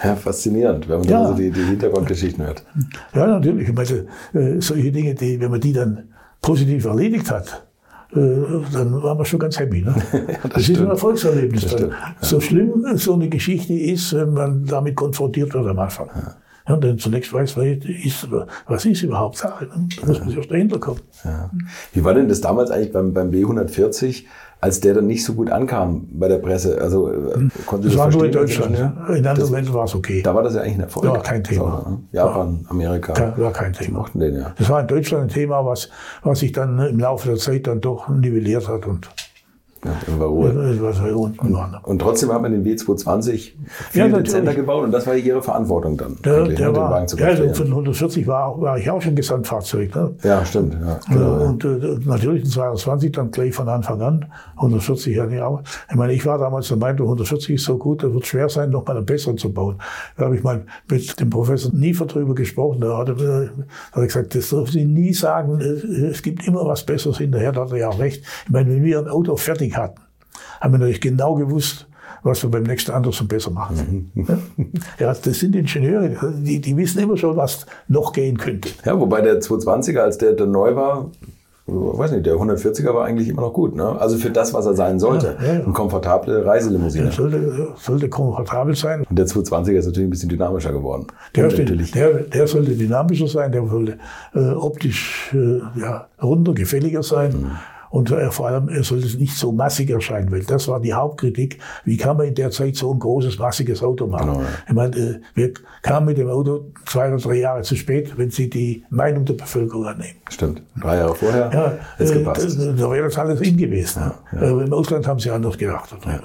Ja, 0.03 0.15
faszinierend, 0.15 0.87
wenn 0.87 0.99
man 0.99 1.07
ja. 1.07 1.27
so 1.27 1.33
die, 1.33 1.51
die 1.51 1.63
Hintergrundgeschichten 1.63 2.45
hört. 2.45 2.63
Ja, 3.13 3.27
natürlich. 3.27 3.69
Ich 3.69 3.75
meine, 3.75 4.07
äh, 4.33 4.61
solche 4.61 4.91
Dinge, 4.91 5.15
die, 5.15 5.39
wenn 5.39 5.51
man 5.51 5.59
die 5.59 5.73
dann 5.73 6.09
positiv 6.41 6.85
erledigt 6.85 7.29
hat, 7.29 7.67
dann 8.13 9.03
waren 9.03 9.17
wir 9.17 9.25
schon 9.25 9.39
ganz 9.39 9.57
happy. 9.59 9.81
Ne? 9.81 9.95
ja, 10.13 10.19
das, 10.43 10.53
das 10.53 10.69
ist 10.69 10.79
ein 10.79 10.87
Erfolgserlebnis. 10.87 11.71
Ja. 11.71 11.89
So 12.19 12.41
schlimm 12.41 12.85
so 12.95 13.13
eine 13.13 13.29
Geschichte 13.29 13.73
ist, 13.73 14.13
wenn 14.13 14.33
man 14.33 14.65
damit 14.65 14.95
konfrontiert 14.95 15.53
wird 15.53 15.67
am 15.67 15.79
Anfang. 15.79 16.09
Ja. 16.13 16.35
Ja, 16.67 16.77
denn 16.77 16.97
zunächst 16.99 17.33
weiß 17.33 17.57
man, 17.57 17.65
ist, 17.65 18.27
was 18.67 18.85
ist 18.85 19.01
überhaupt 19.01 19.37
Sache. 19.37 19.65
Ne? 19.65 19.87
Da 19.99 20.07
muss 20.07 20.19
man 20.19 20.29
sich 20.29 20.39
auch 20.39 20.45
dahinter 20.45 20.79
kommen. 20.79 21.01
Wie 21.93 22.03
war 22.03 22.13
denn 22.13 22.29
das 22.29 22.39
damals 22.41 22.69
eigentlich 22.69 22.91
beim, 22.91 23.13
beim 23.13 23.31
B140? 23.31 24.25
Als 24.61 24.79
der 24.79 24.93
dann 24.93 25.07
nicht 25.07 25.25
so 25.25 25.33
gut 25.33 25.49
ankam 25.49 26.07
bei 26.11 26.27
der 26.27 26.37
Presse. 26.37 26.79
Also 26.79 27.11
äh, 27.11 27.33
hm. 27.33 27.51
konnte 27.65 27.87
das, 27.87 27.95
das 27.95 28.05
war 28.05 28.11
nur 28.11 28.25
in 28.25 28.31
Deutschland, 28.31 28.77
ja. 28.77 28.93
In 29.13 29.25
anderen 29.25 29.51
Ländern 29.51 29.73
war 29.73 29.85
es 29.85 29.95
okay. 29.95 30.21
Da 30.21 30.35
war 30.35 30.43
das 30.43 30.53
ja 30.53 30.61
eigentlich 30.61 30.75
ein 30.75 30.81
Erfolg. 30.81 31.05
Ja, 31.05 31.17
kein 31.17 31.43
Thema. 31.43 31.77
Also, 31.79 31.99
Japan, 32.11 32.65
Amerika. 32.69 33.13
Kein, 33.13 33.37
war 33.37 33.51
kein 33.51 33.73
Thema. 33.73 33.99
mochten 33.99 34.19
den, 34.19 34.35
ja. 34.35 34.53
Das 34.57 34.69
war 34.69 34.81
in 34.81 34.87
Deutschland 34.87 35.23
ein 35.23 35.29
Thema, 35.29 35.65
was, 35.65 35.89
was 36.23 36.39
sich 36.39 36.51
dann 36.51 36.77
im 36.79 36.99
Laufe 36.99 37.27
der 37.27 37.37
Zeit 37.37 37.65
dann 37.65 37.81
doch 37.81 38.07
nivelliert 38.07 38.69
hat 38.69 38.85
und 38.85 39.07
Ja, 39.07 39.11
dann 39.81 40.19
war 40.19 40.27
Ruhe. 40.27 40.53
Das 40.53 40.81
war 40.81 40.93
so 40.93 41.17
unten 41.17 41.55
Und, 41.55 41.75
und 41.83 41.99
trotzdem 41.99 42.31
hat 42.31 42.41
man 42.41 42.51
den 42.51 42.63
W220 42.63 43.31
viel 43.31 43.53
Ja, 43.93 44.07
dezenter 44.07 44.53
gebaut 44.53 44.83
und 44.83 44.91
das 44.91 45.07
war 45.07 45.15
Ihre 45.15 45.41
Verantwortung 45.41 45.97
dann. 45.97 46.17
Der, 46.23 46.43
der 46.43 46.47
ne, 46.47 46.53
den 46.53 46.75
war, 46.75 46.91
Wagen 46.91 47.07
zu 47.07 47.17
ja, 47.17 47.27
also 47.27 47.43
konstruieren. 47.43 47.73
von 47.73 47.79
140 47.79 48.27
war, 48.27 48.61
war 48.61 48.77
ich 48.77 48.89
auch 48.89 49.01
schon 49.01 49.15
Gesamtfahrzeug. 49.15 49.95
Ne? 49.95 50.11
ja, 50.23 50.45
stimmt. 50.45 50.75
Ja, 50.75 50.99
genau, 51.09 51.39
ja. 51.39 51.45
Und 51.47 51.65
äh, 51.65 51.97
natürlich 52.05 52.43
ein 52.43 52.49
220 52.49 53.11
dann 53.11 53.31
gleich 53.31 53.55
von 53.55 53.67
Anfang 53.67 54.01
an. 54.01 54.25
140 54.57 55.19
hatte 55.19 55.35
ich 55.35 55.41
auch. 55.41 55.61
Ich 55.89 55.95
meine, 55.95 56.13
ich 56.13 56.25
war 56.25 56.37
damals 56.37 56.67
der 56.67 56.77
Meinung, 56.77 57.07
140 57.07 57.55
ist 57.55 57.63
so 57.63 57.77
gut, 57.77 58.03
das 58.03 58.13
wird 58.13 58.27
schwer 58.27 58.49
sein, 58.49 58.69
noch 58.69 58.85
mal 58.85 58.95
einen 58.95 59.05
besseren 59.05 59.37
zu 59.37 59.51
bauen. 59.51 59.77
Da 60.17 60.25
habe 60.25 60.35
ich 60.35 60.43
mal 60.43 60.63
mit 60.89 61.19
dem 61.19 61.29
Professor 61.31 61.71
Niefer 61.73 62.05
drüber 62.05 62.35
gesprochen. 62.35 62.81
Da 62.81 62.97
hat 62.97 63.09
er, 63.09 63.15
äh, 63.15 63.47
hat 63.91 63.97
er 63.97 64.05
gesagt, 64.05 64.35
das 64.35 64.49
dürfen 64.49 64.71
Sie 64.71 64.85
nie 64.85 65.13
sagen. 65.13 65.59
Es, 65.59 65.83
es 65.83 66.21
gibt 66.21 66.47
immer 66.47 66.65
was 66.67 66.85
Besseres 66.85 67.17
hinterher. 67.17 67.51
Da 67.51 67.61
hat 67.61 67.71
er 67.71 67.77
ja 67.77 67.89
auch 67.89 67.99
recht. 67.99 68.23
Ich 68.45 68.51
meine, 68.51 68.69
wenn 68.69 68.83
wir 68.83 68.99
ein 68.99 69.07
Auto 69.07 69.35
fertig 69.35 69.70
hatten, 69.75 69.99
haben 70.59 70.73
wir 70.73 70.77
natürlich 70.79 71.01
genau 71.01 71.35
gewusst, 71.35 71.87
was 72.23 72.43
wir 72.43 72.51
beim 72.51 72.63
nächsten 72.63 72.91
anders 72.91 73.19
und 73.19 73.27
besser 73.27 73.49
machen. 73.51 74.11
Ja, 74.99 75.13
das 75.13 75.39
sind 75.39 75.55
Ingenieure, 75.55 76.15
die, 76.37 76.61
die 76.61 76.77
wissen 76.77 76.99
immer 76.99 77.17
schon, 77.17 77.35
was 77.35 77.65
noch 77.87 78.13
gehen 78.13 78.37
könnte. 78.37 78.69
Ja, 78.85 78.99
wobei 78.99 79.21
der 79.21 79.39
220er, 79.41 79.99
als 79.99 80.17
der, 80.19 80.33
der 80.33 80.45
neu 80.45 80.75
war, 80.75 81.09
weiß 81.67 82.11
nicht, 82.11 82.25
der 82.25 82.35
140er 82.35 82.93
war 82.93 83.05
eigentlich 83.05 83.29
immer 83.29 83.41
noch 83.41 83.53
gut. 83.53 83.75
Ne? 83.75 83.83
Also 83.99 84.17
für 84.17 84.29
das, 84.29 84.53
was 84.53 84.65
er 84.65 84.73
sein 84.75 84.99
sollte. 84.99 85.35
Ja, 85.39 85.45
ja, 85.47 85.53
ja. 85.59 85.63
Eine 85.63 85.73
komfortable 85.73 86.45
Reiselimousine. 86.45 87.11
Sollte, 87.11 87.69
sollte 87.77 88.09
komfortabel 88.09 88.75
sein. 88.75 89.03
Und 89.09 89.17
der 89.17 89.25
220er 89.25 89.71
ist 89.73 89.85
natürlich 89.85 90.07
ein 90.07 90.09
bisschen 90.11 90.29
dynamischer 90.29 90.73
geworden. 90.73 91.07
Der, 91.35 91.49
steht- 91.49 91.69
natürlich. 91.69 91.91
der, 91.91 92.23
der 92.23 92.45
sollte 92.47 92.71
dynamischer 92.75 93.27
sein, 93.27 93.51
der 93.51 93.65
sollte 93.67 93.97
äh, 94.35 94.39
optisch 94.49 95.31
äh, 95.33 95.59
ja, 95.79 96.07
runder, 96.21 96.53
gefälliger 96.53 97.03
sein. 97.03 97.31
Mhm. 97.31 97.51
Und 97.91 98.09
äh, 98.09 98.31
vor 98.31 98.47
allem, 98.47 98.69
er 98.69 98.83
sollte 98.83 99.05
nicht 99.17 99.35
so 99.37 99.51
massig 99.51 99.89
erscheinen, 99.89 100.31
weil 100.31 100.43
das 100.43 100.67
war 100.69 100.79
die 100.79 100.93
Hauptkritik. 100.93 101.59
Wie 101.83 101.97
kann 101.97 102.15
man 102.17 102.27
in 102.27 102.35
der 102.35 102.49
Zeit 102.49 102.75
so 102.77 102.91
ein 102.93 102.99
großes, 102.99 103.37
massiges 103.37 103.83
Auto 103.83 104.07
machen? 104.07 104.29
Genau, 104.31 104.41
ja. 104.41 104.47
Ich 104.67 104.73
meine, 104.73 104.95
äh, 104.95 105.19
wir 105.35 105.53
kamen 105.81 106.05
mit 106.07 106.17
dem 106.17 106.29
Auto 106.29 106.71
zwei 106.85 107.09
oder 107.09 107.17
drei 107.17 107.35
Jahre 107.35 107.61
zu 107.63 107.75
spät, 107.75 108.17
wenn 108.17 108.31
Sie 108.31 108.49
die 108.49 108.83
Meinung 108.89 109.25
der 109.25 109.33
Bevölkerung 109.33 109.85
annehmen. 109.85 110.19
Stimmt. 110.29 110.63
Drei 110.81 110.97
Jahre 110.97 111.15
vorher 111.15 111.51
Ja, 111.99 112.03
äh, 112.05 112.11
gepasst. 112.13 112.57
da, 112.59 112.71
da 112.71 112.91
wäre 112.91 113.03
das 113.03 113.17
alles 113.17 113.41
in 113.41 113.57
gewesen. 113.57 114.11
Äh, 114.31 114.45
Im 114.49 114.73
Ausland 114.73 115.05
haben 115.05 115.19
sie 115.19 115.29
anders 115.29 115.57
gedacht. 115.57 115.93
Ne? 116.05 116.21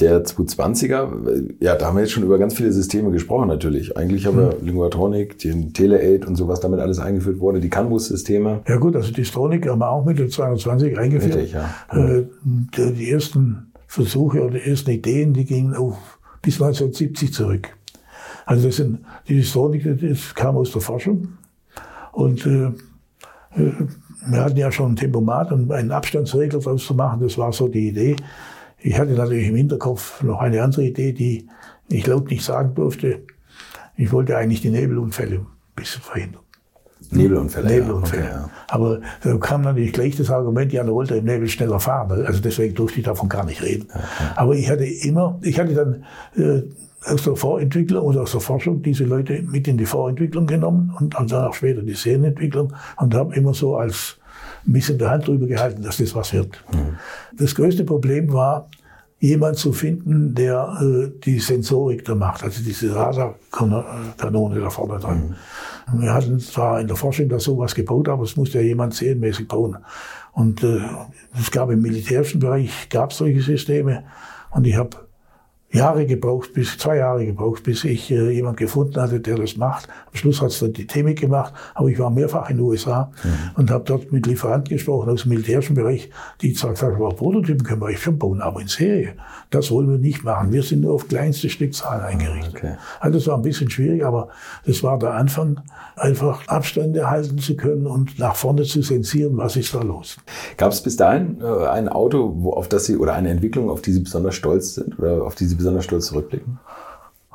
Der 0.00 0.24
220er, 0.24 1.28
äh, 1.28 1.54
ja, 1.60 1.76
da 1.76 1.86
haben 1.86 1.96
wir 1.96 2.02
jetzt 2.02 2.12
schon 2.12 2.24
über 2.24 2.38
ganz 2.38 2.54
viele 2.54 2.72
Systeme 2.72 3.10
gesprochen 3.12 3.48
natürlich. 3.48 3.96
Eigentlich 3.96 4.26
haben 4.26 4.36
Hm. 4.36 4.42
wir 4.44 4.56
Linguatronic, 4.62 5.38
den 5.38 5.72
Tele-8 5.72 6.26
und 6.26 6.36
so, 6.36 6.48
was 6.48 6.60
damit 6.60 6.80
alles 6.80 6.98
eingeführt 6.98 7.38
wurde, 7.38 7.60
die 7.60 7.70
CAN-Bus-Systeme. 7.70 8.62
Ja 8.66 8.76
gut, 8.76 8.96
also 8.96 9.12
die 9.12 9.24
Stronik 9.24 9.68
haben 9.68 9.78
wir 9.78 9.90
auch 9.90 10.04
mit 10.04 10.18
dem 10.18 10.30
220 10.30 10.98
eingeführt. 10.98 11.36
Richtig, 11.36 11.52
ja. 11.52 11.70
Äh, 11.92 12.24
die, 12.42 13.10
ersten 13.10 13.72
Versuche 13.86 14.42
oder 14.42 14.58
die 14.58 14.68
ersten 14.68 14.90
Ideen, 14.90 15.32
die 15.32 15.44
gingen 15.44 15.74
auf 15.74 16.18
bis 16.42 16.60
1970 16.60 17.32
zurück. 17.32 17.68
Also 18.46 18.66
das 18.66 18.76
sind, 18.76 19.00
die 19.28 19.42
Stronik, 19.42 19.84
das 20.00 20.34
kam 20.34 20.56
aus 20.56 20.72
der 20.72 20.80
Forschung. 20.80 21.28
Und 22.12 22.44
äh, 22.46 22.66
äh, 23.56 23.72
wir 24.26 24.40
hatten 24.40 24.56
ja 24.56 24.72
schon 24.72 24.92
ein 24.92 24.96
Tempomat 24.96 25.52
und 25.52 25.70
einen 25.70 25.92
Abstandsregler 25.92 26.58
draus 26.60 26.84
zu 26.84 26.94
machen, 26.94 27.20
das 27.22 27.36
war 27.38 27.52
so 27.52 27.68
die 27.68 27.88
Idee. 27.88 28.16
Ich 28.84 28.98
hatte 28.98 29.12
natürlich 29.12 29.48
im 29.48 29.56
Hinterkopf 29.56 30.22
noch 30.22 30.40
eine 30.40 30.62
andere 30.62 30.84
Idee, 30.84 31.12
die 31.14 31.48
ich 31.88 32.06
laut 32.06 32.30
nicht 32.30 32.44
sagen 32.44 32.74
durfte. 32.74 33.22
Ich 33.96 34.12
wollte 34.12 34.36
eigentlich 34.36 34.60
die 34.60 34.68
Nebelunfälle 34.68 35.36
ein 35.36 35.46
bisschen 35.74 36.02
verhindern. 36.02 36.42
Nebelunfälle. 37.10 37.66
Nebelunfälle. 37.66 38.24
Ja, 38.24 38.30
okay, 38.30 38.42
ja. 38.42 38.50
Aber 38.68 39.00
da 39.22 39.36
kam 39.38 39.62
natürlich 39.62 39.94
gleich 39.94 40.16
das 40.16 40.30
Argument, 40.30 40.70
ja, 40.70 40.84
da 40.84 40.92
wollte 40.92 41.14
er 41.14 41.20
im 41.20 41.24
Nebel 41.24 41.48
schneller 41.48 41.80
fahren. 41.80 42.26
Also 42.26 42.42
deswegen 42.42 42.74
durfte 42.74 42.98
ich 42.98 43.06
davon 43.06 43.30
gar 43.30 43.46
nicht 43.46 43.62
reden. 43.62 43.88
Aber 44.36 44.54
ich 44.54 44.68
hatte 44.68 44.84
immer, 44.84 45.38
ich 45.42 45.58
hatte 45.58 45.74
dann 45.74 46.04
äh, 46.36 46.62
aus 47.10 47.24
der 47.24 47.36
Vorentwicklung 47.36 48.04
oder 48.04 48.22
aus 48.22 48.32
der 48.32 48.40
Forschung 48.40 48.82
diese 48.82 49.04
Leute 49.04 49.40
mit 49.42 49.66
in 49.66 49.78
die 49.78 49.86
Vorentwicklung 49.86 50.46
genommen 50.46 50.94
und 51.00 51.14
dann 51.14 51.32
auch 51.32 51.54
später 51.54 51.80
die 51.80 51.94
Serienentwicklung 51.94 52.74
und 52.98 53.14
habe 53.14 53.34
immer 53.34 53.54
so 53.54 53.76
als 53.76 54.18
ein 54.66 54.72
bisschen 54.72 54.98
die 54.98 55.06
Hand 55.06 55.26
drüber 55.26 55.46
gehalten, 55.46 55.82
dass 55.82 55.98
das 55.98 56.14
was 56.14 56.32
wird. 56.32 56.64
Das 57.36 57.54
größte 57.54 57.84
Problem 57.84 58.32
war, 58.32 58.68
jemand 59.24 59.56
zu 59.56 59.72
finden, 59.72 60.34
der 60.34 60.78
äh, 60.82 61.10
die 61.24 61.38
Sensorik 61.38 62.04
da 62.04 62.14
macht, 62.14 62.42
also 62.42 62.62
diese 62.62 62.94
Radarkanone 62.94 64.60
da 64.60 64.68
vorne 64.68 65.00
dran. 65.00 65.36
Wir 65.92 66.12
hatten 66.12 66.38
zwar 66.40 66.80
in 66.80 66.88
der 66.88 66.96
Forschung 66.96 67.28
da 67.30 67.38
sowas 67.38 67.74
gebaut, 67.74 68.08
aber 68.08 68.24
es 68.24 68.36
musste 68.36 68.58
ja 68.58 68.64
jemand 68.64 68.94
serienmäßig 68.94 69.48
bauen. 69.48 69.78
Und 70.32 70.62
äh, 70.62 70.80
es 71.40 71.50
gab 71.50 71.70
im 71.70 71.80
militärischen 71.80 72.40
Bereich 72.40 72.88
gab 72.90 73.12
solche 73.12 73.40
Systeme 73.40 74.04
und 74.50 74.66
ich 74.66 74.76
habe 74.76 75.03
Jahre 75.74 76.06
gebraucht, 76.06 76.52
bis 76.54 76.78
zwei 76.78 76.96
Jahre 76.96 77.26
gebraucht, 77.26 77.64
bis 77.64 77.84
ich 77.84 78.10
äh, 78.10 78.30
jemand 78.30 78.56
gefunden 78.56 79.00
hatte, 79.00 79.20
der 79.20 79.36
das 79.36 79.56
macht. 79.56 79.88
Am 80.06 80.16
Schluss 80.16 80.40
hat 80.40 80.48
es 80.48 80.60
dann 80.60 80.72
die 80.72 80.86
Themik 80.86 81.20
gemacht, 81.20 81.52
aber 81.74 81.88
ich 81.88 81.98
war 81.98 82.10
mehrfach 82.10 82.48
in 82.48 82.56
den 82.56 82.66
USA 82.66 83.10
und 83.56 83.70
habe 83.70 83.84
dort 83.84 84.12
mit 84.12 84.26
Lieferanten 84.26 84.72
gesprochen 84.72 85.10
aus 85.10 85.22
dem 85.22 85.30
militärischen 85.30 85.74
Bereich, 85.74 86.10
die 86.40 86.52
gesagt 86.52 86.82
haben, 86.82 86.94
"Aber 86.94 87.10
Prototypen 87.10 87.64
können 87.64 87.80
wir 87.80 87.86
euch 87.86 88.00
schon 88.00 88.18
bauen, 88.18 88.40
aber 88.40 88.60
in 88.60 88.68
Serie, 88.68 89.14
das 89.50 89.70
wollen 89.70 89.90
wir 89.90 89.98
nicht 89.98 90.24
machen. 90.24 90.52
Wir 90.52 90.62
sind 90.62 90.82
nur 90.82 90.94
auf 90.94 91.08
kleinste 91.08 91.48
Stückzahlen 91.48 92.04
eingerichtet. 92.04 92.54
okay. 92.54 92.74
Also 93.00 93.18
das 93.18 93.26
war 93.26 93.36
ein 93.36 93.42
bisschen 93.42 93.70
schwierig, 93.70 94.04
aber 94.04 94.28
das 94.66 94.82
war 94.82 94.98
der 94.98 95.14
Anfang, 95.14 95.60
einfach 95.96 96.46
Abstände 96.48 97.08
halten 97.10 97.38
zu 97.38 97.56
können 97.56 97.86
und 97.86 98.18
nach 98.18 98.34
vorne 98.36 98.62
zu 98.62 98.82
sensieren, 98.82 99.36
was 99.36 99.56
ist 99.56 99.74
da 99.74 99.82
los. 99.82 100.16
Gab 100.56 100.72
es 100.72 100.82
bis 100.82 100.96
dahin 100.96 101.40
äh, 101.40 101.66
ein 101.66 101.88
Auto, 101.88 102.34
wo, 102.36 102.52
auf 102.52 102.68
das 102.68 102.86
Sie, 102.86 102.96
oder 102.96 103.14
eine 103.14 103.30
Entwicklung, 103.30 103.70
auf 103.70 103.82
die 103.82 103.92
Sie 103.92 104.00
besonders 104.00 104.34
stolz 104.34 104.74
sind 104.74 104.98
oder 104.98 105.24
auf 105.24 105.34
die 105.34 105.46
Sie 105.46 105.54
besonders 105.64 105.84
stolz 105.84 106.06
zurückblicken? 106.06 106.58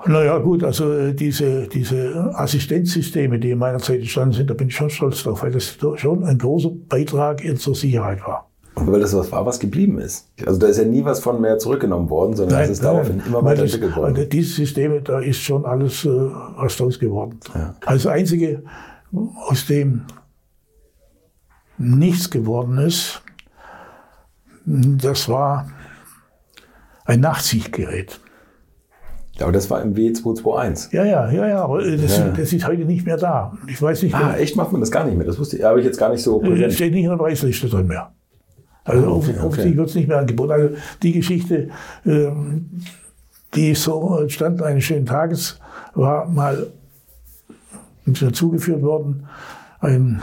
Naja, 0.06 0.38
gut, 0.38 0.64
also 0.64 0.94
äh, 0.94 1.14
diese, 1.14 1.68
diese 1.68 2.32
Assistenzsysteme, 2.36 3.38
die 3.38 3.52
in 3.52 3.58
meiner 3.60 3.80
Zeit 3.80 4.00
entstanden 4.00 4.34
sind, 4.34 4.50
da 4.50 4.54
bin 4.54 4.68
ich 4.70 4.76
schon 4.76 4.90
stolz 4.90 5.24
drauf, 5.24 5.44
weil 5.44 5.52
das 5.52 5.78
schon 5.96 6.24
ein 6.24 6.38
großer 6.38 6.70
Beitrag 6.88 7.44
in 7.44 7.58
zur 7.58 7.76
Sicherheit 7.76 8.26
war. 8.26 8.48
Und 8.76 8.90
weil 8.90 9.02
das 9.02 9.14
was 9.14 9.30
war, 9.34 9.46
was 9.46 9.60
geblieben 9.60 10.00
ist. 10.00 10.30
Also 10.46 10.58
da 10.58 10.68
ist 10.68 10.78
ja 10.78 10.86
nie 10.86 11.04
was 11.04 11.20
von 11.20 11.42
mehr 11.42 11.58
zurückgenommen 11.58 12.10
worden, 12.10 12.34
sondern 12.38 12.62
es 12.62 12.70
ist 12.70 12.84
daraufhin 12.84 13.22
immer 13.28 13.44
Weil 13.44 13.58
das- 13.58 13.82
worden. 13.82 14.16
weil 14.16 14.26
Diese 14.28 14.54
Systeme, 14.54 15.02
da 15.02 15.20
ist 15.20 15.40
schon 15.42 15.66
alles 15.66 16.06
äh, 16.06 16.10
was 16.10 16.78
draus 16.78 16.98
geworden. 16.98 17.40
Also 17.86 18.08
das 18.08 18.16
Einzige, 18.18 18.64
aus 19.50 19.66
dem 19.66 20.04
nichts 21.78 22.30
geworden 22.30 22.78
ist, 22.78 23.22
das 24.66 25.28
war 25.28 25.68
ein 27.10 27.20
Nachtsichtgerät. 27.22 28.20
Aber 29.42 29.52
das 29.54 29.70
war 29.70 29.82
im 29.82 29.94
W221. 29.96 30.94
Ja, 30.94 31.06
ja, 31.06 31.32
ja, 31.32 31.48
ja, 31.48 31.64
aber 31.64 31.84
äh, 31.86 31.96
das, 31.98 32.18
Ja. 32.18 32.28
das 32.30 32.52
ist 32.52 32.68
heute 32.68 32.84
nicht 32.84 33.06
mehr 33.06 33.16
da. 33.18 33.58
Ich 33.68 33.82
weiß 33.82 34.04
nicht, 34.04 34.14
Ah, 34.14 34.36
echt 34.36 34.56
macht 34.58 34.72
man 34.74 34.82
das 34.82 34.92
gar 34.92 35.06
nicht 35.06 35.18
mehr? 35.18 35.26
Das 35.26 35.40
wusste 35.40 35.58
ich, 35.58 35.64
habe 35.64 35.80
ich 35.80 35.86
jetzt 35.86 35.98
gar 35.98 36.10
nicht 36.10 36.22
so 36.22 36.40
Das 36.42 36.50
präsent. 36.50 36.74
steht 36.74 36.94
nicht 36.94 37.06
in 37.06 37.10
der 37.10 37.18
Preisliste 37.18 37.68
drin 37.70 37.88
mehr. 37.88 38.12
Also 38.84 39.06
Ah, 39.06 39.08
okay, 39.08 39.12
offen- 39.18 39.30
okay. 39.36 39.40
offensichtlich 39.46 39.78
wird 39.78 39.90
es 39.90 39.96
nicht 39.96 40.08
mehr 40.10 40.18
angeboten. 40.20 40.52
Also 40.52 40.76
die 41.02 41.14
Geschichte, 41.14 41.70
ähm, 42.06 42.70
die 43.56 43.74
so 43.76 44.18
entstanden 44.18 44.62
eines 44.64 44.84
schönen 44.84 45.06
Tages, 45.06 45.60
war 45.96 46.28
mal 46.28 46.68
zugeführt 48.34 48.82
worden, 48.82 49.28
ein, 49.80 50.22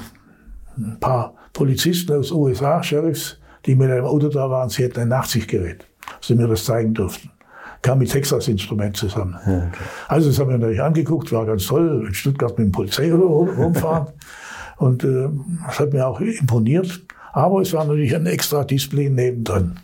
paar 1.00 1.34
Polizisten 1.54 2.12
aus 2.12 2.30
USA, 2.32 2.82
Sheriffs, 2.82 3.38
die 3.64 3.74
mit 3.76 3.90
einem 3.90 4.04
Auto 4.04 4.28
da 4.28 4.50
waren, 4.50 4.68
sie 4.68 4.82
hätten 4.82 5.00
ein 5.00 5.08
Nachtsichtgerät, 5.08 5.86
sie 6.20 6.34
mir 6.34 6.48
das 6.48 6.64
zeigen 6.64 6.94
durften. 6.94 7.30
Kam 7.82 7.98
mit 7.98 8.10
Texas-Instrument 8.10 8.96
zusammen. 8.96 9.36
Also 10.08 10.28
das 10.28 10.38
haben 10.38 10.50
wir 10.50 10.58
natürlich 10.58 10.82
angeguckt, 10.82 11.30
war 11.32 11.46
ganz 11.46 11.66
toll, 11.66 12.04
in 12.08 12.14
Stuttgart 12.14 12.58
mit 12.58 12.68
dem 12.68 12.72
Polizeiauto 12.72 13.48
rumfahren. 13.56 14.08
Und 14.76 15.04
äh, 15.04 15.28
das 15.66 15.80
hat 15.80 15.92
mir 15.92 16.06
auch 16.06 16.20
imponiert. 16.20 17.02
Aber 17.32 17.60
es 17.60 17.72
war 17.72 17.84
natürlich 17.84 18.14
ein 18.14 18.26
extra 18.26 18.64
Display 18.64 19.10
nebendran. 19.10 19.78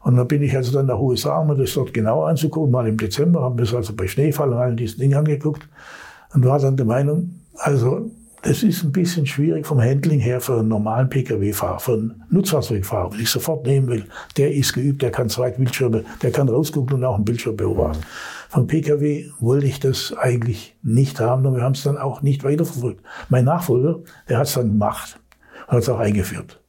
Und 0.00 0.16
dann 0.16 0.28
bin 0.28 0.42
ich 0.42 0.54
also 0.54 0.70
dann 0.70 0.86
nach 0.86 0.98
USA, 0.98 1.38
um 1.38 1.48
mir 1.48 1.56
das 1.56 1.72
dort 1.72 1.94
genauer 1.94 2.28
anzugucken, 2.28 2.70
mal 2.70 2.86
im 2.86 2.98
Dezember, 2.98 3.40
haben 3.40 3.56
wir 3.56 3.64
es 3.64 3.74
also 3.74 3.94
bei 3.94 4.06
Schneefall 4.06 4.50
und 4.50 4.58
all 4.58 4.76
diesen 4.76 5.00
Dingen 5.00 5.16
angeguckt 5.16 5.66
und 6.34 6.44
war 6.44 6.58
dann 6.58 6.76
der 6.76 6.84
Meinung, 6.84 7.40
also 7.54 8.10
das 8.44 8.62
ist 8.62 8.84
ein 8.84 8.92
bisschen 8.92 9.24
schwierig 9.26 9.66
vom 9.66 9.80
Handling 9.80 10.20
her 10.20 10.40
für 10.40 10.58
einen 10.58 10.68
normalen 10.68 11.08
Pkw-Fahrer, 11.08 11.80
für 11.80 11.94
einen 11.94 12.22
Nutzfahrzeugfahrer, 12.28 13.12
wenn 13.12 13.20
ich 13.20 13.30
sofort 13.30 13.66
nehmen 13.66 13.88
will. 13.88 14.04
Der 14.36 14.52
ist 14.52 14.74
geübt, 14.74 15.00
der 15.00 15.10
kann 15.10 15.30
zwei 15.30 15.50
Bildschirme, 15.50 16.04
der 16.22 16.30
kann 16.30 16.48
rausgucken 16.48 16.96
und 16.96 17.04
auch 17.04 17.14
einen 17.14 17.24
Bildschirm 17.24 17.56
beobachten. 17.56 18.02
Vom 18.50 18.66
Pkw 18.66 19.30
wollte 19.40 19.66
ich 19.66 19.80
das 19.80 20.14
eigentlich 20.16 20.76
nicht 20.82 21.20
haben 21.20 21.46
und 21.46 21.56
wir 21.56 21.62
haben 21.62 21.72
es 21.72 21.82
dann 21.82 21.96
auch 21.96 22.20
nicht 22.20 22.44
weiterverfolgt. 22.44 23.02
Mein 23.30 23.46
Nachfolger, 23.46 24.00
der 24.28 24.38
hat 24.38 24.46
es 24.46 24.54
dann 24.54 24.68
gemacht 24.68 25.18
und 25.66 25.72
hat 25.72 25.82
es 25.82 25.88
auch 25.88 25.98
eingeführt. 25.98 26.60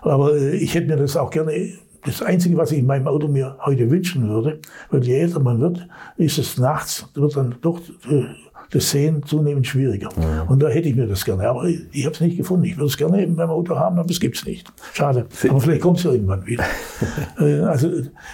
Aber 0.00 0.34
äh, 0.34 0.56
ich 0.56 0.74
hätte 0.74 0.86
mir 0.88 0.96
das 0.96 1.16
auch 1.16 1.30
gerne, 1.30 1.74
das 2.04 2.22
Einzige, 2.22 2.56
was 2.56 2.72
ich 2.72 2.78
in 2.78 2.86
meinem 2.86 3.06
Auto 3.06 3.28
mir 3.28 3.58
heute 3.64 3.90
wünschen 3.90 4.28
würde, 4.28 4.60
weil 4.90 5.04
je 5.04 5.18
älter 5.18 5.40
man 5.40 5.60
wird, 5.60 5.86
ist 6.16 6.38
es 6.38 6.58
nachts, 6.58 7.06
wird 7.14 7.36
dann 7.36 7.54
doch 7.60 7.80
äh, 8.10 8.24
das 8.72 8.90
Sehen 8.90 9.22
zunehmend 9.24 9.66
schwieriger. 9.66 10.08
Mhm. 10.16 10.50
Und 10.50 10.62
da 10.62 10.68
hätte 10.68 10.88
ich 10.88 10.96
mir 10.96 11.06
das 11.06 11.24
gerne. 11.24 11.48
Aber 11.48 11.64
ich, 11.64 11.80
ich 11.92 12.04
habe 12.06 12.14
es 12.14 12.20
nicht 12.20 12.38
gefunden. 12.38 12.64
Ich 12.64 12.76
würde 12.76 12.86
es 12.86 12.96
gerne 12.96 13.22
eben 13.22 13.36
beim 13.36 13.50
Auto 13.50 13.76
haben, 13.76 13.98
aber 13.98 14.10
es 14.10 14.18
gibt's 14.18 14.44
nicht. 14.46 14.72
Schade. 14.94 15.26
Aber 15.48 15.60
vielleicht 15.60 15.82
kommt 15.82 15.98
es 15.98 16.04
irgendwann 16.04 16.46
wieder. 16.46 16.64
Äh, 17.38 17.60
also 17.60 17.90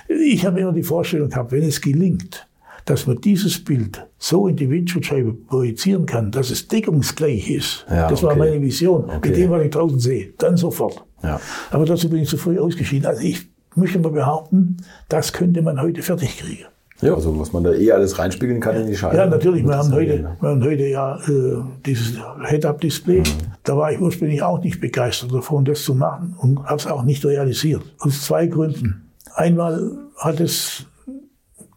ich 0.09 0.45
habe 0.45 0.61
immer 0.61 0.73
die 0.73 0.83
Vorstellung 0.83 1.29
gehabt, 1.29 1.53
wenn 1.53 1.63
es 1.63 1.81
gelingt, 1.81 2.47
dass 2.85 3.07
man 3.07 3.21
dieses 3.21 3.63
Bild 3.63 4.07
so 4.19 4.49
in 4.49 4.57
die 4.57 4.69
Windschutzscheibe 4.69 5.33
projizieren 5.33 6.07
kann, 6.07 6.31
dass 6.31 6.51
es 6.51 6.69
deckungsgleich 6.69 7.49
ist. 7.51 7.87
Ja, 7.89 8.09
das 8.09 8.23
war 8.23 8.31
okay. 8.31 8.39
meine 8.39 8.63
Vision. 8.63 9.05
Okay. 9.05 9.29
Mit 9.29 9.37
dem, 9.37 9.51
was 9.51 9.63
ich 9.65 9.71
draußen 9.71 9.99
sehe. 9.99 10.33
Dann 10.39 10.57
sofort. 10.57 11.05
Ja. 11.23 11.41
Aber 11.71 11.85
dazu 11.85 12.09
bin 12.09 12.21
ich 12.21 12.29
zu 12.29 12.37
früh 12.37 12.59
ausgeschieden. 12.59 13.07
Also 13.07 13.23
ich 13.23 13.49
möchte 13.75 13.99
mal 13.99 14.13
behaupten, 14.13 14.79
das 15.09 15.33
könnte 15.33 15.63
man 15.63 15.81
heute 15.81 16.03
fertig 16.03 16.39
kriegen. 16.39 16.67
Ja, 17.01 17.15
also 17.15 17.39
was 17.39 17.53
man 17.53 17.63
da 17.63 17.73
eh 17.73 17.93
alles 17.93 18.19
reinspiegeln 18.19 18.61
kann 18.61 18.77
in 18.77 18.89
die 18.89 18.97
Scheibe. 18.97 19.17
Ja, 19.17 19.27
natürlich. 19.27 19.65
Wir 19.65 19.77
haben, 19.77 19.93
heute, 19.93 20.37
wir 20.41 20.49
haben 20.49 20.65
heute 20.65 20.87
ja 20.87 21.17
äh, 21.29 21.63
dieses 21.87 22.19
Head-Up-Display. 22.45 23.21
Mhm. 23.21 23.25
Da 23.63 23.77
war 23.77 23.93
ich 23.93 24.01
ursprünglich 24.01 24.43
auch 24.43 24.61
nicht 24.61 24.81
begeistert 24.81 25.33
davon, 25.33 25.65
das 25.65 25.85
zu 25.85 25.95
machen 25.95 26.35
und 26.39 26.65
habe 26.65 26.77
es 26.77 26.87
auch 26.87 27.05
nicht 27.05 27.25
realisiert. 27.25 27.83
Aus 28.01 28.23
zwei 28.23 28.47
Gründen. 28.47 29.11
Einmal 29.35 29.93
hat 30.17 30.41
es 30.41 30.87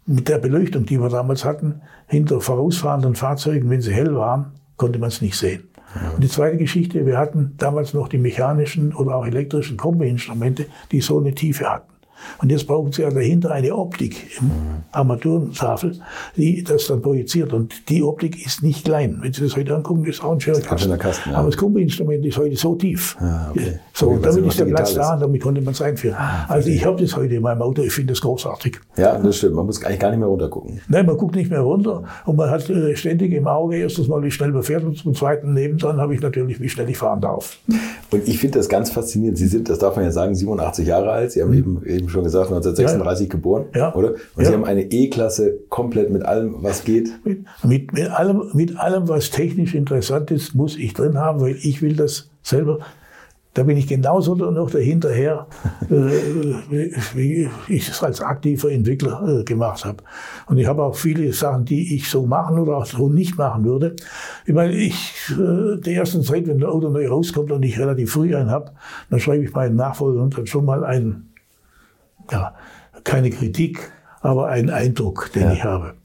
mit 0.08 0.28
der 0.28 0.40
Beleuchtung, 0.40 0.86
die 0.86 1.00
wir 1.00 1.10
damals 1.10 1.46
hatten, 1.46 1.82
hinter 2.08 2.42
vorausfahrenden 2.42 3.16
Fahrzeugen, 3.16 3.70
wenn 3.70 3.82
sie 3.82 3.94
hell 3.94 4.16
waren, 4.16 4.54
konnte 4.78 4.98
man 4.98 5.10
es 5.10 5.22
nicht 5.22 5.38
sehen. 5.38 5.64
Ja. 5.96 6.12
Und 6.16 6.24
die 6.24 6.30
zweite 6.30 6.58
Geschichte, 6.58 7.06
wir 7.06 7.18
hatten 7.18 7.54
damals 7.58 7.94
noch 7.94 8.08
die 8.08 8.18
mechanischen 8.18 8.94
oder 8.94 9.16
auch 9.16 9.26
elektrischen 9.26 9.78
Kombi-Instrumente, 9.78 10.66
die 10.92 11.02
so 11.02 11.20
eine 11.20 11.36
Tiefe 11.36 11.70
hatten. 11.70 11.91
Und 12.42 12.52
jetzt 12.52 12.68
brauchen 12.68 12.92
Sie 12.92 13.02
ja 13.02 13.10
dahinter 13.10 13.52
eine 13.52 13.76
Optik 13.76 14.38
im 14.40 14.52
Armaturentafel, 14.92 16.00
die 16.36 16.64
das 16.64 16.88
dann 16.88 17.02
projiziert. 17.02 17.54
Und 17.54 17.90
die 17.90 18.04
Optik 18.04 18.46
ist 18.46 18.64
nicht 18.64 18.86
klein. 18.86 19.20
Wenn 19.22 19.34
Sie 19.34 19.42
das 19.42 19.56
heute 19.56 19.76
angucken, 19.76 20.06
ist 20.06 20.24
auch 20.24 20.32
ein 20.32 20.40
schöner 20.40 20.60
Kasten. 20.60 20.98
Kasten 20.98 21.32
ja. 21.32 21.38
Aber 21.38 21.50
das 21.50 21.58
Kumpel-Instrument 21.58 22.26
ist 22.26 22.38
heute 22.38 22.56
so 22.56 22.76
tief. 22.76 23.16
Ah, 23.20 23.50
okay. 23.52 23.80
So, 23.94 24.12
okay, 24.12 24.20
damit 24.24 24.46
ist 24.46 24.60
der 24.60 24.66
Platz 24.66 24.94
da 24.94 25.14
und 25.14 25.22
damit 25.22 25.42
konnte 25.42 25.62
man 25.62 25.74
es 25.74 25.82
einführen. 25.82 26.16
Ah, 26.18 26.46
also 26.48 26.70
ich 26.70 26.86
habe 26.86 27.02
das 27.02 27.16
heute 27.16 27.36
in 27.36 27.42
meinem 27.42 27.62
Auto, 27.62 27.82
ich 27.82 27.92
finde 27.92 28.14
das 28.14 28.22
großartig. 28.22 28.80
Ja, 28.98 29.18
das 29.18 29.38
stimmt. 29.38 29.56
Man 29.56 29.66
muss 29.66 29.84
eigentlich 29.84 30.00
gar 30.00 30.10
nicht 30.10 30.20
mehr 30.20 30.28
runter 30.28 30.50
gucken. 30.50 30.82
Nein, 30.88 31.06
man 31.06 31.18
guckt 31.18 31.36
nicht 31.36 31.50
mehr 31.50 31.62
runter 31.62 32.04
und 32.26 32.36
man 32.36 32.50
hat 32.50 32.70
äh, 32.70 32.96
ständig 32.96 33.34
im 33.34 33.48
Auge 33.48 33.78
erstens 33.78 34.08
mal, 34.08 34.22
wie 34.24 34.32
schnell 34.32 34.52
man 34.52 34.64
fährt 34.64 34.84
und 34.84 34.98
zum 34.98 35.14
zweiten 35.14 35.54
nebendran 35.54 35.98
habe 35.98 36.14
ich 36.14 36.22
natürlich, 36.22 36.60
wie 36.60 36.70
schnell 36.70 36.90
ich 36.90 36.98
fahren 36.98 37.22
darf. 37.22 37.58
Und 38.12 38.28
ich 38.28 38.40
finde 38.40 38.60
das 38.60 38.70
ganz 38.70 38.92
faszinierend. 38.92 39.38
Sie 39.38 39.48
sind, 39.48 39.70
das 39.70 39.80
darf 39.80 39.96
man 39.96 40.06
ja 40.06 40.12
sagen, 40.12 40.36
87 40.36 40.88
Jahre 40.88 41.12
alt. 41.12 41.32
Sie 41.32 41.42
haben 41.42 41.52
mhm. 41.52 41.58
eben, 41.58 41.86
eben 41.86 42.10
schon 42.12 42.24
gesagt, 42.24 42.48
1936 42.48 43.28
ja. 43.28 43.32
geboren, 43.32 43.66
ja. 43.76 43.94
oder? 43.96 44.12
Und 44.12 44.44
ja. 44.44 44.46
Sie 44.46 44.54
haben 44.54 44.66
eine 44.66 44.84
E-Klasse 44.84 45.60
komplett 45.70 46.12
mit 46.12 46.24
allem, 46.24 46.56
was 46.60 46.84
geht. 46.84 47.10
Mit, 47.26 47.46
mit, 47.64 47.94
mit, 47.94 48.10
allem, 48.10 48.52
mit 48.54 48.78
allem, 48.78 49.08
was 49.08 49.30
technisch 49.32 49.74
interessant 49.74 50.32
ist, 50.32 50.56
muss 50.56 50.78
ich 50.78 50.94
drin 50.94 51.18
haben, 51.18 51.42
weil 51.42 51.56
ich 51.62 51.82
will 51.82 51.96
das 51.96 52.30
selber 52.44 52.80
da 53.54 53.64
bin 53.64 53.76
ich 53.76 53.88
genauso 53.88 54.36
noch 54.36 54.72
dahinterher, 54.72 55.48
äh, 55.90 56.92
wie 57.16 57.50
ich 57.68 57.90
es 57.90 58.02
als 58.02 58.22
aktiver 58.22 58.72
Entwickler 58.72 59.40
äh, 59.42 59.44
gemacht 59.44 59.84
habe. 59.84 60.04
Und 60.48 60.58
ich 60.58 60.68
habe 60.68 60.84
auch 60.84 60.96
viele 60.96 61.34
Sachen, 61.34 61.66
die 61.66 61.96
ich 61.96 62.10
so 62.10 62.26
machen 62.26 62.60
oder 62.60 62.78
auch 62.78 62.86
so 62.86 63.10
nicht 63.10 63.38
machen 63.38 63.66
würde. 63.66 63.96
Ich 64.46 64.54
meine, 64.54 64.74
ich, 64.74 65.14
äh, 65.32 65.78
der 65.82 65.94
ersten 65.94 66.24
Zeit, 66.24 66.48
wenn 66.48 66.58
ein 66.58 66.66
Auto 66.66 66.90
neu 66.90 67.08
rauskommt 67.10 67.52
und 67.52 67.64
ich 67.64 67.78
relativ 67.78 68.14
früh 68.14 68.36
einen 68.36 68.52
habe, 68.52 68.72
dann 69.10 69.20
schreibe 69.20 69.44
ich 69.44 69.54
meinen 69.54 69.76
Nachfolgern 69.76 70.30
dann 70.30 70.48
schon 70.48 70.64
mal 70.64 70.86
einen, 70.86 71.31
ja, 72.32 72.56
keine 73.04 73.30
Kritik, 73.30 73.92
aber 74.22 74.48
einen 74.48 74.70
Eindruck, 74.70 75.32
den 75.34 75.44
ja. 75.44 75.54
ich 75.54 75.64
habe. 75.64 75.96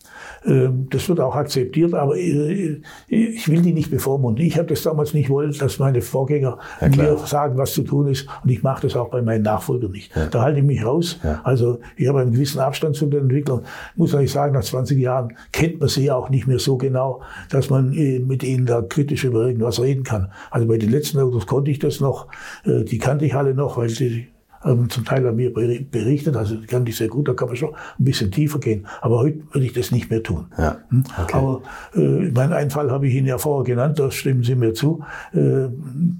Ähm, 0.47 0.87
das 0.91 1.09
wird 1.09 1.21
auch 1.21 1.35
akzeptiert, 1.35 1.95
aber 1.95 2.17
äh, 2.17 2.81
ich 3.09 3.49
will 3.49 3.63
die 3.63 3.73
nicht 3.73 3.91
bevormunden. 3.91 4.45
Ich 4.45 4.57
habe 4.57 4.69
das 4.69 4.83
damals 4.83 5.13
nicht 5.13 5.29
wollen, 5.29 5.53
dass 5.59 5.79
meine 5.79 6.01
Vorgänger 6.01 6.59
ja, 6.81 6.89
mir 6.89 7.19
sagen, 7.19 7.59
was 7.59 7.73
zu 7.73 7.83
tun 7.83 8.09
ist. 8.09 8.29
Und 8.45 8.51
ich 8.51 8.63
mache 8.63 8.83
das 8.83 8.97
auch 8.97 9.11
bei 9.11 9.23
meinen 9.23 9.43
Nachfolgern 9.43 9.91
nicht. 9.91 10.15
Ja. 10.15 10.27
Da 10.27 10.43
halte 10.43 10.61
ich 10.61 10.65
mich 10.65 10.85
raus. 10.85 11.19
Ja. 11.23 11.41
Also 11.45 11.81
ich 11.97 12.09
habe 12.09 12.21
einen 12.21 12.33
gewissen 12.33 12.61
Abstand 12.61 12.97
zu 12.97 13.07
den 13.07 13.23
Entwicklern. 13.23 13.63
Muss 13.97 14.15
eigentlich 14.15 14.33
sagen, 14.33 14.55
nach 14.55 14.65
20 14.65 14.99
Jahren 14.99 15.37
kennt 15.53 15.81
man 15.81 15.89
sie 15.89 16.05
ja 16.05 16.15
auch 16.15 16.31
nicht 16.31 16.47
mehr 16.47 16.59
so 16.59 16.77
genau, 16.77 17.23
dass 17.51 17.71
man 17.71 17.93
äh, 17.93 18.21
mit 18.21 18.43
ihnen 18.43 18.67
da 18.67 18.83
kritisch 18.83 19.25
über 19.25 19.47
irgendwas 19.47 19.81
reden 19.81 20.05
kann. 20.05 20.31
Also 20.51 20.67
bei 20.67 20.79
den 20.79 20.91
letzten 20.91 21.19
Autos 21.19 21.47
konnte 21.47 21.71
ich 21.71 21.79
das 21.79 22.01
noch. 22.01 22.29
Äh, 22.65 22.85
die 22.85 22.99
kannte 22.99 23.27
ich 23.27 23.35
alle 23.35 23.55
noch, 23.55 23.77
weil 23.77 23.89
die 23.89 24.29
ähm, 24.67 24.91
zum 24.91 25.05
Teil 25.05 25.27
an 25.27 25.37
mir 25.37 25.53
berichtet, 25.53 26.37
also 26.37 26.57
kann 26.67 26.87
ich 26.87 26.97
sehr 26.97 27.09
gut, 27.09 27.29
da 27.29 27.35
kann 27.35 27.49
man 27.49 27.57
schon 27.57 27.75
ein 27.75 28.05
bisschen 28.05 28.31
tiefer 28.31 28.59
gehen. 28.59 28.87
Aber 29.01 29.19
heute 29.19 29.41
würde 29.53 29.67
ich 29.67 29.73
das 29.73 29.91
nicht 29.91 30.11
mehr 30.11 30.23
tun. 30.23 30.47
Ja, 30.59 30.79
hm? 30.89 31.05
okay. 31.23 31.37
Aber 31.37 31.63
äh, 31.95 32.31
meinen 32.31 32.53
einen 32.53 32.71
Fall 32.71 32.91
habe 32.91 33.07
ich 33.07 33.15
Ihnen 33.15 33.27
ja 33.27 33.39
vorher 33.39 33.65
genannt, 33.65 33.99
da 33.99 34.11
stimmen 34.11 34.43
Sie 34.43 34.55
mir 34.55 34.75
zu. 34.75 35.05
Äh, 35.33 35.69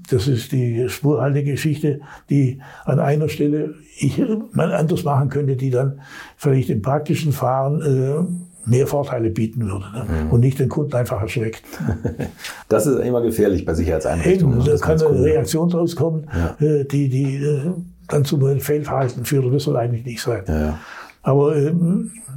das 0.09 0.27
ist 0.27 0.51
die 0.51 0.87
Spurhaltegeschichte, 0.89 2.01
die 2.29 2.61
an 2.85 2.99
einer 2.99 3.29
Stelle 3.29 3.75
ich 3.99 4.21
mal 4.53 4.73
anders 4.73 5.03
machen 5.03 5.29
könnte, 5.29 5.55
die 5.55 5.69
dann 5.69 5.99
vielleicht 6.35 6.69
im 6.69 6.81
praktischen 6.81 7.31
Fahren 7.31 7.81
äh, 7.81 8.47
mehr 8.67 8.85
Vorteile 8.85 9.29
bieten 9.29 9.65
würde 9.65 9.85
ne? 9.93 10.05
mhm. 10.25 10.31
und 10.31 10.41
nicht 10.41 10.59
den 10.59 10.69
Kunden 10.69 10.93
einfach 10.95 11.21
erschreckt. 11.21 11.63
Das 12.69 12.85
ist 12.85 12.99
immer 12.99 13.21
gefährlich 13.21 13.63
bei 13.63 13.73
Sicherheitseinrichtungen. 13.73 14.59
Eben, 14.59 14.65
da 14.65 14.75
kann 14.75 15.01
eine 15.01 15.23
Reaktion 15.23 15.69
draus 15.69 15.95
kommen, 15.95 16.27
ja. 16.35 16.57
Äh, 16.59 16.83
die, 16.83 17.07
die 17.07 17.35
äh, 17.37 17.71
dann 18.07 18.25
zu 18.25 18.37
einem 18.37 18.59
Fehlverhalten 18.59 19.25
führt. 19.25 19.53
Das 19.53 19.63
soll 19.63 19.77
eigentlich 19.77 20.05
nicht 20.05 20.21
sein. 20.21 20.43
Ja, 20.47 20.59
ja. 20.59 20.79
Aber 21.23 21.55
äh, 21.55 21.73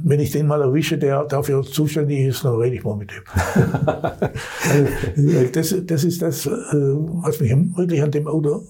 wenn 0.03 0.19
ich 0.19 0.31
den 0.31 0.47
mal 0.47 0.61
erwische, 0.61 0.97
der 0.97 1.23
dafür 1.23 1.63
zuständig 1.63 2.19
ist, 2.19 2.43
dann 2.43 2.55
rede 2.55 2.75
ich 2.75 2.83
mal 2.83 2.97
mit 2.97 3.11
dem. 3.11 3.23
also, 4.69 5.47
das, 5.53 5.75
das 5.85 6.03
ist 6.03 6.21
das, 6.21 6.45
äh, 6.45 6.49
was 6.51 7.39
mich 7.39 7.51
wirklich 7.77 8.03
an 8.03 8.11
dem 8.11 8.27
Auto, 8.27 8.63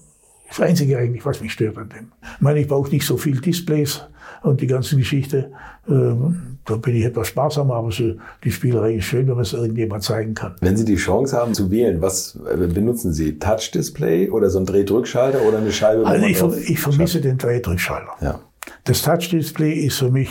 das 0.52 0.68
Einzige 0.68 0.98
eigentlich, 0.98 1.24
was 1.24 1.40
mich 1.40 1.52
stört 1.52 1.78
an 1.78 1.88
dem. 1.88 2.12
Ich 2.36 2.40
meine, 2.40 2.60
ich 2.60 2.68
brauche 2.68 2.90
nicht 2.90 3.06
so 3.06 3.16
viel 3.16 3.40
Displays 3.40 4.02
und 4.42 4.60
die 4.60 4.66
ganze 4.66 4.96
Geschichte. 4.96 5.50
Ähm, 5.88 6.58
da 6.64 6.76
bin 6.76 6.94
ich 6.94 7.04
etwas 7.04 7.28
sparsamer, 7.28 7.74
aber 7.74 7.90
so, 7.90 8.14
die 8.44 8.52
Spielerei 8.52 8.94
ist 8.94 9.06
schön, 9.06 9.26
wenn 9.26 9.34
man 9.34 9.42
es 9.42 9.52
irgendjemand 9.52 10.04
zeigen 10.04 10.34
kann. 10.34 10.54
Wenn 10.60 10.76
Sie 10.76 10.84
die 10.84 10.96
Chance 10.96 11.36
haben 11.36 11.54
zu 11.54 11.70
wählen, 11.70 12.00
was 12.00 12.38
äh, 12.48 12.56
benutzen 12.56 13.12
Sie? 13.12 13.38
Touch-Display 13.38 14.30
oder 14.30 14.50
so 14.50 14.58
ein 14.58 14.66
Drehdrückschalter 14.66 15.42
oder 15.42 15.58
eine 15.58 15.72
Scheibe? 15.72 16.06
Also 16.06 16.26
ich, 16.26 16.38
ver 16.38 16.54
ich 16.56 16.78
vermisse 16.78 17.20
den 17.20 17.38
Drehdrückschalter. 17.38 18.12
Ja. 18.20 18.40
Das 18.84 19.02
Touch-Display 19.02 19.72
ist 19.72 19.98
für 19.98 20.10
mich 20.10 20.30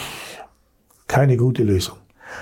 keine 1.08 1.36
gute 1.36 1.64
Lösung. 1.64 1.98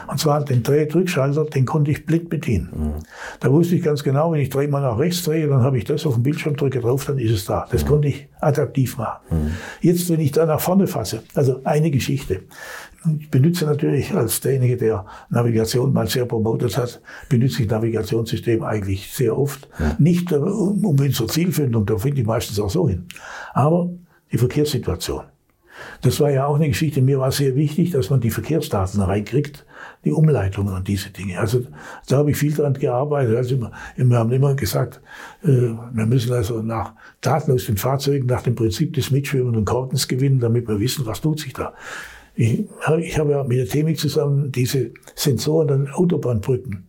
Und 0.08 0.20
zwar 0.20 0.44
den 0.44 0.64
Drehdrückschalter, 0.64 1.46
den 1.46 1.66
konnte 1.66 1.92
ich 1.92 2.06
blind 2.06 2.30
bedienen. 2.30 2.70
Mhm. 2.76 2.94
Da 3.40 3.52
wusste 3.52 3.76
ich 3.76 3.84
ganz 3.84 4.04
genau, 4.04 4.32
wenn 4.32 4.42
ich 4.42 4.50
dreimal 4.50 4.82
nach 4.82 4.98
rechts 4.98 5.24
drehe, 5.24 5.48
dann 5.48 5.62
habe 5.62 5.78
ich 5.78 5.86
das 5.86 6.06
auf 6.06 6.16
dem 6.16 6.24
Bildschirm, 6.24 6.56
drücke 6.56 6.80
drauf, 6.80 7.06
dann 7.06 7.18
ist 7.18 7.32
es 7.32 7.46
da. 7.46 7.68
Das 7.72 7.84
mhm. 7.84 7.88
konnte 7.88 8.08
ich 8.08 8.28
adaptiv 8.40 8.98
machen. 8.98 9.20
Mhm. 9.30 9.52
Jetzt, 9.82 10.10
wenn 10.10 10.20
ich 10.20 10.32
da 10.32 10.46
nach 10.46 10.60
vorne 10.60 10.88
fasse, 10.88 11.24
also 11.36 11.62
eine 11.64 11.92
Geschichte. 11.92 12.42
Ich 13.20 13.30
benutze 13.32 13.66
natürlich 13.66 14.14
als 14.14 14.42
derjenige, 14.42 14.76
der 14.76 15.06
Navigation 15.30 15.94
mal 15.94 16.08
sehr 16.08 16.26
promotet 16.26 16.78
hat, 16.78 17.02
benutze 17.30 17.64
ich 17.64 17.70
Navigationssystem 17.70 18.62
eigentlich 18.64 19.14
sehr 19.14 19.38
oft. 19.38 19.70
Ja. 19.80 19.96
Nicht 20.00 20.34
um, 20.34 20.84
um 20.84 21.12
zur 21.14 21.30
Zielfindung, 21.30 21.86
da 21.86 21.98
finde 21.98 22.22
ich 22.22 22.28
meistens 22.28 22.60
auch 22.60 22.70
so 22.70 22.90
hin. 22.90 23.06
Aber 23.54 23.90
die 24.32 24.38
Verkehrssituation. 24.38 25.24
Das 26.02 26.20
war 26.20 26.30
ja 26.30 26.46
auch 26.46 26.56
eine 26.56 26.68
Geschichte. 26.68 27.02
Mir 27.02 27.20
war 27.20 27.32
sehr 27.32 27.56
wichtig, 27.56 27.92
dass 27.92 28.10
man 28.10 28.20
die 28.20 28.32
Verkehrsdaten 28.32 29.02
reinkriegt, 29.02 29.66
die 30.06 30.12
Umleitungen 30.12 30.74
und 30.74 30.88
diese 30.88 31.10
Dinge. 31.10 31.40
Also 31.40 31.62
da 32.08 32.18
habe 32.18 32.32
ich 32.32 32.38
viel 32.38 32.54
dran 32.54 32.74
gearbeitet. 32.74 33.36
Also 33.36 33.60
wir 33.98 34.18
haben 34.18 34.32
immer 34.32 34.56
gesagt, 34.56 35.02
äh, 35.44 35.48
wir 35.48 36.06
müssen 36.06 36.32
also 36.32 36.62
nach 36.62 36.94
Daten 37.22 37.52
aus 37.52 37.66
den 37.66 37.78
Fahrzeugen 37.78 38.26
nach 38.28 38.42
dem 38.42 38.56
Prinzip 38.56 38.94
des 38.94 39.12
mitschwimmenden 39.12 39.66
Korkens 39.66 40.08
gewinnen, 40.08 40.40
damit 40.40 40.68
wir 40.68 40.80
wissen, 40.80 41.06
was 41.06 41.20
tut 41.20 41.40
sich 41.40 41.54
da. 41.54 41.74
Ich, 42.36 42.64
ich 43.00 43.20
habe 43.20 43.32
ja 43.32 43.44
mit 43.44 43.58
der 43.58 43.68
Temik 43.68 44.00
zusammen 44.00 44.52
diese 44.52 44.92
Sensoren 45.16 45.70
an 45.70 45.94
Autobahnbrücken 45.94 46.88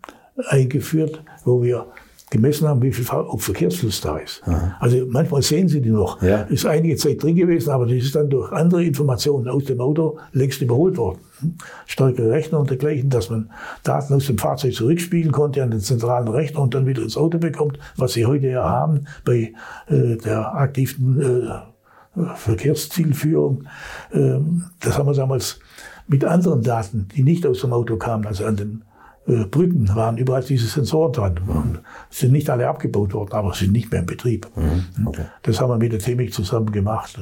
eingeführt, 0.48 1.22
wo 1.44 1.62
wir 1.62 1.86
gemessen 2.30 2.68
haben, 2.68 2.80
wie 2.80 2.92
viel 2.92 3.04
Verkehrsfluss 3.04 4.00
da 4.00 4.18
ist. 4.18 4.40
Aha. 4.44 4.76
Also 4.78 5.04
manchmal 5.08 5.42
sehen 5.42 5.68
Sie 5.68 5.80
die 5.80 5.90
noch. 5.90 6.22
Ja. 6.22 6.42
Ist 6.42 6.64
einige 6.64 6.94
Zeit 6.96 7.20
drin 7.20 7.34
gewesen, 7.34 7.70
aber 7.70 7.86
das 7.86 7.96
ist 7.96 8.14
dann 8.14 8.30
durch 8.30 8.52
andere 8.52 8.84
Informationen 8.84 9.48
aus 9.48 9.64
dem 9.64 9.80
Auto 9.80 10.18
längst 10.32 10.62
überholt 10.62 10.96
worden. 10.96 11.18
Stärkere 11.86 12.30
Rechner 12.30 12.60
und 12.60 12.70
dergleichen, 12.70 13.10
dass 13.10 13.30
man 13.30 13.50
Daten 13.82 14.14
aus 14.14 14.26
dem 14.26 14.38
Fahrzeug 14.38 14.74
zurückspielen 14.74 15.32
konnte 15.32 15.62
an 15.62 15.70
den 15.70 15.80
zentralen 15.80 16.28
Rechner 16.28 16.60
und 16.60 16.74
dann 16.74 16.86
wieder 16.86 17.02
ins 17.02 17.16
Auto 17.16 17.38
bekommt, 17.38 17.78
was 17.96 18.12
Sie 18.12 18.26
heute 18.26 18.48
ja 18.48 18.68
haben 18.68 19.06
bei 19.24 19.52
äh, 19.88 20.16
der 20.16 20.54
aktiven 20.54 21.20
äh, 21.20 22.26
Verkehrszielführung. 22.36 23.64
Ähm, 24.12 24.64
das 24.80 24.98
haben 24.98 25.06
wir 25.06 25.14
damals 25.14 25.60
mit 26.06 26.24
anderen 26.24 26.62
Daten, 26.62 27.08
die 27.14 27.22
nicht 27.22 27.46
aus 27.46 27.60
dem 27.60 27.72
Auto 27.72 27.96
kamen, 27.96 28.26
also 28.26 28.44
an 28.44 28.56
den 28.56 28.84
äh, 29.26 29.44
Brücken 29.44 29.94
waren 29.94 30.16
überall 30.16 30.42
diese 30.42 30.66
Sensoren 30.66 31.12
dran. 31.12 31.40
Mhm. 31.46 31.78
Sind 32.10 32.32
nicht 32.32 32.50
alle 32.50 32.68
abgebaut 32.68 33.14
worden, 33.14 33.32
aber 33.32 33.54
sind 33.54 33.72
nicht 33.72 33.90
mehr 33.90 34.00
in 34.00 34.06
Betrieb. 34.06 34.48
Mhm. 34.56 35.06
Okay. 35.06 35.26
Das 35.42 35.60
haben 35.60 35.70
wir 35.70 35.78
mit 35.78 35.92
der 35.92 36.00
Temik 36.00 36.32
zusammen 36.34 36.72
gemacht. 36.72 37.20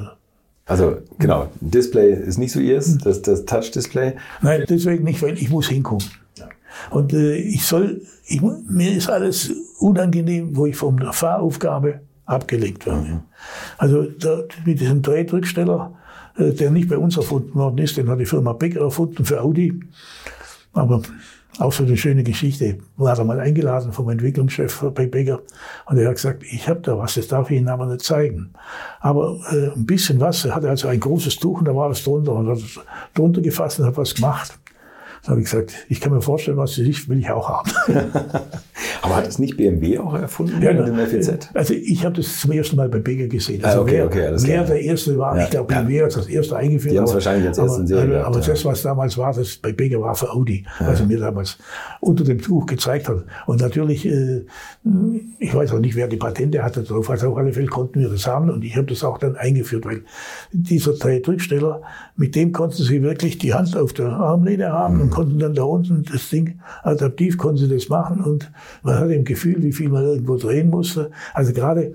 Also 0.69 0.97
genau, 1.17 1.49
Display 1.61 2.13
ist 2.13 2.37
nicht 2.37 2.51
so 2.51 2.59
ihrs, 2.59 2.89
mhm. 2.89 2.99
das, 2.99 3.23
das 3.23 3.45
Touch-Display. 3.45 4.13
Nein, 4.41 4.65
deswegen 4.69 5.03
nicht, 5.03 5.21
weil 5.23 5.33
ich 5.33 5.49
muss 5.49 5.67
hingucken. 5.67 6.07
Und 6.91 7.11
äh, 7.11 7.35
ich 7.35 7.65
soll, 7.65 8.03
ich, 8.27 8.39
mir 8.41 8.95
ist 8.95 9.09
alles 9.09 9.51
unangenehm, 9.79 10.55
wo 10.55 10.67
ich 10.67 10.75
von 10.75 10.97
der 10.97 11.11
Fahraufgabe 11.11 12.01
abgelenkt 12.25 12.85
werde. 12.85 12.99
Mhm. 12.99 13.19
Also 13.79 14.03
da, 14.03 14.43
mit 14.63 14.79
diesem 14.79 15.01
Drehdrücksteller, 15.01 15.97
äh, 16.37 16.51
der 16.51 16.69
nicht 16.69 16.87
bei 16.87 16.99
uns 16.99 17.17
erfunden 17.17 17.55
worden 17.55 17.79
ist, 17.79 17.97
den 17.97 18.07
hat 18.07 18.19
die 18.19 18.25
Firma 18.25 18.53
Becker 18.53 18.81
erfunden 18.81 19.25
für 19.25 19.41
Audi. 19.41 19.79
Aber 20.73 21.01
auch 21.59 21.73
so 21.73 21.83
eine 21.83 21.97
schöne 21.97 22.23
Geschichte. 22.23 22.77
War 22.97 23.17
er 23.17 23.23
mal 23.25 23.39
eingeladen 23.39 23.91
vom 23.91 24.09
Entwicklungschef 24.09 24.85
bei 24.95 25.05
Becker 25.05 25.41
und 25.85 25.97
er 25.97 26.07
hat 26.07 26.15
gesagt, 26.15 26.43
ich 26.43 26.67
habe 26.67 26.79
da 26.79 26.97
was, 26.97 27.15
das 27.15 27.27
darf 27.27 27.51
ich 27.51 27.57
Ihnen 27.57 27.67
aber 27.67 27.85
nicht 27.85 28.01
zeigen. 28.01 28.53
Aber 29.01 29.39
äh, 29.51 29.67
ein 29.75 29.85
bisschen 29.85 30.19
was, 30.19 30.45
er 30.45 30.55
hatte 30.55 30.69
also 30.69 30.87
ein 30.87 30.99
großes 30.99 31.35
Tuch 31.35 31.59
und 31.59 31.65
da 31.65 31.75
war 31.75 31.89
das 31.89 32.03
drunter 32.03 32.33
und 32.33 32.47
hat 32.47 32.57
es 32.57 32.79
drunter 33.13 33.41
gefasst 33.41 33.79
und 33.79 33.85
hat 33.85 33.97
was 33.97 34.15
gemacht. 34.15 34.57
Da 35.23 35.31
habe 35.31 35.41
ich 35.41 35.49
gesagt, 35.49 35.73
ich 35.89 35.99
kann 35.99 36.13
mir 36.13 36.21
vorstellen, 36.21 36.57
was 36.57 36.77
das 36.77 36.87
ist, 36.87 37.09
will 37.09 37.19
ich 37.19 37.29
auch 37.29 37.49
haben. 37.49 37.71
Aber 39.01 39.15
hat 39.15 39.27
es 39.27 39.39
nicht 39.39 39.57
BMW 39.57 39.99
auch 39.99 40.13
erfunden 40.13 40.61
ja, 40.61 40.73
mit 40.73 40.87
dem 40.87 40.97
FEZ? 40.97 41.49
Also 41.53 41.73
ich 41.73 42.05
habe 42.05 42.15
das 42.15 42.39
zum 42.39 42.51
ersten 42.51 42.75
Mal 42.75 42.89
bei 42.89 42.99
Bega 42.99 43.27
gesehen. 43.27 43.63
Also 43.63 43.79
ah, 43.79 43.81
okay, 43.81 43.93
wer, 43.93 44.05
okay, 44.05 44.31
wer 44.35 44.63
der 44.63 44.81
erste 44.81 45.17
war, 45.17 45.37
ja, 45.37 45.43
ich 45.43 45.49
glaube, 45.49 45.73
BMW 45.73 45.97
ja. 45.97 46.05
hat 46.05 46.15
das 46.15 46.27
erste 46.27 46.57
eingeführt. 46.57 46.93
Die 46.93 46.97
haben 46.97 47.05
es 47.05 47.13
wahrscheinlich 47.13 47.47
als 47.47 47.57
ersten 47.57 47.87
Serie 47.87 48.19
Aber, 48.25 48.37
aber 48.37 48.45
das, 48.45 48.65
was 48.65 48.81
damals 48.81 49.17
war, 49.17 49.33
das 49.33 49.57
bei 49.57 49.71
Bega 49.71 49.99
war 49.99 50.15
für 50.15 50.31
Audi, 50.31 50.65
ja. 50.79 50.87
also 50.87 51.05
mir 51.05 51.19
damals 51.19 51.57
unter 51.99 52.23
dem 52.23 52.41
Tuch 52.41 52.65
gezeigt 52.65 53.09
hat. 53.09 53.23
Und 53.45 53.61
natürlich, 53.61 54.05
äh, 54.05 54.45
ich 55.39 55.53
weiß 55.53 55.73
auch 55.73 55.79
nicht, 55.79 55.95
wer 55.95 56.07
die 56.07 56.17
Patente 56.17 56.63
hatte 56.63 56.83
drauf. 56.83 57.09
Also 57.09 57.31
auf 57.31 57.37
alle 57.37 57.53
Fälle 57.53 57.67
konnten 57.67 57.99
wir 57.99 58.09
das 58.09 58.27
haben 58.27 58.49
und 58.49 58.63
ich 58.63 58.75
habe 58.75 58.87
das 58.87 59.03
auch 59.03 59.17
dann 59.17 59.35
eingeführt, 59.35 59.85
weil 59.85 60.03
dieser 60.51 60.93
Drücksteller, 60.93 61.81
mit 62.15 62.35
dem 62.35 62.51
konnten 62.51 62.83
sie 62.83 63.01
wirklich 63.01 63.37
die 63.37 63.53
Hand 63.53 63.75
auf 63.75 63.93
der 63.93 64.07
Armlehne 64.07 64.71
haben 64.71 64.95
mhm. 64.95 65.01
und 65.01 65.09
konnten 65.09 65.39
dann 65.39 65.53
da 65.53 65.63
unten 65.63 66.03
das 66.11 66.29
Ding 66.29 66.59
adaptiv 66.83 67.37
konnten 67.37 67.57
sie 67.57 67.67
das 67.67 67.89
machen 67.89 68.23
und 68.23 68.51
man 68.83 68.99
hatte 68.99 69.13
im 69.13 69.25
Gefühl, 69.25 69.61
wie 69.63 69.73
viel 69.73 69.89
man 69.89 70.03
irgendwo 70.03 70.37
drehen 70.37 70.69
musste. 70.69 71.11
Also 71.33 71.53
gerade 71.53 71.93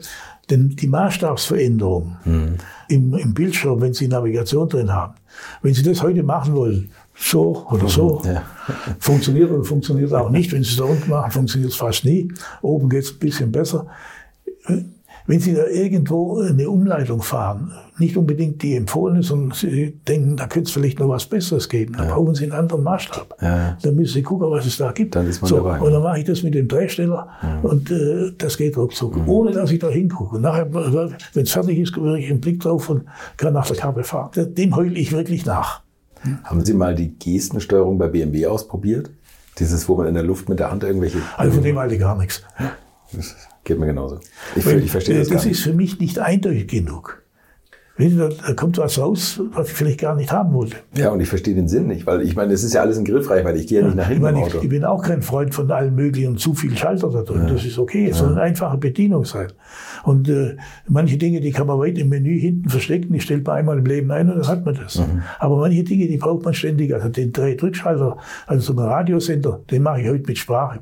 denn 0.51 0.77
die 0.77 0.89
Maßstabsveränderung 0.89 2.17
mhm. 2.25 2.55
im, 2.89 3.15
im 3.15 3.35
Bildschirm, 3.35 3.81
wenn 3.81 3.95
Sie 3.95 4.09
Navigation 4.09 4.69
drin 4.69 4.93
haben, 4.93 5.15
wenn 5.63 5.75
Sie 5.75 5.83
das 5.83 6.03
heute 6.03 6.23
machen 6.23 6.55
wollen, 6.55 6.91
so 7.17 7.67
oder 7.71 7.89
so, 7.89 8.23
ja. 8.25 8.43
funktioniert 8.99 9.51
oder 9.51 9.65
funktioniert 9.65 10.13
auch 10.13 10.31
nicht. 10.31 10.53
Wenn 10.53 10.63
Sie 10.63 10.71
es 10.71 10.77
da 10.77 10.85
unten 10.85 11.09
machen, 11.11 11.31
funktioniert 11.31 11.71
es 11.71 11.77
fast 11.77 12.05
nie. 12.05 12.33
Oben 12.61 12.89
geht 12.89 13.05
es 13.05 13.13
ein 13.13 13.19
bisschen 13.19 13.53
besser. 13.53 13.87
Wenn 15.27 15.41
Sie 15.41 15.55
da 15.55 15.67
irgendwo 15.67 16.41
eine 16.41 16.69
Umleitung 16.69 17.23
fahren, 17.23 17.73
nicht 17.99 18.17
unbedingt 18.17 18.63
die 18.63 18.77
empfohlene, 18.77 19.23
sondern 19.23 19.57
Sie 19.57 19.99
denken, 20.07 20.37
da 20.37 20.47
könnte 20.47 20.69
es 20.69 20.73
vielleicht 20.73 20.99
noch 20.99 21.09
was 21.09 21.25
Besseres 21.25 21.69
geben, 21.69 21.95
dann 21.97 22.09
ja. 22.09 22.15
brauchen 22.15 22.35
Sie 22.35 22.45
einen 22.45 22.53
anderen 22.53 22.83
Maßstab. 22.83 23.37
Ja. 23.41 23.79
Dann 23.81 23.95
müssen 23.95 24.13
Sie 24.13 24.23
gucken, 24.23 24.51
was 24.51 24.67
es 24.67 24.77
da 24.77 24.93
gibt. 24.93 25.17
Dann 25.17 25.27
ist 25.27 25.41
man 25.41 25.49
so, 25.49 25.57
dabei. 25.57 25.81
Und 25.81 25.93
dann 25.93 26.03
mache 26.03 26.19
ich 26.19 26.25
das 26.25 26.43
mit 26.43 26.55
dem 26.55 26.69
Drehsteller 26.69 27.29
ja. 27.43 27.61
und 27.63 27.91
äh, 27.91 28.33
das 28.37 28.59
geht 28.59 28.77
ruckzuck, 28.77 29.17
mhm. 29.17 29.29
ohne 29.29 29.53
dass 29.53 29.71
ich 29.71 29.79
da 29.79 29.89
hingucke. 29.89 30.37
Und 30.37 30.43
nachher, 30.43 30.73
wenn 30.73 31.43
es 31.43 31.53
fertig 31.53 31.79
ist, 31.79 31.97
wirke 31.97 32.19
ich 32.19 32.31
einen 32.31 32.41
Blick 32.41 32.61
drauf 32.61 32.91
und 32.91 33.05
kann 33.39 33.55
nach 33.55 33.67
der 33.67 33.77
Karte 33.77 34.05
fahren. 34.05 34.31
Dem 34.35 34.77
heule 34.77 34.99
ich 34.99 35.13
wirklich 35.13 35.47
nach. 35.47 35.83
Haben 36.45 36.65
Sie 36.65 36.75
mal 36.75 36.95
die 36.95 37.19
Gestensteuerung 37.19 37.97
bei 37.97 38.09
BMW 38.09 38.47
ausprobiert? 38.47 39.11
Dieses, 39.59 39.89
wo 39.89 39.97
man 39.97 40.09
in 40.09 40.15
der 40.15 40.23
Luft 40.23 40.49
mit 40.49 40.59
der 40.59 40.71
Hand 40.71 40.83
irgendwelche... 40.83 41.19
Also 41.37 41.53
von 41.53 41.63
dem 41.63 41.79
halte 41.79 41.95
ich 41.95 42.01
gar 42.01 42.19
nichts. 42.19 42.43
Geht 43.65 43.79
mir 43.79 43.87
genauso. 43.87 44.21
Ich, 44.55 44.67
Weil, 44.67 44.83
ich 44.83 44.91
verstehe 44.91 45.19
das 45.19 45.29
Das 45.29 45.47
ist 45.47 45.61
für 45.61 45.73
mich 45.73 45.99
nicht 45.99 46.19
eindeutig 46.19 46.69
genug. 46.69 47.25
Da 47.97 48.55
kommt 48.55 48.77
was 48.79 48.99
raus, 48.99 49.41
was 49.53 49.69
ich 49.69 49.75
vielleicht 49.75 50.01
gar 50.01 50.17
nicht 50.17 50.33
haben 50.33 50.53
wollte. 50.53 50.79
Ja, 50.97 51.11
und 51.11 51.21
ich 51.21 51.29
verstehe 51.29 51.55
den 51.55 51.69
Sinn 51.69 51.87
nicht, 51.87 52.05
weil 52.09 52.23
ich 52.23 52.35
meine, 52.35 52.53
es 52.53 52.65
ist 52.65 52.75
ja 52.75 52.81
alles 52.81 52.99
in 52.99 53.05
Griffreichweite. 53.05 53.57
Ich 53.57 53.69
gehe 53.69 53.81
ja 53.81 53.87
nicht 53.87 53.95
nach 53.95 54.09
hinten. 54.09 54.27
Ich, 54.27 54.33
meine, 54.33 54.49
ich, 54.49 54.55
ich 54.65 54.69
bin 54.69 54.85
auch 54.85 55.01
kein 55.01 55.23
Freund 55.23 55.55
von 55.55 55.71
allen 55.71 55.95
möglichen 55.95 56.37
zu 56.37 56.55
viel 56.55 56.77
Schalter 56.77 57.09
da 57.11 57.23
drin. 57.23 57.43
Ja. 57.47 57.53
Das 57.53 57.65
ist 57.65 57.79
okay. 57.79 58.09
Es 58.11 58.19
soll 58.19 58.33
eine 58.33 58.41
einfache 58.41 58.79
Bedienung 58.79 59.25
sein. 59.25 59.53
Und 60.03 60.29
äh, 60.29 60.57
manche 60.89 61.19
Dinge, 61.19 61.41
die 61.41 61.53
kann 61.53 61.69
man 61.69 61.79
weit 61.79 61.97
im 61.97 62.09
Menü 62.09 62.37
hinten 62.37 62.69
verstecken. 62.69 63.13
Die 63.13 63.21
stellt 63.21 63.47
man 63.47 63.59
einmal 63.59 63.79
im 63.79 63.87
Leben 63.87 64.11
ein 64.11 64.29
und 64.29 64.39
dann 64.39 64.49
hat 64.49 64.65
man 64.65 64.75
das. 64.75 64.99
Mhm. 64.99 65.23
Aber 65.39 65.59
manche 65.59 65.85
Dinge, 65.85 66.09
die 66.09 66.17
braucht 66.17 66.45
man 66.45 66.53
ständig. 66.53 66.93
Also 66.93 67.11
den 67.11 67.31
Drehdrückschalter, 67.31 68.17
also 68.49 68.73
so 68.73 68.77
einen 68.77 68.89
Radiosender, 68.89 69.61
den 69.71 69.85
mache 69.85 70.01
ich 70.01 70.09
heute 70.09 70.25
mit 70.27 70.39
Sprache. 70.39 70.81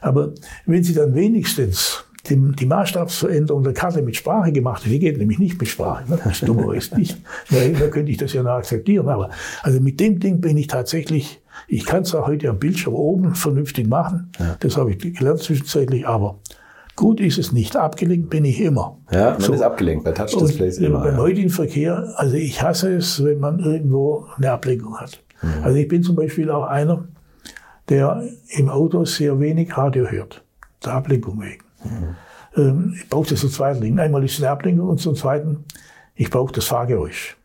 Aber 0.00 0.32
wenn 0.66 0.84
Sie 0.84 0.94
dann 0.94 1.12
wenigstens 1.12 2.04
die, 2.28 2.36
die 2.36 2.66
Maßstabsveränderung 2.66 3.62
der 3.64 3.72
Karte 3.72 4.02
mit 4.02 4.16
Sprache 4.16 4.52
gemacht. 4.52 4.82
Die 4.84 4.98
geht 4.98 5.18
nämlich 5.18 5.38
nicht 5.38 5.58
mit 5.58 5.68
Sprache. 5.68 6.08
Ne? 6.08 6.18
Das 6.22 6.40
Dumme 6.40 6.74
ist 6.76 6.96
nicht. 6.96 7.18
Da 7.50 7.88
könnte 7.88 8.12
ich 8.12 8.18
das 8.18 8.32
ja 8.32 8.42
noch 8.42 8.52
akzeptieren. 8.52 9.08
Aber 9.08 9.30
also 9.62 9.80
mit 9.80 9.98
dem 9.98 10.20
Ding 10.20 10.40
bin 10.40 10.56
ich 10.56 10.68
tatsächlich, 10.68 11.40
ich 11.66 11.84
kann 11.84 12.02
es 12.02 12.14
auch 12.14 12.26
heute 12.26 12.48
am 12.48 12.58
Bildschirm 12.58 12.94
oben 12.94 13.34
vernünftig 13.34 13.88
machen. 13.88 14.30
Ja. 14.38 14.56
Das 14.60 14.76
habe 14.76 14.92
ich 14.92 14.98
gelernt 14.98 15.40
zwischenzeitlich. 15.40 16.06
Aber 16.06 16.38
gut 16.94 17.18
ist 17.18 17.38
es 17.38 17.50
nicht. 17.50 17.76
Abgelenkt 17.76 18.30
bin 18.30 18.44
ich 18.44 18.60
immer. 18.60 18.98
Ja, 19.10 19.32
man 19.32 19.40
so. 19.40 19.52
ist 19.52 19.62
abgelenkt 19.62 20.04
bei 20.04 20.12
Touch-Displays 20.12 20.78
immer. 20.78 21.00
Beim 21.00 21.14
ja. 21.14 21.20
heutigen 21.20 21.50
Verkehr, 21.50 22.14
also 22.16 22.36
ich 22.36 22.62
hasse 22.62 22.94
es, 22.94 23.24
wenn 23.24 23.40
man 23.40 23.58
irgendwo 23.58 24.26
eine 24.36 24.52
Ablenkung 24.52 24.96
hat. 24.98 25.20
Mhm. 25.42 25.64
Also 25.64 25.76
ich 25.76 25.88
bin 25.88 26.04
zum 26.04 26.14
Beispiel 26.14 26.50
auch 26.50 26.66
einer, 26.66 27.04
der 27.88 28.22
im 28.50 28.68
Auto 28.68 29.04
sehr 29.04 29.40
wenig 29.40 29.76
Radio 29.76 30.06
hört. 30.06 30.44
Der 30.84 30.94
Ablenkung 30.94 31.40
wegen. 31.40 31.62
Mhm. 31.84 32.94
Ich 32.94 33.08
brauche 33.08 33.30
das 33.30 33.40
zu 33.40 33.48
zweiten 33.48 33.80
Dingen. 33.80 33.98
Einmal 33.98 34.24
ist 34.24 34.38
die 34.38 34.46
Ablenkung 34.46 34.88
und 34.88 34.98
zum 34.98 35.14
zweiten, 35.14 35.64
ich 36.14 36.28
brauche 36.28 36.52
das 36.52 36.66
Fahrgeräusch. 36.66 37.36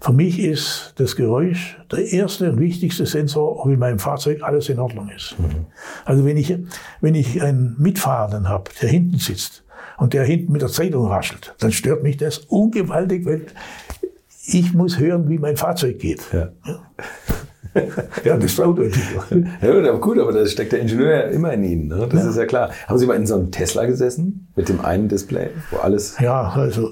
Für 0.00 0.12
mich 0.12 0.38
ist 0.38 0.94
das 0.96 1.16
Geräusch 1.16 1.78
der 1.90 2.10
erste 2.12 2.50
und 2.50 2.60
wichtigste 2.60 3.06
Sensor, 3.06 3.64
ob 3.64 3.70
in 3.70 3.78
meinem 3.78 3.98
Fahrzeug 3.98 4.42
alles 4.42 4.68
in 4.68 4.78
Ordnung 4.78 5.10
ist. 5.10 5.36
Mhm. 5.38 5.66
Also 6.04 6.24
wenn 6.24 6.36
ich, 6.36 6.56
wenn 7.00 7.14
ich 7.14 7.42
einen 7.42 7.76
Mitfahrenden 7.78 8.48
habe, 8.48 8.70
der 8.80 8.88
hinten 8.88 9.18
sitzt 9.18 9.64
und 9.98 10.12
der 10.12 10.24
hinten 10.24 10.52
mit 10.52 10.62
der 10.62 10.68
Zeitung 10.68 11.06
raschelt, 11.06 11.54
dann 11.58 11.72
stört 11.72 12.02
mich 12.02 12.16
das 12.16 12.38
ungewaltig, 12.38 13.26
weil 13.26 13.46
ich 14.46 14.72
muss 14.74 14.98
hören, 14.98 15.28
wie 15.28 15.38
mein 15.38 15.56
Fahrzeug 15.56 15.98
geht. 15.98 16.22
Ja. 16.32 16.48
Ja 16.66 16.80
ja, 18.24 18.36
das 18.36 18.60
Auto. 18.60 18.82
ja, 18.82 19.70
aber 19.70 20.00
gut, 20.00 20.18
aber 20.18 20.32
da 20.32 20.46
steckt 20.46 20.72
der 20.72 20.80
Ingenieur 20.80 21.10
ja 21.10 21.20
immer 21.22 21.52
in 21.52 21.64
Ihnen. 21.64 21.88
Ne? 21.88 22.08
Das 22.10 22.22
ja. 22.22 22.30
ist 22.30 22.36
ja 22.36 22.46
klar. 22.46 22.70
Haben 22.86 22.98
Sie 22.98 23.06
mal 23.06 23.14
in 23.14 23.26
so 23.26 23.34
einem 23.34 23.50
Tesla 23.50 23.86
gesessen 23.86 24.48
mit 24.56 24.68
dem 24.68 24.80
einen 24.80 25.08
Display, 25.08 25.50
wo 25.70 25.78
alles? 25.78 26.16
Ja, 26.20 26.50
also 26.50 26.90